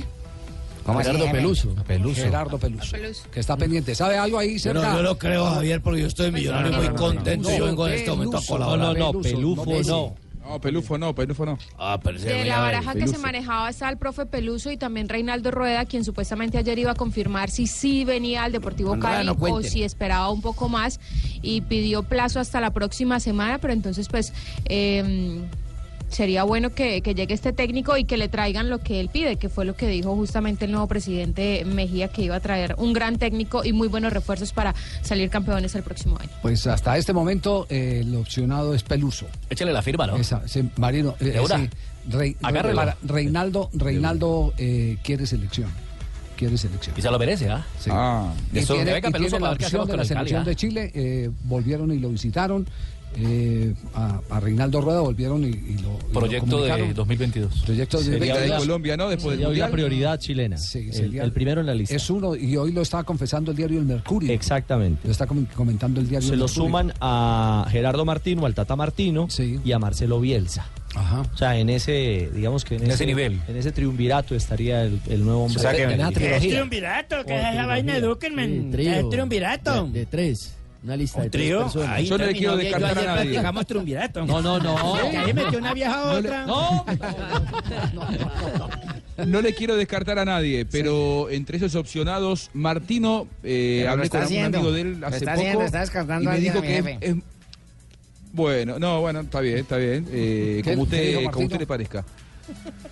¿Cómo 0.87 1.01
Gerardo? 1.01 1.30
Peluso. 1.32 1.74
Peluso. 1.87 2.22
Gerardo 2.22 2.59
Peluso. 2.59 2.97
Que 3.32 3.41
está 3.41 3.57
pendiente. 3.57 3.95
¿Sabe 3.95 4.16
algo 4.16 4.39
ahí 4.39 4.55
Yo 4.55 4.72
cerca? 4.72 4.93
no, 4.93 4.97
yo 4.97 5.03
no 5.03 5.18
creo, 5.18 5.45
Javier, 5.47 5.82
porque 5.82 6.01
yo 6.03 6.07
estoy 6.07 6.30
millonario 6.30 6.72
muy 6.72 6.89
contento. 6.91 7.51
yo 7.57 7.64
vengo 7.66 7.89
en 7.89 7.95
este 7.95 8.11
momento 8.11 8.39
a 8.39 8.43
colaborar. 8.47 8.97
No, 8.97 10.61
Pelufo 10.61 10.97
no, 10.97 11.12
Pelufo 11.12 11.45
no. 11.45 11.59
Ah, 11.76 11.99
pero 12.01 12.18
ese 12.18 12.28
De 12.28 12.45
la 12.45 12.61
baraja 12.61 12.95
que 12.95 13.09
se 13.09 13.18
manejaba 13.18 13.68
está 13.68 13.89
el 13.89 13.97
profe 13.97 14.26
Peluso 14.26 14.70
y 14.70 14.76
también 14.76 15.09
Reinaldo 15.09 15.51
Rueda, 15.51 15.87
quien 15.87 16.05
supuestamente 16.05 16.57
ayer 16.57 16.78
iba 16.78 16.93
a 16.93 16.95
confirmar 16.95 17.51
si 17.51 17.66
sí 17.66 18.05
venía 18.05 18.45
al 18.45 18.53
Deportivo 18.53 18.95
Rueda 18.95 19.16
Cali 19.16 19.26
no 19.26 19.37
o 19.41 19.62
si 19.64 19.82
esperaba 19.82 20.30
un 20.30 20.43
poco 20.43 20.68
más 20.68 21.01
y 21.43 21.62
pidió 21.62 22.05
plazo 22.05 22.39
hasta 22.39 22.61
la 22.61 22.70
próxima 22.72 23.18
semana, 23.18 23.59
pero 23.59 23.72
entonces 23.72 24.07
pues 24.09 24.32
eh, 24.66 25.43
sería 26.09 26.44
bueno 26.44 26.70
que, 26.74 27.00
que 27.02 27.14
llegue 27.14 27.34
este 27.34 27.52
técnico 27.52 27.96
y 27.96 28.04
que 28.04 28.16
le 28.16 28.28
traigan 28.28 28.70
lo 28.70 28.78
que 28.78 29.00
él 29.00 29.09
pide, 29.09 29.36
que 29.36 29.48
fue 29.48 29.64
lo 29.64 29.74
que 29.76 29.88
dijo 29.88 30.14
justamente 30.14 30.64
el 30.64 30.70
nuevo 30.72 30.86
presidente 30.86 31.64
Mejía, 31.64 32.09
que 32.09 32.22
iba 32.22 32.36
a 32.36 32.40
traer 32.40 32.74
un 32.78 32.92
gran 32.92 33.18
técnico 33.18 33.64
y 33.64 33.72
muy 33.72 33.88
buenos 33.88 34.12
refuerzos 34.12 34.52
para 34.52 34.74
salir 35.02 35.28
campeones 35.30 35.74
el 35.74 35.82
próximo 35.82 36.18
año. 36.18 36.30
Pues 36.42 36.66
hasta 36.66 36.96
este 36.96 37.12
momento 37.12 37.66
eh, 37.70 38.00
el 38.02 38.14
opcionado 38.14 38.74
es 38.74 38.82
Peluso. 38.82 39.26
Échale 39.50 39.72
la 39.72 39.82
firma, 39.82 40.07
¿no? 40.07 40.16
Esa, 40.16 40.46
sí, 40.46 40.68
Marino. 40.76 41.14
eh, 41.20 41.38
sí, 41.46 41.70
Rey- 42.11 42.36
Agárrelo. 42.42 42.76
para- 42.76 42.96
Reinaldo, 43.02 43.68
Reinaldo 43.72 44.54
eh, 44.59 44.98
quiere 45.02 45.26
selección. 45.26 45.68
Quiere 46.36 46.59
selección. 46.59 46.94
Y 46.98 47.00
se 47.00 47.11
lo 47.11 47.18
merece, 47.18 47.48
¿ah? 47.48 47.66
Sí. 47.80 47.88
Ah, 47.92 48.30
Y 48.52 48.59
eso, 48.59 48.74
tiene, 48.74 48.90
que 48.90 48.94
venga 48.94 49.09
y 49.09 49.12
Peluso 49.12 49.30
tiene 49.38 49.44
la 49.46 49.52
opción 49.52 49.86
de 49.86 49.92
la 49.92 49.96
Cali, 49.96 50.09
selección 50.09 50.42
¿ah? 50.42 50.44
de 50.44 50.57
Chile. 50.57 50.92
eh, 50.94 51.30
volvieron 51.44 51.90
y 51.92 51.98
lo 51.98 52.11
visitaron. 52.11 52.66
Eh, 53.18 53.74
a, 53.94 54.20
a 54.30 54.40
Reinaldo 54.40 54.80
Rueda 54.80 55.00
volvieron 55.00 55.42
y, 55.44 55.48
y 55.48 55.50
lo 55.50 55.58
y 55.66 55.82
lo 55.82 55.98
Proyecto 56.20 56.46
de 56.46 56.50
comunicaron. 56.68 56.94
2022. 56.94 57.62
Proyecto 57.64 57.98
de 57.98 58.04
Sería 58.04 58.18
2022. 58.34 58.42
hoy 58.42 58.48
la- 58.50 58.58
Colombia, 58.58 58.96
¿no? 58.96 59.08
Después 59.08 59.30
del 59.30 59.46
sería 59.46 59.48
hoy 59.48 59.56
la 59.56 59.70
prioridad 59.70 60.18
chilena. 60.18 60.58
Sí, 60.58 60.78
el, 60.88 60.92
sería- 60.92 61.22
el 61.24 61.32
primero 61.32 61.60
en 61.60 61.66
la 61.66 61.74
lista. 61.74 61.94
Es 61.96 62.10
uno, 62.10 62.36
y 62.36 62.56
hoy 62.56 62.72
lo 62.72 62.82
estaba 62.82 63.04
confesando 63.04 63.50
el 63.50 63.56
diario 63.56 63.78
El 63.78 63.86
Mercurio. 63.86 64.32
Exactamente. 64.32 65.00
Lo 65.06 65.12
está 65.12 65.26
com- 65.26 65.46
comentando 65.54 66.00
el 66.00 66.08
diario 66.08 66.28
Se 66.28 66.34
El 66.34 66.40
lo 66.40 66.46
Mercurio. 66.46 66.66
suman 66.68 66.92
a 67.00 67.66
Gerardo 67.70 68.04
Martino, 68.04 68.46
al 68.46 68.54
Tata 68.54 68.76
Martino 68.76 69.28
y 69.64 69.72
a 69.72 69.78
Marcelo 69.78 70.20
Bielsa. 70.20 70.66
Ajá. 70.94 71.20
O 71.32 71.36
sea, 71.36 71.58
en 71.58 71.68
ese, 71.68 72.30
digamos 72.34 72.64
que 72.64 72.76
en 72.76 72.80
En 72.82 72.86
ese, 72.86 72.94
ese 72.94 73.06
nivel. 73.06 73.38
En 73.48 73.56
ese 73.56 73.70
triunvirato 73.70 74.34
estaría 74.34 74.82
el, 74.84 74.98
el 75.08 75.24
nuevo 75.24 75.44
hombre. 75.44 75.58
O 75.58 75.62
sea, 75.62 75.72
que- 75.74 75.82
En 75.82 75.90
¿Qué 76.12 76.20
¿Qué 76.20 76.36
es 76.36 76.42
triunvirato? 76.42 77.16
¿Qué 77.26 77.34
Oh, 77.34 77.36
es 77.36 77.52
esa 77.54 77.66
vaina 77.66 78.00
trío 78.72 79.08
triunvirato? 79.10 79.84
De, 79.88 80.00
de 80.00 80.06
tres. 80.06 80.55
Una 80.87 80.97
lista 80.97 81.18
de 81.18 81.24
¿Un 81.26 81.30
tres 81.32 81.45
trío? 81.45 81.59
personas. 81.62 81.89
Ahí 81.91 82.07
Yo 82.07 82.16
no 82.16 82.26
le 82.26 82.32
quiero 82.32 82.57
descartar 82.57 82.91
a 82.99 83.03
nadie. 83.03 83.22
practicamos 83.32 83.66
triunvirato. 83.66 84.24
No, 84.24 84.41
no, 84.41 84.61
no. 84.61 84.97
Que 85.11 85.16
ahí 85.18 85.32
metió 85.34 85.59
una 85.59 85.74
vieja 85.74 85.95
a 86.01 86.12
otra. 86.12 86.47
No. 86.47 86.84
No 89.26 89.41
le 89.41 89.55
quiero 89.55 89.76
descartar 89.76 90.18
a 90.18 90.24
nadie, 90.26 90.66
pero 90.66 91.30
entre 91.30 91.57
esos 91.57 91.74
opcionados, 91.74 92.51
Martino, 92.53 93.26
eh, 93.43 93.87
hablé 93.89 94.11
con 94.11 94.20
un 94.26 94.37
amigo 94.45 94.70
de 94.72 94.80
él 94.82 95.05
hace 95.05 95.16
está 95.16 95.30
poco 95.32 95.41
haciendo, 95.41 95.64
está 95.64 95.80
descartando 95.80 96.30
y 96.30 96.34
me 96.34 96.41
dijo 96.41 96.59
a 96.59 96.61
mi 96.61 96.66
que 96.66 96.76
es, 96.78 96.84
jefe. 96.84 96.99
es- 97.01 97.16
bueno, 98.34 98.78
no, 98.78 99.01
bueno, 99.01 99.20
está 99.20 99.41
bien, 99.41 99.57
está 99.57 99.78
bien, 99.78 100.07
eh, 100.12 100.61
¿Qué- 100.62 100.70
como 100.72 100.82
usted, 100.82 101.24
como 101.30 101.47
usted 101.47 101.59
le 101.61 101.66
parezca. 101.66 102.05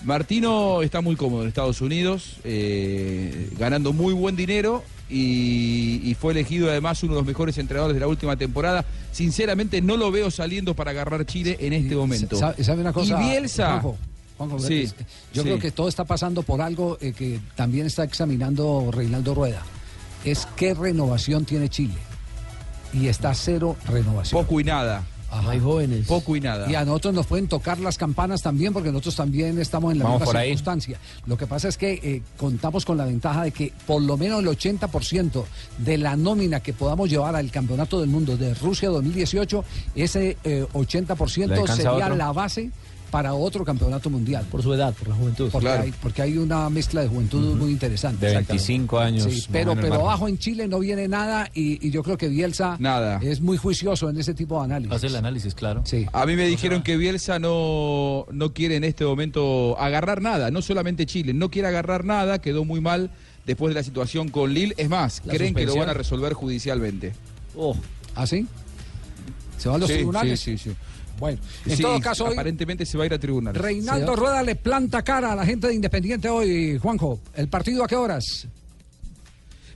Martino 0.02 0.80
está 0.82 1.02
muy 1.02 1.14
cómodo 1.14 1.42
en 1.42 1.48
Estados 1.48 1.82
Unidos, 1.82 2.38
eh, 2.44 3.50
ganando 3.58 3.92
muy 3.92 4.14
buen 4.14 4.34
dinero 4.34 4.82
y, 5.08 6.00
y 6.02 6.14
fue 6.14 6.32
elegido 6.32 6.70
además 6.70 7.02
uno 7.02 7.12
de 7.14 7.20
los 7.20 7.26
mejores 7.26 7.58
entrenadores 7.58 7.94
de 7.94 8.00
la 8.00 8.08
última 8.08 8.36
temporada. 8.36 8.84
Sinceramente 9.12 9.80
no 9.80 9.96
lo 9.96 10.10
veo 10.10 10.30
saliendo 10.30 10.74
para 10.74 10.90
agarrar 10.92 11.24
Chile 11.26 11.56
en 11.60 11.72
este 11.72 11.94
momento. 11.94 12.36
¿Sabe, 12.36 12.80
una 12.80 12.92
cosa? 12.92 13.20
Y 13.22 13.28
Bielsa. 13.28 13.68
Juanjo? 13.80 13.98
Juanjo, 14.36 14.58
Sí, 14.58 14.86
yo 15.32 15.42
sí. 15.42 15.48
creo 15.48 15.58
que 15.58 15.70
todo 15.70 15.88
está 15.88 16.04
pasando 16.04 16.42
por 16.42 16.60
algo 16.60 16.98
eh, 17.00 17.12
que 17.12 17.40
también 17.54 17.86
está 17.86 18.04
examinando 18.04 18.90
Reinaldo 18.92 19.34
Rueda. 19.34 19.62
Es 20.24 20.48
qué 20.56 20.74
renovación 20.74 21.44
tiene 21.44 21.68
Chile. 21.68 21.94
Y 22.92 23.08
está 23.08 23.34
cero 23.34 23.76
renovación. 23.86 24.42
Poco 24.44 24.60
y 24.60 24.64
nada. 24.64 25.04
Ajá. 25.38 25.50
Hay 25.50 25.60
jóvenes. 25.60 26.06
Poco 26.06 26.36
y 26.36 26.40
nada. 26.40 26.70
Y 26.70 26.74
a 26.74 26.84
nosotros 26.84 27.14
nos 27.14 27.26
pueden 27.26 27.48
tocar 27.48 27.78
las 27.80 27.98
campanas 27.98 28.42
también, 28.42 28.72
porque 28.72 28.90
nosotros 28.90 29.16
también 29.16 29.58
estamos 29.60 29.92
en 29.92 29.98
la 29.98 30.04
Vamos 30.04 30.20
misma 30.22 30.38
ahí. 30.40 30.48
circunstancia. 30.48 30.98
Lo 31.26 31.36
que 31.36 31.46
pasa 31.46 31.68
es 31.68 31.76
que 31.76 31.92
eh, 31.94 32.22
contamos 32.36 32.84
con 32.84 32.96
la 32.96 33.04
ventaja 33.04 33.42
de 33.44 33.50
que 33.50 33.72
por 33.86 34.00
lo 34.02 34.16
menos 34.16 34.40
el 34.40 34.48
80% 34.48 35.44
de 35.78 35.98
la 35.98 36.16
nómina 36.16 36.60
que 36.60 36.72
podamos 36.72 37.08
llevar 37.10 37.36
al 37.36 37.50
Campeonato 37.50 38.00
del 38.00 38.10
Mundo 38.10 38.36
de 38.36 38.54
Rusia 38.54 38.88
2018, 38.90 39.64
ese 39.94 40.36
eh, 40.44 40.66
80% 40.72 41.36
¿Le 41.48 41.54
alcanza 41.54 41.76
sería 41.76 41.90
otro? 41.92 42.16
la 42.16 42.32
base 42.32 42.70
para 43.14 43.32
otro 43.32 43.64
campeonato 43.64 44.10
mundial. 44.10 44.44
Por 44.50 44.60
su 44.60 44.74
edad, 44.74 44.92
por 44.92 45.06
la 45.06 45.14
juventud. 45.14 45.48
Porque, 45.52 45.66
Claro. 45.68 45.82
hay, 45.84 45.92
porque 46.02 46.20
hay 46.20 46.36
una 46.36 46.68
mezcla 46.68 47.00
de 47.00 47.06
juventud 47.06 47.54
muy 47.54 47.70
interesante. 47.70 48.26
De 48.26 48.32
Exactamente. 48.32 48.52
25 48.54 48.98
años. 48.98 49.22
Sí, 49.32 49.46
pero, 49.52 49.76
pero 49.76 49.94
abajo 50.00 50.26
en 50.26 50.36
Chile 50.36 50.66
no 50.66 50.80
viene 50.80 51.06
nada 51.06 51.48
y, 51.54 51.86
y 51.86 51.92
yo 51.92 52.02
creo 52.02 52.16
que 52.18 52.26
Bielsa 52.28 52.76
Nada. 52.80 53.20
es 53.22 53.40
muy 53.40 53.56
juicioso 53.56 54.10
en 54.10 54.18
ese 54.18 54.34
tipo 54.34 54.58
de 54.58 54.64
análisis. 54.64 54.92
Hace 54.96 55.06
el 55.06 55.14
análisis, 55.14 55.54
claro. 55.54 55.82
Sí. 55.84 56.06
A 56.12 56.26
mí 56.26 56.34
me 56.34 56.44
dijeron 56.48 56.82
que 56.82 56.96
Bielsa 56.96 57.38
no, 57.38 58.26
no 58.32 58.52
quiere 58.52 58.74
en 58.74 58.82
este 58.82 59.04
momento 59.04 59.78
agarrar 59.78 60.20
nada, 60.20 60.50
no 60.50 60.60
solamente 60.60 61.06
Chile, 61.06 61.32
no 61.34 61.52
quiere 61.52 61.68
agarrar 61.68 62.04
nada, 62.04 62.40
quedó 62.40 62.64
muy 62.64 62.80
mal 62.80 63.10
después 63.46 63.72
de 63.72 63.78
la 63.80 63.84
situación 63.84 64.28
con 64.28 64.52
Lille. 64.52 64.74
Es 64.76 64.88
más, 64.88 65.22
La 65.24 65.34
creen 65.34 65.54
que 65.54 65.66
lo 65.66 65.76
van 65.76 65.88
a 65.88 65.94
resolver 65.94 66.32
judicialmente. 66.32 67.12
Oh, 67.56 67.76
¿Ah, 68.16 68.26
sí? 68.26 68.44
¿Se 69.56 69.68
van 69.68 69.76
a 69.76 69.78
los 69.78 69.88
Sí, 69.88 69.94
tribunales? 69.94 70.40
Sí, 70.40 70.58
sí, 70.58 70.70
sí. 70.70 70.76
Bueno, 71.18 71.38
en 71.66 71.76
Sí, 71.76 71.82
todo 71.82 72.00
caso, 72.00 72.24
hoy 72.26 72.32
aparentemente 72.32 72.84
se 72.84 72.98
va 72.98 73.04
a 73.04 73.06
ir 73.06 73.14
a 73.14 73.18
tribunales. 73.18 73.60
Reinaldo 73.60 74.16
Rueda 74.16 74.42
le 74.42 74.56
planta 74.56 75.02
cara 75.02 75.32
a 75.32 75.36
la 75.36 75.46
gente 75.46 75.68
de 75.68 75.74
Independiente 75.74 76.28
hoy, 76.28 76.78
Juanjo. 76.78 77.20
¿El 77.34 77.48
partido 77.48 77.84
a 77.84 77.88
qué 77.88 77.96
horas? 77.96 78.46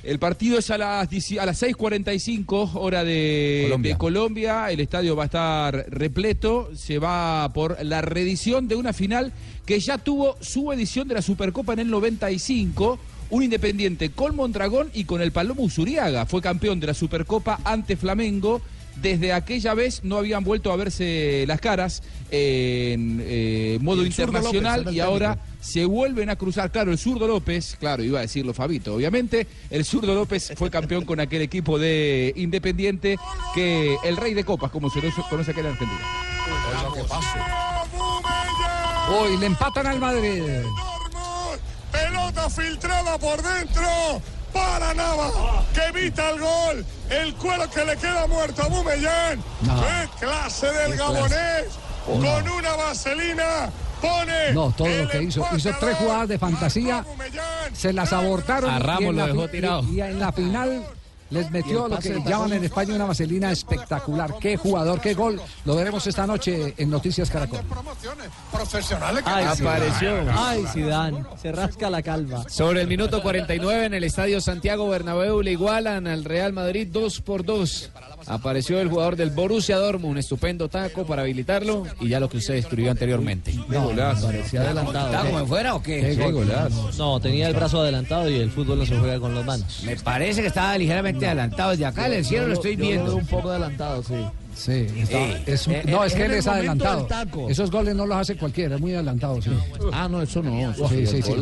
El 0.03 0.19
partido 0.21 0.59
es 0.59 0.71
a 0.71 0.79
las, 0.79 1.11
10 1.11 1.39
a 1.41 1.47
las 1.47 1.61
6.45 1.63 2.71
hora 2.75 3.03
de 3.05 3.65
Colombia. 3.65 3.93
de 3.93 3.99
Colombia. 3.99 4.71
El 4.71 4.81
estadio 4.81 5.17
va 5.17 5.25
a 5.25 5.27
estar 5.27 5.87
repleto. 5.91 6.71
Se 6.75 6.99
va 6.99 7.51
por 7.53 7.85
la 7.85 8.01
reedición 8.01 8.69
de 8.69 8.77
una 8.77 8.93
final 8.93 9.33
que 9.67 9.81
ya 9.81 9.99
tuvo 9.99 10.37
su 10.41 10.73
edición 10.73 11.09
de 11.09 11.15
la 11.15 11.23
Supercopa 11.23 11.73
en 11.73 11.81
el 11.81 11.91
95. 11.91 12.99
Un 13.31 13.43
Independiente 13.43 14.11
con 14.11 14.37
Mondragón 14.37 14.89
y 14.95 15.05
con 15.05 15.21
el 15.21 15.33
Palomo 15.33 15.63
Usuriaga. 15.63 16.27
Fue 16.27 16.41
campeón 16.41 16.81
de 16.81 16.87
la 16.87 16.95
Supercopa 16.95 17.61
ante 17.65 17.97
Flamengo. 17.97 18.63
Desde 19.01 19.33
aquella 19.33 19.75
vez 19.75 20.03
no 20.03 20.17
habían 20.17 20.43
vuelto 20.43 20.73
a 20.73 20.77
verse 20.77 21.45
las 21.47 21.61
caras 21.61 22.03
en 22.31 23.23
eh, 23.25 23.79
modo 23.81 24.03
Y 24.03 24.07
internacional 24.07 24.81
López 24.81 24.95
y 24.95 25.01
ahora 25.01 25.35
técnico. 25.37 25.57
se 25.61 25.85
vuelven 25.85 26.31
a 26.31 26.37
cruzar. 26.37 26.73
Claro, 26.73 26.91
el 26.91 26.99
zurdo 26.99 27.29
López, 27.29 27.77
claro, 27.79 28.03
iba 28.03 28.19
a 28.19 28.23
decirlo 28.23 28.53
Fabito, 28.55 28.95
obviamente. 28.95 29.47
El 29.71 29.85
zurdo 29.85 30.15
López 30.15 30.53
fue 30.57 30.71
campeón 30.71 31.05
con 31.05 31.21
aquel 31.21 31.43
equipo 31.43 31.79
de 31.79 32.33
Independiente 32.37 33.19
que 33.55 33.97
el 34.05 34.17
rey 34.17 34.35
de 34.35 34.45
copas, 34.45 34.71
como 34.71 34.91
se 34.91 35.01
lo 35.01 35.11
conoce 35.31 35.53
acá 35.53 35.61
en 35.61 35.67
Argentina. 35.67 36.01
Hoy 39.11 39.37
le 39.39 39.47
empatan 39.47 39.87
al 39.87 40.01
Madrid. 40.01 40.43
Pelota 41.93 42.51
filtrada 42.51 43.17
por 43.19 43.43
dentro 43.43 43.89
para 44.53 44.95
Nava, 44.95 45.65
que 45.75 45.81
evita 45.99 46.31
el 46.31 46.41
gol. 46.41 46.87
El 47.11 47.35
cuero 47.35 47.71
que 47.71 47.85
le 47.85 47.97
queda 47.97 48.27
muerto 48.27 48.63
a 48.63 48.69
Bumellán. 48.69 49.43
No. 49.63 49.81
¡Qué 49.81 50.27
clase 50.27 50.67
del 50.67 50.97
gabonés! 50.97 51.79
Con 52.07 52.49
una 52.49 52.77
vaselina 52.77 53.71
pone. 54.01 54.53
No, 54.53 54.73
todo 54.77 54.89
lo 54.89 55.09
que 55.09 55.23
hizo. 55.23 55.47
Hizo 55.55 55.71
tres 55.79 55.97
jugadas 55.97 56.29
de 56.29 56.39
fantasía. 56.39 57.05
Se 57.73 57.93
las 57.93 58.13
abortaron. 58.13 58.71
A 58.71 58.79
Ramos 58.79 59.15
lo 59.15 59.21
la 59.21 59.27
dejó 59.27 59.49
tirado. 59.49 59.83
Y, 59.85 59.97
y 59.97 60.01
en 60.01 60.19
la 60.19 60.33
final 60.33 60.87
les 61.31 61.51
metió 61.51 61.89
lo 61.89 61.99
que 61.99 62.23
llaman 62.25 62.55
en 62.55 62.65
España 62.65 62.95
una 62.95 63.05
vaselina 63.05 63.51
espectacular. 63.51 64.35
Qué 64.41 64.57
jugador, 64.57 65.01
qué 65.01 65.15
gol. 65.15 65.41
Lo 65.65 65.77
veremos 65.77 66.07
esta 66.07 66.27
noche 66.27 66.75
en 66.77 66.91
Noticias 66.91 67.31
Caracol. 67.31 67.61
Profesionales 68.53 69.23
ay, 69.27 69.45
Apareció. 69.45 70.11
Ay, 70.33 70.65
Zidane, 70.73 71.25
se 71.41 71.53
rasca 71.53 71.91
la 71.91 72.03
calva. 72.03 72.49
Sobre 72.49 72.81
el 72.81 72.89
minuto 72.89 73.23
49 73.23 73.87
en 73.87 73.95
el 73.95 74.05
estadio 74.05 74.41
Santiago 74.41 74.89
Bernabéu 74.89 75.43
le 75.43 75.53
igualan 75.53 76.07
al 76.07 76.25
Real 76.25 76.53
Madrid 76.53 76.89
2 76.91 77.21
por 77.21 77.45
2. 77.45 77.91
Apareció 78.27 78.81
el 78.81 78.89
jugador 78.89 79.17
del 79.17 79.31
Borussia 79.31 79.77
Dortmund, 79.77 80.13
un 80.13 80.19
estupendo 80.19 80.69
taco 80.69 81.07
para 81.07 81.23
habilitarlo 81.23 81.85
y 82.01 82.09
ya 82.09 82.21
lo 82.21 82.29
que 82.29 82.39
usted 82.39 82.55
describió 82.55 82.91
anteriormente. 82.91 83.53
Qué 83.53 83.79
golazo. 83.79 84.27
Parecía 84.27 84.63
adelantado. 84.63 85.13
¿Está 85.13 85.31
como 85.31 85.47
fuera 85.47 85.75
o 85.75 85.83
qué? 85.83 86.17
Qué 86.17 86.31
golazo. 86.31 86.91
No, 86.99 87.21
tenía 87.21 87.49
el 87.49 87.55
brazo 87.55 87.81
adelantado 87.81 88.29
y 88.29 88.37
el 88.37 88.51
fútbol 88.51 88.81
no 88.81 88.87
se 88.87 88.99
juega 88.99 89.21
con 89.21 89.35
las 89.35 89.45
manos. 89.45 89.83
Me 89.85 89.97
parece 89.97 90.43
que 90.43 90.49
estaba 90.49 90.77
ligeramente 90.77 91.18
adelantado. 91.27 91.71
Desde 91.71 91.87
acá 91.87 92.07
en 92.07 92.13
el 92.15 92.25
cielo 92.25 92.47
lo 92.49 92.55
estoy 92.55 92.77
viendo. 92.77 93.17
un 93.17 93.27
poco 93.27 93.51
adelantado, 93.51 94.03
sí. 94.03 94.15
Sí, 94.55 94.87
está- 95.03 95.19
Eh, 95.21 95.43
es 95.47 95.67
un- 95.69 95.75
eh, 95.75 95.83
no, 95.87 96.03
eh, 96.03 96.09
es 96.09 96.15
que 96.15 96.25
él 96.25 96.33
es 96.33 96.47
adelantado. 96.49 97.07
del. 97.07 97.51
Esos 97.51 97.71
goles 97.71 97.95
no 97.95 98.07
los 98.07 98.17
hace 98.17 98.37
cualquiera, 98.37 98.75
es 98.75 98.81
muy 98.81 98.93
adelantado. 98.93 99.41
Sí, 99.41 99.51
Ah, 99.93 100.09
no, 100.11 100.21
eso 100.21 100.43
no. 100.43 100.75
sí, 100.89 101.07
sí. 101.07 101.23
sí. 101.23 101.33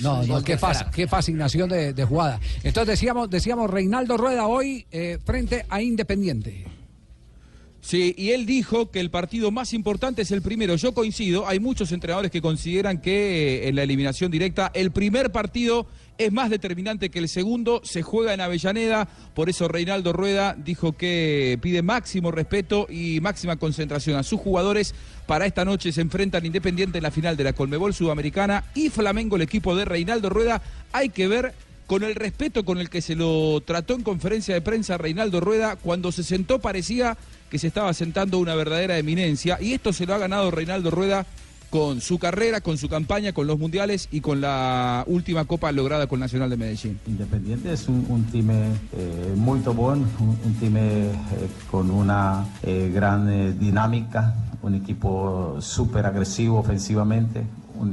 No, 0.00 0.22
no, 0.24 0.42
qué, 0.42 0.56
fas- 0.58 0.86
qué 0.90 1.06
fascinación 1.06 1.68
de, 1.68 1.92
de 1.92 2.04
jugada. 2.04 2.40
Entonces 2.62 2.86
decíamos, 2.98 3.30
decíamos 3.30 3.70
Reinaldo 3.70 4.16
Rueda 4.16 4.46
hoy 4.46 4.86
eh, 4.90 5.18
frente 5.24 5.64
a 5.68 5.82
Independiente. 5.82 6.64
Sí, 7.80 8.14
y 8.16 8.30
él 8.30 8.46
dijo 8.46 8.90
que 8.90 8.98
el 9.00 9.10
partido 9.10 9.50
más 9.50 9.74
importante 9.74 10.22
es 10.22 10.30
el 10.30 10.40
primero. 10.40 10.74
Yo 10.76 10.94
coincido, 10.94 11.46
hay 11.46 11.60
muchos 11.60 11.92
entrenadores 11.92 12.30
que 12.30 12.40
consideran 12.40 13.02
que 13.02 13.64
eh, 13.64 13.68
en 13.68 13.76
la 13.76 13.82
eliminación 13.82 14.30
directa 14.30 14.70
el 14.74 14.90
primer 14.90 15.30
partido 15.32 15.86
es 16.18 16.32
más 16.32 16.50
determinante 16.50 17.10
que 17.10 17.18
el 17.18 17.28
segundo, 17.28 17.80
se 17.84 18.02
juega 18.02 18.34
en 18.34 18.40
Avellaneda, 18.40 19.08
por 19.34 19.48
eso 19.48 19.68
Reinaldo 19.68 20.12
Rueda 20.12 20.54
dijo 20.56 20.92
que 20.92 21.58
pide 21.60 21.82
máximo 21.82 22.30
respeto 22.30 22.86
y 22.88 23.20
máxima 23.20 23.56
concentración 23.56 24.16
a 24.16 24.22
sus 24.22 24.40
jugadores. 24.40 24.94
Para 25.26 25.46
esta 25.46 25.64
noche 25.64 25.92
se 25.92 26.00
enfrentan 26.00 26.46
Independiente 26.46 26.98
en 26.98 27.02
la 27.02 27.10
final 27.10 27.36
de 27.36 27.44
la 27.44 27.52
Colmebol 27.52 27.94
Sudamericana 27.94 28.64
y 28.74 28.90
Flamengo, 28.90 29.36
el 29.36 29.42
equipo 29.42 29.74
de 29.74 29.84
Reinaldo 29.84 30.30
Rueda. 30.30 30.62
Hay 30.92 31.08
que 31.08 31.28
ver 31.28 31.54
con 31.86 32.02
el 32.02 32.14
respeto 32.14 32.64
con 32.64 32.78
el 32.78 32.88
que 32.88 33.02
se 33.02 33.14
lo 33.14 33.60
trató 33.64 33.94
en 33.94 34.02
conferencia 34.02 34.54
de 34.54 34.62
prensa 34.62 34.96
Reinaldo 34.96 35.40
Rueda, 35.40 35.76
cuando 35.76 36.12
se 36.12 36.22
sentó 36.22 36.60
parecía 36.60 37.16
que 37.50 37.58
se 37.58 37.66
estaba 37.66 37.92
sentando 37.92 38.38
una 38.38 38.54
verdadera 38.54 38.98
eminencia 38.98 39.58
y 39.60 39.74
esto 39.74 39.92
se 39.92 40.06
lo 40.06 40.14
ha 40.14 40.18
ganado 40.18 40.50
Reinaldo 40.50 40.90
Rueda 40.90 41.26
con 41.74 42.00
su 42.00 42.20
carrera, 42.20 42.60
con 42.60 42.78
su 42.78 42.88
campaña, 42.88 43.32
con 43.32 43.48
los 43.48 43.58
mundiales 43.58 44.06
y 44.12 44.20
con 44.20 44.40
la 44.40 45.02
última 45.08 45.44
copa 45.44 45.72
lograda 45.72 46.06
con 46.06 46.20
Nacional 46.20 46.48
de 46.48 46.56
Medellín. 46.56 47.00
Independiente 47.04 47.72
es 47.72 47.88
un, 47.88 48.06
un 48.08 48.22
time 48.26 48.68
eh, 48.92 49.34
molto 49.34 49.74
buono, 49.74 50.06
un, 50.20 50.38
un 50.44 50.54
time 50.60 51.06
eh, 51.08 51.14
con 51.72 51.90
una 51.90 52.46
eh, 52.62 52.92
gran 52.94 53.28
eh, 53.28 53.52
dinamica, 53.54 54.36
un 54.62 54.76
equipo 54.76 55.56
súper 55.58 56.06
agresivo 56.06 56.60
ofensivamente, 56.60 57.44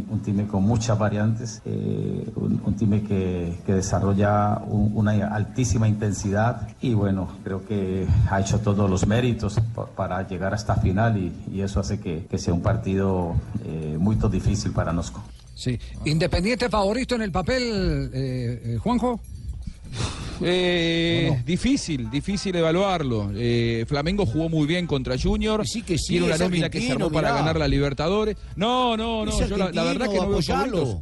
un 0.10 0.22
time 0.22 0.48
con 0.48 0.64
muchas 0.64 0.98
variantes, 0.98 1.62
eh, 1.66 2.26
un, 2.36 2.74
time 2.76 3.04
que, 3.04 3.58
que 3.66 3.74
desarrolla 3.74 4.58
un- 4.68 4.92
una 4.96 5.12
altísima 5.28 5.88
intensidad 5.88 6.68
y 6.82 6.94
bueno, 6.94 7.28
creo 7.44 7.66
que 7.66 8.08
ha 8.30 8.40
hecho 8.40 8.60
todos 8.60 8.90
los 8.90 9.06
méritos 9.08 9.60
pa- 9.76 9.86
para 9.88 10.28
llegar 10.28 10.54
a 10.54 10.56
esta 10.56 10.76
final 10.76 11.18
y, 11.18 11.32
y 11.52 11.62
eso 11.62 11.80
hace 11.80 12.00
que, 12.00 12.26
que 12.30 12.38
sea 12.38 12.54
un 12.54 12.62
partido 12.62 13.36
eh, 13.66 13.98
muy 14.00 14.16
difícil 14.32 14.72
para 14.72 14.94
nosotros. 14.94 15.24
Sí. 15.56 15.78
Independiente 16.06 16.70
favorito 16.70 17.16
en 17.16 17.22
el 17.22 17.32
papel, 17.32 18.10
eh, 18.14 18.78
eh, 20.42 21.42
Difícil, 21.46 22.10
difícil 22.10 22.56
evaluarlo. 22.56 23.32
Eh, 23.36 23.86
Flamengo 23.88 24.26
jugó 24.26 24.50
muy 24.50 24.68
bien 24.68 24.88
contra 24.88 25.16
Junior. 25.18 25.66
sí, 25.68 25.82
que 25.84 25.98
sí, 25.98 26.14
Tiene 26.14 26.28
una 26.28 26.38
nómina 26.38 26.70
que 26.70 26.82
se 26.82 26.92
armó 26.92 27.12
para 27.12 27.34
ganar 27.34 27.58
la 27.58 27.68
Libertadores. 27.68 28.38
No, 28.56 28.98
no, 28.98 29.26
no. 29.26 29.48
Yo 29.48 29.58
la, 29.58 29.72
la 29.72 29.84
verdad 29.84 30.10
que 30.10 30.18
no 30.18 30.30
veo 30.30 30.42
favoritos. 30.42 30.98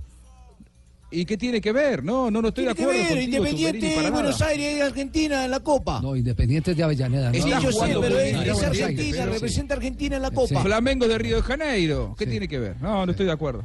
¿Y 1.12 1.26
qué 1.26 1.38
tiene 1.38 1.60
que 1.60 1.72
ver? 1.72 2.04
No, 2.04 2.30
no, 2.30 2.42
no 2.42 2.50
estoy 2.50 2.66
de 2.66 2.76
Tiene 2.76 2.92
que 2.92 2.98
acuerdo 2.98 3.16
ver, 3.16 3.24
contigo, 3.24 3.46
Independiente 3.48 4.02
de. 4.02 4.12
Buenos 4.12 4.42
Aires 4.42 4.78
y 4.78 4.82
Argentina 4.82 5.46
en 5.46 5.52
la 5.52 5.60
Copa. 5.60 6.02
No, 6.02 6.16
Independiente 6.16 6.76
de 6.76 6.84
Avellaneda. 6.84 7.34
Sí, 7.34 7.50
¿no? 7.50 7.62
yo 7.62 7.72
sé, 7.72 7.98
pero 8.00 8.20
es, 8.20 8.64
Argentina, 8.64 9.18
pero 9.18 9.26
sí. 9.26 9.34
representa 9.34 9.74
a 9.74 9.78
Argentina 9.78 10.16
en 10.18 10.22
la 10.22 10.32
Copa. 10.32 10.62
Flamengo 10.62 11.08
de 11.08 11.18
Río 11.18 11.38
de 11.38 11.42
Janeiro. 11.42 12.16
¿Qué 12.18 12.28
tiene 12.28 12.48
que 12.48 12.60
ver? 12.60 12.76
No, 12.82 13.06
no 13.06 13.12
estoy 13.12 13.26
de 13.26 13.32
acuerdo. 13.32 13.64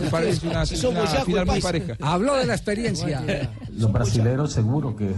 Me 0.00 0.08
parece 0.08 0.46
una, 0.46 0.64
Si 0.64 0.76
final 0.76 1.46
muy 1.46 1.60
pareja. 1.60 1.96
Habló 2.00 2.36
de 2.36 2.46
la 2.46 2.54
experiencia. 2.54 3.22
Los 3.70 3.92
brasileños 3.92 4.52
seguro 4.52 4.96
que 4.96 5.10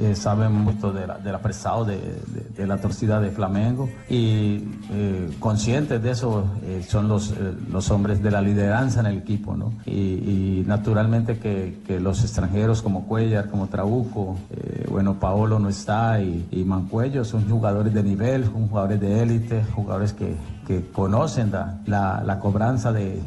eh, 0.00 0.14
saben 0.14 0.52
mucho 0.52 0.92
del 0.92 1.34
apresado 1.34 1.84
de, 1.84 1.96
de- 1.96 2.50
de 2.56 2.66
la 2.66 2.76
torcida 2.78 3.20
de 3.20 3.30
Flamengo 3.30 3.88
y 4.08 4.64
eh, 4.90 5.30
conscientes 5.38 6.02
de 6.02 6.10
eso 6.10 6.44
eh, 6.64 6.84
son 6.86 7.08
los, 7.08 7.30
eh, 7.32 7.54
los 7.70 7.90
hombres 7.90 8.22
de 8.22 8.30
la 8.30 8.40
lideranza 8.42 9.00
en 9.00 9.06
el 9.06 9.18
equipo, 9.18 9.56
¿no? 9.56 9.72
Y, 9.86 10.64
naturalmente 10.66 11.38
que, 11.38 11.78
que 11.86 11.98
los 12.00 12.22
extranjeros 12.22 12.82
como 12.82 13.06
Cuellar, 13.06 13.48
como 13.50 13.66
Trauco, 13.68 14.36
eh, 14.50 14.86
bueno, 14.90 15.14
Paolo 15.18 15.58
no 15.58 15.68
está 15.68 16.20
y, 16.20 16.46
y 16.50 16.64
Mancuello 16.64 17.24
son 17.24 17.48
jugadores 17.48 17.92
de 17.94 18.02
nivel, 18.02 18.44
son 18.44 18.68
jugadores 18.68 19.00
de 19.00 19.22
élite, 19.22 19.64
jugadores 19.74 20.12
que, 20.12 20.34
que 20.70 20.86
conocen 20.92 21.50
la, 21.50 22.22
la- 22.24 22.38
cobranza 22.38 22.92
de, 22.92 23.20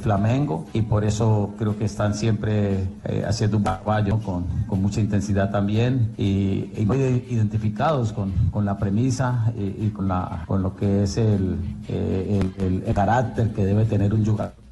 Flamengo 0.00 0.66
y 0.72 0.82
por 0.82 1.04
eso 1.04 1.52
creo 1.58 1.76
que 1.76 1.84
están 1.84 2.14
siempre 2.14 2.84
eh, 3.04 3.24
haciendo 3.26 3.56
un 3.56 3.64
caballo 3.64 4.20
con, 4.20 4.44
mucha 4.80 5.00
intensidad 5.00 5.50
también 5.50 6.12
y, 6.16 6.70
muy 6.86 6.98
identificados 7.28 8.12
con, 8.12 8.30
con 8.52 8.64
la 8.64 8.78
premisa 8.78 9.52
y, 9.58 9.88
con, 9.88 10.06
la, 10.06 10.44
con 10.46 10.62
lo 10.62 10.76
que 10.76 11.02
es 11.02 11.16
eh, 11.16 11.26
el- 11.88 12.84
el 12.86 12.94
carácter 12.94 13.52
que 13.52 13.64
debe 13.66 13.84
tener 13.84 14.14
un 14.14 14.24
jugador. 14.24 14.65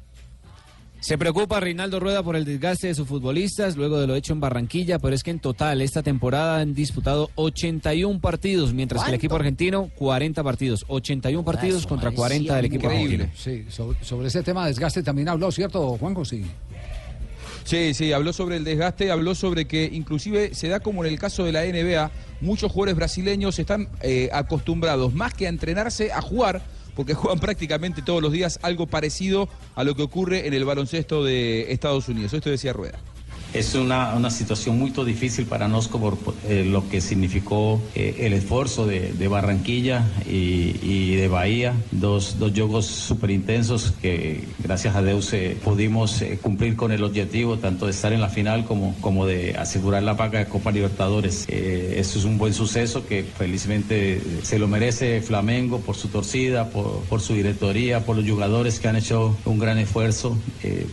Se 1.05 1.19
preocupa 1.19 1.59
Reinaldo 1.59 1.99
Rueda 1.99 2.23
por 2.23 2.35
el 2.35 2.45
desgaste 2.45 2.87
de 2.87 2.95
sus 2.95 3.07
futbolistas 3.07 3.75
luego 3.77 3.99
de 3.99 4.07
lo 4.07 4.15
hecho 4.15 4.33
en 4.33 4.39
Barranquilla, 4.39 4.97
pero 4.97 5.13
es 5.13 5.21
que 5.21 5.29
en 5.29 5.37
total 5.37 5.83
esta 5.83 6.01
temporada 6.01 6.61
han 6.61 6.73
disputado 6.73 7.29
81 7.35 8.19
partidos, 8.19 8.73
mientras 8.73 9.03
que 9.03 9.09
el 9.09 9.15
equipo 9.15 9.35
argentino 9.35 9.91
40 9.97 10.43
partidos, 10.43 10.83
81 10.87 11.45
partidos 11.45 11.85
contra 11.85 12.09
40 12.09 12.55
del 12.55 12.65
equipo 12.65 12.87
argentino. 12.87 13.27
Sí, 13.35 13.67
sobre, 13.69 14.03
sobre 14.03 14.29
ese 14.29 14.41
tema 14.41 14.63
de 14.63 14.69
desgaste 14.69 15.03
también 15.03 15.29
habló, 15.29 15.51
¿cierto, 15.51 15.95
Juanjo? 15.95 16.25
Sí. 16.25 16.43
Sí, 17.65 17.93
sí, 17.93 18.11
habló 18.11 18.33
sobre 18.33 18.57
el 18.57 18.63
desgaste, 18.63 19.11
habló 19.11 19.35
sobre 19.35 19.65
que 19.65 19.87
inclusive 19.93 20.55
se 20.55 20.69
da 20.69 20.79
como 20.79 21.05
en 21.05 21.11
el 21.13 21.19
caso 21.19 21.43
de 21.45 21.51
la 21.51 21.65
NBA, 21.65 22.09
muchos 22.41 22.71
jugadores 22.71 22.95
brasileños 22.95 23.59
están 23.59 23.89
eh, 24.01 24.29
acostumbrados 24.33 25.13
más 25.13 25.35
que 25.35 25.45
a 25.45 25.49
entrenarse 25.49 26.11
a 26.11 26.23
jugar, 26.23 26.63
porque 26.95 27.13
juegan 27.13 27.39
prácticamente 27.39 28.01
todos 28.01 28.21
los 28.21 28.31
días 28.31 28.59
algo 28.61 28.87
parecido 28.87 29.49
a 29.75 29.83
lo 29.83 29.95
que 29.95 30.03
ocurre 30.03 30.47
en 30.47 30.53
el 30.53 30.65
baloncesto 30.65 31.23
de 31.23 31.71
Estados 31.73 32.07
Unidos. 32.09 32.33
Esto 32.33 32.49
decía 32.49 32.73
Rueda. 32.73 32.99
Es 33.55 33.73
una, 33.73 34.13
una 34.15 34.29
situación 34.31 34.77
muy 34.77 34.91
difícil 35.05 35.45
para 35.45 35.69
nosotros 35.69 36.17
por 36.19 36.35
eh, 36.49 36.65
lo 36.65 36.89
que 36.89 36.99
significó 36.99 37.81
eh, 37.95 38.17
el 38.19 38.33
esfuerzo 38.33 38.85
de, 38.85 39.27
Barranquilla 39.29 40.05
y, 40.29 41.15
de 41.15 41.29
Bahía, 41.29 41.73
dos, 41.91 42.37
dos 42.37 42.51
juegos 42.51 42.85
súper 42.85 43.31
intensos 43.31 43.93
que 44.01 44.43
gracias 44.59 44.97
a 44.97 45.01
Dios 45.01 45.31
eh, 45.31 45.57
pudimos 45.63 46.21
cumplir 46.41 46.75
con 46.75 46.91
el 46.91 47.01
objetivo 47.03 47.57
tanto 47.57 47.85
de 47.85 47.91
estar 47.91 48.11
en 48.11 48.19
la 48.19 48.27
final 48.27 48.65
como, 48.65 48.93
como 48.99 49.25
de 49.25 49.55
asegurar 49.57 50.03
la 50.03 50.17
paga 50.17 50.39
de 50.39 50.45
Copa 50.47 50.71
Libertadores. 50.71 51.45
Eso 51.47 52.19
es 52.19 52.25
un 52.25 52.37
buen 52.37 52.53
suceso 52.53 53.07
que 53.07 53.23
felizmente 53.23 54.21
se 54.43 54.59
lo 54.59 54.67
merece 54.67 55.21
Flamengo 55.21 55.79
por 55.79 55.95
su 55.95 56.09
torcida, 56.09 56.69
por, 56.69 57.03
por 57.03 57.21
su 57.21 57.33
directoría, 57.33 58.05
por 58.05 58.17
los 58.17 58.29
jugadores 58.29 58.81
que 58.81 58.89
han 58.89 58.97
hecho 58.97 59.37
un 59.45 59.59
gran 59.59 59.77
esfuerzo 59.77 60.37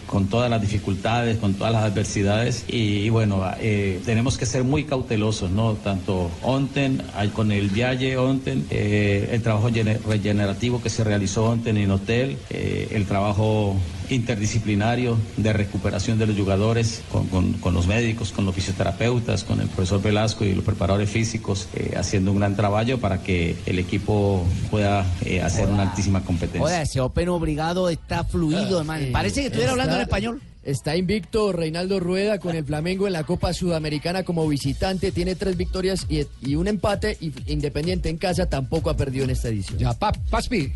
con 0.07 0.29
todas 0.29 0.49
las 0.49 0.61
dificultades, 0.61 1.39
con 1.39 1.55
todas 1.55 1.73
las 1.73 1.83
adversidades 1.85 2.52
y, 2.69 3.09
bueno, 3.11 3.43
eh, 3.61 4.01
tenemos 4.05 4.39
que 4.39 4.47
ser 4.47 4.65
muy 4.65 4.85
cautelosos, 4.85 5.51
¿no? 5.51 5.75
Tanto 5.75 6.31
Onten, 6.43 7.03
hay 7.15 7.29
con 7.29 7.53
el 7.53 7.69
Vialle 7.71 8.17
Onten, 8.17 8.67
eh, 8.71 9.29
el 9.33 9.43
trabajo 9.43 9.71
gene- 9.73 9.99
regenerativo 10.07 10.83
que 10.83 10.91
se 10.91 11.05
realizó 11.05 11.45
Onten 11.47 11.77
en 11.77 11.91
hotel, 11.91 12.37
eh, 12.51 12.89
el 12.93 13.07
trabajo 13.07 13.77
interdisciplinario 14.11 15.17
de 15.37 15.53
recuperación 15.53 16.19
de 16.19 16.27
los 16.27 16.37
jugadores 16.37 17.03
con, 17.11 17.27
con- 17.29 17.53
con 17.55 17.75
los 17.75 17.87
médicos, 17.87 18.33
con 18.33 18.45
los 18.47 18.55
fisioterapeutas, 18.55 19.45
con 19.45 19.61
el 19.61 19.69
profesor 19.69 20.03
Velasco 20.03 20.45
y 20.45 20.55
los 20.55 20.65
preparadores 20.65 21.11
físicos, 21.11 21.69
eh, 21.75 21.95
haciendo 21.97 22.33
un 22.33 22.39
gran 22.39 22.57
trabajo 22.57 22.99
para 22.99 23.23
que 23.23 23.57
el 23.67 23.79
equipo 23.79 24.45
pueda 24.71 25.05
eh, 25.25 25.41
hacer 25.43 25.69
una 25.69 25.83
altísima 25.83 26.23
competencia. 26.25 26.61
Joder, 26.61 26.83
ese 26.83 27.01
Open 27.01 27.29
obligado 27.29 27.89
está 27.89 28.25
fluido, 28.25 28.79
hermano. 28.81 29.07
Parece 29.13 29.41
que 29.41 29.47
estuviera 29.49 29.73
hablando 29.73 29.97
en 29.97 30.03
español. 30.03 30.41
Está 30.65 30.97
invicto 30.97 31.53
Reinaldo 31.53 31.99
Rueda 31.99 32.39
con 32.39 32.55
el 32.55 32.65
Flamengo 32.65 33.09
en 33.09 33.13
la 33.13 33.25
Copa 33.25 33.53
Sudamericana 33.53 34.23
como 34.23 34.47
visitante. 34.47 35.11
Tiene 35.11 35.35
tres 35.35 35.57
victorias 35.57 36.07
y, 36.09 36.55
un 36.55 36.69
empate. 36.69 37.17
Y 37.21 37.33
Independiente 37.47 38.09
en 38.09 38.17
casa 38.17 38.47
tampoco 38.47 38.91
ha 38.91 38.97
perdido 38.97 39.25
en 39.25 39.31
esta 39.31 39.49
edición. 39.49 39.79
Ya, 39.79 39.93
pap, 39.93 40.17
Paspi. 40.31 40.73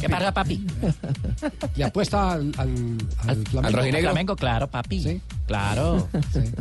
¿Qué 0.00 0.08
pasa, 0.08 0.32
papi? 0.32 0.66
¿Le 1.76 1.84
apuesta 1.84 2.32
al, 2.32 2.52
al, 2.58 2.96
al 3.28 3.46
Flamengo? 3.46 3.78
¿Al 3.96 4.00
Flamengo? 4.02 4.36
Claro, 4.36 4.68
papi. 4.68 5.20
Claro. 5.46 6.08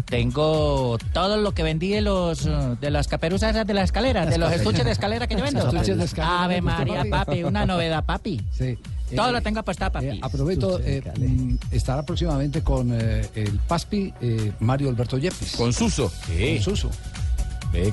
Tengo 0.06 0.98
todo 1.14 1.38
lo 1.38 1.52
que 1.54 1.64
vendí 1.64 1.90
de 1.90 2.02
los 2.02 2.48
de 2.80 2.92
las 2.92 3.08
caperuzas 3.08 3.66
de 3.66 3.74
las 3.74 3.86
escaleras, 3.86 4.30
de 4.30 4.38
los 4.38 4.52
estuches 4.52 4.86
de 4.86 4.92
escalera 4.92 5.28
que 5.28 5.36
yo 5.36 5.44
vendo. 5.44 5.68
Estuches 5.68 5.98
de 5.98 6.04
escalera, 6.06 6.44
Ave 6.44 6.56
¿le 6.56 6.62
gusta, 6.62 6.78
María, 6.78 6.96
papi? 6.98 7.10
papi, 7.10 7.44
una 7.44 7.66
novedad, 7.66 8.04
papi. 8.06 8.42
Sí. 8.52 8.78
Todo 9.16 9.30
Eh, 9.30 9.32
lo 9.34 9.42
tengo 9.42 9.60
apostado, 9.60 9.92
papi. 9.92 10.20
Aprovecho, 10.22 10.80
eh, 10.84 11.02
mm, 11.20 11.56
estará 11.72 12.04
próximamente 12.04 12.64
con 12.64 12.90
eh, 12.92 13.28
el 13.36 13.60
Paspi 13.68 14.12
eh, 14.20 14.52
Mario 14.60 14.90
Alberto 14.90 15.18
Yepes. 15.20 15.56
Con 15.56 15.72
Suso. 15.74 16.12
Con 16.28 16.62
Suso. 16.62 16.90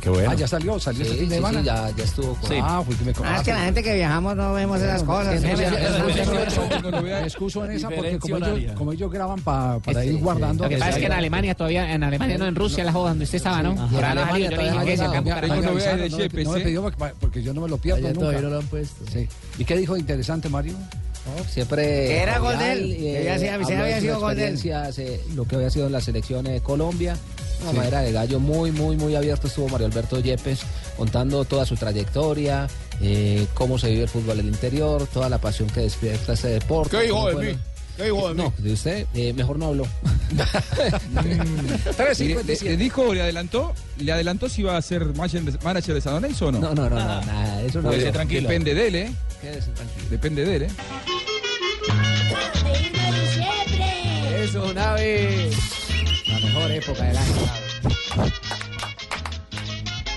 Qué 0.00 0.10
bueno. 0.10 0.30
Ah, 0.30 0.34
ya 0.34 0.46
salió, 0.48 0.78
salió 0.80 1.02
este 1.02 1.16
fin 1.16 1.28
de 1.28 1.34
semana. 1.36 1.62
ya, 1.62 1.90
ya 1.96 2.04
estuvo 2.04 2.34
con... 2.34 2.50
Ah, 2.60 2.82
fue 2.84 2.94
que 2.96 3.04
me 3.04 3.12
Ah, 3.24 3.36
es 3.36 3.42
que 3.42 3.52
la 3.52 3.60
gente 3.64 3.82
que 3.82 3.94
viajamos 3.94 4.36
no 4.36 4.52
vemos 4.52 4.80
esas 4.80 5.02
cosas. 5.02 5.40
Me 5.42 5.56
¿sí? 5.56 5.62
excuso 7.24 7.64
en 7.64 7.72
esa 7.72 7.88
porque 7.90 8.18
como 8.18 8.36
ellos, 8.36 8.72
como 8.76 8.92
ellos 8.92 9.10
graban 9.12 9.40
pa- 9.40 9.78
para 9.80 10.04
ir 10.04 10.14
Sí, 10.14 10.20
guardando. 10.20 10.64
Lo 10.64 10.70
que 10.70 10.76
pasa 10.78 10.90
es 10.90 10.96
que 10.98 11.06
en 11.06 11.12
Alemania 11.12 11.54
todavía, 11.54 11.92
en 11.94 12.02
Alemania 12.04 12.38
no, 12.38 12.46
en 12.46 12.54
Rusia, 12.54 12.84
la 12.84 12.92
joda 12.92 13.10
donde 13.10 13.24
usted 13.24 13.36
estaba, 13.36 13.62
¿no? 13.62 13.74
Por 13.88 14.04
Alemania 14.04 14.50
no 14.50 14.56
me- 14.56 14.62
pidió 16.62 16.82
porque, 17.20 17.42
yo 17.42 17.54
no 17.54 17.60
me 17.62 17.68
lo 17.68 17.78
pierdo 17.78 18.02
nunca. 18.08 18.20
todavía 18.20 18.40
no 18.42 18.50
lo 18.50 18.58
han 18.58 18.66
puesto. 18.66 19.04
Sí. 19.12 19.28
¿Y 19.58 19.64
qué 19.64 19.76
dijo 19.76 19.96
interesante, 19.96 20.48
Mario? 20.48 20.74
Siempre. 21.48 21.84
Que 21.84 22.18
era 22.22 22.38
gol 22.38 22.52
de 22.52 22.64
cordial, 22.64 22.78
él, 22.78 22.96
eh, 23.00 23.30
había 23.52 24.00
sido 24.00 24.20
gol 24.20 24.34
de 24.34 24.42
él. 24.48 24.54
experiencias, 24.54 24.98
eh, 24.98 25.20
lo 25.36 25.44
que 25.44 25.54
había 25.56 25.70
sido 25.70 25.86
en 25.86 25.92
la 25.92 26.00
selección 26.00 26.44
de 26.44 26.60
Colombia. 26.60 27.16
Una 27.62 27.70
Sí. 27.70 27.76
manera 27.76 28.00
de 28.00 28.12
gallo 28.12 28.40
muy, 28.40 28.72
muy, 28.72 28.96
muy 28.96 29.14
abierto 29.14 29.46
estuvo 29.46 29.68
Mario 29.68 29.86
Alberto 29.86 30.18
Yepes 30.20 30.60
contando 30.96 31.44
toda 31.44 31.64
su 31.64 31.76
trayectoria, 31.76 32.66
eh, 33.00 33.46
cómo 33.54 33.78
se 33.78 33.88
vive 33.90 34.02
el 34.02 34.08
fútbol 34.08 34.40
en 34.40 34.46
el 34.46 34.52
interior, 34.52 35.06
toda 35.12 35.28
la 35.28 35.38
pasión 35.38 35.68
que 35.70 35.80
despierta 35.80 36.32
ese 36.34 36.48
deporte. 36.48 36.96
¿Qué 36.96 37.02
dijo 37.04 37.16
cómo 37.16 37.28
de 37.38 37.52
mí? 37.52 37.58
¿Qué 37.96 38.04
dijo 38.04 38.28
de 38.28 38.34
mí? 38.34 38.42
No, 38.42 38.52
de 38.58 38.72
usted, 38.72 39.06
eh, 39.14 39.32
mejor 39.32 39.58
no 39.58 39.66
habló. 39.66 39.86
¿Le, 42.18 42.42
le- 42.44 42.56
le 42.62 42.76
dijo, 42.76 43.12
le 43.14 43.22
adelantó, 43.22 43.74
le 43.98 44.12
adelantó 44.12 44.48
si 44.48 44.62
iba 44.62 44.76
a 44.76 44.82
ser 44.82 45.04
manager 45.16 45.94
de 45.94 46.00
San 46.00 46.14
Lorenzo 46.14 46.46
o 46.46 46.52
no? 46.52 46.58
No, 46.60 46.74
no, 46.74 46.88
no, 46.90 46.96
no, 46.98 47.20
nada, 47.22 47.62
eso 47.62 47.82
no 47.82 47.88
Pues, 47.90 48.10
tranquilo. 48.12 48.48
Depende 48.48 48.74
de 48.74 48.86
él, 48.88 48.94
¿eh? 48.94 49.12
Quédese 49.40 49.70
tranquilo. 49.72 50.06
Depende 50.10 50.44
de 50.44 50.56
él, 50.56 50.62
¿eh? 50.62 50.68
Eso, 54.42 54.72
nave. 54.74 55.50
Mejor 56.52 56.70
época 56.70 57.02
del 57.04 57.16
año. 57.16 57.50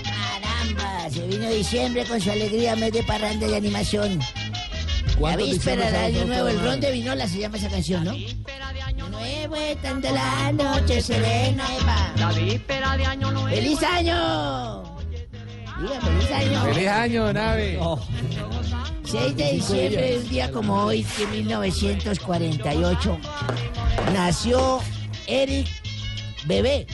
Caramba, 0.04 1.10
se 1.10 1.26
vino 1.26 1.48
diciembre 1.48 2.04
con 2.04 2.20
su 2.20 2.30
alegría, 2.30 2.76
mes 2.76 2.92
de 2.92 3.02
parranda 3.04 3.46
y 3.46 3.54
animación. 3.54 4.18
La 4.18 5.16
¿Cuántos 5.18 5.48
víspera 5.48 5.86
del 5.86 5.96
año 5.96 6.24
nuevo, 6.26 6.48
el 6.48 6.60
ron 6.60 6.80
de 6.80 6.92
vinola 6.92 7.26
se 7.26 7.38
llama 7.38 7.56
esa 7.56 7.70
canción, 7.70 8.04
¿no? 8.04 8.12
Nuevo 9.10 9.56
estando 9.56 10.10
la 10.12 10.52
noche 10.52 11.00
serena, 11.00 11.64
Eva. 11.80 12.12
La 12.16 12.32
víspera 12.32 12.96
de 12.98 13.06
año 13.06 13.30
nuevo. 13.30 13.48
¡Feliz 13.48 13.82
año! 13.82 14.98
Diga, 15.80 16.00
feliz 16.02 16.30
año. 16.30 16.64
Feliz 16.64 16.88
año, 16.88 17.32
nave. 17.32 17.80
6 19.04 19.36
de 19.36 19.52
diciembre, 19.52 20.18
un 20.18 20.28
día 20.28 20.50
como 20.50 20.84
hoy, 20.84 21.06
de 21.18 21.26
1948, 21.28 23.18
nació 24.12 24.80
Eric 25.26 25.85
Bebé. 26.46 26.86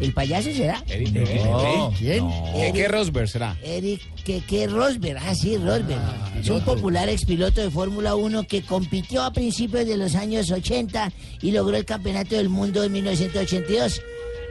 ¿El 0.00 0.12
payaso 0.12 0.50
será? 0.50 0.82
Eric 0.88 1.12
No. 1.44 1.92
¿Quién? 1.98 2.28
¿Qué, 2.54 2.72
qué 2.74 2.88
Rosberg 2.88 3.28
será? 3.28 3.56
Eric 3.62 4.00
Keke 4.24 4.68
Rosberg, 4.68 5.18
ah 5.20 5.34
sí, 5.34 5.56
Rosberg. 5.56 6.00
es 6.40 6.48
un 6.48 6.60
popular 6.62 7.08
expiloto 7.08 7.60
de 7.60 7.70
Fórmula 7.70 8.14
1 8.14 8.44
que 8.44 8.62
compitió 8.62 9.22
a 9.22 9.32
principios 9.32 9.86
de 9.86 9.96
los 9.96 10.14
años 10.14 10.50
80 10.50 11.12
y 11.40 11.50
logró 11.50 11.76
el 11.76 11.84
campeonato 11.84 12.36
del 12.36 12.48
mundo 12.48 12.84
en 12.84 12.92
1982. 12.92 14.00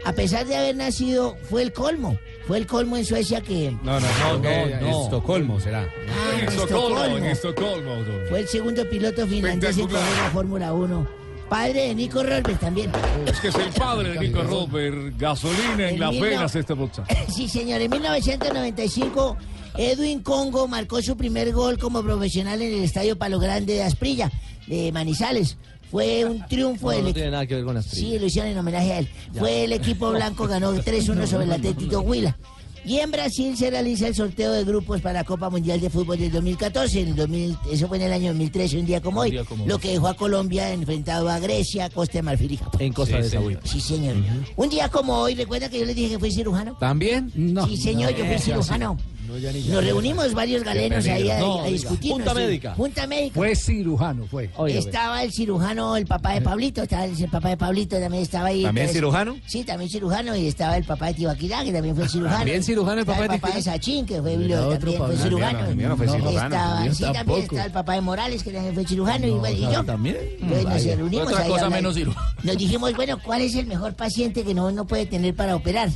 A 0.03 0.13
pesar 0.13 0.45
de 0.47 0.57
haber 0.57 0.76
nacido, 0.76 1.38
fue 1.49 1.61
el 1.61 1.74
colmo. 1.74 2.17
Fue 2.47 2.57
el 2.57 2.65
colmo 2.65 2.97
en 2.97 3.05
Suecia 3.05 3.39
que... 3.41 3.72
No, 3.84 3.99
no, 3.99 4.38
no, 4.39 4.49
en 4.49 4.88
Estocolmo 4.88 5.59
será. 5.59 5.88
Ah, 6.09 6.39
en 6.39 6.47
Estocolmo. 6.49 7.17
Estocolmo. 7.17 7.91
Fue 8.28 8.39
el 8.39 8.47
segundo 8.47 8.89
piloto 8.89 9.28
finlandés 9.28 9.78
en 9.78 9.93
la 9.93 10.30
Fórmula 10.34 10.74
1. 10.74 11.20
Padre 11.52 11.88
de 11.89 11.95
Nico 11.95 12.24
Rosberg 12.24 12.58
también. 12.60 12.89
Es 13.26 13.41
que 13.41 13.49
es 13.49 13.56
el 13.56 13.72
padre 13.74 14.14
de 14.14 14.20
Nico 14.22 14.41
Rosberg. 14.41 15.18
Gasolina 15.18 15.89
en 15.89 15.95
En 15.95 15.99
las 15.99 16.18
venas 16.18 16.56
esta 16.56 16.74
bocha. 16.76 17.04
Sí, 17.28 17.49
señor. 17.49 17.82
En 17.82 17.91
1995, 17.91 19.36
Edwin 19.76 20.22
Congo 20.22 20.70
marcó 20.70 21.02
su 21.02 21.18
primer 21.18 21.52
gol 21.52 21.78
como 21.78 22.02
profesional 22.04 22.62
en 22.62 22.72
el 22.76 22.84
Estadio 22.86 23.18
Palo 23.18 23.38
Grande 23.38 23.74
de 23.74 23.84
Asprilla, 23.84 24.32
de 24.68 24.93
Manizales. 24.93 25.58
Fue 25.91 26.24
un 26.24 26.47
triunfo 26.47 26.86
No, 26.86 26.91
del 26.91 27.02
no 27.02 27.08
equipo. 27.10 27.16
tiene 27.16 27.32
nada 27.32 27.45
que 27.45 27.56
ver 27.56 27.66
con 27.66 27.76
las 27.76 27.84
Sí, 27.86 28.18
lo 28.18 28.28
hicieron 28.28 28.49
en 28.49 28.58
homenaje 28.58 28.93
a 28.93 28.99
él. 28.99 29.10
Fue 29.38 29.66
el 29.66 29.74
equipo 29.74 30.10
blanco, 30.12 30.47
ganó 30.47 30.74
3-1 30.74 31.28
sobre 31.28 31.43
el 31.43 31.52
Atlético 31.52 31.99
Huila. 31.99 32.38
Y 32.84 32.98
en 32.98 33.12
Brasil 33.12 33.56
se 33.56 33.70
realiza 33.70 34.08
el 34.08 34.16
sorteo 34.16 34.52
de 34.54 34.64
grupos 34.64 35.02
para 35.02 35.20
la 35.20 35.24
Copa 35.24 35.50
Mundial 35.52 35.80
de 35.80 35.90
Fútbol 35.92 36.18
del 36.18 36.32
2014. 36.32 37.02
En 37.02 37.08
el 37.10 37.16
2000 37.16 37.58
eso 37.72 37.88
fue 37.88 37.98
en 37.98 38.04
el 38.04 38.14
año 38.14 38.28
2013, 38.30 38.80
un 38.80 38.86
día 38.88 39.02
como 39.02 39.20
Un 39.20 39.26
hoy. 39.26 39.32
día 39.32 39.44
como 39.44 39.68
lo 39.68 39.76
hoy. 39.76 39.82
que 39.82 39.92
dejó 39.92 40.08
a 40.08 40.16
Colombia 40.16 40.72
enfrentado 40.74 41.30
a 41.30 41.38
Grecia, 41.40 41.90
Costa 41.92 42.18
de 42.18 42.22
Marfil 42.24 42.54
y 42.54 42.58
Japón. 42.58 42.82
En 42.82 42.92
Costa 42.94 43.18
Sí, 43.18 43.24
de. 43.24 43.30
Saúl. 43.30 43.60
Sí, 43.64 43.80
señor. 43.80 44.16
Un 44.56 44.70
día 44.70 44.90
como 44.90 45.14
hoy, 45.16 45.36
¿recuerda 45.36 45.70
que 45.70 45.78
yo 45.80 45.86
les 45.86 45.96
dije 45.96 46.10
que 46.10 46.20
fui 46.20 46.32
cirujano? 46.32 46.76
¿También? 46.80 47.32
No. 47.36 47.68
Sí, 47.68 47.78
señor, 47.78 48.16
yo 48.16 48.26
fui 48.26 48.40
cirujano. 48.40 48.98
No, 49.32 49.38
ya 49.38 49.52
ni 49.54 49.62
ya. 49.64 49.74
Nos 49.76 49.86
reunimos 49.86 50.34
varios 50.34 50.64
galenos 50.64 51.06
ahí 51.08 51.30
a, 51.30 51.40
No, 51.40 51.62
a 51.62 51.68
discutir. 51.68 52.12
Junta 52.12 52.34
médica. 52.34 52.74
Junta 52.76 53.08
médica. 53.08 53.36
Fue 53.36 53.56
cirujano, 53.56 54.26
fue. 54.28 54.50
Estaba 54.68 55.24
el 55.24 55.32
cirujano, 55.32 55.96
el 55.96 56.06
papá 56.06 56.34
de 56.34 56.42
Pablito, 56.42 56.84
estaba 56.84 57.06
el, 57.06 57.18
el 57.18 57.30
papá 57.30 57.50
de 57.50 57.58
Pablito, 57.58 57.98
también 57.98 58.24
estaba 58.24 58.48
ahí. 58.48 58.64
¿También 58.64 58.88
Entonces, 58.88 59.00
cirujano? 59.00 59.38
Sí, 59.46 59.64
también 59.64 59.90
cirujano, 59.90 60.36
y 60.36 60.48
estaba 60.48 60.76
el 60.76 60.84
papá 60.84 61.08
de 61.08 61.14
Tibaquirá, 61.14 61.64
que 61.64 61.72
también 61.72 61.96
fue 61.96 62.10
cirujano. 62.10 62.38
¿También 62.38 62.64
cirujano 62.64 63.00
el 63.00 63.06
papá 63.06 63.20
de 63.20 63.36
el 63.36 63.42
papá 63.42 63.56
de? 63.56 63.62
Sachín, 63.62 64.06
que 64.06 64.22
fue 64.22 64.36
otro 64.36 64.92
también 64.92 64.98
fue 64.98 65.18
cirujano. 65.18 65.60
No 65.76 65.98
fue. 65.98 66.06
Estaba, 66.06 66.94
sí, 66.94 67.04
también 67.04 67.40
estaba 67.42 67.66
el 67.66 67.72
papá 67.72 67.94
de 67.94 68.02
Morales, 68.02 68.44
que 68.44 68.52
también 68.52 68.74
fue 68.74 68.86
cirujano, 68.86 69.28
y, 69.28 69.32
bueno, 69.32 69.58
y 69.58 69.62
yo. 69.74 69.84
¿También? 69.86 70.18
Nos 70.42 70.84
reunimos 70.84 71.28
Otra 71.28 71.40
ahí 71.40 71.46
a 71.46 71.48
cosa 71.50 71.66
hablar. 71.66 71.80
menos 71.80 71.96
cirujano. 71.96 72.28
Nos 72.44 72.58
dijimos, 72.58 72.94
bueno, 72.96 73.18
¿cuál 73.24 73.42
es 73.42 73.56
el 73.56 73.68
mejor 73.68 73.94
paciente 73.94 74.44
que 74.44 74.54
no, 74.54 74.72
no 74.72 74.86
puede 74.86 75.06
tener 75.06 75.36
para 75.36 75.56
operar? 75.56 75.90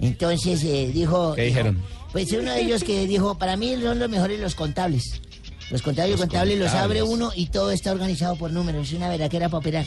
Entonces 0.00 0.64
eh, 0.64 0.90
dijo... 0.92 1.34
¿Qué 1.34 1.42
dijo, 1.42 1.58
dijeron? 1.58 1.82
Pues 2.16 2.32
uno 2.32 2.50
de 2.50 2.60
ellos 2.62 2.82
que 2.82 3.06
dijo, 3.06 3.36
para 3.36 3.56
mí 3.58 3.74
son 3.82 3.98
los 3.98 4.08
mejores 4.08 4.40
los 4.40 4.54
contables. 4.54 5.20
Los 5.70 5.82
contables, 5.82 6.12
los 6.12 6.20
contables 6.20 6.58
los 6.58 6.70
abre 6.72 7.02
uno 7.02 7.30
y 7.34 7.46
todo 7.46 7.72
está 7.72 7.92
organizado 7.92 8.36
por 8.36 8.50
números. 8.52 8.88
Es 8.88 8.94
una 8.94 9.08
verdadera 9.10 9.48
para 9.50 9.58
operar. 9.58 9.84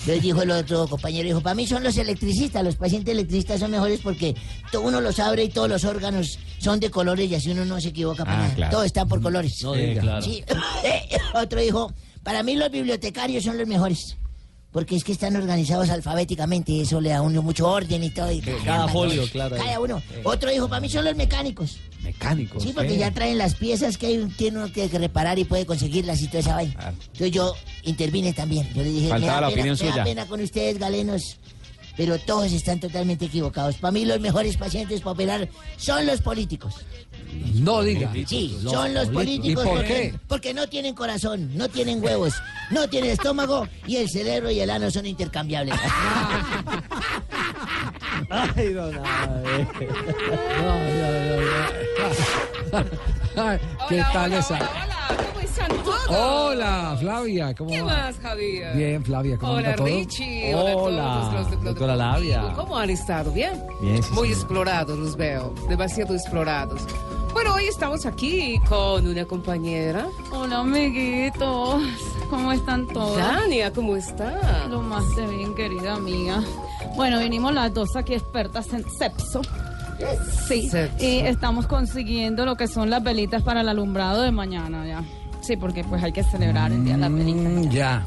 Entonces 0.00 0.20
dijo 0.22 0.42
el 0.42 0.50
otro 0.50 0.86
compañero, 0.88 1.28
dijo, 1.28 1.40
para 1.40 1.54
mí 1.54 1.66
son 1.66 1.82
los 1.82 1.96
electricistas. 1.96 2.62
Los 2.62 2.76
pacientes 2.76 3.12
electricistas 3.12 3.60
son 3.60 3.70
mejores 3.70 4.00
porque 4.02 4.34
todo 4.70 4.82
uno 4.82 5.00
los 5.00 5.18
abre 5.18 5.44
y 5.44 5.48
todos 5.48 5.68
los 5.70 5.84
órganos 5.84 6.38
son 6.58 6.78
de 6.78 6.90
colores 6.90 7.30
y 7.30 7.36
así 7.36 7.50
uno 7.52 7.64
no 7.64 7.80
se 7.80 7.88
equivoca 7.88 8.24
para 8.24 8.36
Ah, 8.36 8.42
nada. 8.42 8.54
claro. 8.54 8.72
Todo 8.72 8.84
está 8.84 9.06
por 9.06 9.22
colores. 9.22 9.62
No 9.62 9.72
diga. 9.72 10.02
claro. 10.02 10.22
Sí. 10.22 10.44
Otro 11.34 11.60
dijo, 11.60 11.90
para 12.22 12.42
mí 12.42 12.54
los 12.56 12.70
bibliotecarios 12.70 13.44
son 13.44 13.56
los 13.56 13.66
mejores. 13.66 14.16
Porque 14.72 14.96
es 14.96 15.04
que 15.04 15.12
están 15.12 15.36
organizados 15.36 15.90
alfabéticamente 15.90 16.72
y 16.72 16.80
eso 16.80 16.98
le 17.00 17.10
da 17.10 17.18
a 17.18 17.22
uno 17.22 17.42
mucho 17.42 17.68
orden 17.68 18.02
y 18.02 18.08
todo. 18.10 18.32
y 18.32 18.40
cada 18.40 18.58
caramba, 18.64 18.88
folio, 18.92 19.24
claro. 19.30 19.56
Cada 19.56 19.78
uno. 19.80 20.02
Otro 20.24 20.50
dijo, 20.50 20.66
para 20.66 20.80
mí 20.80 20.88
son 20.88 21.04
los 21.04 21.14
mecánicos. 21.14 21.76
Mecánicos. 22.02 22.62
Sí, 22.62 22.72
porque 22.74 22.96
ya 22.96 23.10
traen 23.12 23.36
las 23.36 23.54
piezas 23.54 23.98
que 23.98 24.06
hay, 24.06 24.24
tiene 24.36 24.58
uno 24.58 24.72
que, 24.72 24.88
que 24.88 24.98
reparar 24.98 25.38
y 25.38 25.44
puede 25.44 25.66
conseguirlas 25.66 26.22
y 26.22 26.26
toda 26.28 26.38
esa 26.40 26.54
vaina. 26.54 26.72
Claro. 26.74 26.96
Entonces 27.00 27.30
yo 27.32 27.54
intervine 27.82 28.32
también. 28.32 28.66
Yo 28.74 28.82
le 28.82 28.88
dije, 28.90 29.08
Faltaba 29.08 29.20
me 29.20 29.26
da 29.26 29.40
la 29.42 29.48
pena, 29.48 29.60
opinión 29.60 29.78
me 29.78 29.84
da 29.86 29.92
suya. 29.92 30.04
pena 30.04 30.26
con 30.26 30.40
ustedes, 30.40 30.78
galenos. 30.78 31.36
Pero 31.96 32.18
todos 32.18 32.50
están 32.52 32.80
totalmente 32.80 33.26
equivocados. 33.26 33.76
Para 33.76 33.92
mí 33.92 34.04
los 34.04 34.20
mejores 34.20 34.56
pacientes 34.56 35.00
para 35.00 35.12
operar 35.12 35.48
son 35.76 36.06
los 36.06 36.20
políticos. 36.22 36.74
No 37.54 37.82
diga. 37.82 38.12
Sí, 38.26 38.58
son 38.62 38.92
los 38.94 39.08
políticos. 39.08 39.64
¿Y 39.64 39.66
por 39.66 39.76
porque- 39.78 39.86
qué? 39.88 40.14
Porque 40.28 40.54
no 40.54 40.66
tienen 40.68 40.94
corazón, 40.94 41.50
no 41.56 41.68
tienen 41.68 42.02
huevos, 42.02 42.34
no 42.70 42.88
tienen 42.88 43.10
estómago 43.10 43.66
y 43.86 43.96
el 43.96 44.08
cerebro 44.10 44.50
y 44.50 44.60
el 44.60 44.70
ano 44.70 44.90
son 44.90 45.06
intercambiables. 45.06 45.74
Ay, 48.30 48.70
no, 48.74 48.90
nada, 48.90 49.42
eh. 49.46 49.66
Ay, 53.36 53.58
¿Qué 53.88 54.02
tal 54.12 54.32
esa? 54.32 54.58
¿Cómo 55.54 55.68
están 55.68 55.84
todos? 55.84 56.08
Hola, 56.08 56.96
Flavia, 56.98 57.54
¿cómo 57.54 57.70
¿Qué 57.70 57.82
va? 57.82 57.86
más, 57.92 58.18
Javier? 58.18 58.76
Bien, 58.76 59.04
Flavia, 59.04 59.38
¿cómo 59.38 59.52
Hola, 59.52 59.74
todo? 59.74 59.86
Richie. 59.86 60.54
Hola, 60.54 60.72
a 60.72 60.76
Hola, 60.76 61.02
todos 61.30 61.34
los 61.50 61.50
Deportivo. 61.62 61.86
Labia. 61.96 62.52
¿Cómo 62.56 62.76
han 62.78 62.90
estado? 62.90 63.32
¿Bien? 63.32 63.62
Bien, 63.80 64.02
sí, 64.02 64.10
Muy 64.12 64.28
señora. 64.28 64.40
explorados 64.40 64.98
los 64.98 65.16
veo. 65.16 65.54
Demasiado 65.68 66.14
explorados. 66.14 66.82
Bueno, 67.32 67.54
hoy 67.54 67.64
estamos 67.66 68.04
aquí 68.06 68.58
con 68.68 69.06
una 69.06 69.24
compañera. 69.24 70.06
Hola, 70.32 70.58
amiguitos. 70.58 71.82
¿Cómo 72.30 72.52
están 72.52 72.86
todos? 72.88 73.16
Dania, 73.16 73.72
¿cómo 73.72 73.96
está? 73.96 74.66
Lo 74.68 74.80
más 74.82 75.04
de 75.16 75.26
bien, 75.26 75.54
querida 75.54 75.94
amiga. 75.94 76.42
Bueno, 76.96 77.18
vinimos 77.18 77.52
las 77.54 77.72
dos 77.72 77.94
aquí 77.96 78.14
expertas 78.14 78.72
en 78.72 78.84
sepso. 78.90 79.40
Sí, 80.48 80.68
Sepso. 80.68 81.04
y 81.04 81.18
estamos 81.20 81.66
consiguiendo 81.66 82.44
lo 82.44 82.56
que 82.56 82.66
son 82.66 82.90
las 82.90 83.02
velitas 83.04 83.42
para 83.42 83.60
el 83.60 83.68
alumbrado 83.68 84.22
de 84.22 84.32
mañana 84.32 84.84
ya. 84.86 85.04
Sí, 85.42 85.56
porque 85.56 85.84
pues 85.84 86.02
hay 86.02 86.12
que 86.12 86.22
celebrar 86.24 86.72
el 86.72 86.84
día 86.84 86.94
de 86.94 87.00
las 87.00 87.12
velitas. 87.12 87.52
Mm, 87.52 87.68
ya. 87.70 88.04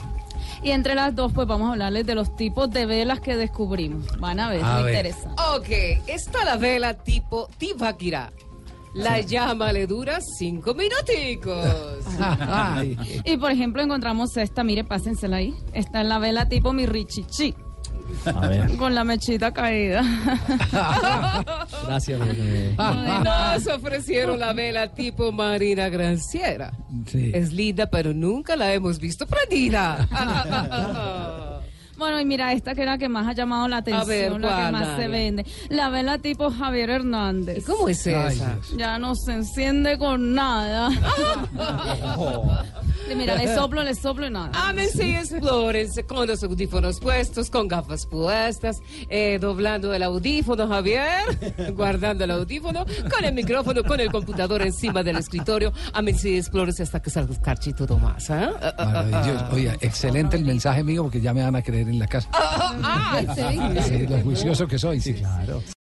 Y 0.64 0.72
entre 0.72 0.96
las 0.96 1.14
dos 1.16 1.32
pues 1.34 1.48
vamos 1.48 1.70
a 1.70 1.72
hablarles 1.74 2.06
de 2.08 2.16
los 2.16 2.36
tipos 2.36 2.70
de 2.72 2.86
velas 2.86 3.20
que 3.20 3.36
descubrimos. 3.36 4.06
Van 4.20 4.40
a 4.40 4.50
ver, 4.50 4.64
A 4.64 4.78
me 4.78 4.84
ver. 4.84 4.96
interesa. 5.06 5.30
Ok, 5.56 5.70
está 6.08 6.44
la 6.46 6.58
vela 6.58 6.94
tipo 6.96 7.48
Tibaquirá. 7.58 8.32
La 8.94 9.20
llama 9.20 9.74
le 9.74 9.86
dura 9.88 10.20
cinco 10.22 10.74
minuticos. 10.74 11.66
Ay, 12.40 12.98
Y 13.26 13.36
por 13.36 13.52
ejemplo 13.52 13.82
encontramos 13.82 14.38
esta, 14.38 14.64
mire, 14.64 14.86
pásensela 14.86 15.38
ahí. 15.38 15.54
Esta 15.74 16.02
es 16.02 16.08
la 16.08 16.18
vela 16.18 16.48
tipo 16.48 16.72
mi 16.72 16.86
richichi. 16.86 17.54
A 18.26 18.48
ver. 18.48 18.76
Con 18.78 18.96
la 18.96 19.04
mechita 19.04 19.52
caída. 19.54 20.02
Gracias. 21.88 22.22
eh. 22.24 22.76
Nos 23.24 23.68
ofrecieron 23.68 24.40
la 24.40 24.54
vela 24.54 24.94
tipo 24.94 25.32
Marina 25.32 25.90
Granciera. 25.90 26.72
sí. 27.08 27.32
Es 27.34 27.52
linda, 27.54 27.88
pero 27.88 28.14
nunca 28.14 28.56
la 28.56 28.74
hemos 28.74 29.00
visto 29.00 29.26
prendida. 29.28 30.08
Bueno, 31.98 32.20
y 32.20 32.26
mira, 32.26 32.54
esta 32.54 32.76
que 32.76 32.82
es 32.82 32.88
la 32.88 32.98
que 32.98 33.10
más 33.10 33.28
ha 33.28 33.34
llamado 33.34 33.68
la 33.68 33.78
atención, 33.78 34.08
ver, 34.08 34.32
la 34.32 34.48
que 34.48 34.54
¿cuál, 34.54 34.72
más 34.72 34.98
se 34.98 35.08
vende. 35.08 35.46
La 35.70 35.90
vela 35.90 36.18
tipo 36.18 36.52
Javier 36.52 36.90
Hernández. 36.90 37.66
¿Cómo 37.66 37.90
es 37.90 38.06
esa? 38.06 38.58
Ya 38.76 39.00
no 39.00 39.16
se 39.16 39.34
enciende 39.34 39.98
con 39.98 40.34
nada. 40.34 40.90
Y 43.12 43.16
mira, 43.16 43.36
le 43.36 43.54
soplo, 43.54 43.84
le 43.84 43.94
soplo 43.94 44.26
y 44.26 44.30
nada. 44.32 44.50
Ámense 44.54 45.08
y 45.08 45.16
explórense 45.16 46.06
con 46.06 46.28
los 46.28 46.44
audífonos 46.44 47.00
puestos, 47.00 47.52
con 47.52 47.68
gafas 47.68 48.08
puestas, 48.08 48.82
eh, 49.10 49.38
doblando 49.40 49.94
el 49.94 50.02
audífono, 50.02 50.68
Javier, 50.68 51.22
guardando 51.76 52.24
el 52.24 52.32
audífono, 52.32 52.86
con 52.86 53.24
el 53.24 53.34
micrófono, 53.34 53.84
con 53.84 54.00
el 54.00 54.12
computador 54.12 54.64
encima 54.64 55.04
del 55.04 55.18
escritorio. 55.18 55.72
Ámense 55.94 56.32
y 56.32 56.38
explórense 56.38 56.84
hasta 56.84 57.00
que 57.00 57.12
salga 57.12 57.40
Carchi 57.40 57.72
y 57.72 57.74
todo 57.74 58.00
más. 58.00 58.30
¿ah? 58.32 58.52
Ah, 58.60 58.60
ah, 58.62 58.74
ah, 58.78 58.86
Maravilloso. 58.86 59.46
Oye, 59.54 59.78
excelente 59.82 60.36
el 60.38 60.46
mensaje 60.46 60.84
mío 60.84 61.04
porque 61.04 61.22
ya 61.22 61.34
me 61.34 61.44
van 61.44 61.56
a 61.56 61.62
creer 61.62 61.85
en 61.88 62.00
la 62.00 62.08
casa. 62.08 62.30
ah, 62.34 62.76
ah, 62.84 63.22
ah, 63.28 63.36
sí. 63.36 63.82
Sí, 63.84 64.08
lo 64.08 64.20
juicioso 64.20 64.68
que 64.68 64.78
soy, 64.78 65.00
sí. 65.00 65.14
Claro. 65.14 65.62